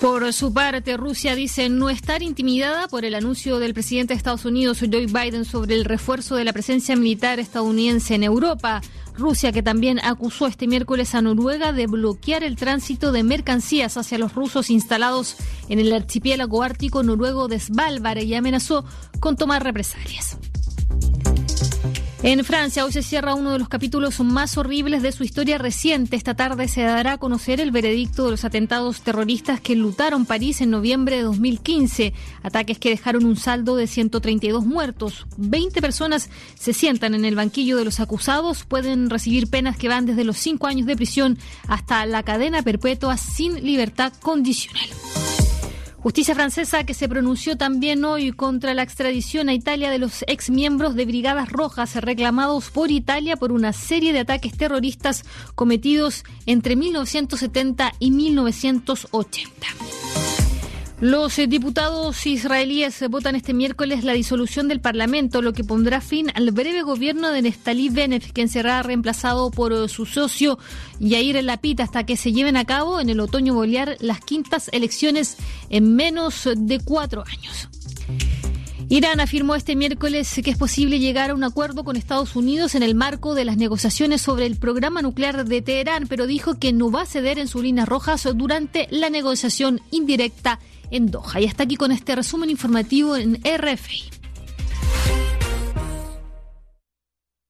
Por 0.00 0.30
su 0.32 0.52
parte, 0.52 0.96
Rusia 0.96 1.34
dice 1.34 1.68
no 1.68 1.88
estar 1.88 2.22
intimidada 2.22 2.86
por 2.86 3.04
el 3.04 3.14
anuncio 3.14 3.58
del 3.58 3.72
presidente 3.72 4.12
de 4.12 4.18
Estados 4.18 4.44
Unidos, 4.44 4.80
Joe 4.80 5.06
Biden, 5.06 5.44
sobre 5.44 5.74
el 5.74 5.84
refuerzo 5.84 6.36
de 6.36 6.44
la 6.44 6.52
presencia 6.52 6.94
militar 6.96 7.40
estadounidense 7.40 8.14
en 8.14 8.22
Europa. 8.22 8.82
Rusia, 9.16 9.52
que 9.52 9.62
también 9.62 9.98
acusó 10.04 10.46
este 10.46 10.66
miércoles 10.66 11.14
a 11.14 11.22
Noruega 11.22 11.72
de 11.72 11.86
bloquear 11.86 12.44
el 12.44 12.56
tránsito 12.56 13.12
de 13.12 13.22
mercancías 13.22 13.96
hacia 13.96 14.18
los 14.18 14.34
rusos 14.34 14.68
instalados 14.68 15.36
en 15.70 15.78
el 15.78 15.92
archipiélago 15.92 16.62
ártico 16.62 17.02
noruego 17.02 17.48
de 17.48 17.58
Svalbard 17.58 18.18
y 18.18 18.34
amenazó 18.34 18.84
con 19.18 19.36
tomar 19.36 19.64
represalias. 19.64 20.36
En 22.22 22.42
Francia 22.44 22.84
hoy 22.84 22.92
se 22.92 23.02
cierra 23.02 23.34
uno 23.34 23.52
de 23.52 23.58
los 23.58 23.68
capítulos 23.68 24.18
más 24.20 24.56
horribles 24.56 25.02
de 25.02 25.12
su 25.12 25.22
historia 25.22 25.58
reciente. 25.58 26.16
Esta 26.16 26.34
tarde 26.34 26.66
se 26.66 26.80
dará 26.80 27.12
a 27.12 27.18
conocer 27.18 27.60
el 27.60 27.70
veredicto 27.70 28.24
de 28.24 28.30
los 28.32 28.44
atentados 28.44 29.02
terroristas 29.02 29.60
que 29.60 29.76
lutaron 29.76 30.24
París 30.24 30.62
en 30.62 30.70
noviembre 30.70 31.16
de 31.16 31.22
2015. 31.22 32.14
Ataques 32.42 32.78
que 32.78 32.88
dejaron 32.88 33.26
un 33.26 33.36
saldo 33.36 33.76
de 33.76 33.86
132 33.86 34.64
muertos. 34.64 35.26
20 35.36 35.80
personas 35.82 36.30
se 36.58 36.72
sientan 36.72 37.14
en 37.14 37.26
el 37.26 37.34
banquillo 37.34 37.76
de 37.76 37.84
los 37.84 38.00
acusados. 38.00 38.64
Pueden 38.64 39.10
recibir 39.10 39.48
penas 39.48 39.76
que 39.76 39.88
van 39.88 40.06
desde 40.06 40.24
los 40.24 40.38
5 40.38 40.66
años 40.66 40.86
de 40.86 40.96
prisión 40.96 41.38
hasta 41.68 42.06
la 42.06 42.22
cadena 42.22 42.62
perpetua 42.62 43.18
sin 43.18 43.62
libertad 43.62 44.12
condicional. 44.22 44.88
Justicia 46.06 46.36
francesa 46.36 46.84
que 46.84 46.94
se 46.94 47.08
pronunció 47.08 47.56
también 47.56 48.04
hoy 48.04 48.30
contra 48.30 48.74
la 48.74 48.84
extradición 48.84 49.48
a 49.48 49.54
Italia 49.54 49.90
de 49.90 49.98
los 49.98 50.22
ex 50.28 50.50
miembros 50.50 50.94
de 50.94 51.04
Brigadas 51.04 51.50
Rojas 51.50 51.96
reclamados 51.96 52.70
por 52.70 52.92
Italia 52.92 53.36
por 53.36 53.50
una 53.50 53.72
serie 53.72 54.12
de 54.12 54.20
ataques 54.20 54.56
terroristas 54.56 55.24
cometidos 55.56 56.22
entre 56.46 56.76
1970 56.76 57.92
y 57.98 58.12
1980. 58.12 60.45
Los 61.00 61.36
diputados 61.36 62.26
israelíes 62.26 63.04
votan 63.10 63.36
este 63.36 63.52
miércoles 63.52 64.02
la 64.02 64.14
disolución 64.14 64.66
del 64.66 64.80
Parlamento, 64.80 65.42
lo 65.42 65.52
que 65.52 65.62
pondrá 65.62 66.00
fin 66.00 66.32
al 66.34 66.52
breve 66.52 66.80
gobierno 66.80 67.30
de 67.32 67.42
Nestalí 67.42 67.90
Bennett, 67.90 68.32
quien 68.32 68.48
será 68.48 68.82
reemplazado 68.82 69.50
por 69.50 69.90
su 69.90 70.06
socio 70.06 70.58
Yair 70.98 71.44
Lapid 71.44 71.80
hasta 71.80 72.06
que 72.06 72.16
se 72.16 72.32
lleven 72.32 72.56
a 72.56 72.64
cabo 72.64 72.98
en 72.98 73.10
el 73.10 73.20
otoño 73.20 73.52
bolear 73.52 73.98
las 74.00 74.20
quintas 74.20 74.70
elecciones 74.72 75.36
en 75.68 75.94
menos 75.96 76.48
de 76.56 76.80
cuatro 76.80 77.24
años. 77.26 77.68
Irán 78.88 79.18
afirmó 79.18 79.56
este 79.56 79.74
miércoles 79.74 80.40
que 80.44 80.50
es 80.50 80.56
posible 80.56 81.00
llegar 81.00 81.30
a 81.30 81.34
un 81.34 81.42
acuerdo 81.42 81.82
con 81.82 81.96
Estados 81.96 82.36
Unidos 82.36 82.76
en 82.76 82.84
el 82.84 82.94
marco 82.94 83.34
de 83.34 83.44
las 83.44 83.56
negociaciones 83.56 84.22
sobre 84.22 84.46
el 84.46 84.56
programa 84.56 85.02
nuclear 85.02 85.44
de 85.44 85.60
Teherán, 85.60 86.06
pero 86.06 86.28
dijo 86.28 86.60
que 86.60 86.72
no 86.72 86.92
va 86.92 87.02
a 87.02 87.06
ceder 87.06 87.40
en 87.40 87.48
sus 87.48 87.64
líneas 87.64 87.88
rojas 87.88 88.28
durante 88.36 88.86
la 88.92 89.10
negociación 89.10 89.80
indirecta 89.90 90.60
en 90.92 91.10
Doha. 91.10 91.40
Y 91.40 91.46
hasta 91.46 91.64
aquí 91.64 91.74
con 91.74 91.90
este 91.90 92.14
resumen 92.14 92.48
informativo 92.48 93.16
en 93.16 93.40
RFI. 93.42 94.04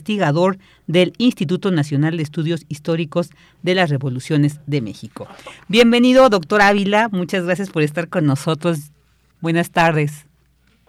del 0.87 1.13
Instituto 1.19 1.71
Nacional 1.71 2.17
de 2.17 2.23
Estudios 2.23 2.65
Históricos 2.69 3.31
de 3.63 3.75
las 3.75 3.91
Revoluciones 3.91 4.61
de 4.67 4.81
México. 4.81 5.27
Bienvenido, 5.69 6.29
doctor 6.29 6.63
Ávila. 6.63 7.09
Muchas 7.11 7.45
gracias 7.45 7.71
por 7.71 7.83
estar 7.83 8.09
con 8.09 8.27
nosotros. 8.27 8.93
Buenas 9.41 9.71
tardes. 9.71 10.27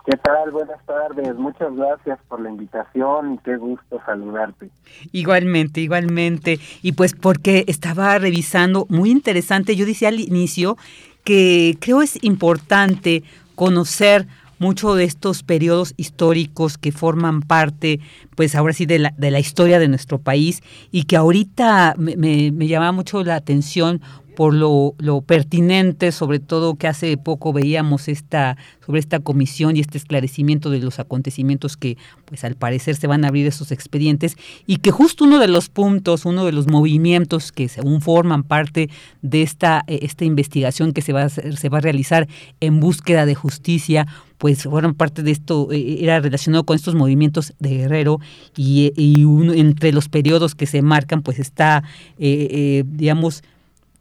¿Qué 0.06 0.18
tal? 0.18 0.52
Buenas 0.52 0.86
tardes. 0.86 1.36
Muchas 1.36 1.76
gracias 1.76 2.20
por 2.28 2.40
la 2.40 2.50
invitación 2.50 3.34
y 3.34 3.38
qué 3.40 3.58
gusto 3.58 4.00
saludarte. 4.06 4.70
Igualmente, 5.12 5.82
igualmente. 5.82 6.60
Y 6.84 6.92
pues 6.92 7.16
porque 7.16 7.66
estaba 7.68 8.18
revisando, 8.20 8.86
muy 8.90 9.10
interesante, 9.10 9.76
yo 9.76 9.86
decía 9.86 10.10
al 10.10 10.20
inicio 10.20 10.78
que 11.24 11.76
creo 11.82 12.04
es 12.04 12.24
importante 12.24 13.24
conocer 13.56 14.28
mucho 14.60 14.96
de 14.96 15.04
estos 15.04 15.44
periodos 15.44 15.94
históricos 15.98 16.78
que 16.78 16.92
forman 16.92 17.42
parte, 17.42 18.00
pues 18.36 18.56
ahora 18.56 18.74
sí, 18.74 18.86
de 18.86 19.00
la, 19.00 19.14
de 19.18 19.32
la 19.32 19.40
historia 19.40 19.80
de 19.80 19.88
nuestro 19.88 20.20
país 20.20 20.62
y 20.92 21.04
que 21.04 21.16
ahorita 21.16 21.96
me, 21.98 22.16
me, 22.16 22.52
me 22.52 22.68
llama 22.68 22.92
mucho 22.92 23.24
la 23.24 23.36
atención 23.36 24.02
por 24.36 24.54
lo, 24.54 24.96
lo, 24.98 25.22
pertinente, 25.22 26.12
sobre 26.12 26.40
todo 26.40 26.76
que 26.76 26.88
hace 26.88 27.18
poco 27.18 27.54
veíamos 27.54 28.08
esta 28.08 28.58
sobre 28.86 29.00
esta 29.00 29.20
comisión 29.20 29.76
y 29.76 29.80
este 29.80 29.98
esclarecimiento 29.98 30.70
de 30.70 30.80
los 30.80 31.00
acontecimientos 31.00 31.76
que, 31.76 31.98
pues 32.26 32.44
al 32.44 32.56
parecer 32.56 32.96
se 32.96 33.08
van 33.08 33.26
a 33.26 33.30
abrir 33.30 33.48
esos 33.48 33.72
expedientes 33.72 34.38
y 34.68 34.78
que 34.78 34.92
justo 34.92 35.26
uno 35.26 35.40
de 35.40 35.48
los 35.48 35.70
puntos, 35.70 36.26
uno 36.26 36.46
de 36.46 36.52
los 36.52 36.68
movimientos 36.68 37.52
que 37.52 37.68
según 37.68 38.02
forman 38.02 38.44
parte 38.44 38.90
de 39.22 39.42
esta 39.42 39.84
eh, 39.88 40.00
esta 40.04 40.26
investigación 40.26 40.92
que 40.92 41.02
se 41.02 41.14
va 41.14 41.24
a 41.24 41.26
hacer, 41.26 41.58
se 41.58 41.70
va 41.70 41.80
a 41.80 41.82
realizar 41.82 42.28
en 42.60 42.80
búsqueda 42.80 43.26
de 43.26 43.36
justicia, 43.36 44.06
pues 44.38 44.64
fueron 44.64 44.94
parte 44.94 45.24
de 45.24 45.32
esto, 45.32 45.72
eh, 45.72 45.98
era 46.02 46.20
relacionado 46.20 46.66
con 46.66 46.76
estos 46.76 46.96
movimientos 46.96 47.54
de 47.60 47.78
Guerrero 47.78 48.20
y, 48.56 48.92
y 48.96 49.24
entre 49.58 49.92
los 49.92 50.10
periodos 50.10 50.56
que 50.56 50.66
se 50.66 50.82
marcan, 50.82 51.22
pues 51.22 51.40
está, 51.40 51.84
eh, 52.18 52.48
eh, 52.52 52.84
digamos, 52.86 53.44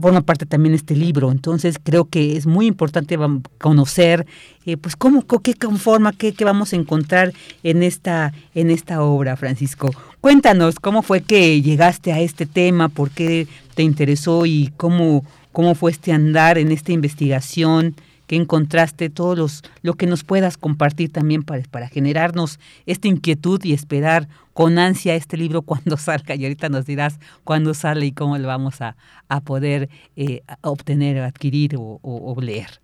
forma 0.01 0.23
parte 0.23 0.47
también 0.47 0.75
este 0.75 0.97
libro. 0.97 1.31
Entonces 1.31 1.79
creo 1.83 2.07
que 2.07 2.37
es 2.37 2.47
muy 2.47 2.67
importante 2.67 3.19
conocer 3.59 4.27
eh, 4.67 4.77
pues 4.77 4.97
cómo, 4.97 5.25
qué 5.43 5.55
conforma, 5.55 6.13
qué, 6.13 6.33
qué, 6.33 6.45
vamos 6.45 6.73
a 6.73 6.77
encontrar 6.77 7.33
en 7.63 7.83
esta, 7.83 8.33
en 8.55 8.71
esta 8.71 9.03
obra, 9.03 9.37
Francisco. 9.37 9.91
Cuéntanos 10.21 10.81
cómo 10.81 11.03
fue 11.03 11.21
que 11.21 11.61
llegaste 11.63 12.13
a 12.13 12.21
este 12.21 12.47
tema, 12.47 12.89
por 12.89 13.11
qué 13.11 13.47
te 13.75 13.83
interesó 13.83 14.47
y 14.47 14.73
cómo, 14.77 15.25
cómo 15.53 15.75
fue 15.75 15.91
este 15.91 16.13
andar 16.13 16.59
en 16.59 16.73
esta 16.73 16.93
investigación 16.93 17.95
que 18.27 18.37
encontraste, 18.37 19.11
todos 19.11 19.39
los, 19.39 19.63
lo 19.83 19.95
que 19.95 20.07
nos 20.07 20.25
puedas 20.25 20.57
compartir 20.57 21.13
también 21.13 21.43
para, 21.43 21.63
para 21.71 21.89
generarnos 21.89 22.59
esta 22.87 23.09
inquietud 23.09 23.61
y 23.65 23.73
esperar 23.73 24.29
con 24.53 24.79
ansia 24.79 25.15
este 25.15 25.37
libro 25.37 25.63
cuando 25.63 25.97
salga. 25.97 26.35
Y 26.35 26.45
ahorita 26.45 26.69
nos 26.69 26.87
dirás 26.87 27.19
cuándo 27.45 27.75
sale 27.75 28.07
y 28.07 28.13
cómo 28.13 28.39
lo 28.39 28.49
vamos 28.49 28.81
a, 28.81 28.97
a 29.29 29.41
poder 29.41 29.89
eh, 30.17 30.43
obtener, 30.63 31.21
adquirir 31.21 31.77
o, 31.77 31.99
o, 32.03 32.41
leer. 32.41 32.81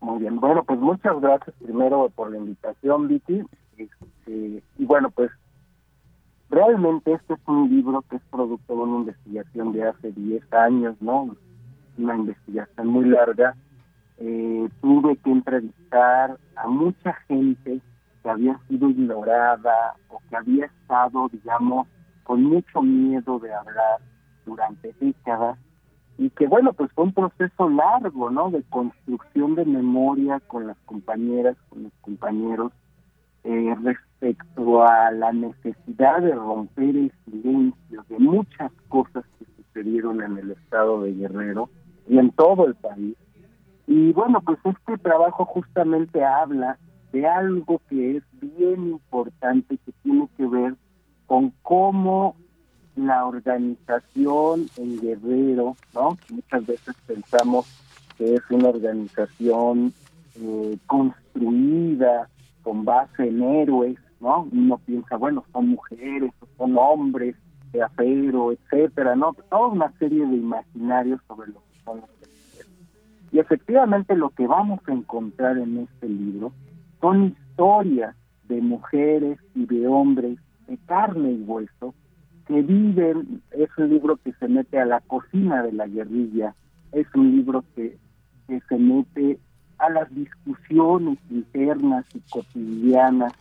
Muy 0.00 0.20
bien, 0.20 0.38
bueno, 0.38 0.62
pues 0.64 0.78
muchas 0.78 1.20
gracias 1.20 1.54
primero 1.62 2.08
por 2.14 2.30
la 2.30 2.38
invitación, 2.38 3.08
Vicky. 3.08 3.42
Este, 3.76 4.62
y 4.78 4.84
bueno, 4.84 5.10
pues 5.10 5.30
realmente 6.50 7.12
este 7.12 7.34
es 7.34 7.40
un 7.46 7.68
libro 7.68 8.02
que 8.08 8.16
es 8.16 8.22
producto 8.30 8.74
de 8.74 8.80
una 8.80 8.98
investigación 8.98 9.72
de 9.72 9.88
hace 9.88 10.12
10 10.12 10.52
años, 10.52 10.96
¿no? 11.00 11.36
Una 11.96 12.14
investigación 12.14 12.86
muy 12.86 13.06
larga 13.06 13.56
eh, 14.20 14.68
tuve 14.80 15.16
que 15.16 15.30
entrevistar 15.30 16.36
a 16.56 16.68
mucha 16.68 17.14
gente 17.28 17.80
que 18.22 18.28
había 18.28 18.58
sido 18.68 18.90
ignorada 18.90 19.94
o 20.08 20.20
que 20.28 20.36
había 20.36 20.66
estado, 20.66 21.28
digamos, 21.28 21.86
con 22.24 22.42
mucho 22.42 22.82
miedo 22.82 23.38
de 23.38 23.52
hablar 23.54 24.00
durante 24.44 24.92
décadas 25.00 25.58
y 26.18 26.30
que 26.30 26.48
bueno, 26.48 26.72
pues 26.72 26.90
fue 26.92 27.04
un 27.04 27.12
proceso 27.12 27.68
largo, 27.68 28.28
¿no? 28.28 28.50
De 28.50 28.64
construcción 28.64 29.54
de 29.54 29.64
memoria 29.64 30.40
con 30.40 30.66
las 30.66 30.76
compañeras, 30.84 31.56
con 31.68 31.84
los 31.84 31.92
compañeros, 32.00 32.72
eh, 33.44 33.74
respecto 33.82 34.82
a 34.82 35.12
la 35.12 35.32
necesidad 35.32 36.20
de 36.20 36.34
romper 36.34 36.96
el 36.96 37.12
silencio 37.24 38.04
de 38.08 38.18
muchas 38.18 38.72
cosas 38.88 39.24
que 39.38 39.46
sucedieron 39.56 40.20
en 40.20 40.38
el 40.38 40.50
estado 40.50 41.02
de 41.02 41.14
Guerrero 41.14 41.70
y 42.08 42.18
en 42.18 42.32
todo 42.32 42.66
el 42.66 42.74
país 42.74 43.16
y 43.90 44.12
bueno, 44.12 44.42
pues 44.42 44.58
este 44.64 44.98
trabajo 44.98 45.46
justamente 45.46 46.22
habla 46.22 46.78
de 47.10 47.26
algo 47.26 47.80
que 47.88 48.18
es 48.18 48.22
bien 48.32 48.88
importante, 48.88 49.78
que 49.78 49.92
tiene 50.02 50.28
que 50.36 50.46
ver 50.46 50.74
con 51.26 51.54
cómo 51.62 52.36
la 52.96 53.24
organización 53.24 54.66
en 54.76 55.00
Guerrero, 55.00 55.74
¿no? 55.94 56.18
Muchas 56.30 56.66
veces 56.66 56.94
pensamos 57.06 57.66
que 58.18 58.34
es 58.34 58.42
una 58.50 58.68
organización 58.68 59.94
eh, 60.34 60.76
construida 60.86 62.28
con 62.62 62.84
base 62.84 63.26
en 63.26 63.42
héroes, 63.42 63.96
¿no? 64.20 64.46
Uno 64.52 64.76
piensa, 64.84 65.16
bueno, 65.16 65.44
son 65.50 65.68
mujeres, 65.68 66.30
son 66.58 66.76
hombres 66.76 67.36
de 67.72 67.82
acero, 67.82 68.52
etcétera, 68.52 69.16
¿no? 69.16 69.34
Toda 69.48 69.68
una 69.68 69.90
serie 69.98 70.26
de 70.26 70.36
imaginarios 70.36 71.22
sobre 71.26 71.48
lo 71.48 71.60
que 71.60 71.80
son 71.86 72.00
los 72.00 72.17
y 73.32 73.38
efectivamente 73.38 74.16
lo 74.16 74.30
que 74.30 74.46
vamos 74.46 74.80
a 74.86 74.92
encontrar 74.92 75.58
en 75.58 75.78
este 75.78 76.08
libro 76.08 76.52
son 77.00 77.26
historias 77.26 78.16
de 78.44 78.60
mujeres 78.60 79.38
y 79.54 79.66
de 79.66 79.86
hombres 79.86 80.38
de 80.66 80.78
carne 80.86 81.32
y 81.32 81.42
hueso 81.42 81.94
que 82.46 82.62
viven, 82.62 83.42
es 83.50 83.68
un 83.76 83.90
libro 83.90 84.16
que 84.16 84.32
se 84.34 84.48
mete 84.48 84.78
a 84.78 84.86
la 84.86 85.00
cocina 85.00 85.62
de 85.62 85.72
la 85.72 85.86
guerrilla, 85.86 86.54
es 86.92 87.06
un 87.14 87.36
libro 87.36 87.62
que, 87.76 87.98
que 88.46 88.60
se 88.68 88.78
mete 88.78 89.38
a 89.76 89.90
las 89.90 90.12
discusiones 90.14 91.18
internas 91.30 92.06
y 92.14 92.20
cotidianas 92.30 93.32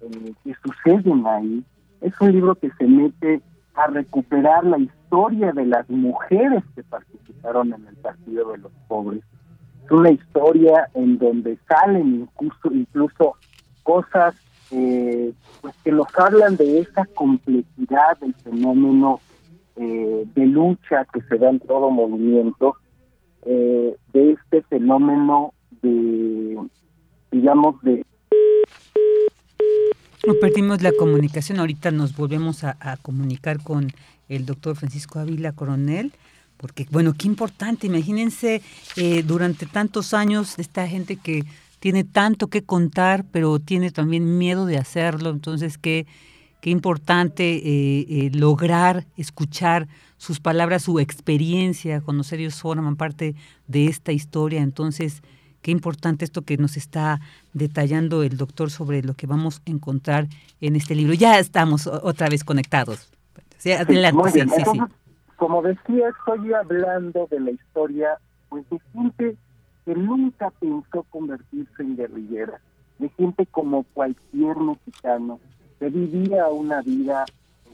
eh, 0.00 0.32
que 0.44 0.54
suceden 0.62 1.26
ahí, 1.26 1.64
es 2.00 2.12
un 2.20 2.32
libro 2.32 2.54
que 2.54 2.70
se 2.78 2.86
mete 2.86 3.42
a 3.74 3.86
recuperar 3.88 4.64
la 4.64 4.78
historia 4.78 5.52
de 5.52 5.66
las 5.66 5.88
mujeres 5.90 6.62
que 6.74 6.82
participaron 6.84 7.72
en 7.72 7.86
el 7.86 7.96
Partido 7.96 8.52
de 8.52 8.58
los 8.58 8.72
Pobres. 8.88 9.22
Es 9.84 9.90
una 9.90 10.10
historia 10.10 10.88
en 10.94 11.18
donde 11.18 11.58
salen 11.68 12.20
incluso, 12.20 12.72
incluso 12.72 13.36
cosas 13.82 14.34
eh, 14.70 15.32
pues 15.60 15.74
que 15.84 15.92
nos 15.92 16.06
hablan 16.18 16.56
de 16.56 16.80
esa 16.80 17.04
complejidad 17.14 18.18
del 18.20 18.34
fenómeno 18.34 19.20
eh, 19.76 20.24
de 20.34 20.46
lucha 20.46 21.06
que 21.12 21.20
se 21.22 21.36
da 21.36 21.50
en 21.50 21.60
todo 21.60 21.90
movimiento, 21.90 22.76
eh, 23.44 23.96
de 24.12 24.32
este 24.32 24.62
fenómeno 24.62 25.52
de, 25.82 26.58
digamos, 27.30 27.80
de 27.82 28.04
no 30.26 30.34
perdimos 30.34 30.82
la 30.82 30.92
comunicación, 30.92 31.58
ahorita 31.58 31.90
nos 31.90 32.16
volvemos 32.16 32.64
a, 32.64 32.96
comunicar 33.02 33.62
con 33.62 33.92
el 34.28 34.46
doctor 34.46 34.76
Francisco 34.76 35.18
Ávila 35.18 35.52
Coronel, 35.52 36.12
porque 36.56 36.86
bueno, 36.90 37.14
qué 37.16 37.26
importante, 37.26 37.86
imagínense 37.86 38.62
eh, 38.96 39.22
durante 39.22 39.66
tantos 39.66 40.14
años 40.14 40.58
esta 40.58 40.86
gente 40.88 41.16
que 41.16 41.44
tiene 41.80 42.04
tanto 42.04 42.46
que 42.46 42.62
contar, 42.62 43.26
pero 43.30 43.58
tiene 43.58 43.90
también 43.90 44.38
miedo 44.38 44.64
de 44.64 44.78
hacerlo. 44.78 45.28
Entonces, 45.28 45.76
qué, 45.76 46.06
qué 46.62 46.70
importante 46.70 47.56
eh, 47.56 48.06
eh, 48.08 48.30
lograr 48.32 49.04
escuchar 49.18 49.86
sus 50.16 50.40
palabras, 50.40 50.84
su 50.84 50.98
experiencia, 50.98 52.00
conocer 52.00 52.40
ellos 52.40 52.54
forman 52.54 52.96
parte 52.96 53.34
de 53.66 53.86
esta 53.88 54.12
historia. 54.12 54.62
Entonces, 54.62 55.22
qué 55.60 55.72
importante 55.72 56.24
esto 56.24 56.40
que 56.40 56.56
nos 56.56 56.78
está 56.78 57.20
detallando 57.54 58.22
el 58.22 58.36
doctor 58.36 58.70
sobre 58.70 59.02
lo 59.02 59.14
que 59.14 59.26
vamos 59.26 59.62
a 59.66 59.70
encontrar 59.70 60.26
en 60.60 60.76
este 60.76 60.94
libro. 60.94 61.14
Ya 61.14 61.38
estamos 61.38 61.86
otra 61.86 62.28
vez 62.28 62.44
conectados. 62.44 63.10
adelante, 63.64 64.30
sí, 64.30 64.40
sí, 64.40 64.62
sí. 64.72 64.78
Como 65.36 65.62
decía, 65.62 66.08
estoy 66.08 66.52
hablando 66.52 67.26
de 67.30 67.40
la 67.40 67.50
historia 67.50 68.18
pues, 68.48 68.68
de 68.70 68.78
gente 68.92 69.36
que 69.84 69.94
nunca 69.94 70.50
pensó 70.50 71.04
convertirse 71.10 71.82
en 71.82 71.96
guerrillera, 71.96 72.60
de 72.98 73.08
gente 73.10 73.46
como 73.46 73.84
cualquier 73.94 74.56
mexicano, 74.56 75.40
que 75.78 75.88
vivía 75.88 76.48
una 76.48 76.80
vida, 76.82 77.24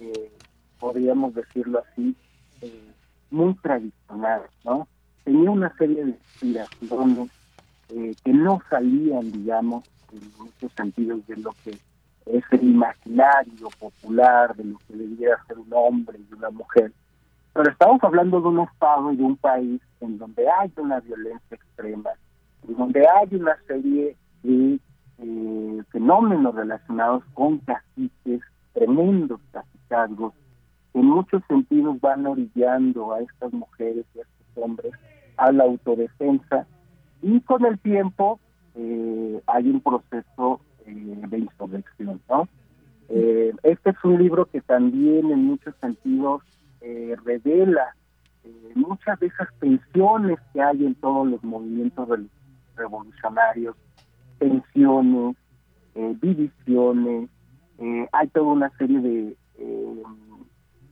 eh, 0.01 0.31
podríamos 0.79 1.35
decirlo 1.35 1.83
así, 1.91 2.17
eh, 2.63 2.91
muy 3.31 3.55
tradicional, 3.55 4.43
¿no? 4.65 4.89
Tenía 5.25 5.51
una 5.51 5.77
serie 5.77 6.05
de 6.05 6.11
inspiraciones 6.11 7.31
eh, 7.93 8.15
que 8.25 8.33
no 8.33 8.61
salían, 8.71 9.33
digamos, 9.33 9.85
en 10.13 10.21
muchos 10.39 10.73
sentidos 10.77 11.27
de 11.27 11.37
lo 11.37 11.51
que 11.65 11.71
es 12.27 12.45
el 12.53 12.63
imaginario 12.63 13.69
popular, 13.79 14.55
de 14.55 14.65
lo 14.65 14.79
que 14.79 14.97
debería 14.97 15.37
ser 15.47 15.59
un 15.59 15.73
hombre 15.73 16.19
y 16.19 16.35
una 16.35 16.51
mujer. 16.51 16.93
Pero 17.53 17.71
estamos 17.71 18.03
hablando 18.05 18.41
de 18.41 18.49
un 18.49 18.61
estado 18.61 19.13
y 19.13 19.17
de 19.17 19.25
un 19.25 19.37
país 19.37 19.81
en 20.01 20.19
donde 20.19 20.49
hay 20.49 20.73
una 20.77 21.01
violencia 21.01 21.57
extrema, 21.57 22.11
en 22.69 22.77
donde 22.77 23.07
hay 23.09 23.35
una 23.35 23.57
serie 23.67 24.17
de 24.43 24.79
eh, 25.19 25.83
fenómenos 25.91 26.55
relacionados 26.55 27.25
con 27.35 27.59
caciques, 27.59 28.41
tremendos 28.73 29.41
cacicazgos, 29.51 30.33
que 30.93 31.01
en 31.01 31.07
muchos 31.07 31.43
sentidos 31.49 32.01
van 32.01 32.27
orillando 32.27 33.13
a 33.13 33.21
estas 33.21 33.53
mujeres 33.53 34.07
y 34.15 34.21
a 34.21 34.23
estos 34.23 34.63
hombres 34.63 34.93
a 35.37 35.51
la 35.53 35.65
autodefensa 35.65 36.67
y 37.23 37.41
con 37.41 37.65
el 37.65 37.79
tiempo 37.79 38.41
eh, 38.75 39.41
hay 39.47 39.71
un 39.71 39.81
proceso 39.81 40.61
eh, 40.87 41.23
de 41.29 41.39
insurrección, 41.39 42.21
¿no? 42.29 42.49
este 43.65 43.91
es 43.91 43.97
un 44.05 44.23
libro 44.23 44.47
que 44.47 44.61
también 44.61 45.33
en 45.33 45.45
muchos 45.45 45.75
sentidos 45.81 46.43
eh, 46.81 47.15
revela 47.25 47.95
eh, 48.43 48.73
muchas 48.75 49.21
de 49.21 49.27
esas 49.27 49.49
tensiones 49.59 50.39
que 50.53 50.63
hay 50.63 50.87
en 50.87 50.95
todos 50.95 51.29
los 51.29 51.45
movimientos 51.45 52.09
revolucionarios, 52.75 53.77
tensiones, 54.39 55.37
eh, 55.95 56.17
divisiones, 56.23 57.29
hay 58.13 58.29
toda 58.29 58.53
una 58.53 58.71
serie 58.77 59.01
de, 59.01 59.37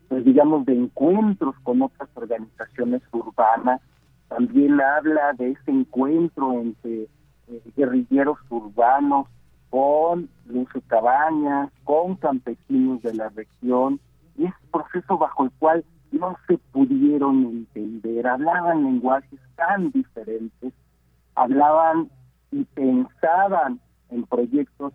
pues 0.08 0.24
digamos, 0.24 0.64
de 0.64 0.74
encuentros 0.74 1.54
con 1.62 1.82
otras 1.82 2.08
organizaciones 2.14 3.02
urbanas. 3.12 3.82
También 4.28 4.80
habla 4.80 5.32
de 5.34 5.52
ese 5.52 5.70
encuentro 5.70 6.52
entre 6.60 7.08
guerrilleros 7.76 8.38
urbanos 8.50 9.26
con 9.70 10.28
Lucio 10.46 10.82
Cabañas, 10.86 11.70
con 11.84 12.16
campesinos 12.16 13.02
de 13.02 13.14
la 13.14 13.28
región, 13.30 14.00
y 14.36 14.44
ese 14.44 14.56
proceso 14.70 15.18
bajo 15.18 15.44
el 15.44 15.50
cual 15.58 15.84
no 16.12 16.36
se 16.46 16.58
pudieron 16.72 17.44
entender, 17.44 18.26
hablaban 18.26 18.84
lenguajes 18.84 19.40
tan 19.56 19.90
diferentes, 19.90 20.72
hablaban 21.34 22.08
y 22.50 22.64
pensaban 22.64 23.80
en 24.10 24.24
proyectos 24.24 24.92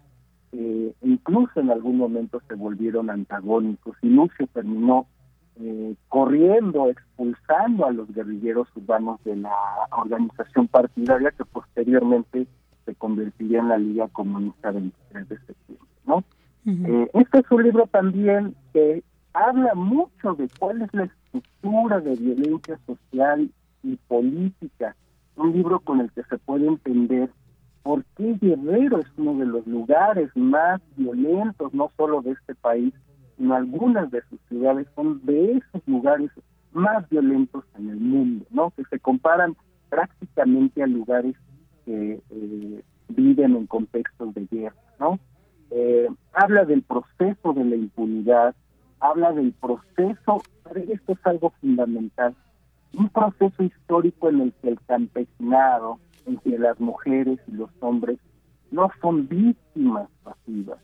que 0.51 0.93
incluso 1.01 1.59
en 1.59 1.69
algún 1.69 1.97
momento 1.97 2.41
se 2.47 2.55
volvieron 2.55 3.09
antagónicos 3.09 3.95
y 4.01 4.09
Lucio 4.09 4.47
terminó 4.53 5.07
eh, 5.59 5.95
corriendo, 6.09 6.89
expulsando 6.89 7.85
a 7.85 7.91
los 7.91 8.11
guerrilleros 8.13 8.67
urbanos 8.75 9.23
de 9.23 9.35
la 9.35 9.53
organización 9.91 10.67
partidaria 10.67 11.31
que 11.31 11.45
posteriormente 11.45 12.47
se 12.85 12.95
convertiría 12.95 13.59
en 13.59 13.69
la 13.69 13.77
Liga 13.77 14.07
Comunista 14.09 14.71
23 14.71 15.29
de 15.29 15.37
septiembre. 15.37 15.87
¿no? 16.05 16.23
Eh, 16.65 17.09
este 17.13 17.39
es 17.39 17.51
un 17.51 17.63
libro 17.63 17.87
también 17.87 18.55
que 18.73 19.03
habla 19.33 19.75
mucho 19.75 20.33
de 20.33 20.47
cuál 20.59 20.81
es 20.81 20.93
la 20.93 21.03
estructura 21.03 21.99
de 21.99 22.15
violencia 22.15 22.79
social 22.85 23.49
y 23.83 23.95
política, 24.07 24.95
un 25.35 25.53
libro 25.53 25.79
con 25.79 25.99
el 25.99 26.11
que 26.11 26.23
se 26.23 26.37
puede 26.37 26.67
entender 26.67 27.29
por 27.83 28.03
qué 28.15 28.37
Guerrero 28.39 28.99
es 28.99 29.07
uno 29.17 29.37
de 29.37 29.45
los 29.45 29.67
lugares 29.67 30.29
más 30.35 30.81
violentos, 30.95 31.73
no 31.73 31.91
solo 31.97 32.21
de 32.21 32.31
este 32.31 32.55
país, 32.55 32.93
sino 33.43 33.55
algunas 33.55 34.09
de 34.09 34.21
sus 34.29 34.39
ciudades 34.47 34.87
son 34.95 35.19
de 35.25 35.57
esos 35.57 35.85
lugares 35.85 36.31
más 36.71 37.07
violentos 37.09 37.65
en 37.77 37.89
el 37.89 37.97
mundo, 37.97 38.45
¿no? 38.51 38.71
Que 38.71 38.85
se 38.85 38.99
comparan 38.99 39.57
prácticamente 39.89 40.81
a 40.81 40.87
lugares 40.87 41.35
que 41.85 42.21
eh, 42.29 42.83
viven 43.09 43.57
en 43.57 43.67
contextos 43.67 44.33
de 44.33 44.47
guerra, 44.49 44.77
¿no? 44.97 45.19
Eh, 45.71 46.07
habla 46.31 46.63
del 46.63 46.83
proceso 46.83 47.51
de 47.51 47.65
la 47.65 47.75
impunidad, 47.75 48.55
habla 49.01 49.33
del 49.33 49.51
proceso, 49.51 50.41
esto 50.73 51.11
es 51.11 51.19
algo 51.25 51.49
fundamental, 51.59 52.33
un 52.93 53.09
proceso 53.09 53.61
histórico 53.61 54.29
en 54.29 54.39
el 54.39 54.53
que 54.53 54.69
el 54.69 54.79
campesinado, 54.87 55.99
en 56.25 56.37
que 56.37 56.57
las 56.57 56.79
mujeres 56.79 57.39
y 57.49 57.51
los 57.51 57.71
hombres 57.81 58.19
no 58.71 58.89
son 59.01 59.27
víctimas 59.27 60.07
pasivas, 60.23 60.79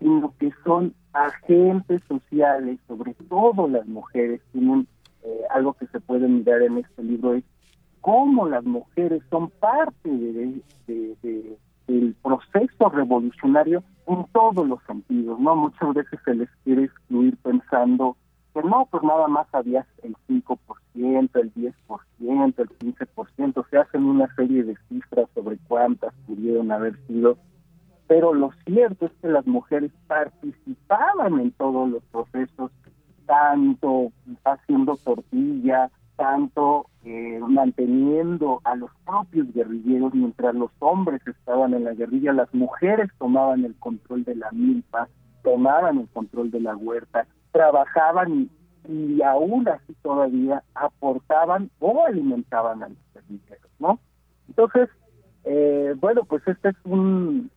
sino 0.00 0.34
que 0.38 0.50
son 0.64 0.94
agentes 1.12 2.02
sociales, 2.08 2.80
sobre 2.88 3.14
todo 3.28 3.68
las 3.68 3.86
mujeres, 3.86 4.40
tienen 4.52 4.88
eh, 5.22 5.42
algo 5.50 5.74
que 5.74 5.86
se 5.88 6.00
puede 6.00 6.26
mirar 6.26 6.62
en 6.62 6.78
este 6.78 7.02
libro, 7.02 7.34
es 7.34 7.44
cómo 8.00 8.48
las 8.48 8.64
mujeres 8.64 9.22
son 9.30 9.50
parte 9.50 10.08
de, 10.08 10.62
del 11.86 12.14
proceso 12.22 12.88
revolucionario 12.88 13.84
en 14.06 14.24
todos 14.32 14.66
los 14.66 14.82
sentidos, 14.86 15.38
¿no? 15.38 15.54
Muchas 15.54 15.94
veces 15.94 16.18
se 16.24 16.34
les 16.34 16.48
quiere 16.64 16.84
excluir 16.84 17.36
pensando 17.38 18.16
que 18.54 18.62
no, 18.62 18.88
pues 18.90 19.02
nada 19.02 19.28
más 19.28 19.46
había 19.52 19.86
el 20.02 20.16
5%, 20.28 20.58
el 20.94 21.54
10%, 21.54 22.54
el 22.58 22.68
15%, 22.78 23.70
se 23.70 23.76
hacen 23.76 24.04
una 24.04 24.34
serie 24.34 24.64
de 24.64 24.76
cifras 24.88 25.28
sobre 25.34 25.58
cuántas 25.68 26.12
pudieron 26.26 26.72
haber 26.72 26.96
sido, 27.06 27.36
pero 28.10 28.34
lo 28.34 28.50
cierto 28.66 29.06
es 29.06 29.12
que 29.22 29.28
las 29.28 29.46
mujeres 29.46 29.92
participaban 30.08 31.38
en 31.38 31.52
todos 31.52 31.88
los 31.88 32.02
procesos, 32.10 32.72
tanto 33.24 34.10
haciendo 34.42 34.96
tortilla, 34.96 35.92
tanto 36.16 36.86
eh, 37.04 37.38
manteniendo 37.38 38.60
a 38.64 38.74
los 38.74 38.90
propios 39.06 39.54
guerrilleros 39.54 40.12
mientras 40.12 40.56
los 40.56 40.72
hombres 40.80 41.24
estaban 41.24 41.72
en 41.72 41.84
la 41.84 41.94
guerrilla, 41.94 42.32
las 42.32 42.52
mujeres 42.52 43.08
tomaban 43.16 43.64
el 43.64 43.76
control 43.76 44.24
de 44.24 44.34
la 44.34 44.50
milpa, 44.50 45.06
tomaban 45.44 45.98
el 45.98 46.08
control 46.08 46.50
de 46.50 46.62
la 46.62 46.74
huerta, 46.74 47.28
trabajaban 47.52 48.50
y, 48.88 49.22
aún 49.22 49.68
así 49.68 49.94
todavía 50.02 50.64
aportaban 50.74 51.70
o 51.78 52.04
alimentaban 52.04 52.82
a 52.82 52.88
los 52.88 52.98
guerrilleros, 53.14 53.70
¿no? 53.78 54.00
Entonces, 54.48 54.88
eh, 55.44 55.94
bueno, 55.98 56.24
pues 56.24 56.46
esta 56.48 56.70
es 56.70 56.76
un, 56.84 57.49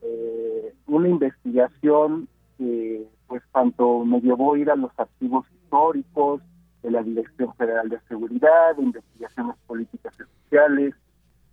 una 0.96 1.10
investigación 1.10 2.28
que 2.58 3.08
pues 3.28 3.42
tanto 3.52 4.06
me 4.06 4.22
llevó 4.22 4.54
a 4.54 4.60
ir 4.60 4.70
a 4.70 4.76
los 4.76 4.92
archivos 4.98 5.46
históricos, 5.52 6.42
de 6.84 6.92
la 6.92 7.02
Dirección 7.02 7.54
Federal 7.56 7.90
de 7.90 8.00
Seguridad, 8.08 8.78
Investigaciones 8.78 9.56
Políticas 9.66 10.14
y 10.20 10.44
Sociales, 10.44 10.94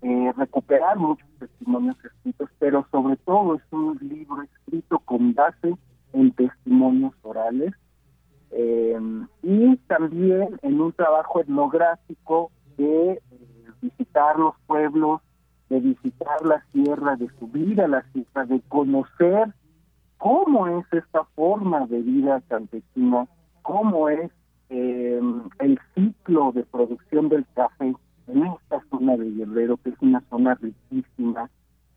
eh, 0.03 0.33
recuperar 0.37 0.99
muchos 0.99 1.29
testimonios 1.39 1.97
escritos, 2.05 2.51
pero 2.59 2.87
sobre 2.91 3.17
todo 3.19 3.55
es 3.55 3.63
un 3.71 3.97
libro 4.03 4.43
escrito 4.43 4.99
con 4.99 5.35
base 5.35 5.77
en 6.13 6.33
testimonios 6.33 7.15
orales 7.23 7.73
eh, 8.51 8.99
y 9.43 9.77
también 9.87 10.59
en 10.63 10.81
un 10.81 10.93
trabajo 10.93 11.41
etnográfico 11.41 12.51
de 12.77 13.13
eh, 13.13 13.21
visitar 13.81 14.39
los 14.39 14.55
pueblos, 14.67 15.21
de 15.71 15.81
visitar 15.81 16.45
la 16.45 16.63
sierra, 16.73 17.17
de 17.17 17.29
subir 17.39 17.81
a 17.81 17.89
la 17.89 18.05
sierra, 18.13 18.45
de 18.45 18.61
conocer 18.69 19.55
cómo 20.19 20.67
es 20.67 20.85
esta 20.93 21.25
forma 21.37 21.87
de 21.87 22.03
vida 22.03 22.43
campesina, 22.49 23.27
cómo 23.63 24.09
es 24.09 24.31
eh, 24.69 25.21
el 25.61 25.81
ciclo 25.95 26.53
de 26.53 26.65
producción 26.65 27.29
del 27.29 27.47
café 27.55 27.95
en 28.27 28.47
esta 28.47 28.83
zona 28.91 29.17
de 29.17 29.31
Guerrero, 29.31 29.77
que 29.79 29.91
es 29.91 29.97
una 30.01 30.21
zona 30.29 30.57
riquísima, 30.57 31.49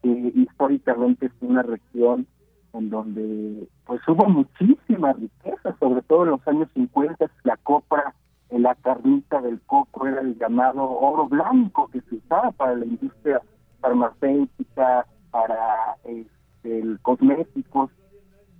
que 0.01 0.31
históricamente 0.35 1.25
es 1.25 1.33
una 1.41 1.63
región 1.63 2.27
en 2.73 2.89
donde 2.89 3.67
pues 3.85 4.01
hubo 4.07 4.27
muchísima 4.29 5.13
riqueza, 5.13 5.75
sobre 5.79 6.01
todo 6.03 6.23
en 6.23 6.29
los 6.31 6.47
años 6.47 6.69
50, 6.75 7.29
la 7.43 7.57
copra, 7.57 8.13
la 8.49 8.75
carnita 8.75 9.41
del 9.41 9.59
coco 9.61 10.05
era 10.05 10.21
el 10.21 10.37
llamado 10.37 10.83
oro 10.83 11.27
blanco 11.27 11.87
que 11.87 12.01
se 12.01 12.15
usaba 12.15 12.51
para 12.51 12.75
la 12.75 12.85
industria 12.85 13.41
farmacéutica, 13.83 15.05
para 15.29 15.97
este, 16.05 16.97
cosméticos. 17.01 17.91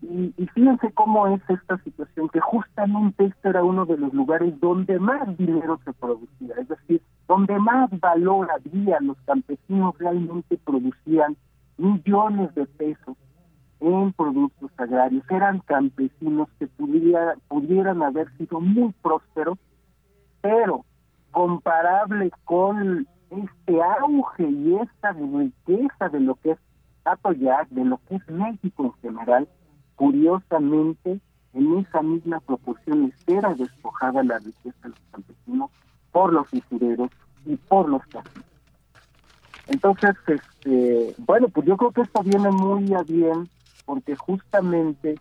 Y, 0.02 0.34
y 0.38 0.48
fíjense 0.48 0.92
cómo 0.92 1.28
es 1.28 1.42
esta 1.48 1.78
situación, 1.78 2.28
que 2.28 2.42
justamente 2.42 3.26
este 3.26 3.50
era 3.50 3.64
uno 3.64 3.86
de 3.86 3.98
los 3.98 4.14
lugares 4.14 4.60
donde 4.60 5.00
más 5.00 5.38
dinero 5.38 5.80
se 5.86 5.94
producía, 5.94 6.56
es 6.60 6.68
decir, 6.68 7.02
donde 7.28 7.58
más 7.58 7.90
valor 8.02 8.50
había, 8.52 9.00
los 9.00 9.18
campesinos 9.26 9.98
realmente 9.98 10.60
producían 10.66 11.38
millones 11.78 12.54
de 12.56 12.66
pesos 12.66 13.16
en 13.80 14.12
productos 14.14 14.72
agrarios, 14.78 15.24
eran 15.30 15.60
campesinos 15.60 16.50
que 16.60 16.68
pudiera, 16.68 17.36
pudieran 17.48 18.04
haber 18.04 18.30
sido 18.38 18.60
muy 18.60 18.94
prósperos, 19.02 19.58
pero 20.42 20.84
comparable 21.32 22.32
con 22.44 23.08
este 23.38 23.82
auge 23.82 24.44
y 24.44 24.76
esta 24.76 25.12
riqueza 25.12 26.10
de 26.10 26.20
lo 26.20 26.36
que 26.36 26.52
es 26.52 26.60
Atoyac, 27.06 27.70
de 27.70 27.86
lo 27.86 28.00
que 28.08 28.16
es 28.16 28.30
México 28.30 28.86
en 28.86 28.94
general, 29.02 29.48
curiosamente, 29.96 31.20
en 31.54 31.78
esa 31.78 32.02
misma 32.02 32.40
proporción 32.40 33.14
era 33.28 33.54
despojada 33.54 34.24
la 34.24 34.40
riqueza 34.40 34.78
de 34.84 34.90
los 34.90 35.00
campesinos 35.12 35.72
por 36.12 36.34
los 36.34 36.52
usureros 36.52 37.10
y 37.46 37.56
por 37.56 37.90
los 37.90 38.04
caciques. 38.08 38.44
Entonces, 39.68 40.16
este, 40.28 41.16
bueno, 41.20 41.48
pues 41.50 41.66
yo 41.68 41.78
creo 41.78 41.92
que 41.92 42.02
esto 42.02 42.24
viene 42.24 42.52
muy 42.52 42.94
a 42.94 43.04
bien 43.04 43.50
porque 43.86 44.16
justamente 44.16 45.20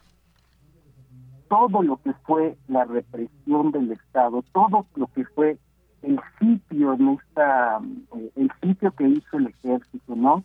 todo 1.48 1.82
lo 1.82 1.98
que 1.98 2.12
fue 2.24 2.56
la 2.68 2.84
represión 2.84 3.72
del 3.72 3.92
Estado, 3.92 4.42
todo 4.52 4.86
lo 4.94 5.06
que 5.08 5.24
fue 5.26 5.58
el 6.02 6.20
sitio 6.38 6.94
en 6.94 7.08
esta, 7.10 7.80
eh, 8.16 8.30
el 8.36 8.50
sitio 8.62 8.90
que 8.92 9.08
hizo 9.08 9.38
el 9.38 9.46
ejército, 9.46 10.14
¿no? 10.14 10.44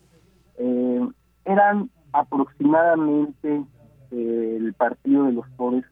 Eh, 0.56 1.08
eran 1.44 1.90
aproximadamente 2.12 3.64
eh, 4.10 4.56
el 4.58 4.72
Partido 4.74 5.24
de 5.24 5.32
los 5.32 5.48
Pobres 5.50 5.84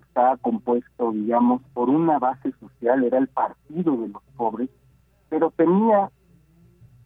estaba 0.00 0.36
compuesto, 0.38 1.12
digamos, 1.12 1.62
por 1.74 1.88
una 1.88 2.18
base 2.18 2.52
social, 2.58 3.04
era 3.04 3.18
el 3.18 3.28
Partido 3.28 3.96
de 3.96 4.08
los 4.08 4.22
Pobres, 4.36 4.68
pero 5.28 5.50
tenía, 5.50 6.10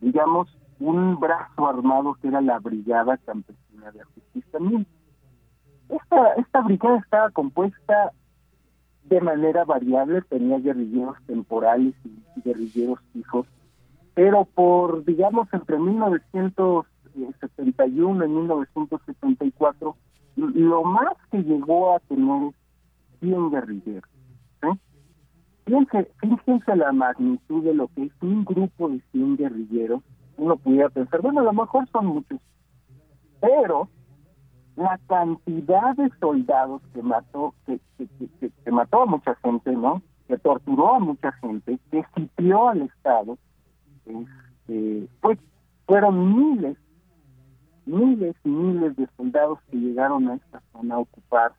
digamos, 0.01 0.56
un 0.78 1.18
brazo 1.20 1.68
armado 1.68 2.14
que 2.14 2.28
era 2.28 2.40
la 2.40 2.59
Brigada 2.59 3.18
Campesina 3.18 3.90
de 3.90 4.01
Ajusticiamiento. 4.01 4.90
Esta, 5.89 6.32
esta 6.34 6.60
brigada 6.62 6.98
estaba 6.98 7.30
compuesta 7.30 8.12
de 9.05 9.20
manera 9.20 9.65
variable, 9.65 10.23
tenía 10.23 10.59
guerrilleros 10.59 11.16
temporales 11.27 11.95
y, 12.05 12.11
guerrilleros 12.45 12.99
fijos, 13.12 13.47
pero 14.15 14.47
por, 14.47 15.05
digamos, 15.05 15.47
entre 15.53 15.79
1971 15.79 18.24
y 18.24 18.29
1974, 18.29 19.97
lo 20.37 20.85
más 20.85 21.15
que 21.31 21.43
llegó 21.43 21.95
a 21.95 21.99
tener 22.01 22.55
100 23.20 23.51
guerrilleros. 23.51 24.09
Fíjense, 25.65 26.11
fíjense 26.20 26.77
la 26.77 26.93
magnitud 26.93 27.62
de 27.62 27.74
lo 27.74 27.89
que 27.89 28.05
es 28.05 28.12
un 28.20 28.45
grupo 28.45 28.89
de 28.89 29.01
100 29.12 29.37
guerrilleros. 29.37 30.03
Uno 30.37 30.57
pudiera 30.57 30.89
pensar, 30.89 31.20
bueno, 31.20 31.41
a 31.41 31.45
lo 31.45 31.53
mejor 31.53 31.89
son 31.91 32.07
muchos, 32.07 32.41
pero 33.41 33.89
la 34.77 34.99
cantidad 35.07 35.94
de 35.97 36.11
soldados 36.20 36.82
que 36.94 37.03
mató, 37.03 37.55
que, 37.66 37.78
que, 37.99 38.70
mató 38.70 39.03
a 39.03 39.07
mucha 39.07 39.35
gente, 39.36 39.73
¿no? 39.73 40.03
Que 40.28 40.39
torturó 40.39 40.94
a 40.94 40.99
mucha 40.99 41.32
gente, 41.32 41.78
que 41.90 42.05
sitió 42.15 42.69
al 42.69 42.82
Estado, 42.82 43.36
este, 44.07 45.09
pues 45.20 45.39
fueron 45.86 46.36
miles, 46.36 46.77
miles 47.86 48.35
y 48.44 48.49
miles 48.49 48.97
de 48.97 49.09
soldados 49.16 49.59
que 49.70 49.77
llegaron 49.77 50.28
a 50.28 50.35
esta 50.35 50.62
zona 50.73 50.94
a 50.94 50.99
ocupar 51.01 51.53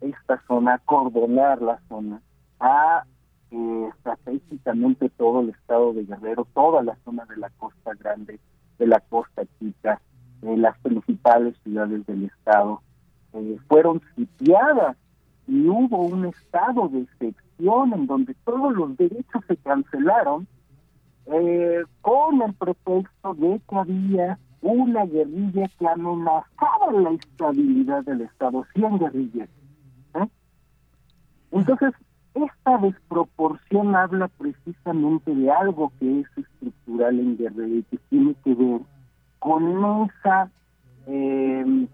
esta 0.00 0.42
zona, 0.46 0.74
a 0.74 0.78
cordonar 0.78 1.60
la 1.62 1.78
zona, 1.88 2.20
a 2.58 3.04
eh, 3.50 3.88
estratégicamente 3.94 5.08
todo 5.10 5.40
el 5.40 5.50
estado 5.50 5.92
de 5.92 6.04
Guerrero, 6.04 6.46
toda 6.54 6.82
la 6.82 6.96
zona 7.04 7.24
de 7.26 7.36
la 7.36 7.50
costa 7.50 7.92
grande, 7.94 8.40
de 8.78 8.86
la 8.86 9.00
costa 9.00 9.42
chica, 9.58 10.00
las 10.42 10.78
principales 10.80 11.54
ciudades 11.62 12.06
del 12.06 12.24
estado 12.24 12.82
eh, 13.32 13.58
fueron 13.68 14.00
sitiadas 14.16 14.96
y 15.46 15.68
hubo 15.68 16.06
un 16.06 16.26
estado 16.26 16.88
de 16.88 17.02
excepción 17.02 17.92
en 17.92 18.06
donde 18.06 18.34
todos 18.44 18.74
los 18.74 18.96
derechos 18.96 19.42
se 19.46 19.56
cancelaron 19.58 20.46
eh, 21.26 21.82
con 22.00 22.42
el 22.42 22.54
pretexto 22.54 23.34
de 23.34 23.60
que 23.68 23.76
había 23.76 24.38
una 24.62 25.04
guerrilla 25.06 25.68
que 25.78 25.86
amenazaba 25.86 26.92
la 26.92 27.10
estabilidad 27.10 28.04
del 28.04 28.22
Estado, 28.22 28.66
100 28.74 28.98
guerrillas. 28.98 29.48
¿eh? 30.14 30.26
Entonces, 31.52 31.92
esta 32.34 32.78
desproporción 32.78 33.94
habla 33.94 34.28
precisamente 34.28 35.34
de 35.34 35.50
algo 35.50 35.92
que 35.98 36.20
es 36.20 36.26
estructural 36.36 37.18
en 37.18 37.36
Guerrero 37.36 37.76
y 37.76 37.82
que 37.84 37.98
tiene 38.08 38.34
que 38.44 38.54
ver 38.54 38.80
con 39.40 40.06
esa 40.06 40.50
eh, 41.06 41.86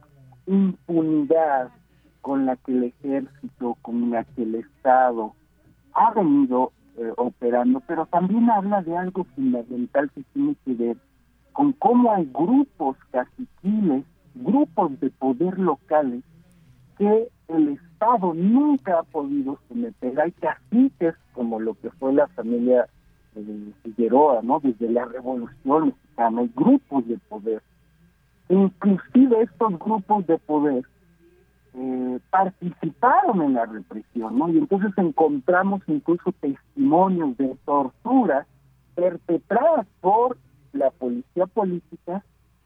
impunidad 0.46 1.70
con 2.20 2.44
la 2.44 2.56
que 2.56 2.72
el 2.72 2.84
ejército, 2.84 3.78
con 3.82 4.10
la 4.10 4.24
que 4.24 4.42
el 4.42 4.56
Estado 4.56 5.34
ha 5.94 6.12
venido 6.12 6.72
eh, 6.98 7.12
operando, 7.16 7.80
pero 7.86 8.06
también 8.06 8.50
habla 8.50 8.82
de 8.82 8.96
algo 8.96 9.24
fundamental 9.34 10.10
que 10.10 10.22
tiene 10.34 10.56
que 10.64 10.74
ver 10.74 10.96
con 11.52 11.72
cómo 11.72 12.12
hay 12.12 12.28
grupos 12.34 12.96
caciquiles, 13.12 14.04
grupos 14.34 14.98
de 15.00 15.10
poder 15.10 15.58
locales 15.58 16.22
que 16.98 17.28
el 17.48 17.68
Estado 17.68 18.34
nunca 18.34 18.98
ha 18.98 19.02
podido 19.04 19.58
someter. 19.68 20.20
Hay 20.20 20.32
caciques 20.32 21.14
como 21.32 21.60
lo 21.60 21.74
que 21.74 21.90
fue 21.92 22.12
la 22.12 22.26
familia 22.28 22.88
de 23.40 23.72
Figueroa, 23.82 24.40
¿no? 24.42 24.60
Desde 24.60 24.90
la 24.90 25.04
Revolución 25.04 25.94
hay 26.16 26.50
grupos 26.54 27.06
de 27.06 27.18
poder. 27.28 27.62
Inclusive 28.48 29.42
estos 29.42 29.78
grupos 29.78 30.26
de 30.26 30.38
poder 30.38 30.84
eh, 31.74 32.18
participaron 32.30 33.42
en 33.42 33.54
la 33.54 33.66
represión, 33.66 34.38
¿no? 34.38 34.48
Y 34.48 34.58
entonces 34.58 34.92
encontramos 34.96 35.82
incluso 35.86 36.32
testimonios 36.40 37.36
de 37.36 37.54
tortura 37.64 38.46
perpetradas 38.94 39.86
por 40.00 40.38
la 40.72 40.90
policía 40.90 41.46
política, 41.46 42.24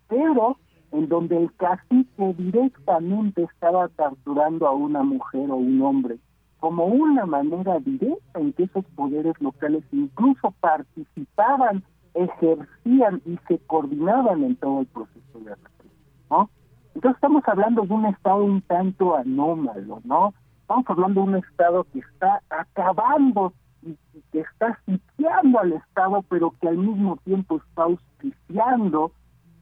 pero 0.09 0.59
en 0.93 1.09
donde 1.09 1.37
el 1.37 1.53
cacique 1.55 2.35
directamente 2.39 3.43
estaba 3.43 3.89
torturando 3.89 4.67
a 4.67 4.73
una 4.73 5.03
mujer 5.03 5.51
o 5.51 5.57
un 5.57 5.81
hombre, 5.83 6.19
como 6.61 6.85
una 6.85 7.25
manera 7.27 7.79
directa 7.81 8.39
en 8.39 8.53
que 8.53 8.65
esos 8.65 8.85
poderes 8.95 9.35
locales 9.41 9.83
incluso 9.93 10.53
participaban 10.61 11.83
ejercían 12.15 13.23
y 13.25 13.39
se 13.49 13.59
coordinaban 13.67 14.45
en 14.45 14.57
todo 14.57 14.81
el 14.81 14.87
proceso 14.87 15.39
de 15.39 15.55
represión, 15.55 15.93
¿no? 16.31 16.51
Entonces 16.95 17.17
estamos 17.17 17.43
hablando 17.47 17.83
de 17.83 17.95
un 17.95 18.07
estado 18.07 18.45
un 18.45 18.61
tanto 18.63 19.17
anómalo, 19.17 20.01
¿no? 20.05 20.35
Estamos 20.63 20.85
hablando 20.89 21.23
de 21.23 21.29
un 21.29 21.37
estado 21.37 21.85
que 21.93 22.01
está 22.01 22.43
acabando 22.51 23.55
y, 23.83 23.97
que 24.33 24.41
está 24.41 24.79
sitiando 24.85 25.61
al 25.61 25.73
estado, 25.73 26.23
pero 26.29 26.53
que 26.61 26.69
al 26.69 26.77
mismo 26.77 27.17
tiempo 27.25 27.57
está 27.57 27.85
auspiciando 27.85 29.13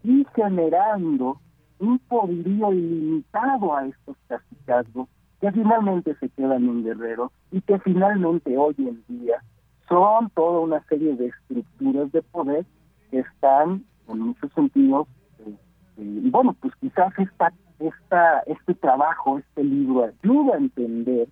y 0.02 0.26
generando 0.34 1.38
un 1.78 1.98
poderío 2.00 2.72
ilimitado 2.72 3.76
a 3.76 3.86
estos 3.86 4.16
cacicazgos 4.26 5.08
que 5.40 5.52
finalmente 5.52 6.14
se 6.16 6.28
quedan 6.30 6.64
en 6.64 6.84
Guerrero 6.84 7.32
y 7.52 7.60
que 7.60 7.78
finalmente 7.80 8.56
hoy 8.56 8.74
en 8.78 9.02
día 9.08 9.42
son 9.88 10.30
toda 10.30 10.60
una 10.60 10.82
serie 10.84 11.14
de 11.14 11.26
estructuras 11.26 12.10
de 12.12 12.22
poder 12.22 12.66
que 13.10 13.20
están 13.20 13.84
en 14.08 14.18
muchos 14.18 14.52
sentidos 14.52 15.06
este, 15.38 16.02
y 16.02 16.30
bueno 16.30 16.54
pues 16.60 16.74
quizás 16.80 17.12
esta 17.18 17.52
esta 17.78 18.40
este 18.46 18.74
trabajo 18.74 19.38
este 19.38 19.64
libro 19.64 20.04
ayuda 20.04 20.54
a 20.54 20.58
entender 20.58 21.28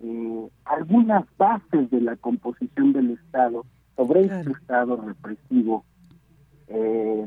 eh, 0.00 0.48
algunas 0.64 1.24
bases 1.36 1.90
de 1.90 2.00
la 2.00 2.16
composición 2.16 2.92
del 2.92 3.10
Estado 3.10 3.64
sobre 3.96 4.24
este 4.26 4.52
Estado 4.52 4.96
represivo 4.96 5.84
eh, 6.68 7.26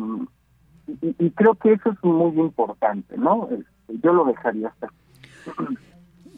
y, 1.02 1.32
creo 1.32 1.56
que 1.56 1.74
eso 1.74 1.92
es 1.92 2.04
muy 2.04 2.40
importante 2.40 3.18
no 3.18 3.50
este, 3.52 4.00
yo 4.02 4.14
lo 4.14 4.26
dejaría 4.26 4.70
hasta 4.70 4.88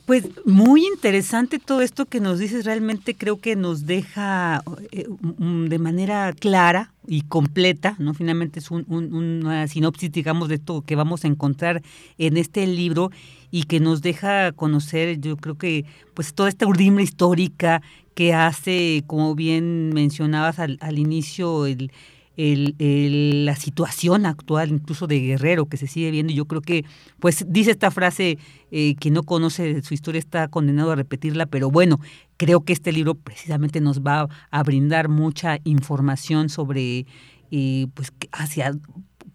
pues 0.05 0.29
muy 0.45 0.85
interesante 0.85 1.57
todo 1.57 1.81
esto 1.81 2.05
que 2.05 2.19
nos 2.19 2.37
dices, 2.37 2.63
realmente 2.63 3.15
creo 3.15 3.39
que 3.39 3.55
nos 3.55 3.87
deja 3.87 4.61
eh, 4.91 5.07
de 5.09 5.79
manera 5.79 6.31
clara 6.33 6.93
y 7.07 7.21
completa, 7.23 7.95
¿no? 7.97 8.13
Finalmente 8.13 8.59
es 8.59 8.69
un, 8.69 8.85
una 8.87 9.67
sinopsis, 9.67 10.11
digamos, 10.11 10.47
de 10.47 10.59
todo 10.59 10.83
que 10.83 10.95
vamos 10.95 11.25
a 11.25 11.27
encontrar 11.27 11.81
en 12.19 12.37
este 12.37 12.67
libro 12.67 13.09
y 13.49 13.63
que 13.63 13.79
nos 13.79 14.03
deja 14.03 14.51
conocer, 14.51 15.19
yo 15.19 15.37
creo 15.37 15.57
que, 15.57 15.85
pues 16.13 16.35
toda 16.35 16.49
esta 16.49 16.67
urdimbre 16.67 17.03
histórica 17.03 17.81
que 18.13 18.33
hace, 18.33 19.03
como 19.07 19.33
bien 19.33 19.89
mencionabas 19.89 20.59
al, 20.59 20.77
al 20.81 20.99
inicio, 20.99 21.65
el, 21.65 21.91
el, 22.37 23.45
la 23.45 23.55
situación 23.55 24.25
actual, 24.25 24.69
incluso 24.69 25.07
de 25.07 25.19
Guerrero, 25.19 25.65
que 25.65 25.77
se 25.77 25.87
sigue 25.87 26.11
viendo. 26.11 26.33
Yo 26.33 26.45
creo 26.45 26.61
que, 26.61 26.85
pues, 27.19 27.45
dice 27.47 27.71
esta 27.71 27.91
frase, 27.91 28.37
eh, 28.71 28.95
que 28.95 29.11
no 29.11 29.23
conoce 29.23 29.81
su 29.81 29.93
historia 29.93 30.19
está 30.19 30.47
condenado 30.47 30.91
a 30.91 30.95
repetirla, 30.95 31.45
pero 31.45 31.69
bueno, 31.69 31.99
creo 32.37 32.61
que 32.61 32.73
este 32.73 32.91
libro 32.91 33.15
precisamente 33.15 33.81
nos 33.81 34.01
va 34.01 34.27
a 34.51 34.63
brindar 34.63 35.09
mucha 35.09 35.59
información 35.63 36.49
sobre, 36.49 37.05
eh, 37.51 37.87
pues, 37.93 38.11
hacia 38.31 38.73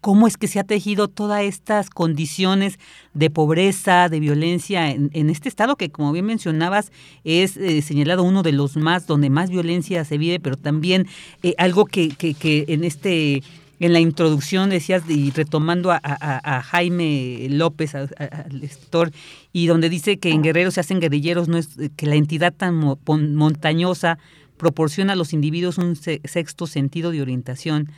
cómo 0.01 0.27
es 0.27 0.35
que 0.35 0.47
se 0.47 0.59
ha 0.59 0.63
tejido 0.63 1.07
todas 1.07 1.43
estas 1.43 1.89
condiciones 1.89 2.79
de 3.13 3.29
pobreza, 3.29 4.09
de 4.09 4.19
violencia 4.19 4.89
en, 4.89 5.29
este 5.29 5.47
estado 5.47 5.75
que, 5.75 5.89
como 5.89 6.11
bien 6.11 6.25
mencionabas, 6.25 6.91
es 7.23 7.55
eh, 7.55 7.81
señalado 7.81 8.23
uno 8.23 8.43
de 8.43 8.51
los 8.51 8.75
más 8.75 9.05
donde 9.05 9.29
más 9.29 9.49
violencia 9.49 10.03
se 10.03 10.17
vive, 10.17 10.39
pero 10.39 10.57
también 10.57 11.07
eh, 11.43 11.53
algo 11.57 11.85
que, 11.85 12.09
que, 12.09 12.65
en 12.67 12.83
este 12.83 13.43
en 13.79 13.93
la 13.93 13.99
introducción 13.99 14.69
decías 14.69 15.03
y 15.09 15.31
retomando 15.31 15.91
a, 15.91 16.61
Jaime 16.61 17.47
López, 17.49 17.95
al 17.95 18.09
lector, 18.51 19.11
y 19.53 19.65
donde 19.65 19.89
dice 19.89 20.19
que 20.19 20.29
en 20.29 20.43
Guerrero 20.43 20.69
se 20.69 20.81
hacen 20.81 20.99
guerrilleros, 20.99 21.47
no 21.47 21.57
es 21.57 21.69
que 21.95 22.05
la 22.05 22.13
entidad 22.13 22.53
tan 22.53 22.75
montañosa 22.75 24.19
proporciona 24.57 25.13
a 25.13 25.15
los 25.15 25.33
individuos 25.33 25.79
un 25.79 25.95
sexto 25.95 26.67
sentido 26.67 27.09
de 27.09 27.23
orientación 27.23 27.89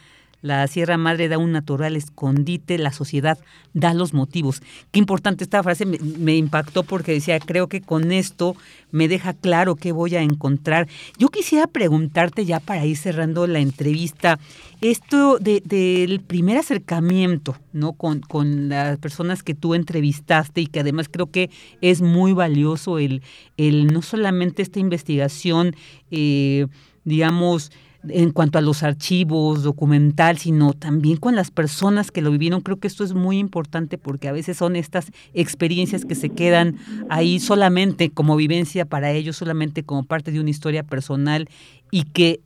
la 0.44 0.68
Sierra 0.68 0.98
Madre 0.98 1.30
da 1.30 1.38
un 1.38 1.53
natural 1.53 1.95
escondite, 1.95 2.78
la 2.78 2.91
sociedad 2.91 3.40
da 3.74 3.94
los 3.94 4.14
motivos. 4.14 4.61
Qué 4.91 4.99
importante 4.99 5.45
esta 5.45 5.64
frase, 5.64 5.86
me, 5.86 6.36
impactó 6.36 6.84
porque 6.84 7.14
decía, 7.14 7.40
creo 7.40 7.68
que 7.68 7.80
con 7.80 8.11
esto 8.11 8.56
me 8.91 9.07
deja 9.07 9.34
claro 9.34 9.76
qué 9.76 9.94
voy 9.94 10.15
a 10.15 10.22
encontrar. 10.22 10.90
Yo 11.18 11.30
quisiera 11.30 11.65
preguntarte 11.65 12.45
ya 12.45 12.60
para 12.60 12.86
ir 12.86 12.98
cerrando 12.98 13.48
la 13.48 13.60
entrevista, 13.60 14.38
esto 14.82 15.40
del 15.40 16.20
primer 16.20 16.57
acercamiento 16.57 17.56
¿no? 17.72 17.94
Con, 17.94 18.20
con, 18.20 18.68
las 18.68 18.98
personas 18.99 19.44
que 19.44 19.56
tú 19.56 19.76
entrevistaste 19.76 20.60
y 20.60 20.68
que 20.68 20.82
además 20.82 21.07
creo 21.10 21.32
que 21.32 21.49
es 21.80 22.02
muy 22.02 22.34
valioso 22.34 22.99
el, 22.99 23.22
el 23.56 23.88
no 23.88 24.02
solamente 24.02 24.61
esta 24.61 24.80
investigación, 24.80 25.74
eh, 26.11 26.68
digamos, 27.06 27.72
en 28.10 28.32
cuanto 28.32 28.58
a 28.58 28.62
los 28.62 28.84
archivos, 28.84 29.64
documental, 29.64 30.38
sino 30.38 30.74
también 30.74 31.18
con 31.18 31.36
las 31.36 31.52
personas 31.52 32.12
que 32.12 32.22
lo 32.22 32.32
vivieron. 32.32 32.62
Creo 32.62 32.80
que 32.80 32.88
esto 32.88 33.04
es 33.04 33.14
muy 33.14 33.38
importante 33.38 33.98
porque 33.98 34.28
a 34.28 34.32
veces 34.32 34.58
son 34.58 34.76
estas 34.76 35.12
experiencias 35.34 36.06
que 36.06 36.16
se 36.16 36.30
quedan 36.30 36.78
ahí 37.10 37.40
solamente 37.40 38.10
como 38.10 38.36
vivencia 38.36 38.86
para 38.86 39.12
ellos, 39.12 39.38
solamente 39.38 39.84
como 39.84 40.04
parte 40.04 40.32
de 40.32 40.40
una 40.40 40.50
historia 40.50 40.84
personal 40.84 41.50
y 41.92 42.04
que 42.04 42.42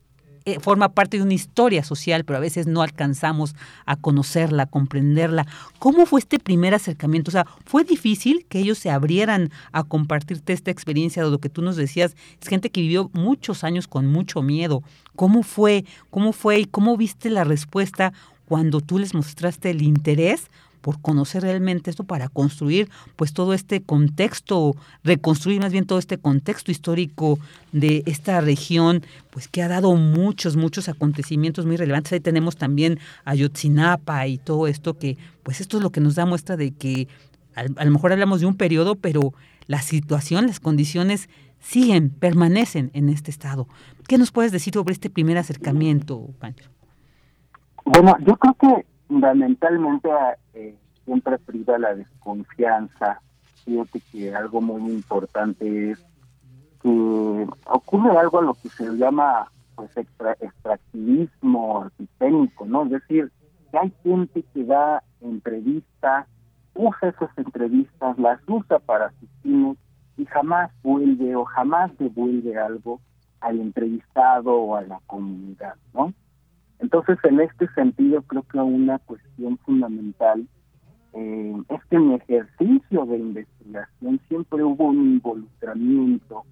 eh, 0.48 0.62
forma 0.62 0.88
parte 0.88 1.18
de 1.18 1.24
una 1.24 1.34
historia 1.34 1.84
social, 1.84 2.24
pero 2.24 2.38
a 2.38 2.40
veces 2.40 2.68
no 2.68 2.82
alcanzamos 2.82 3.54
a 3.86 3.98
conocerla, 3.98 4.64
a 4.64 4.66
comprenderla. 4.68 5.46
¿Cómo 5.78 6.06
fue 6.06 6.22
este 6.22 6.40
primer 6.40 6.74
acercamiento? 6.74 7.32
O 7.32 7.34
sea, 7.34 7.46
¿fue 7.66 7.84
difícil 7.84 8.46
que 8.48 8.60
ellos 8.60 8.78
se 8.78 8.90
abrieran 8.90 9.52
a 9.74 9.84
compartirte 9.84 10.54
esta 10.54 10.72
experiencia 10.72 11.22
de 11.22 11.32
lo 11.32 11.40
que 11.40 11.50
tú 11.50 11.62
nos 11.62 11.76
decías? 11.76 12.16
Es 12.42 12.48
gente 12.48 12.70
que 12.70 12.80
vivió 12.80 13.12
muchos 13.12 13.66
años 13.66 13.90
con 13.90 14.08
mucho 14.08 14.42
miedo. 14.42 14.84
¿Cómo 15.18 15.44
fue? 15.44 15.84
¿Cómo 16.12 16.32
fue? 16.32 16.60
¿Y 16.60 16.66
cómo 16.66 16.96
viste 16.96 17.30
la 17.30 17.44
respuesta 17.44 18.14
cuando 18.48 18.80
tú 18.80 19.00
les 19.00 19.14
mostraste 19.14 19.72
el 19.72 19.82
interés 19.82 20.50
por 20.82 21.02
conocer 21.02 21.44
realmente 21.44 21.90
esto 21.90 22.04
para 22.04 22.30
construir 22.30 22.90
pues 23.16 23.34
todo 23.34 23.54
este 23.54 23.82
contexto, 23.82 24.76
reconstruir 25.04 25.60
más 25.62 25.72
bien 25.72 25.86
todo 25.86 26.00
este 26.00 26.18
contexto 26.18 26.72
histórico 26.72 27.40
de 27.72 28.04
esta 28.06 28.42
región, 28.42 29.04
pues 29.30 29.48
que 29.48 29.62
ha 29.62 29.68
dado 29.68 29.96
muchos, 29.96 30.56
muchos 30.56 30.90
acontecimientos 30.90 31.66
muy 31.66 31.78
relevantes. 31.78 32.14
Ahí 32.14 32.20
tenemos 32.20 32.58
también 32.58 33.00
Ayotzinapa 33.26 34.28
y 34.28 34.38
todo 34.38 34.68
esto 34.68 34.98
que, 34.98 35.18
pues 35.44 35.62
esto 35.62 35.78
es 35.78 35.84
lo 35.84 35.92
que 35.92 36.02
nos 36.02 36.16
da 36.16 36.26
muestra 36.26 36.58
de 36.58 36.72
que 36.72 37.08
a, 37.56 37.86
lo 37.86 37.92
mejor 37.92 38.12
hablamos 38.12 38.40
de 38.40 38.46
un 38.46 38.56
periodo, 38.56 38.96
pero 38.96 39.34
la 39.66 39.82
situación, 39.82 40.48
las 40.48 40.60
condiciones 40.60 41.28
siguen, 41.60 42.10
permanecen 42.12 42.92
en 42.94 43.10
este 43.10 43.32
estado. 43.32 43.68
¿Qué 44.08 44.18
nos 44.18 44.32
puedes 44.32 44.52
decir 44.52 44.74
sobre 44.74 44.94
este 44.94 45.10
primer 45.10 45.38
acercamiento, 45.38 46.30
Pancho? 46.40 46.70
Bueno, 47.84 48.16
yo 48.26 48.36
creo 48.38 48.54
que 48.54 48.86
fundamentalmente 49.08 50.10
eh, 50.54 50.76
siempre 51.06 51.38
priva 51.40 51.78
la 51.78 51.96
desconfianza. 51.96 53.22
Fíjate 53.66 54.02
que 54.12 54.36
algo 54.36 54.62
muy 54.62 54.92
importante 54.92 55.92
es 55.92 56.00
que 56.82 57.48
ocurre 57.66 58.18
algo 58.18 58.40
a 58.40 58.44
lo 58.44 58.54
que 58.54 58.70
se 58.70 58.86
llama 58.98 59.52
pues 59.76 59.92
extractivismo 59.96 61.84
arquitectónico, 61.84 62.66
¿no? 62.66 62.84
Es 62.86 62.92
decir, 62.92 63.32
que 63.72 63.78
hay 63.78 63.94
gente 64.04 64.44
que 64.54 64.64
da 64.64 65.04
entrevistas, 65.22 66.28
usa 66.74 67.10
esas 67.10 67.30
entrevistas, 67.38 68.18
las 68.18 68.40
usa 68.48 68.80
para 68.80 69.12
sus 69.20 69.30
fines 69.44 69.78
y 70.18 70.26
jamás 70.26 70.72
vuelve 70.82 71.36
o 71.36 71.46
jamás 71.46 71.96
devuelve 71.98 72.58
algo 72.58 73.00
al 73.40 73.60
entrevistado 73.60 74.54
o 74.54 74.76
a 74.76 74.82
la 74.82 75.00
comunidad, 75.06 75.76
¿no? 75.94 76.14
Entonces, 76.80 77.18
en 77.24 77.40
este 77.40 77.68
sentido, 77.74 78.22
creo 78.24 78.44
que 78.44 78.58
una 78.60 79.00
cuestión 79.00 79.58
fundamental 79.60 80.48
eh, 81.14 81.56
es 81.70 81.86
que 81.86 81.96
en 81.96 82.10
mi 82.10 82.16
ejercicio 82.16 83.06
de 83.06 83.18
investigación 83.18 84.20
siempre 84.28 84.64
hubo 84.64 84.86
un 84.86 85.14
involucramiento, 85.14 86.44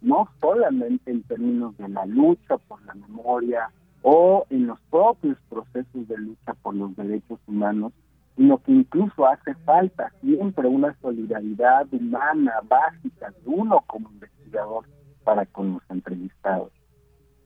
no 0.00 0.28
solamente 0.40 1.10
en 1.10 1.22
términos 1.24 1.76
de 1.78 1.88
la 1.88 2.06
lucha 2.06 2.58
por 2.68 2.84
la 2.84 2.94
memoria 2.94 3.70
o 4.02 4.46
en 4.50 4.66
los 4.66 4.80
propios 4.90 5.38
procesos 5.48 6.08
de 6.08 6.18
lucha 6.18 6.54
por 6.62 6.74
los 6.74 6.94
derechos 6.96 7.40
humanos, 7.46 7.92
sino 8.36 8.58
que 8.58 8.72
incluso 8.72 9.26
hace 9.26 9.54
falta 9.64 10.12
siempre 10.20 10.68
una 10.68 10.96
solidaridad 11.00 11.86
humana 11.92 12.54
básica 12.68 13.30
de 13.30 13.42
uno 13.46 13.82
como 13.86 14.10
investigador 14.10 14.86
para 15.24 15.46
con 15.46 15.74
los 15.74 15.82
entrevistados. 15.90 16.70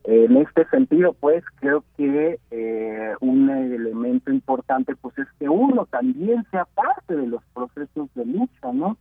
En 0.08 0.36
este 0.36 0.64
sentido, 0.68 1.14
pues 1.14 1.42
creo 1.56 1.82
que 1.96 2.38
eh, 2.52 3.14
un 3.20 3.50
elemento 3.50 4.30
importante 4.30 4.94
pues 4.94 5.18
es 5.18 5.26
que 5.40 5.48
uno 5.48 5.84
también 5.86 6.46
sea 6.52 6.64
parte 6.64 7.16
de 7.16 7.26
los 7.26 7.42
procesos 7.52 8.08
de 8.14 8.24
lucha, 8.24 8.72
¿no? 8.72 8.96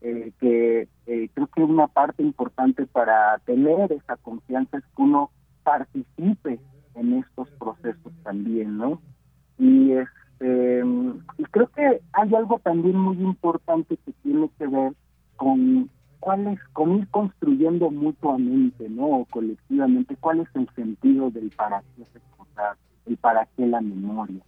Eh, 0.00 0.32
que 0.40 0.88
eh, 1.06 1.30
creo 1.34 1.46
que 1.54 1.62
una 1.62 1.86
parte 1.86 2.24
importante 2.24 2.84
para 2.86 3.38
tener 3.44 3.92
esa 3.92 4.16
confianza 4.16 4.78
es 4.78 4.84
que 4.96 5.02
uno 5.02 5.30
participe 5.62 6.58
en 6.96 7.12
estos 7.12 7.48
procesos 7.52 8.12
también, 8.24 8.76
¿no? 8.76 9.00
Y 9.56 9.92
este 9.92 10.82
y 11.38 11.44
creo 11.44 11.68
que 11.68 12.00
hay 12.12 12.34
algo 12.34 12.58
también 12.64 12.96
muy 12.96 13.18
importante 13.18 13.96
que 14.04 14.12
tiene 14.24 14.50
que 14.58 14.66
ver 14.66 14.94
con 15.36 15.88
cuál 16.20 16.46
es, 16.46 16.60
cómo 16.74 16.98
ir 16.98 17.08
construyendo 17.08 17.90
mutuamente, 17.90 18.88
¿no? 18.88 19.06
O 19.06 19.24
colectivamente, 19.24 20.16
cuál 20.20 20.40
es 20.40 20.48
el 20.54 20.68
sentido 20.74 21.30
del 21.30 21.50
para 21.50 21.82
qué 21.96 22.04
recordar, 22.14 22.76
el 23.06 23.16
para 23.16 23.46
qué 23.56 23.66
la 23.66 23.80
memoria. 23.80 24.40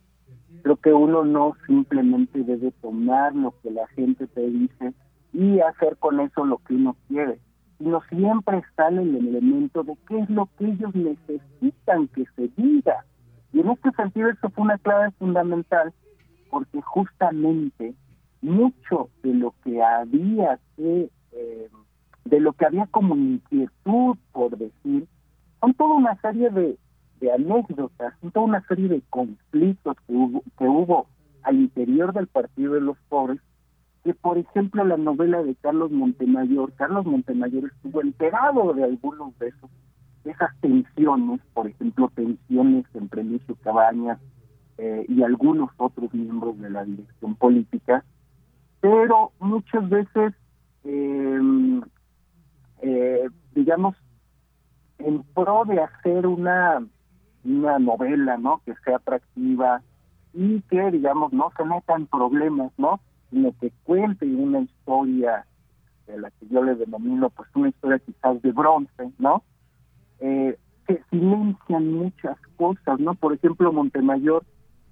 Creo 0.63 0.77
que 0.77 0.93
uno 0.93 1.25
no 1.25 1.57
simplemente 1.67 2.45
debe 2.45 2.71
tomar 2.83 3.35
lo 3.35 3.55
que 3.63 3.71
la 3.71 3.87
gente 3.89 4.27
te 4.29 4.49
dice 4.49 4.93
y 5.33 5.61
hacer 5.61 5.97
con 5.97 6.21
eso 6.21 6.45
lo 6.45 6.59
que 6.59 6.75
uno 6.75 6.95
quiere, 7.09 7.41
sino 7.79 8.01
siempre 8.11 8.59
está 8.59 8.89
en 8.89 8.99
el 8.99 9.29
elemento 9.29 9.83
de 9.83 9.97
qué 10.07 10.21
es 10.21 10.31
lo 10.31 10.49
que 10.59 10.67
ellos 10.67 10.95
necesitan 10.95 12.07
que 12.09 12.27
se 12.37 12.49
diga. 12.57 13.05
Y 13.53 13.61
en 13.61 13.71
este 13.71 13.91
sentido 13.93 14.29
eso 14.29 14.51
fue 14.51 14.65
una 14.65 14.79
clave 14.79 15.11
fundamental, 15.13 15.93
porque 16.51 16.81
justamente 16.83 17.95
mucho 18.43 19.09
de 19.23 19.35
lo 19.35 19.55
que 19.65 19.83
había 19.83 20.59
que 20.77 21.11
eh, 21.33 21.69
de 22.25 22.41
lo 22.41 22.53
que 22.53 22.67
había 22.67 22.87
como 22.87 23.17
inquietud 23.17 24.17
por 24.33 24.57
decir, 24.57 25.07
son 25.61 25.75
toda 25.75 25.95
una 25.95 26.21
serie 26.21 26.51
de, 26.51 26.79
anécdotas, 27.33 28.15
son 28.21 28.33
toda 28.33 28.47
una 28.47 28.67
serie 28.67 28.89
de 28.89 29.03
conflictos 29.11 29.97
que 30.07 30.13
hubo, 30.13 30.43
que 30.59 30.65
hubo 30.65 31.07
al 31.43 31.57
interior 31.57 32.13
del 32.13 32.27
Partido 32.27 32.75
de 32.75 32.81
los 32.81 32.97
Pobres, 33.09 33.41
que 34.03 34.15
por 34.15 34.39
ejemplo 34.39 34.85
la 34.85 34.97
novela 34.97 35.43
de 35.43 35.55
Carlos 35.57 35.93
Montemayor, 35.93 36.73
Carlos 36.73 37.07
Montemayor 37.07 37.71
estuvo 37.73 38.01
enterado 38.03 38.75
de 38.75 38.85
algunos 38.85 39.39
de 39.39 39.49
esos, 39.49 39.71
esas 40.25 40.51
tensiones, 40.61 41.41
por 41.55 41.69
ejemplo 41.69 42.11
tensiones 42.15 42.85
entre 42.95 43.23
Lucio 43.23 43.57
Cabañas 43.63 44.19
eh, 44.79 45.07
y 45.09 45.23
algunos 45.23 45.71
otros 45.77 46.13
miembros 46.13 46.59
de 46.59 46.71
la 46.71 46.85
dirección 46.85 47.37
política, 47.37 48.05
pero 48.81 49.31
muchas 49.39 49.89
veces 49.89 50.35
eh, 50.85 51.81
eh, 52.83 53.29
digamos, 53.55 53.97
en 54.99 55.23
pro 55.35 55.65
de 55.67 55.81
hacer 55.81 56.27
una, 56.27 56.85
una 57.45 57.79
novela, 57.79 58.37
¿no? 58.39 58.61
Que 58.65 58.75
sea 58.85 58.97
atractiva 58.97 59.83
y 60.33 60.61
que, 60.63 60.91
digamos, 60.91 61.33
no 61.33 61.53
se 61.57 61.65
metan 61.65 62.07
problemas, 62.07 62.73
¿no? 62.79 63.01
Sino 63.31 63.53
que 63.61 63.73
cuente 63.85 64.27
una 64.27 64.61
historia 64.61 65.47
de 66.07 66.19
la 66.19 66.31
que 66.31 66.49
yo 66.49 66.63
le 66.63 66.75
denomino, 66.75 67.31
pues, 67.31 67.49
una 67.55 67.69
historia 67.69 67.99
quizás 67.99 68.41
de 68.43 68.53
bronce, 68.53 69.13
¿no? 69.19 69.43
Eh, 70.21 70.59
se 70.87 71.03
silencian 71.11 71.93
muchas 71.93 72.37
cosas, 72.57 72.99
¿no? 72.99 73.15
Por 73.15 73.35
ejemplo, 73.35 73.73
Montemayor 73.73 74.45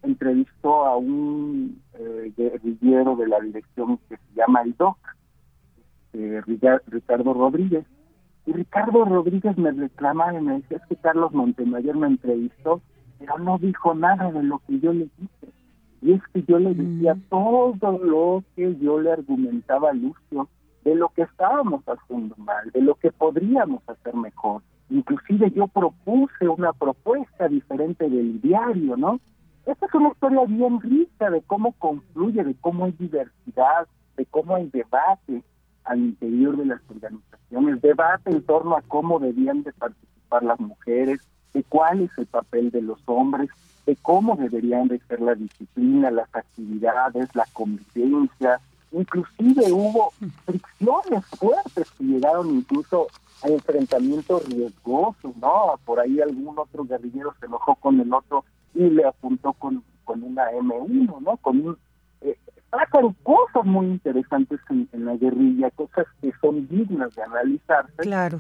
entrevistó 0.03 0.87
a 0.87 0.97
un 0.97 1.83
eh, 1.95 2.33
guerrillero 2.37 3.17
de 3.17 3.29
la 3.29 3.41
dirección 3.41 3.99
que 4.09 4.17
se 4.17 4.35
llama 4.35 4.63
el 4.63 4.77
DOC, 4.77 4.99
eh, 6.13 6.41
Ricardo 6.47 7.35
Rodríguez. 7.35 7.85
Y 8.47 8.53
Ricardo 8.53 9.05
Rodríguez 9.05 9.57
me 9.59 9.71
reclamaba 9.71 10.35
y 10.35 10.43
me 10.43 10.55
decía, 10.55 10.79
es 10.79 10.87
que 10.87 10.97
Carlos 10.97 11.33
Montemayor 11.33 11.97
me 11.97 12.07
entrevistó, 12.07 12.81
pero 13.19 13.39
no 13.39 13.59
dijo 13.59 13.95
nada 13.95 14.33
de 14.33 14.43
lo 14.43 14.61
que 14.67 14.81
yo 14.81 14.93
le 14.93 15.09
dije. 15.19 15.53
Y 16.03 16.13
es 16.13 16.23
que 16.33 16.43
yo 16.45 16.59
le 16.59 16.75
decía 16.75 17.15
mm. 17.15 17.23
todo 17.29 17.99
lo 17.99 18.43
que 18.57 18.77
yo 18.79 18.99
le 18.99 19.13
argumentaba 19.13 19.91
a 19.91 19.93
Lucio, 19.93 20.49
de 20.85 20.95
lo 20.95 21.11
que 21.11 21.23
estábamos 21.23 21.85
haciendo 21.87 22.35
mal, 22.39 22.71
de 22.73 22.81
lo 22.81 22.95
que 22.95 23.13
podríamos 23.13 23.87
hacer 23.87 24.15
mejor. 24.15 24.63
Inclusive 24.89 25.51
yo 25.51 25.69
propuse 25.69 26.49
una 26.49 26.73
propuesta 26.73 27.49
diferente 27.49 28.09
del 28.09 28.41
diario, 28.41 28.97
¿no? 28.97 29.21
Esta 29.67 29.87
es 29.87 29.95
una 29.95 30.09
historia 30.09 30.41
bien 30.47 30.81
rica 30.81 31.31
de 31.31 31.43
cómo 31.43 31.73
confluye, 31.73 32.43
de 32.43 32.55
cómo 32.61 32.87
hay 32.87 32.93
diversidad, 32.93 33.87
de 34.17 34.25
cómo 34.27 34.57
hay 34.57 34.69
debate 34.71 35.43
al 35.91 35.99
interior 35.99 36.57
de 36.57 36.67
las 36.67 36.81
organizaciones, 36.89 37.83
debate 37.83 38.31
en 38.31 38.43
torno 38.43 38.77
a 38.77 38.83
cómo 38.83 39.19
debían 39.19 39.65
de 39.65 39.73
participar 39.73 40.45
las 40.45 40.61
mujeres, 40.61 41.21
de 41.53 41.65
cuál 41.65 42.03
es 42.03 42.11
el 42.17 42.27
papel 42.27 42.71
de 42.71 42.81
los 42.81 43.01
hombres, 43.07 43.51
de 43.87 43.97
cómo 43.97 44.37
deberían 44.37 44.87
de 44.87 45.01
ser 45.01 45.21
la 45.21 45.35
disciplina, 45.35 46.13
las 46.13 46.33
actividades, 46.33 47.35
la 47.35 47.45
convivencia. 47.53 48.61
Inclusive 48.93 49.73
hubo 49.73 50.13
fricciones 50.45 51.27
fuertes 51.37 51.91
que 51.99 52.05
llegaron 52.05 52.51
incluso 52.51 53.09
a 53.43 53.49
enfrentamientos 53.49 54.49
riesgosos, 54.49 55.37
¿no? 55.39 55.75
Por 55.85 55.99
ahí 55.99 56.21
algún 56.21 56.57
otro 56.57 56.85
guerrillero 56.85 57.35
se 57.41 57.47
enojó 57.47 57.75
con 57.75 57.99
el 57.99 58.15
otro 58.15 58.45
y 58.75 58.89
le 58.91 59.05
apuntó 59.07 59.55
con, 59.55 59.83
con 60.05 60.23
una 60.23 60.53
M1, 60.53 61.21
¿no? 61.21 61.37
Con 61.39 61.67
un, 61.67 61.79
eh, 62.21 62.39
pasan 62.71 63.15
cosas 63.23 63.65
muy 63.65 63.87
interesantes 63.87 64.61
en, 64.71 65.05
la 65.05 65.17
guerrilla, 65.17 65.71
cosas 65.73 66.07
que 66.21 66.33
son 66.41 66.67
dignas 66.69 67.15
de 67.15 67.23
analizarse. 67.23 67.97
Claro. 67.97 68.39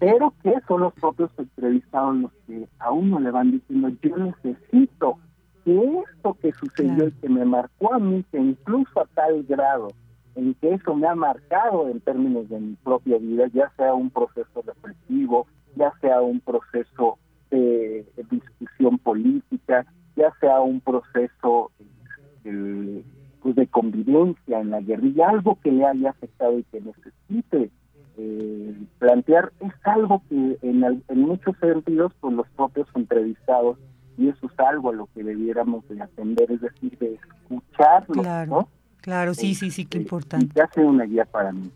Pero 0.00 0.32
que 0.42 0.54
son 0.66 0.82
los 0.82 0.94
propios 0.94 1.30
entrevistados 1.38 2.16
los 2.16 2.32
que 2.46 2.68
a 2.78 2.92
uno 2.92 3.20
le 3.20 3.30
van 3.30 3.50
diciendo, 3.50 3.90
yo 4.02 4.16
necesito 4.16 5.18
que 5.64 6.00
esto 6.00 6.36
que 6.40 6.52
sucedió 6.52 7.08
y 7.08 7.12
que 7.12 7.28
me 7.28 7.44
marcó 7.44 7.94
a 7.94 7.98
mí, 7.98 8.24
que 8.30 8.38
incluso 8.38 9.00
a 9.00 9.06
tal 9.14 9.44
grado 9.44 9.88
en 10.34 10.54
que 10.54 10.74
eso 10.74 10.94
me 10.94 11.08
ha 11.08 11.16
marcado 11.16 11.88
en 11.88 12.00
términos 12.00 12.48
de 12.48 12.60
mi 12.60 12.74
propia 12.76 13.18
vida, 13.18 13.48
ya 13.52 13.72
sea 13.76 13.92
un 13.92 14.08
proceso 14.08 14.62
represivo, 14.64 15.48
ya 15.74 15.92
sea 16.00 16.20
un 16.20 16.40
proceso 16.40 17.18
de 17.50 18.06
discusión 18.30 18.98
política, 18.98 19.84
ya 20.14 20.32
sea 20.40 20.60
un 20.60 20.80
proceso 20.80 21.72
eh, 22.44 23.02
pues 23.42 23.56
de 23.56 23.66
convivencia 23.66 24.60
en 24.60 24.70
la 24.70 24.80
guerrilla, 24.80 25.30
algo 25.30 25.58
que 25.62 25.70
le 25.70 25.84
haya 25.84 26.10
afectado 26.10 26.58
y 26.58 26.64
que 26.64 26.80
necesite 26.80 27.70
eh, 28.16 28.74
plantear, 28.98 29.52
es 29.60 29.72
algo 29.84 30.22
que 30.28 30.58
en, 30.62 31.02
en 31.08 31.20
muchos 31.20 31.56
sentidos, 31.58 32.12
pues 32.20 32.34
los 32.34 32.48
propios 32.56 32.88
entrevistados, 32.94 33.78
y 34.16 34.28
eso 34.28 34.46
es 34.46 34.58
algo 34.58 34.90
a 34.90 34.94
lo 34.94 35.08
que 35.14 35.22
debiéramos 35.22 35.88
de 35.88 36.02
atender, 36.02 36.50
es 36.50 36.60
decir, 36.60 36.98
de 36.98 37.14
escucharlo, 37.14 38.22
claro, 38.22 38.68
Claro, 39.00 39.32
sí, 39.34 39.54
sí, 39.54 39.70
sí, 39.70 39.86
qué 39.86 39.98
este, 39.98 40.02
importante. 40.02 40.52
Ya 40.54 40.68
sea 40.68 40.84
una 40.84 41.04
guía 41.04 41.24
para 41.24 41.52
mí. 41.52 41.70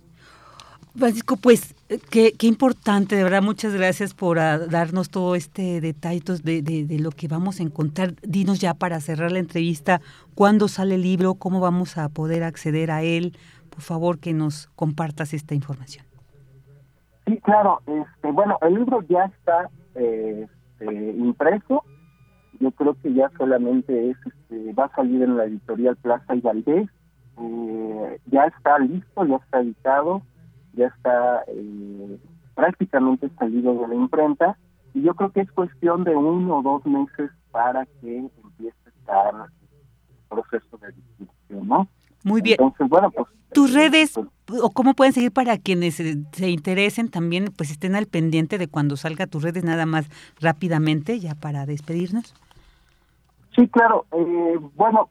Francisco, 0.96 1.36
pues 1.36 1.74
qué, 2.10 2.32
qué, 2.38 2.46
importante, 2.46 3.16
de 3.16 3.24
verdad, 3.24 3.42
muchas 3.42 3.74
gracias 3.74 4.12
por 4.12 4.38
ah, 4.38 4.58
darnos 4.58 5.08
todo 5.08 5.34
este 5.34 5.80
detalle 5.80 6.20
de, 6.42 6.62
de, 6.62 6.98
lo 6.98 7.10
que 7.10 7.28
vamos 7.28 7.60
a 7.60 7.62
encontrar. 7.62 8.14
Dinos 8.22 8.60
ya 8.60 8.74
para 8.74 9.00
cerrar 9.00 9.32
la 9.32 9.38
entrevista, 9.38 10.00
cuándo 10.34 10.68
sale 10.68 10.96
el 10.96 11.02
libro, 11.02 11.34
cómo 11.34 11.60
vamos 11.60 11.96
a 11.96 12.08
poder 12.10 12.44
acceder 12.44 12.90
a 12.90 13.02
él. 13.02 13.36
Por 13.70 13.80
favor, 13.80 14.18
que 14.18 14.34
nos 14.34 14.66
compartas 14.76 15.32
esta 15.32 15.54
información. 15.54 16.04
Sí, 17.26 17.38
claro. 17.38 17.80
Este, 17.86 18.30
bueno, 18.30 18.58
el 18.60 18.74
libro 18.74 19.02
ya 19.08 19.24
está 19.24 19.70
eh, 19.94 20.46
este, 20.78 21.12
impreso. 21.12 21.84
Yo 22.60 22.70
creo 22.72 22.94
que 23.02 23.14
ya 23.14 23.30
solamente 23.38 24.10
es, 24.10 24.16
este, 24.26 24.74
va 24.74 24.84
a 24.84 24.94
salir 24.94 25.22
en 25.22 25.38
la 25.38 25.44
editorial 25.46 25.96
Plaza 25.96 26.34
y 26.34 26.40
Valdés. 26.40 26.90
Eh, 27.38 28.20
ya 28.26 28.44
está 28.44 28.78
listo, 28.78 29.24
ya 29.24 29.36
está 29.36 29.60
editado 29.60 30.22
ya 30.74 30.86
está 30.86 31.44
eh, 31.48 32.18
prácticamente 32.54 33.28
salido 33.38 33.74
de 33.74 33.88
la 33.88 33.94
imprenta 33.94 34.56
y 34.94 35.02
yo 35.02 35.14
creo 35.14 35.30
que 35.32 35.40
es 35.40 35.52
cuestión 35.52 36.04
de 36.04 36.14
uno 36.14 36.58
o 36.58 36.62
dos 36.62 36.84
meses 36.86 37.30
para 37.50 37.86
que 37.86 38.18
empiece 38.18 38.76
a 38.86 38.88
estar 38.88 39.34
el 39.34 40.28
proceso 40.28 40.78
de 40.78 40.92
distribución, 40.92 41.68
¿no? 41.68 41.88
Muy 42.24 42.40
bien. 42.40 42.56
Entonces, 42.58 42.88
bueno, 42.88 43.10
pues... 43.10 43.26
¿Tus 43.52 43.74
eh, 43.74 43.78
redes 43.78 44.18
pues, 44.44 44.60
o 44.62 44.70
cómo 44.70 44.94
pueden 44.94 45.12
seguir 45.12 45.32
para 45.32 45.58
quienes 45.58 45.96
se, 45.96 46.50
interesen 46.50 47.08
también, 47.08 47.52
pues 47.56 47.70
estén 47.70 47.94
al 47.94 48.06
pendiente 48.06 48.58
de 48.58 48.68
cuando 48.68 48.96
salga 48.96 49.26
tus 49.26 49.42
redes 49.42 49.64
nada 49.64 49.86
más 49.86 50.08
rápidamente, 50.40 51.18
ya 51.20 51.34
para 51.34 51.66
despedirnos? 51.66 52.34
Sí, 53.56 53.68
claro. 53.68 54.06
Eh, 54.12 54.58
bueno, 54.74 55.10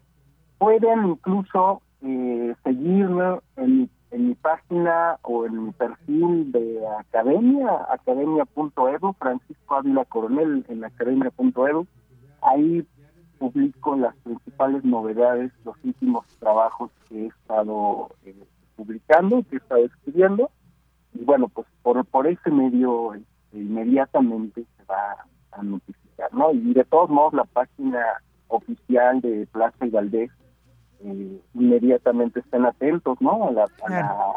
pueden 0.58 1.10
incluso 1.10 1.82
eh, 2.02 2.56
seguirme 2.64 3.40
en 3.58 3.82
mi 3.82 3.90
en 4.12 4.28
mi 4.28 4.36
página 4.36 5.18
o 5.24 5.46
en 5.46 5.66
mi 5.66 5.72
perfil 5.72 6.52
de 6.52 6.82
academia, 7.00 7.86
academia.edu, 7.90 9.14
Francisco 9.14 9.76
Ávila 9.76 10.06
Coronel 10.06 10.66
en 10.68 10.84
academia.edu. 10.84 11.88
Ahí 12.42 12.86
publico 13.40 13.96
las 13.96 14.16
principales 14.18 14.84
novedades, 14.84 15.52
los 15.66 15.76
últimos 15.84 16.26
trabajos 16.40 16.92
que 17.08 17.24
he 17.24 17.28
estado 17.28 18.10
eh, 18.26 18.36
publicando, 18.76 19.44
que 19.50 19.56
he 19.56 19.60
estado 19.60 19.86
escribiendo. 19.86 20.52
Y 21.14 21.24
bueno, 21.24 21.48
pues 21.48 21.68
por, 21.82 22.06
por 22.06 22.28
ese 22.28 22.52
medio 22.52 23.14
este, 23.14 23.60
inmediatamente 23.60 24.66
se 24.78 24.84
va 24.86 25.26
a 25.52 25.64
notificar, 25.64 26.34
¿no? 26.34 26.52
Y 26.52 26.74
de 26.74 26.84
todos 26.84 27.10
modos 27.10 27.34
la 27.34 27.46
página 27.46 28.06
oficial 28.48 29.22
de 29.22 29.48
Plaza 29.52 29.86
y 29.86 29.90
eh, 31.03 31.41
inmediatamente 31.56 32.40
estén 32.41 32.65
atentos 32.65 33.19
¿no? 33.22 33.48
a 33.48 33.52
la, 33.52 33.65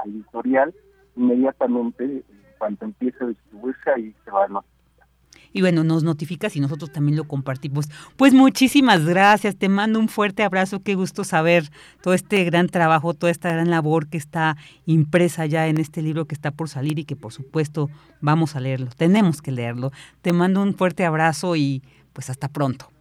editorial, 0.06 0.74
inmediatamente 1.16 2.24
cuando 2.58 2.86
empiece 2.86 3.22
a 3.22 3.26
distribuirse 3.28 3.90
ahí 3.90 4.14
se 4.24 4.30
va 4.30 4.44
a 4.44 4.48
notificar. 4.48 5.06
Y 5.52 5.60
bueno, 5.60 5.84
nos 5.84 6.02
notificas 6.02 6.56
y 6.56 6.60
nosotros 6.60 6.90
también 6.90 7.16
lo 7.16 7.24
compartimos. 7.24 7.88
Pues 8.16 8.32
muchísimas 8.32 9.04
gracias, 9.04 9.56
te 9.56 9.68
mando 9.68 9.98
un 9.98 10.08
fuerte 10.08 10.42
abrazo, 10.42 10.80
qué 10.82 10.94
gusto 10.94 11.22
saber 11.24 11.64
todo 12.00 12.14
este 12.14 12.44
gran 12.44 12.68
trabajo, 12.68 13.14
toda 13.14 13.30
esta 13.30 13.52
gran 13.52 13.70
labor 13.70 14.08
que 14.08 14.16
está 14.16 14.56
impresa 14.86 15.46
ya 15.46 15.66
en 15.66 15.78
este 15.78 16.02
libro 16.02 16.24
que 16.24 16.34
está 16.34 16.50
por 16.50 16.68
salir 16.68 16.98
y 16.98 17.04
que 17.04 17.16
por 17.16 17.32
supuesto 17.32 17.90
vamos 18.20 18.56
a 18.56 18.60
leerlo, 18.60 18.88
tenemos 18.96 19.42
que 19.42 19.52
leerlo. 19.52 19.92
Te 20.22 20.32
mando 20.32 20.62
un 20.62 20.74
fuerte 20.74 21.04
abrazo 21.04 21.56
y 21.56 21.82
pues 22.12 22.30
hasta 22.30 22.48
pronto. 22.48 22.93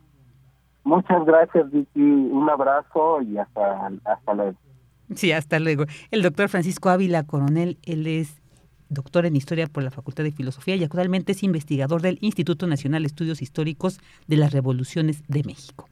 Muchas 0.84 1.26
gracias, 1.26 1.72
Vicky. 1.72 2.02
Un 2.02 2.50
abrazo 2.50 3.22
y 3.22 3.38
hasta, 3.38 3.92
hasta 4.06 4.34
luego. 4.34 4.58
Sí, 5.16 5.32
hasta 5.32 5.60
luego. 5.60 5.86
El 6.12 6.22
doctor 6.22 6.50
Francisco 6.50 6.90
Ávila 6.90 7.24
Coronel, 7.24 7.78
él 7.84 8.08
es 8.08 8.42
doctor 8.90 9.26
en 9.26 9.36
Historia 9.36 9.68
por 9.68 9.84
la 9.84 9.92
Facultad 9.92 10.24
de 10.24 10.32
Filosofía 10.32 10.76
y 10.76 10.84
actualmente 10.84 11.32
es 11.32 11.44
investigador 11.44 12.02
del 12.02 12.18
Instituto 12.22 12.68
Nacional 12.68 13.04
de 13.04 13.08
Estudios 13.08 13.42
Históricos 13.42 14.00
de 14.28 14.38
las 14.38 14.54
Revoluciones 14.54 15.24
de 15.28 15.44
México. 15.44 15.88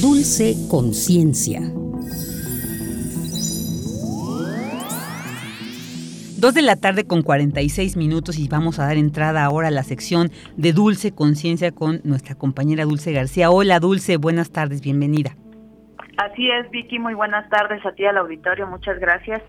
Dulce 0.00 0.54
Conciencia. 0.70 1.72
Dos 6.40 6.54
de 6.54 6.62
la 6.62 6.76
tarde 6.76 7.04
con 7.04 7.22
46 7.22 7.96
minutos 7.96 8.38
y 8.38 8.46
vamos 8.46 8.78
a 8.78 8.86
dar 8.86 8.96
entrada 8.96 9.42
ahora 9.42 9.68
a 9.68 9.70
la 9.72 9.82
sección 9.82 10.30
de 10.56 10.72
Dulce 10.72 11.12
Conciencia 11.12 11.72
con 11.72 12.00
nuestra 12.04 12.36
compañera 12.36 12.84
Dulce 12.84 13.10
García. 13.10 13.50
Hola 13.50 13.80
Dulce, 13.80 14.18
buenas 14.18 14.52
tardes, 14.52 14.80
bienvenida. 14.80 15.32
Así 16.16 16.48
es, 16.48 16.70
Vicky, 16.70 17.00
muy 17.00 17.14
buenas 17.14 17.50
tardes 17.50 17.84
a 17.84 17.90
ti 17.90 18.04
al 18.04 18.18
auditorio, 18.18 18.68
muchas 18.68 19.00
gracias. 19.00 19.42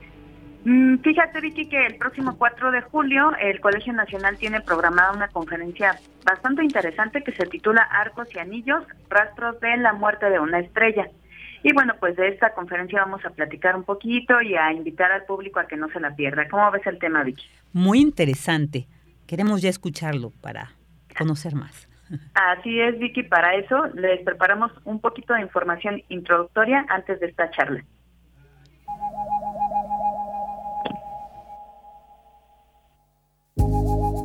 Mm, 0.65 0.97
fíjate, 1.03 1.41
Vicky, 1.41 1.69
que 1.69 1.85
el 1.85 1.97
próximo 1.97 2.35
4 2.39 2.71
de 2.71 2.81
julio 2.81 3.33
el 3.39 3.61
Colegio 3.61 3.93
Nacional 3.93 4.39
tiene 4.39 4.59
programada 4.59 5.13
una 5.13 5.27
conferencia 5.27 5.95
bastante 6.25 6.63
interesante 6.63 7.21
que 7.21 7.33
se 7.33 7.45
titula 7.45 7.83
Arcos 7.83 8.33
y 8.33 8.39
Anillos, 8.39 8.83
Rastros 9.09 9.59
de 9.59 9.77
la 9.77 9.93
Muerte 9.93 10.27
de 10.31 10.39
una 10.39 10.57
Estrella. 10.57 11.07
Y 11.63 11.73
bueno, 11.73 11.93
pues 11.99 12.15
de 12.15 12.29
esta 12.29 12.53
conferencia 12.53 13.01
vamos 13.01 13.25
a 13.25 13.31
platicar 13.31 13.75
un 13.75 13.83
poquito 13.83 14.41
y 14.41 14.55
a 14.55 14.71
invitar 14.71 15.11
al 15.11 15.25
público 15.25 15.59
a 15.59 15.67
que 15.67 15.75
no 15.75 15.89
se 15.89 15.99
la 15.99 16.15
pierda. 16.15 16.47
¿Cómo 16.47 16.69
ves 16.71 16.85
el 16.87 16.99
tema, 16.99 17.23
Vicky? 17.23 17.45
Muy 17.73 17.99
interesante. 17.99 18.87
Queremos 19.27 19.61
ya 19.61 19.69
escucharlo 19.69 20.31
para 20.41 20.71
conocer 21.17 21.55
más. 21.55 21.87
Así 22.33 22.79
es, 22.79 22.97
Vicky. 22.97 23.23
Para 23.23 23.55
eso 23.55 23.87
les 23.93 24.21
preparamos 24.23 24.71
un 24.85 24.99
poquito 24.99 25.33
de 25.33 25.41
información 25.41 26.01
introductoria 26.09 26.85
antes 26.89 27.19
de 27.19 27.27
esta 27.27 27.51
charla. 27.51 27.83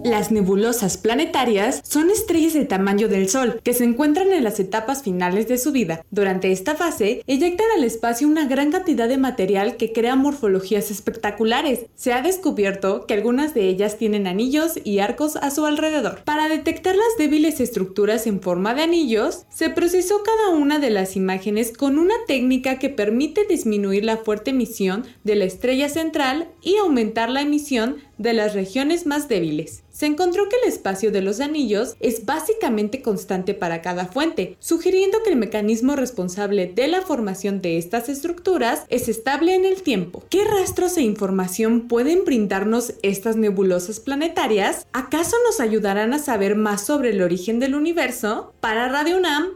Las 0.04 0.30
nebulosas 0.30 0.98
planetarias 0.98 1.80
son 1.82 2.10
estrellas 2.10 2.52
del 2.52 2.68
tamaño 2.68 3.08
del 3.08 3.30
Sol 3.30 3.58
que 3.64 3.72
se 3.72 3.84
encuentran 3.84 4.34
en 4.34 4.44
las 4.44 4.60
etapas 4.60 5.02
finales 5.02 5.48
de 5.48 5.56
su 5.56 5.72
vida. 5.72 6.04
Durante 6.10 6.52
esta 6.52 6.74
fase, 6.74 7.22
eyectan 7.26 7.66
al 7.74 7.84
espacio 7.84 8.28
una 8.28 8.46
gran 8.46 8.70
cantidad 8.70 9.08
de 9.08 9.16
material 9.16 9.78
que 9.78 9.94
crea 9.94 10.14
morfologías 10.14 10.90
espectaculares. 10.90 11.86
Se 11.94 12.12
ha 12.12 12.20
descubierto 12.20 13.06
que 13.06 13.14
algunas 13.14 13.54
de 13.54 13.66
ellas 13.66 13.96
tienen 13.96 14.26
anillos 14.26 14.72
y 14.84 14.98
arcos 14.98 15.36
a 15.36 15.50
su 15.50 15.64
alrededor. 15.64 16.22
Para 16.24 16.50
detectar 16.50 16.96
las 16.96 17.16
débiles 17.16 17.58
estructuras 17.60 18.26
en 18.26 18.42
forma 18.42 18.74
de 18.74 18.82
anillos, 18.82 19.46
se 19.48 19.70
procesó 19.70 20.22
cada 20.22 20.54
una 20.54 20.78
de 20.80 20.90
las 20.90 21.16
imágenes 21.16 21.74
con 21.74 21.98
una 21.98 22.14
técnica 22.26 22.78
que 22.78 22.90
permite 22.90 23.46
disminuir 23.48 24.04
la 24.04 24.18
fuerte 24.18 24.50
emisión 24.50 25.06
de 25.24 25.36
la 25.36 25.46
estrella 25.46 25.88
central 25.88 26.48
y 26.60 26.76
aumentar 26.76 27.30
la 27.30 27.40
emisión 27.40 27.96
de 28.18 28.32
las 28.32 28.54
regiones 28.54 29.06
más 29.06 29.28
débiles. 29.28 29.82
Se 29.90 30.06
encontró 30.06 30.48
que 30.48 30.56
el 30.56 30.68
espacio 30.68 31.12
de 31.12 31.22
los 31.22 31.40
anillos 31.40 31.96
es 32.00 32.26
básicamente 32.26 33.02
constante 33.02 33.54
para 33.54 33.80
cada 33.80 34.06
fuente, 34.06 34.56
sugiriendo 34.58 35.22
que 35.22 35.30
el 35.30 35.36
mecanismo 35.36 35.94
responsable 35.94 36.72
de 36.74 36.88
la 36.88 37.02
formación 37.02 37.62
de 37.62 37.78
estas 37.78 38.08
estructuras 38.08 38.84
es 38.88 39.08
estable 39.08 39.54
en 39.54 39.64
el 39.64 39.82
tiempo. 39.82 40.24
¿Qué 40.30 40.44
rastros 40.44 40.96
e 40.96 41.02
información 41.02 41.88
pueden 41.88 42.24
brindarnos 42.24 42.94
estas 43.02 43.36
nebulosas 43.36 44.00
planetarias? 44.00 44.86
¿Acaso 44.92 45.36
nos 45.46 45.60
ayudarán 45.60 46.12
a 46.12 46.18
saber 46.18 46.56
más 46.56 46.84
sobre 46.84 47.10
el 47.10 47.22
origen 47.22 47.60
del 47.60 47.74
universo? 47.74 48.52
Para 48.60 48.88
Radio 48.88 49.18
UNAM, 49.18 49.50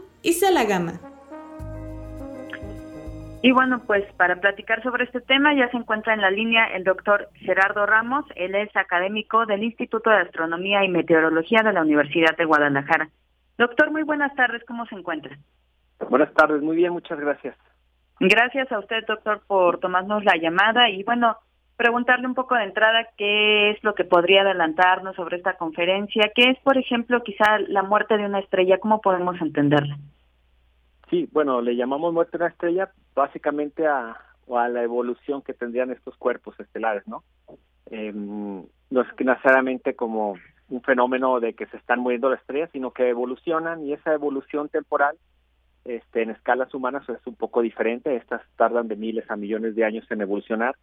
la 0.51 0.63
Gama. 0.65 1.08
Y 3.41 3.51
bueno, 3.51 3.81
pues 3.87 4.03
para 4.17 4.35
platicar 4.35 4.83
sobre 4.83 5.05
este 5.05 5.21
tema 5.21 5.53
ya 5.55 5.69
se 5.69 5.77
encuentra 5.77 6.13
en 6.13 6.19
la 6.19 6.29
línea 6.29 6.65
el 6.73 6.83
doctor 6.83 7.29
Gerardo 7.35 7.85
Ramos, 7.85 8.25
él 8.35 8.53
es 8.53 8.75
académico 8.75 9.45
del 9.45 9.63
Instituto 9.63 10.09
de 10.09 10.17
Astronomía 10.17 10.83
y 10.83 10.89
Meteorología 10.89 11.63
de 11.63 11.71
la 11.71 11.83
Universidad 11.83 12.35
de 12.35 12.43
Guadalajara. 12.43 13.07
Doctor, 13.57 13.91
muy 13.91 14.03
buenas 14.03 14.35
tardes, 14.35 14.63
¿cómo 14.65 14.85
se 14.87 14.95
encuentra? 14.95 15.37
Buenas 16.09 16.33
tardes, 16.33 16.61
muy 16.61 16.75
bien, 16.75 16.91
muchas 16.91 17.17
gracias. 17.17 17.55
Gracias 18.19 18.69
a 18.73 18.79
usted, 18.79 19.05
doctor, 19.07 19.41
por 19.47 19.79
tomarnos 19.79 20.25
la 20.25 20.35
llamada 20.35 20.89
y 20.89 21.03
bueno, 21.03 21.37
preguntarle 21.77 22.27
un 22.27 22.35
poco 22.35 22.55
de 22.55 22.63
entrada 22.65 23.07
qué 23.15 23.71
es 23.71 23.81
lo 23.85 23.95
que 23.95 24.03
podría 24.03 24.41
adelantarnos 24.41 25.15
sobre 25.15 25.37
esta 25.37 25.53
conferencia, 25.53 26.29
qué 26.35 26.49
es, 26.49 26.59
por 26.59 26.77
ejemplo, 26.77 27.23
quizá 27.23 27.57
la 27.59 27.83
muerte 27.83 28.17
de 28.17 28.25
una 28.25 28.39
estrella, 28.39 28.79
¿cómo 28.79 28.99
podemos 28.99 29.39
entenderla? 29.39 29.97
Sí, 31.09 31.27
bueno, 31.31 31.61
le 31.61 31.75
llamamos 31.75 32.13
muerte 32.13 32.37
de 32.37 32.43
una 32.43 32.51
estrella 32.51 32.91
básicamente 33.15 33.87
a, 33.87 34.15
a 34.57 34.69
la 34.69 34.83
evolución 34.83 35.41
que 35.41 35.53
tendrían 35.53 35.91
estos 35.91 36.15
cuerpos 36.17 36.59
estelares, 36.59 37.07
¿no? 37.07 37.23
Eh, 37.91 38.11
no 38.13 39.01
es 39.01 39.07
necesariamente 39.19 39.95
como 39.95 40.35
un 40.69 40.81
fenómeno 40.81 41.39
de 41.39 41.53
que 41.53 41.65
se 41.67 41.77
están 41.77 41.99
muriendo 41.99 42.29
las 42.29 42.39
estrellas, 42.41 42.69
sino 42.71 42.91
que 42.91 43.09
evolucionan 43.09 43.83
y 43.83 43.93
esa 43.93 44.13
evolución 44.13 44.69
temporal 44.69 45.17
este, 45.85 46.21
en 46.21 46.29
escalas 46.29 46.73
humanas 46.73 47.07
es 47.09 47.25
un 47.25 47.35
poco 47.35 47.61
diferente. 47.61 48.15
Estas 48.15 48.41
tardan 48.55 48.87
de 48.87 48.95
miles 48.95 49.29
a 49.31 49.35
millones 49.35 49.75
de 49.75 49.85
años 49.85 50.05
en 50.11 50.21
evolucionar. 50.21 50.75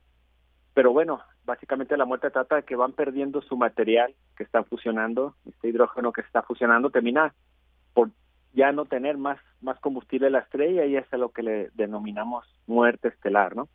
Pero 0.74 0.92
bueno, 0.92 1.20
básicamente 1.44 1.96
la 1.96 2.04
muerte 2.04 2.30
trata 2.30 2.56
de 2.56 2.64
que 2.64 2.76
van 2.76 2.92
perdiendo 2.92 3.40
su 3.42 3.56
material 3.56 4.14
que 4.36 4.42
están 4.42 4.64
fusionando, 4.64 5.34
este 5.48 5.68
hidrógeno 5.68 6.12
que 6.12 6.22
se 6.22 6.26
está 6.26 6.42
fusionando, 6.42 6.90
termina 6.90 7.32
por 7.94 8.10
ya 8.56 8.72
no 8.72 8.86
tener 8.86 9.18
más, 9.18 9.38
más 9.60 9.78
combustible 9.80 10.30
la 10.30 10.40
estrella 10.40 10.86
y 10.86 10.96
es 10.96 11.04
a 11.12 11.18
lo 11.18 11.28
que 11.28 11.42
le 11.42 11.70
denominamos 11.74 12.46
muerte 12.66 13.08
estelar, 13.08 13.54
¿no? 13.54 13.68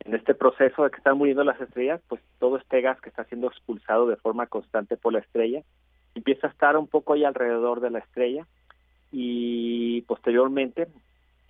En 0.00 0.14
este 0.14 0.34
proceso 0.34 0.82
de 0.82 0.90
que 0.90 0.96
están 0.96 1.16
muriendo 1.16 1.44
las 1.44 1.60
estrellas, 1.60 2.00
pues 2.08 2.20
todo 2.40 2.56
este 2.56 2.80
gas 2.80 3.00
que 3.00 3.08
está 3.08 3.24
siendo 3.24 3.46
expulsado 3.46 4.08
de 4.08 4.16
forma 4.16 4.48
constante 4.48 4.96
por 4.96 5.12
la 5.12 5.20
estrella 5.20 5.62
empieza 6.16 6.48
a 6.48 6.50
estar 6.50 6.76
un 6.76 6.88
poco 6.88 7.12
ahí 7.12 7.24
alrededor 7.24 7.80
de 7.80 7.90
la 7.90 8.00
estrella 8.00 8.46
y 9.12 10.02
posteriormente 10.02 10.88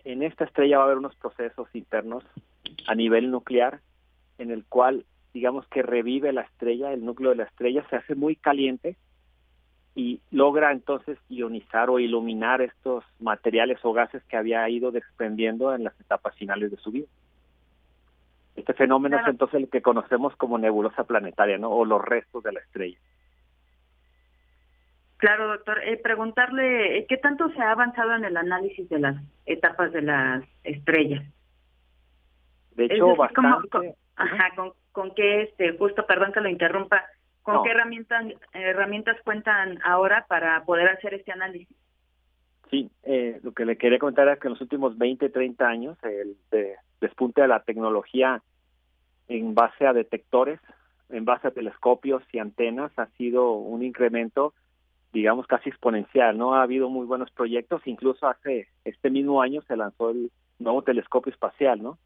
en 0.04 0.22
esta 0.22 0.44
estrella 0.44 0.76
va 0.76 0.82
a 0.82 0.86
haber 0.86 0.98
unos 0.98 1.16
procesos 1.16 1.68
internos 1.74 2.24
a 2.86 2.94
nivel 2.94 3.30
nuclear 3.30 3.80
en 4.36 4.50
el 4.50 4.66
cual 4.66 5.06
digamos 5.32 5.66
que 5.68 5.82
revive 5.82 6.32
la 6.34 6.42
estrella, 6.42 6.92
el 6.92 7.06
núcleo 7.06 7.30
de 7.30 7.36
la 7.36 7.44
estrella 7.44 7.86
se 7.88 7.96
hace 7.96 8.14
muy 8.14 8.36
caliente 8.36 8.96
y 9.94 10.20
logra 10.30 10.72
entonces 10.72 11.18
ionizar 11.28 11.90
o 11.90 11.98
iluminar 11.98 12.62
estos 12.62 13.04
materiales 13.18 13.78
o 13.82 13.92
gases 13.92 14.22
que 14.24 14.36
había 14.36 14.68
ido 14.68 14.90
desprendiendo 14.90 15.74
en 15.74 15.84
las 15.84 15.98
etapas 16.00 16.34
finales 16.36 16.70
de 16.70 16.76
su 16.76 16.90
vida. 16.90 17.06
Este 18.56 18.74
fenómeno 18.74 19.18
es 19.18 19.26
entonces 19.26 19.62
el 19.62 19.70
que 19.70 19.82
conocemos 19.82 20.36
como 20.36 20.58
nebulosa 20.58 21.04
planetaria, 21.04 21.58
¿no? 21.58 21.70
O 21.70 21.84
los 21.84 22.02
restos 22.04 22.42
de 22.42 22.52
la 22.52 22.60
estrella. 22.60 22.98
Claro, 25.16 25.48
doctor. 25.48 25.82
Eh, 25.84 25.98
preguntarle, 25.98 26.98
eh, 26.98 27.06
¿qué 27.08 27.16
tanto 27.18 27.50
se 27.50 27.60
ha 27.60 27.72
avanzado 27.72 28.14
en 28.14 28.24
el 28.24 28.36
análisis 28.36 28.88
de 28.88 28.98
las 28.98 29.16
etapas 29.46 29.92
de 29.92 30.02
las 30.02 30.44
estrellas? 30.64 31.24
De 32.74 32.86
hecho, 32.86 33.14
bastante. 33.16 33.68
con, 33.68 33.94
ajá, 34.16 34.54
con, 34.56 34.72
con 34.92 35.14
qué, 35.14 35.42
este, 35.42 35.76
justo, 35.76 36.06
perdón 36.06 36.32
que 36.32 36.40
lo 36.40 36.48
interrumpa, 36.48 37.04
¿Con 37.42 37.62
qué 37.62 37.70
herramientas, 37.70 38.24
herramientas 38.52 39.16
cuentan 39.24 39.78
ahora 39.82 40.26
para 40.28 40.62
poder 40.64 40.88
hacer 40.88 41.14
este 41.14 41.32
análisis? 41.32 41.76
Sí, 42.70 42.90
eh, 43.02 43.40
lo 43.42 43.52
que 43.52 43.64
le 43.64 43.76
quería 43.76 43.98
contar 43.98 44.28
es 44.28 44.38
que 44.38 44.46
en 44.46 44.52
los 44.52 44.60
últimos 44.60 44.96
20, 44.96 45.28
30 45.28 45.66
años 45.66 45.98
el 46.04 46.36
despunte 47.00 47.40
de 47.40 47.48
la 47.48 47.62
tecnología 47.62 48.42
en 49.28 49.54
base 49.54 49.86
a 49.86 49.92
detectores, 49.92 50.60
en 51.08 51.24
base 51.24 51.48
a 51.48 51.50
telescopios 51.50 52.22
y 52.32 52.38
antenas 52.38 52.92
ha 52.96 53.06
sido 53.16 53.52
un 53.52 53.82
incremento, 53.82 54.54
digamos, 55.12 55.46
casi 55.46 55.68
exponencial, 55.68 56.38
¿no? 56.38 56.54
Ha 56.54 56.62
habido 56.62 56.88
muy 56.88 57.06
buenos 57.06 57.30
proyectos, 57.32 57.82
incluso 57.86 58.28
hace 58.28 58.68
este 58.84 59.10
mismo 59.10 59.42
año 59.42 59.62
se 59.62 59.76
lanzó 59.76 60.10
el 60.10 60.30
nuevo 60.58 60.82
telescopio 60.82 61.32
espacial, 61.32 61.82
¿no? 61.82 61.98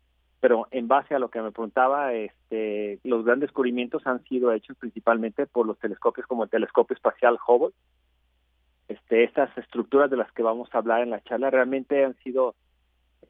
Pero 0.45 0.69
en 0.73 0.89
base 0.89 1.15
a 1.15 1.19
lo 1.19 1.31
que 1.31 1.41
me 1.41 1.53
preguntaba, 1.53 2.13
este, 2.13 3.01
los 3.03 3.25
grandes 3.25 3.49
descubrimientos 3.49 4.07
han 4.07 4.23
sido 4.25 4.53
hechos 4.53 4.77
principalmente 4.77 5.47
por 5.47 5.67
los 5.67 5.79
telescopios 5.79 6.27
como 6.27 6.45
el 6.45 6.51
telescopio 6.51 6.95
espacial 6.95 7.39
Hubble. 7.49 7.75
Este, 8.87 9.25
estas 9.25 9.57
estructuras 9.57 10.11
de 10.11 10.19
las 10.19 10.31
que 10.33 10.43
vamos 10.43 10.69
a 10.71 10.77
hablar 10.77 11.01
en 11.01 11.09
la 11.09 11.23
charla 11.23 11.49
realmente 11.49 12.05
han 12.05 12.15
sido 12.17 12.57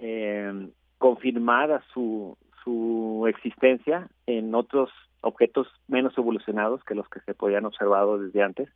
eh, 0.01 0.73
confirmadas 0.99 1.85
su, 1.95 2.37
su 2.65 3.27
existencia 3.29 4.09
en 4.27 4.53
otros 4.53 4.91
objetos 5.21 5.69
menos 5.87 6.19
evolucionados 6.19 6.83
que 6.83 6.97
los 6.97 7.09
que 7.09 7.21
se 7.21 7.35
podían 7.35 7.65
observar 7.65 8.09
desde 8.19 8.43
antes. 8.43 8.69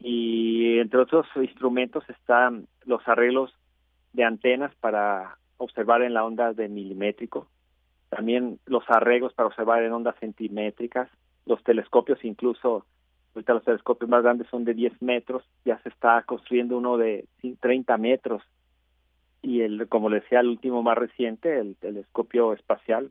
Y 0.00 0.80
entre 0.80 0.98
otros 0.98 1.28
instrumentos 1.36 2.02
están 2.10 2.66
los 2.86 3.06
arreglos 3.06 3.54
de 4.14 4.24
antenas 4.24 4.74
para 4.80 5.38
observar 5.62 6.02
en 6.02 6.14
la 6.14 6.24
onda 6.24 6.52
de 6.52 6.68
milimétrico, 6.68 7.48
también 8.08 8.58
los 8.66 8.84
arreglos 8.88 9.32
para 9.32 9.46
observar 9.46 9.82
en 9.82 9.92
ondas 9.92 10.16
centimétricas, 10.20 11.08
los 11.46 11.62
telescopios 11.64 12.24
incluso, 12.24 12.84
ahorita 13.34 13.54
los 13.54 13.64
telescopios 13.64 14.10
más 14.10 14.22
grandes 14.22 14.48
son 14.48 14.64
de 14.64 14.74
10 14.74 15.00
metros, 15.00 15.42
ya 15.64 15.78
se 15.82 15.88
está 15.88 16.22
construyendo 16.22 16.76
uno 16.76 16.96
de 16.98 17.26
30 17.60 17.96
metros 17.96 18.42
y 19.40 19.62
el 19.62 19.88
como 19.88 20.08
le 20.08 20.20
decía 20.20 20.40
el 20.40 20.48
último 20.48 20.82
más 20.82 20.98
reciente, 20.98 21.58
el 21.58 21.76
telescopio 21.76 22.52
espacial 22.52 23.10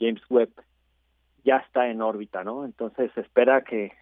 James 0.00 0.22
Webb 0.28 0.50
ya 1.44 1.58
está 1.58 1.88
en 1.88 2.02
órbita, 2.02 2.42
¿no? 2.42 2.64
Entonces 2.64 3.12
se 3.14 3.20
espera 3.20 3.62
que 3.62 3.92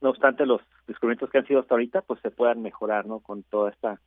no 0.00 0.10
obstante 0.10 0.46
los 0.46 0.62
descubrimientos 0.86 1.30
que 1.30 1.38
han 1.38 1.46
sido 1.46 1.60
hasta 1.60 1.74
ahorita 1.74 2.02
pues 2.02 2.20
se 2.20 2.30
puedan 2.30 2.62
mejorar, 2.62 3.06
¿no? 3.06 3.20
Con 3.20 3.42
toda 3.42 3.70
esta 3.70 4.00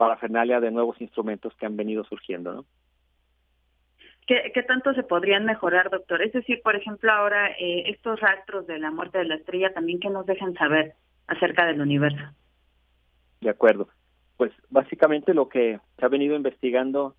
parafernalia 0.00 0.60
de 0.60 0.70
nuevos 0.70 0.98
instrumentos 0.98 1.54
que 1.56 1.66
han 1.66 1.76
venido 1.76 2.04
surgiendo, 2.04 2.54
¿no? 2.54 2.64
¿Qué, 4.26 4.50
¿Qué, 4.54 4.62
tanto 4.62 4.94
se 4.94 5.02
podrían 5.02 5.44
mejorar, 5.44 5.90
doctor? 5.90 6.22
Es 6.22 6.32
decir, 6.32 6.62
por 6.62 6.74
ejemplo, 6.74 7.12
ahora 7.12 7.50
eh, 7.50 7.82
estos 7.90 8.18
rastros 8.18 8.66
de 8.66 8.78
la 8.78 8.90
muerte 8.90 9.18
de 9.18 9.26
la 9.26 9.34
estrella 9.34 9.74
también 9.74 10.00
que 10.00 10.08
nos 10.08 10.24
dejan 10.24 10.54
saber 10.54 10.94
acerca 11.26 11.66
del 11.66 11.82
universo. 11.82 12.22
De 13.42 13.50
acuerdo. 13.50 13.88
Pues 14.38 14.52
básicamente 14.70 15.34
lo 15.34 15.50
que 15.50 15.78
se 15.98 16.04
ha 16.06 16.08
venido 16.08 16.34
investigando 16.34 17.14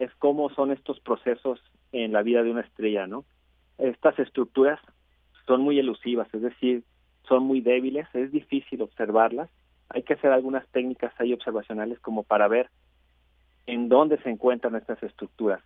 es 0.00 0.10
cómo 0.18 0.50
son 0.50 0.72
estos 0.72 0.98
procesos 0.98 1.62
en 1.92 2.12
la 2.12 2.22
vida 2.22 2.42
de 2.42 2.50
una 2.50 2.62
estrella, 2.62 3.06
¿no? 3.06 3.24
Estas 3.78 4.18
estructuras 4.18 4.80
son 5.46 5.60
muy 5.60 5.78
elusivas, 5.78 6.26
es 6.34 6.42
decir, 6.42 6.82
son 7.28 7.44
muy 7.44 7.60
débiles, 7.60 8.08
es 8.12 8.32
difícil 8.32 8.82
observarlas 8.82 9.50
hay 9.88 10.02
que 10.02 10.14
hacer 10.14 10.32
algunas 10.32 10.66
técnicas 10.68 11.12
ahí 11.18 11.32
observacionales 11.32 12.00
como 12.00 12.22
para 12.22 12.48
ver 12.48 12.70
en 13.66 13.88
dónde 13.88 14.18
se 14.22 14.30
encuentran 14.30 14.76
estas 14.76 15.02
estructuras. 15.02 15.62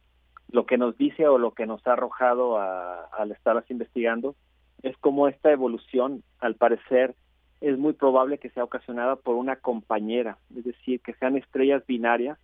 Lo 0.51 0.67
que 0.67 0.79
nos 0.79 0.97
dice 0.97 1.27
o 1.27 1.39
lo 1.39 1.53
que 1.53 1.67
nos 1.67 1.87
ha 1.87 1.93
arrojado 1.93 2.59
al 2.59 3.33
estarlas 3.33 3.71
investigando 3.71 4.35
es 4.83 4.97
cómo 4.99 5.29
esta 5.29 5.51
evolución, 5.51 6.23
al 6.39 6.55
parecer, 6.55 7.15
es 7.61 7.77
muy 7.77 7.93
probable 7.93 8.39
que 8.39 8.51
sea 8.51 8.65
ocasionada 8.65 9.17
por 9.17 9.35
una 9.35 9.57
compañera, 9.57 10.39
es 10.57 10.65
decir, 10.65 11.01
que 11.01 11.15
sean 11.15 11.37
estrellas 11.37 11.85
binarias 11.87 12.39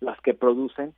las 0.00 0.18
que 0.22 0.32
producen, 0.32 0.94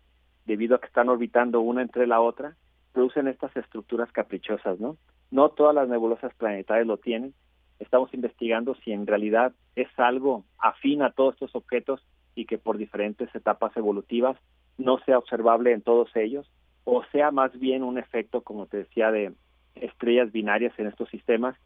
debido 0.46 0.76
a 0.76 0.80
que 0.80 0.86
están 0.86 1.08
orbitando 1.08 1.60
una 1.60 1.82
entre 1.82 2.06
la 2.06 2.20
otra, 2.20 2.56
producen 2.92 3.26
estas 3.26 3.56
estructuras 3.56 4.10
caprichosas, 4.12 4.78
¿no? 4.78 4.96
No 5.30 5.48
todas 5.48 5.74
las 5.74 5.88
nebulosas 5.88 6.32
planetarias 6.34 6.86
lo 6.86 6.98
tienen, 6.98 7.34
estamos 7.82 8.12
investigando 8.14 8.74
si 8.76 8.92
en 8.92 9.06
realidad 9.06 9.52
es 9.76 9.88
algo 9.98 10.44
afín 10.59 11.02
a 11.02 11.10
todos 11.10 11.34
estos 11.34 11.54
objetos 11.54 12.04
y 12.34 12.46
que 12.46 12.59
por 12.59 12.78
diferentes 12.78 13.34
etapas 13.34 13.76
evolutivas 13.76 14.36
no 14.78 14.98
sea 15.00 15.18
observable 15.18 15.72
en 15.72 15.82
todos 15.82 16.14
ellos, 16.16 16.50
o 16.84 17.04
sea 17.12 17.30
más 17.30 17.59
bien 17.59 17.82
un 17.82 17.98
efecto, 17.98 18.40
como 18.42 18.66
te 18.66 18.78
decía, 18.78 19.10
de 19.10 19.32
estrellas 19.74 20.32
binarias 20.32 20.72
en 20.78 20.86
estos 20.86 21.09
sistemas 21.10 21.56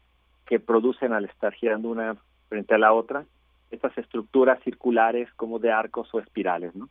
que 0.45 0.59
producen 0.59 1.13
al 1.13 1.25
estar 1.25 1.53
girando 1.53 1.89
una 1.89 2.17
frente 2.49 2.73
a 2.73 2.77
la 2.77 2.93
otra 2.93 3.25
estas 3.71 3.97
estructuras 3.97 4.61
circulares 4.63 5.29
como 5.35 5.59
de 5.59 5.71
arcos 5.71 6.13
o 6.13 6.19
espirales, 6.19 6.73
¿no? 6.75 6.89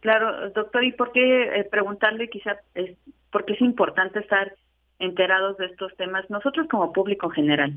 Claro, 0.00 0.50
doctor, 0.50 0.84
¿y 0.84 0.92
por 0.92 1.12
qué 1.12 1.60
eh, 1.60 1.64
preguntarle 1.64 2.30
quizás 2.30 2.58
es, 2.74 2.96
por 3.30 3.44
qué 3.44 3.54
es 3.54 3.60
importante 3.60 4.20
estar 4.20 4.54
enterados 4.98 5.56
de 5.58 5.66
estos 5.66 5.94
temas 5.96 6.28
nosotros 6.30 6.66
como 6.68 6.92
público 6.92 7.26
en 7.26 7.32
general? 7.32 7.72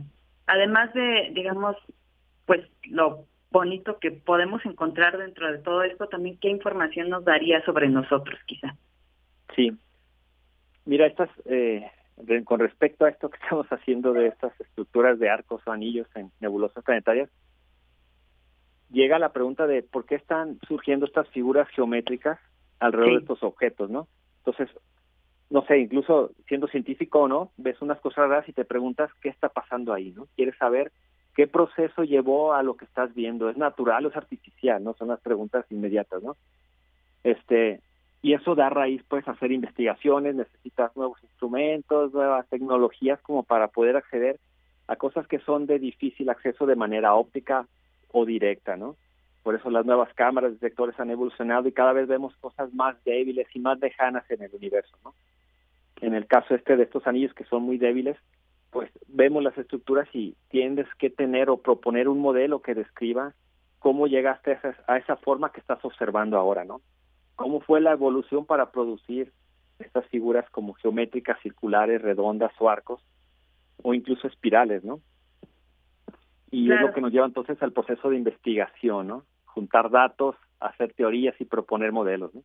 Además 0.47 0.93
de, 0.93 1.31
digamos, 1.33 1.75
pues 2.45 2.67
lo 2.83 3.25
bonito 3.51 3.99
que 3.99 4.11
podemos 4.11 4.65
encontrar 4.65 5.17
dentro 5.17 5.51
de 5.51 5.59
todo 5.59 5.83
esto, 5.83 6.07
también 6.07 6.37
qué 6.37 6.49
información 6.49 7.09
nos 7.09 7.25
daría 7.25 7.63
sobre 7.65 7.89
nosotros, 7.89 8.39
quizá. 8.45 8.75
Sí. 9.55 9.71
Mira, 10.85 11.05
estas, 11.05 11.29
eh, 11.45 11.85
con 12.45 12.59
respecto 12.59 13.05
a 13.05 13.09
esto 13.09 13.29
que 13.29 13.37
estamos 13.43 13.67
haciendo 13.67 14.13
de 14.13 14.27
estas 14.27 14.59
estructuras 14.59 15.19
de 15.19 15.29
arcos 15.29 15.61
o 15.65 15.71
anillos 15.71 16.07
en 16.15 16.31
nebulosas 16.39 16.83
planetarias, 16.83 17.29
llega 18.89 19.19
la 19.19 19.33
pregunta 19.33 19.67
de 19.67 19.83
por 19.83 20.05
qué 20.05 20.15
están 20.15 20.59
surgiendo 20.67 21.05
estas 21.05 21.27
figuras 21.29 21.67
geométricas 21.69 22.39
alrededor 22.79 23.13
de 23.13 23.19
estos 23.19 23.43
objetos, 23.43 23.89
¿no? 23.89 24.07
Entonces, 24.39 24.69
no 25.51 25.65
sé, 25.65 25.79
incluso 25.79 26.31
siendo 26.47 26.67
científico 26.67 27.19
o 27.19 27.27
no, 27.27 27.51
ves 27.57 27.81
unas 27.81 27.99
cosas 27.99 28.29
raras 28.29 28.47
y 28.47 28.53
te 28.53 28.63
preguntas 28.63 29.11
qué 29.21 29.27
está 29.27 29.49
pasando 29.49 29.93
ahí, 29.93 30.13
¿no? 30.15 30.27
Quieres 30.37 30.57
saber 30.57 30.93
qué 31.35 31.45
proceso 31.45 32.03
llevó 32.03 32.53
a 32.53 32.63
lo 32.63 32.75
que 32.75 32.85
estás 32.85 33.13
viendo, 33.13 33.49
es 33.49 33.57
natural 33.57 34.05
o 34.05 34.09
es 34.09 34.15
artificial, 34.15 34.81
¿no? 34.81 34.93
Son 34.93 35.09
las 35.09 35.19
preguntas 35.19 35.65
inmediatas, 35.69 36.23
¿no? 36.23 36.37
Este, 37.25 37.81
y 38.21 38.33
eso 38.33 38.55
da 38.55 38.69
raíz 38.69 39.03
pues 39.09 39.27
a 39.27 39.31
hacer 39.31 39.51
investigaciones, 39.51 40.35
necesitas 40.35 40.95
nuevos 40.95 41.21
instrumentos, 41.21 42.13
nuevas 42.13 42.47
tecnologías 42.47 43.19
como 43.21 43.43
para 43.43 43.67
poder 43.67 43.97
acceder 43.97 44.39
a 44.87 44.95
cosas 44.95 45.27
que 45.27 45.39
son 45.39 45.65
de 45.65 45.79
difícil 45.79 46.29
acceso 46.29 46.65
de 46.65 46.77
manera 46.77 47.13
óptica 47.13 47.67
o 48.13 48.25
directa, 48.25 48.77
¿no? 48.77 48.95
Por 49.43 49.55
eso 49.55 49.69
las 49.69 49.85
nuevas 49.85 50.13
cámaras, 50.13 50.53
detectores 50.53 50.97
han 50.97 51.09
evolucionado 51.09 51.67
y 51.67 51.73
cada 51.73 51.91
vez 51.91 52.07
vemos 52.07 52.33
cosas 52.37 52.73
más 52.73 52.95
débiles 53.03 53.47
y 53.53 53.59
más 53.59 53.79
lejanas 53.79 54.23
en 54.31 54.43
el 54.43 54.55
universo, 54.55 54.95
¿no? 55.03 55.13
En 56.01 56.13
el 56.13 56.27
caso 56.27 56.55
este 56.55 56.75
de 56.75 56.83
estos 56.83 57.07
anillos 57.07 57.33
que 57.33 57.45
son 57.45 57.63
muy 57.63 57.77
débiles, 57.77 58.17
pues 58.69 58.91
vemos 59.07 59.43
las 59.43 59.57
estructuras 59.57 60.07
y 60.13 60.35
tienes 60.49 60.87
que 60.95 61.09
tener 61.09 61.49
o 61.49 61.57
proponer 61.57 62.09
un 62.09 62.19
modelo 62.19 62.61
que 62.61 62.75
describa 62.75 63.33
cómo 63.79 64.07
llegaste 64.07 64.51
a 64.51 64.53
esa, 64.53 64.75
a 64.87 64.97
esa 64.97 65.15
forma 65.15 65.51
que 65.51 65.59
estás 65.59 65.83
observando 65.83 66.37
ahora, 66.37 66.63
¿no? 66.65 66.81
cómo 67.41 67.59
fue 67.61 67.81
la 67.81 67.93
evolución 67.93 68.45
para 68.45 68.71
producir 68.71 69.31
estas 69.79 70.05
figuras 70.07 70.47
como 70.51 70.73
geométricas, 70.73 71.41
circulares, 71.41 72.01
redondas 72.01 72.51
o 72.59 72.69
arcos, 72.69 73.01
o 73.81 73.95
incluso 73.95 74.27
espirales, 74.27 74.83
¿no? 74.83 74.99
Y 76.51 76.71
es 76.71 76.79
lo 76.79 76.93
que 76.93 77.01
nos 77.01 77.11
lleva 77.11 77.25
entonces 77.25 77.61
al 77.63 77.71
proceso 77.71 78.09
de 78.09 78.17
investigación, 78.17 79.07
¿no? 79.07 79.23
Juntar 79.45 79.89
datos, 79.89 80.35
hacer 80.59 80.93
teorías 80.93 81.33
y 81.39 81.45
proponer 81.45 81.91
modelos, 81.91 82.35
¿no? 82.35 82.43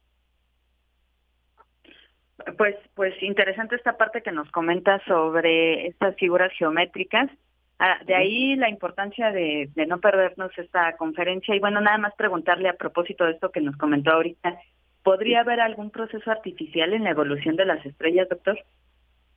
Pues, 2.58 2.76
pues 2.94 3.14
interesante 3.22 3.76
esta 3.76 3.96
parte 3.96 4.22
que 4.22 4.32
nos 4.32 4.50
comenta 4.50 5.02
sobre 5.06 5.86
estas 5.88 6.16
figuras 6.16 6.52
geométricas. 6.58 7.30
Ah, 7.78 7.98
de 8.06 8.14
ahí 8.14 8.56
la 8.56 8.70
importancia 8.70 9.30
de, 9.32 9.68
de, 9.74 9.86
no 9.86 10.00
perdernos 10.00 10.50
esta 10.56 10.96
conferencia 10.96 11.54
y 11.54 11.60
bueno, 11.60 11.80
nada 11.80 11.98
más 11.98 12.14
preguntarle 12.14 12.70
a 12.70 12.76
propósito 12.76 13.24
de 13.24 13.32
esto 13.32 13.50
que 13.50 13.60
nos 13.60 13.76
comentó 13.76 14.12
ahorita, 14.12 14.58
¿Podría 15.06 15.42
haber 15.42 15.60
algún 15.60 15.92
proceso 15.92 16.28
artificial 16.32 16.92
en 16.92 17.04
la 17.04 17.10
evolución 17.10 17.54
de 17.54 17.64
las 17.64 17.86
estrellas, 17.86 18.28
doctor? 18.28 18.58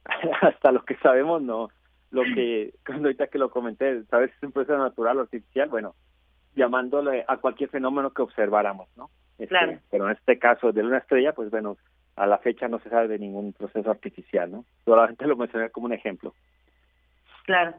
Hasta 0.41 0.71
lo 0.71 0.84
que 0.84 0.95
sabemos, 0.95 1.43
no. 1.43 1.69
Lo 2.09 2.23
que, 2.23 2.73
cuando 2.88 3.07
ahorita 3.07 3.27
que 3.27 3.38
lo 3.38 3.51
comenté, 3.51 4.03
¿sabes 4.05 4.31
si 4.31 4.38
es 4.38 4.43
un 4.45 4.51
proceso 4.51 4.80
natural 4.80 5.19
o 5.19 5.21
artificial? 5.21 5.69
Bueno, 5.69 5.93
llamándole 6.55 7.23
a 7.27 7.38
cualquier 7.38 7.69
fenómeno 7.69 8.09
que 8.09 8.23
observáramos, 8.23 8.89
¿no? 8.97 9.11
Este, 9.34 9.49
claro. 9.49 9.77
Pero 9.91 10.07
en 10.07 10.15
este 10.17 10.39
caso 10.39 10.71
de 10.71 10.81
una 10.81 10.97
estrella, 10.97 11.34
pues 11.34 11.51
bueno, 11.51 11.77
a 12.20 12.28
la 12.28 12.38
fecha 12.38 12.68
no 12.68 12.80
se 12.80 12.90
sabe 12.90 13.08
de 13.08 13.18
ningún 13.18 13.54
proceso 13.54 13.90
artificial, 13.90 14.52
¿no? 14.52 14.66
Solamente 14.84 15.26
lo 15.26 15.38
mencioné 15.38 15.70
como 15.70 15.86
un 15.86 15.94
ejemplo. 15.94 16.34
Claro. 17.46 17.76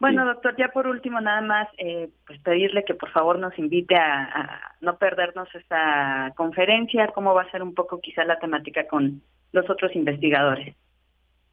Bueno, 0.00 0.24
doctor, 0.24 0.56
ya 0.56 0.68
por 0.68 0.86
último, 0.86 1.20
nada 1.20 1.40
más, 1.42 1.68
eh, 1.78 2.08
pues 2.26 2.40
pedirle 2.40 2.84
que 2.84 2.94
por 2.94 3.10
favor 3.10 3.38
nos 3.38 3.58
invite 3.58 3.96
a, 3.96 4.74
no 4.80 4.96
perdernos 4.98 5.52
esta 5.54 6.32
conferencia, 6.36 7.08
cómo 7.08 7.34
va 7.34 7.42
a 7.42 7.50
ser 7.50 7.62
un 7.62 7.74
poco 7.74 8.00
quizá 8.00 8.24
la 8.24 8.38
temática 8.38 8.86
con 8.86 9.20
los 9.52 9.68
otros 9.68 9.94
investigadores. 9.96 10.76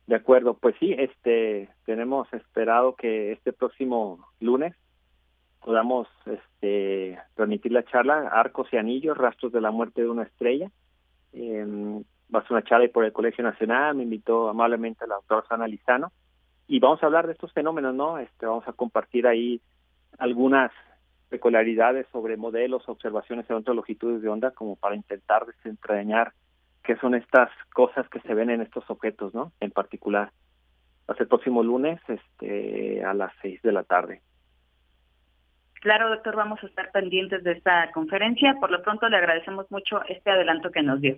De 0.06 0.16
acuerdo, 0.16 0.54
pues 0.54 0.76
sí, 0.80 0.96
este, 0.98 1.70
tenemos 1.86 2.32
esperado 2.34 2.96
que 2.96 3.32
este 3.32 3.54
próximo 3.54 4.26
lunes 4.40 4.76
podamos 5.64 6.08
este, 6.26 7.20
transmitir 7.36 7.72
la 7.72 7.84
charla 7.84 8.30
Arcos 8.32 8.68
y 8.72 8.78
Anillos, 8.78 9.18
Rastros 9.18 9.52
de 9.52 9.62
la 9.62 9.72
Muerte 9.72 10.02
de 10.02 10.10
una 10.10 10.24
Estrella. 10.24 10.72
Eh, 11.34 12.02
va 12.34 12.40
a 12.40 12.42
ser 12.44 12.54
una 12.54 12.64
charla 12.64 12.88
por 12.94 13.06
el 13.06 13.14
Colegio 13.14 13.44
Nacional, 13.44 13.96
me 13.96 14.04
invitó 14.04 14.50
amablemente 14.50 15.08
la 15.08 15.16
doctora 15.16 15.48
Sana 15.48 15.68
Lizano 15.68 16.12
y 16.68 16.80
vamos 16.80 17.02
a 17.02 17.08
hablar 17.08 17.26
de 17.26 17.34
estos 17.34 17.52
fenómenos, 17.54 17.96
¿no? 17.96 18.20
Este, 18.20 18.46
vamos 18.46 18.68
a 18.68 18.74
compartir 18.74 19.26
ahí 19.26 19.60
algunas 20.20 20.72
peculiaridades 21.30 22.08
sobre 22.12 22.38
modelos, 22.38 22.88
observaciones 22.88 23.50
en 23.50 23.58
otras 23.58 23.76
longitudes 23.76 24.22
de 24.22 24.30
onda, 24.30 24.52
como 24.52 24.76
para 24.76 24.96
intentar 24.96 25.46
desentrañar 25.46 26.34
qué 26.84 26.96
son 26.98 27.16
estas 27.16 27.50
cosas 27.74 28.08
que 28.10 28.20
se 28.22 28.34
ven 28.34 28.50
en 28.50 28.62
estos 28.62 28.88
objetos, 28.90 29.34
¿no? 29.34 29.52
En 29.60 29.72
particular. 29.72 30.32
Hasta 31.08 31.24
el 31.24 31.30
próximo 31.30 31.64
lunes, 31.64 32.00
este, 32.08 33.04
a 33.04 33.14
las 33.14 33.32
seis 33.42 33.62
de 33.64 33.72
la 33.72 33.84
tarde. 33.84 34.22
Claro, 35.82 36.10
doctor, 36.10 36.36
vamos 36.36 36.62
a 36.64 36.68
estar 36.68 36.92
pendientes 36.92 37.44
de 37.44 37.54
esta 37.54 37.92
conferencia. 37.94 38.56
Por 38.60 38.70
lo 38.70 38.82
pronto, 38.84 39.08
le 39.08 39.18
agradecemos 39.18 39.72
mucho 39.72 40.04
este 40.08 40.30
adelanto 40.30 40.72
que 40.72 40.84
nos 40.84 41.00
dio. 41.00 41.18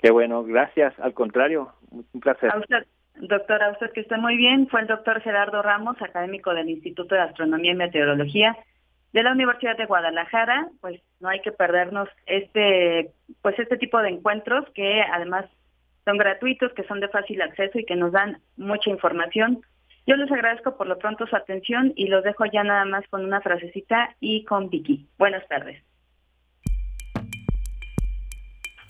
Qué 0.00 0.10
bueno, 0.10 0.44
gracias. 0.44 0.98
Al 0.98 1.14
contrario, 1.14 1.72
un 1.90 2.20
placer. 2.20 2.50
A 2.52 2.58
usted. 2.58 2.86
Doctora, 3.16 3.70
usted 3.72 3.92
que 3.92 4.00
esté 4.00 4.16
muy 4.16 4.36
bien. 4.36 4.66
Fue 4.68 4.80
el 4.80 4.86
doctor 4.86 5.20
Gerardo 5.20 5.60
Ramos, 5.60 6.00
académico 6.00 6.54
del 6.54 6.70
Instituto 6.70 7.14
de 7.14 7.20
Astronomía 7.20 7.72
y 7.72 7.76
Meteorología 7.76 8.56
de 9.12 9.22
la 9.22 9.32
Universidad 9.32 9.76
de 9.76 9.84
Guadalajara. 9.84 10.68
Pues 10.80 11.02
no 11.20 11.28
hay 11.28 11.40
que 11.40 11.52
perdernos 11.52 12.08
este, 12.26 13.10
pues 13.42 13.58
este 13.58 13.76
tipo 13.76 14.00
de 14.00 14.08
encuentros 14.08 14.64
que 14.74 15.02
además 15.02 15.44
son 16.06 16.16
gratuitos, 16.16 16.72
que 16.72 16.84
son 16.84 17.00
de 17.00 17.08
fácil 17.08 17.42
acceso 17.42 17.78
y 17.78 17.84
que 17.84 17.96
nos 17.96 18.12
dan 18.12 18.38
mucha 18.56 18.88
información. 18.88 19.60
Yo 20.06 20.16
les 20.16 20.32
agradezco 20.32 20.78
por 20.78 20.86
lo 20.86 20.98
pronto 20.98 21.26
su 21.26 21.36
atención 21.36 21.92
y 21.94 22.06
los 22.06 22.24
dejo 22.24 22.46
ya 22.46 22.64
nada 22.64 22.86
más 22.86 23.06
con 23.08 23.24
una 23.24 23.42
frasecita 23.42 24.16
y 24.18 24.44
con 24.44 24.70
Vicky. 24.70 25.06
Buenas 25.18 25.46
tardes. 25.46 25.82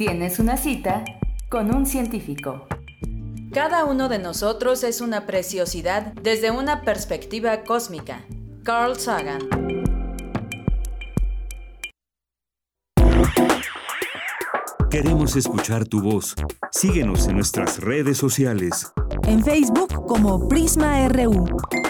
Tienes 0.00 0.38
una 0.38 0.56
cita 0.56 1.04
con 1.50 1.74
un 1.74 1.84
científico. 1.84 2.66
Cada 3.52 3.84
uno 3.84 4.08
de 4.08 4.18
nosotros 4.18 4.82
es 4.82 5.02
una 5.02 5.26
preciosidad 5.26 6.14
desde 6.14 6.50
una 6.50 6.80
perspectiva 6.80 7.64
cósmica. 7.64 8.24
Carl 8.64 8.98
Sagan. 8.98 9.40
Queremos 14.90 15.36
escuchar 15.36 15.84
tu 15.84 16.00
voz. 16.00 16.34
Síguenos 16.72 17.28
en 17.28 17.34
nuestras 17.34 17.78
redes 17.78 18.16
sociales. 18.16 18.90
En 19.24 19.44
Facebook 19.44 20.06
como 20.06 20.48
Prisma 20.48 21.06
RU 21.10 21.44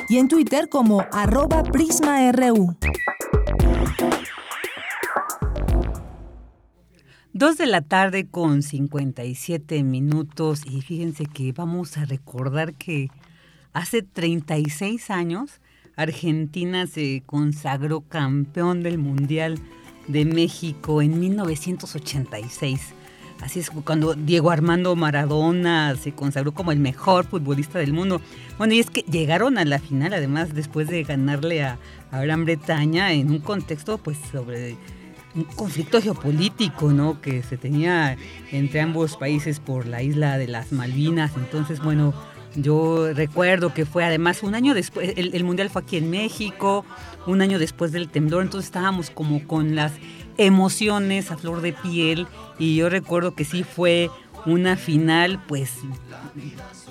y 0.08 0.16
en 0.16 0.26
Twitter 0.26 0.68
como 0.68 1.06
arroba 1.12 1.62
PrismaRU. 1.62 2.76
Dos 7.40 7.56
de 7.56 7.64
la 7.64 7.80
tarde 7.80 8.26
con 8.26 8.62
57 8.62 9.82
minutos 9.82 10.60
y 10.66 10.82
fíjense 10.82 11.24
que 11.24 11.52
vamos 11.52 11.96
a 11.96 12.04
recordar 12.04 12.74
que 12.74 13.08
hace 13.72 14.02
36 14.02 15.08
años 15.08 15.62
Argentina 15.96 16.86
se 16.86 17.22
consagró 17.24 18.02
campeón 18.02 18.82
del 18.82 18.98
Mundial 18.98 19.58
de 20.06 20.26
México 20.26 21.00
en 21.00 21.18
1986. 21.18 22.92
Así 23.40 23.60
es 23.60 23.70
cuando 23.70 24.12
Diego 24.12 24.50
Armando 24.50 24.94
Maradona 24.94 25.96
se 25.96 26.12
consagró 26.12 26.52
como 26.52 26.72
el 26.72 26.78
mejor 26.78 27.24
futbolista 27.24 27.78
del 27.78 27.94
mundo. 27.94 28.20
Bueno, 28.58 28.74
y 28.74 28.80
es 28.80 28.90
que 28.90 29.00
llegaron 29.10 29.56
a 29.56 29.64
la 29.64 29.78
final, 29.78 30.12
además, 30.12 30.52
después 30.52 30.88
de 30.88 31.04
ganarle 31.04 31.62
a, 31.62 31.78
a 32.10 32.20
Gran 32.20 32.44
Bretaña 32.44 33.14
en 33.14 33.30
un 33.30 33.38
contexto, 33.38 33.96
pues, 33.96 34.18
sobre 34.30 34.76
un 35.34 35.44
conflicto 35.44 36.00
geopolítico, 36.00 36.92
¿no? 36.92 37.20
Que 37.20 37.42
se 37.42 37.56
tenía 37.56 38.16
entre 38.50 38.80
ambos 38.80 39.16
países 39.16 39.60
por 39.60 39.86
la 39.86 40.02
isla 40.02 40.38
de 40.38 40.48
las 40.48 40.72
Malvinas. 40.72 41.32
Entonces, 41.36 41.80
bueno, 41.80 42.14
Yo 42.56 43.12
recuerdo 43.14 43.72
que 43.72 43.86
fue 43.86 44.04
además 44.04 44.42
un 44.42 44.56
año 44.56 44.74
después, 44.74 45.12
el, 45.16 45.44
Mundial 45.44 45.70
fue 45.70 45.82
aquí 45.82 45.96
en 45.98 46.10
México, 46.10 46.84
un 47.26 47.42
año 47.42 47.60
después 47.60 47.92
del 47.92 48.08
temblor, 48.08 48.42
entonces 48.42 48.66
estábamos 48.66 49.10
como 49.10 49.46
con 49.46 49.76
las 49.76 49.92
emociones 50.36 51.30
a 51.30 51.36
flor 51.36 51.60
de 51.60 51.72
piel 51.72 52.26
y 52.58 52.74
yo 52.74 52.88
recuerdo 52.88 53.36
que 53.36 53.44
sí 53.44 53.62
fue 53.62 54.10
una 54.46 54.76
final 54.76 55.40
pues 55.46 55.74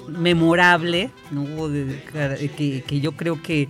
memorable, 0.07 1.11
que, 2.56 2.99
yo 3.02 3.11
creo 3.14 3.41
que 3.41 3.68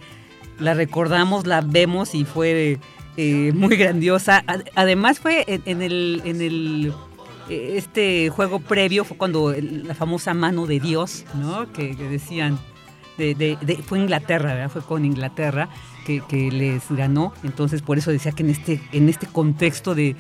la 0.60 0.76
recordamos, 0.76 1.48
la 1.48 1.62
vemos 1.62 2.14
y 2.14 2.26
fue 2.26 2.78
eh, 3.18 3.52
muy 3.54 3.76
grandiosa. 3.76 4.44
Además 4.76 5.20
fue 5.20 5.46
en 5.48 5.82
el, 5.82 6.22
en 6.26 6.42
el 6.42 6.94
este 7.50 8.30
juego 8.30 8.60
previo 8.60 9.04
fue 9.04 9.18
cuando 9.18 9.54
la 9.54 9.96
famosa 9.96 10.34
mano 10.34 10.68
de 10.68 10.80
Dios, 10.80 11.26
¿no? 11.34 11.72
Que, 11.74 11.96
decían, 11.96 12.60
de, 13.18 13.58
fue 13.86 14.00
Inglaterra, 14.00 14.54
¿verdad? 14.54 14.70
Fue 14.70 14.82
con 14.82 15.04
Inglaterra 15.06 15.70
que, 16.28 16.52
les 16.52 16.90
ganó. 16.90 17.34
Entonces, 17.44 17.82
por 17.82 17.98
eso 17.98 18.12
decía 18.12 18.32
que 18.32 18.44
en 18.44 18.50
este, 18.50 18.82
en 18.92 19.10
este 19.10 19.28
contexto 19.28 19.94
de, 19.94 20.16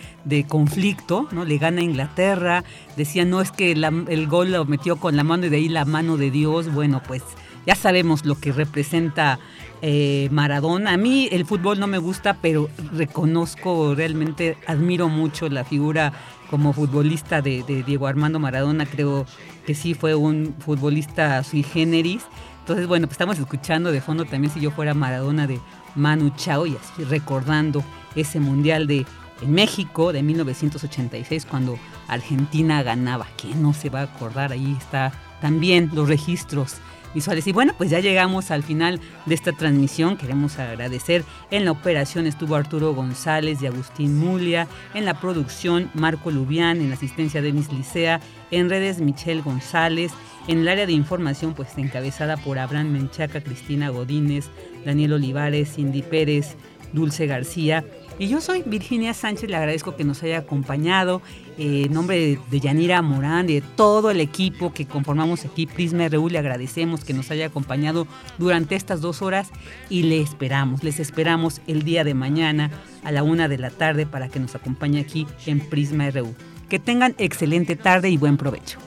conflicto, 0.47 1.27
¿no? 1.31 1.45
Le 1.45 1.57
gana 1.57 1.81
Inglaterra. 1.81 2.63
Decía, 2.95 3.25
no 3.25 3.41
es 3.41 3.51
que 3.51 3.71
el 3.71 4.27
gol 4.27 4.51
lo 4.51 4.65
metió 4.65 4.97
con 4.97 5.15
la 5.15 5.23
mano 5.23 5.45
y 5.45 5.49
de 5.49 5.57
ahí 5.57 5.69
la 5.69 5.85
mano 5.85 6.17
de 6.17 6.31
Dios. 6.31 6.71
Bueno, 6.73 7.01
pues 7.07 7.23
ya 7.65 7.75
sabemos 7.75 8.25
lo 8.25 8.39
que 8.39 8.51
representa 8.51 9.39
eh, 9.81 10.27
Maradona. 10.31 10.93
A 10.93 10.97
mí 10.97 11.29
el 11.31 11.45
fútbol 11.45 11.79
no 11.79 11.87
me 11.87 11.97
gusta, 11.97 12.37
pero 12.41 12.69
reconozco, 12.93 13.95
realmente 13.95 14.57
admiro 14.67 15.09
mucho 15.09 15.49
la 15.49 15.63
figura 15.63 16.13
como 16.49 16.73
futbolista 16.73 17.41
de, 17.41 17.63
Diego 17.85 18.07
Armando 18.07 18.39
Maradona, 18.39 18.85
creo 18.85 19.25
que 19.65 19.75
sí 19.75 19.93
fue 19.93 20.15
un 20.15 20.55
futbolista 20.59 21.43
sui 21.43 21.63
generis. 21.63 22.23
Entonces, 22.61 22.87
bueno, 22.87 23.07
pues 23.07 23.13
estamos 23.13 23.39
escuchando 23.39 23.91
de 23.91 24.01
fondo 24.01 24.25
también 24.25 24.53
si 24.53 24.59
yo 24.59 24.71
fuera 24.71 24.93
Maradona 24.93 25.47
de 25.47 25.59
Manu 25.95 26.31
Chao 26.35 26.65
y 26.65 26.75
así 26.75 27.03
recordando 27.03 27.83
ese 28.15 28.39
mundial 28.39 28.87
de 28.87 29.05
México 29.45 30.11
de 30.11 30.23
1986 30.23 31.45
cuando 31.45 31.77
Argentina 32.07 32.83
ganaba. 32.83 33.27
¿Quién 33.37 33.61
no 33.61 33.73
se 33.73 33.89
va 33.89 34.01
a 34.01 34.03
acordar? 34.03 34.51
Ahí 34.51 34.75
está 34.77 35.11
también 35.41 35.89
los 35.93 36.07
registros 36.07 36.75
visuales. 37.13 37.47
Y 37.47 37.51
bueno, 37.51 37.73
pues 37.77 37.89
ya 37.89 37.99
llegamos 37.99 38.51
al 38.51 38.63
final 38.63 38.99
de 39.25 39.35
esta 39.35 39.51
transmisión. 39.51 40.17
Queremos 40.17 40.59
agradecer. 40.59 41.23
En 41.51 41.65
la 41.65 41.71
operación 41.71 42.27
estuvo 42.27 42.55
Arturo 42.55 42.93
González 42.93 43.61
y 43.61 43.67
Agustín 43.67 44.17
Mulia. 44.17 44.67
En 44.93 45.05
la 45.05 45.19
producción, 45.19 45.89
Marco 45.93 46.31
Lubián. 46.31 46.77
En 46.81 46.89
la 46.89 46.95
asistencia, 46.95 47.41
Denis 47.41 47.71
Licea. 47.71 48.19
En 48.51 48.69
redes, 48.69 48.99
Michelle 48.99 49.41
González. 49.41 50.11
En 50.47 50.59
el 50.59 50.67
área 50.67 50.85
de 50.85 50.93
información, 50.93 51.53
pues 51.53 51.77
encabezada 51.77 52.37
por 52.37 52.57
Abraham 52.57 52.91
Menchaca, 52.91 53.41
Cristina 53.41 53.89
Godínez, 53.89 54.49
Daniel 54.85 55.13
Olivares, 55.13 55.75
Cindy 55.75 56.01
Pérez, 56.01 56.55
Dulce 56.91 57.27
García. 57.27 57.85
Y 58.17 58.27
yo 58.27 58.41
soy 58.41 58.63
Virginia 58.65 59.13
Sánchez, 59.13 59.49
le 59.49 59.55
agradezco 59.55 59.95
que 59.95 60.03
nos 60.03 60.23
haya 60.23 60.39
acompañado. 60.39 61.21
Eh, 61.59 61.87
en 61.87 61.93
nombre 61.93 62.39
de, 62.49 62.59
Yanira 62.61 63.01
Morán 63.01 63.49
y 63.49 63.55
de 63.55 63.61
todo 63.61 64.11
el 64.11 64.21
equipo 64.21 64.71
que 64.73 64.85
conformamos 64.85 65.43
aquí, 65.43 65.67
Prisma 65.67 66.07
RU, 66.07 66.29
le 66.29 66.39
agradecemos 66.39 67.03
que 67.03 67.13
nos 67.13 67.31
haya 67.31 67.47
acompañado 67.47 68.07
durante 68.37 68.75
estas 68.75 69.01
dos 69.01 69.21
horas 69.21 69.49
y 69.89 70.03
le 70.03 70.21
esperamos, 70.21 70.85
les 70.85 71.01
esperamos 71.01 71.59
el 71.67 71.83
día 71.83 72.05
de 72.05 72.13
mañana 72.13 72.71
a 73.03 73.11
la 73.11 73.23
una 73.23 73.49
de 73.49 73.57
la 73.57 73.71
tarde 73.71 74.05
para 74.05 74.29
que 74.29 74.39
nos 74.39 74.55
acompañe 74.55 75.01
aquí 75.01 75.27
en 75.47 75.59
Prisma 75.59 76.09
RU. 76.11 76.33
Que 76.69 76.79
tengan 76.79 77.13
excelente 77.17 77.75
tarde 77.75 78.09
y 78.09 78.15
buen 78.15 78.37
provecho. 78.37 78.79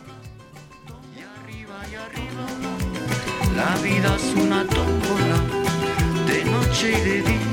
La 3.55 3.77
vida 3.83 4.17
es 4.17 4.43
una 4.43 4.65
de 6.25 6.45
noche 6.47 6.91
y 6.91 7.01
de 7.03 7.23
día. 7.23 7.53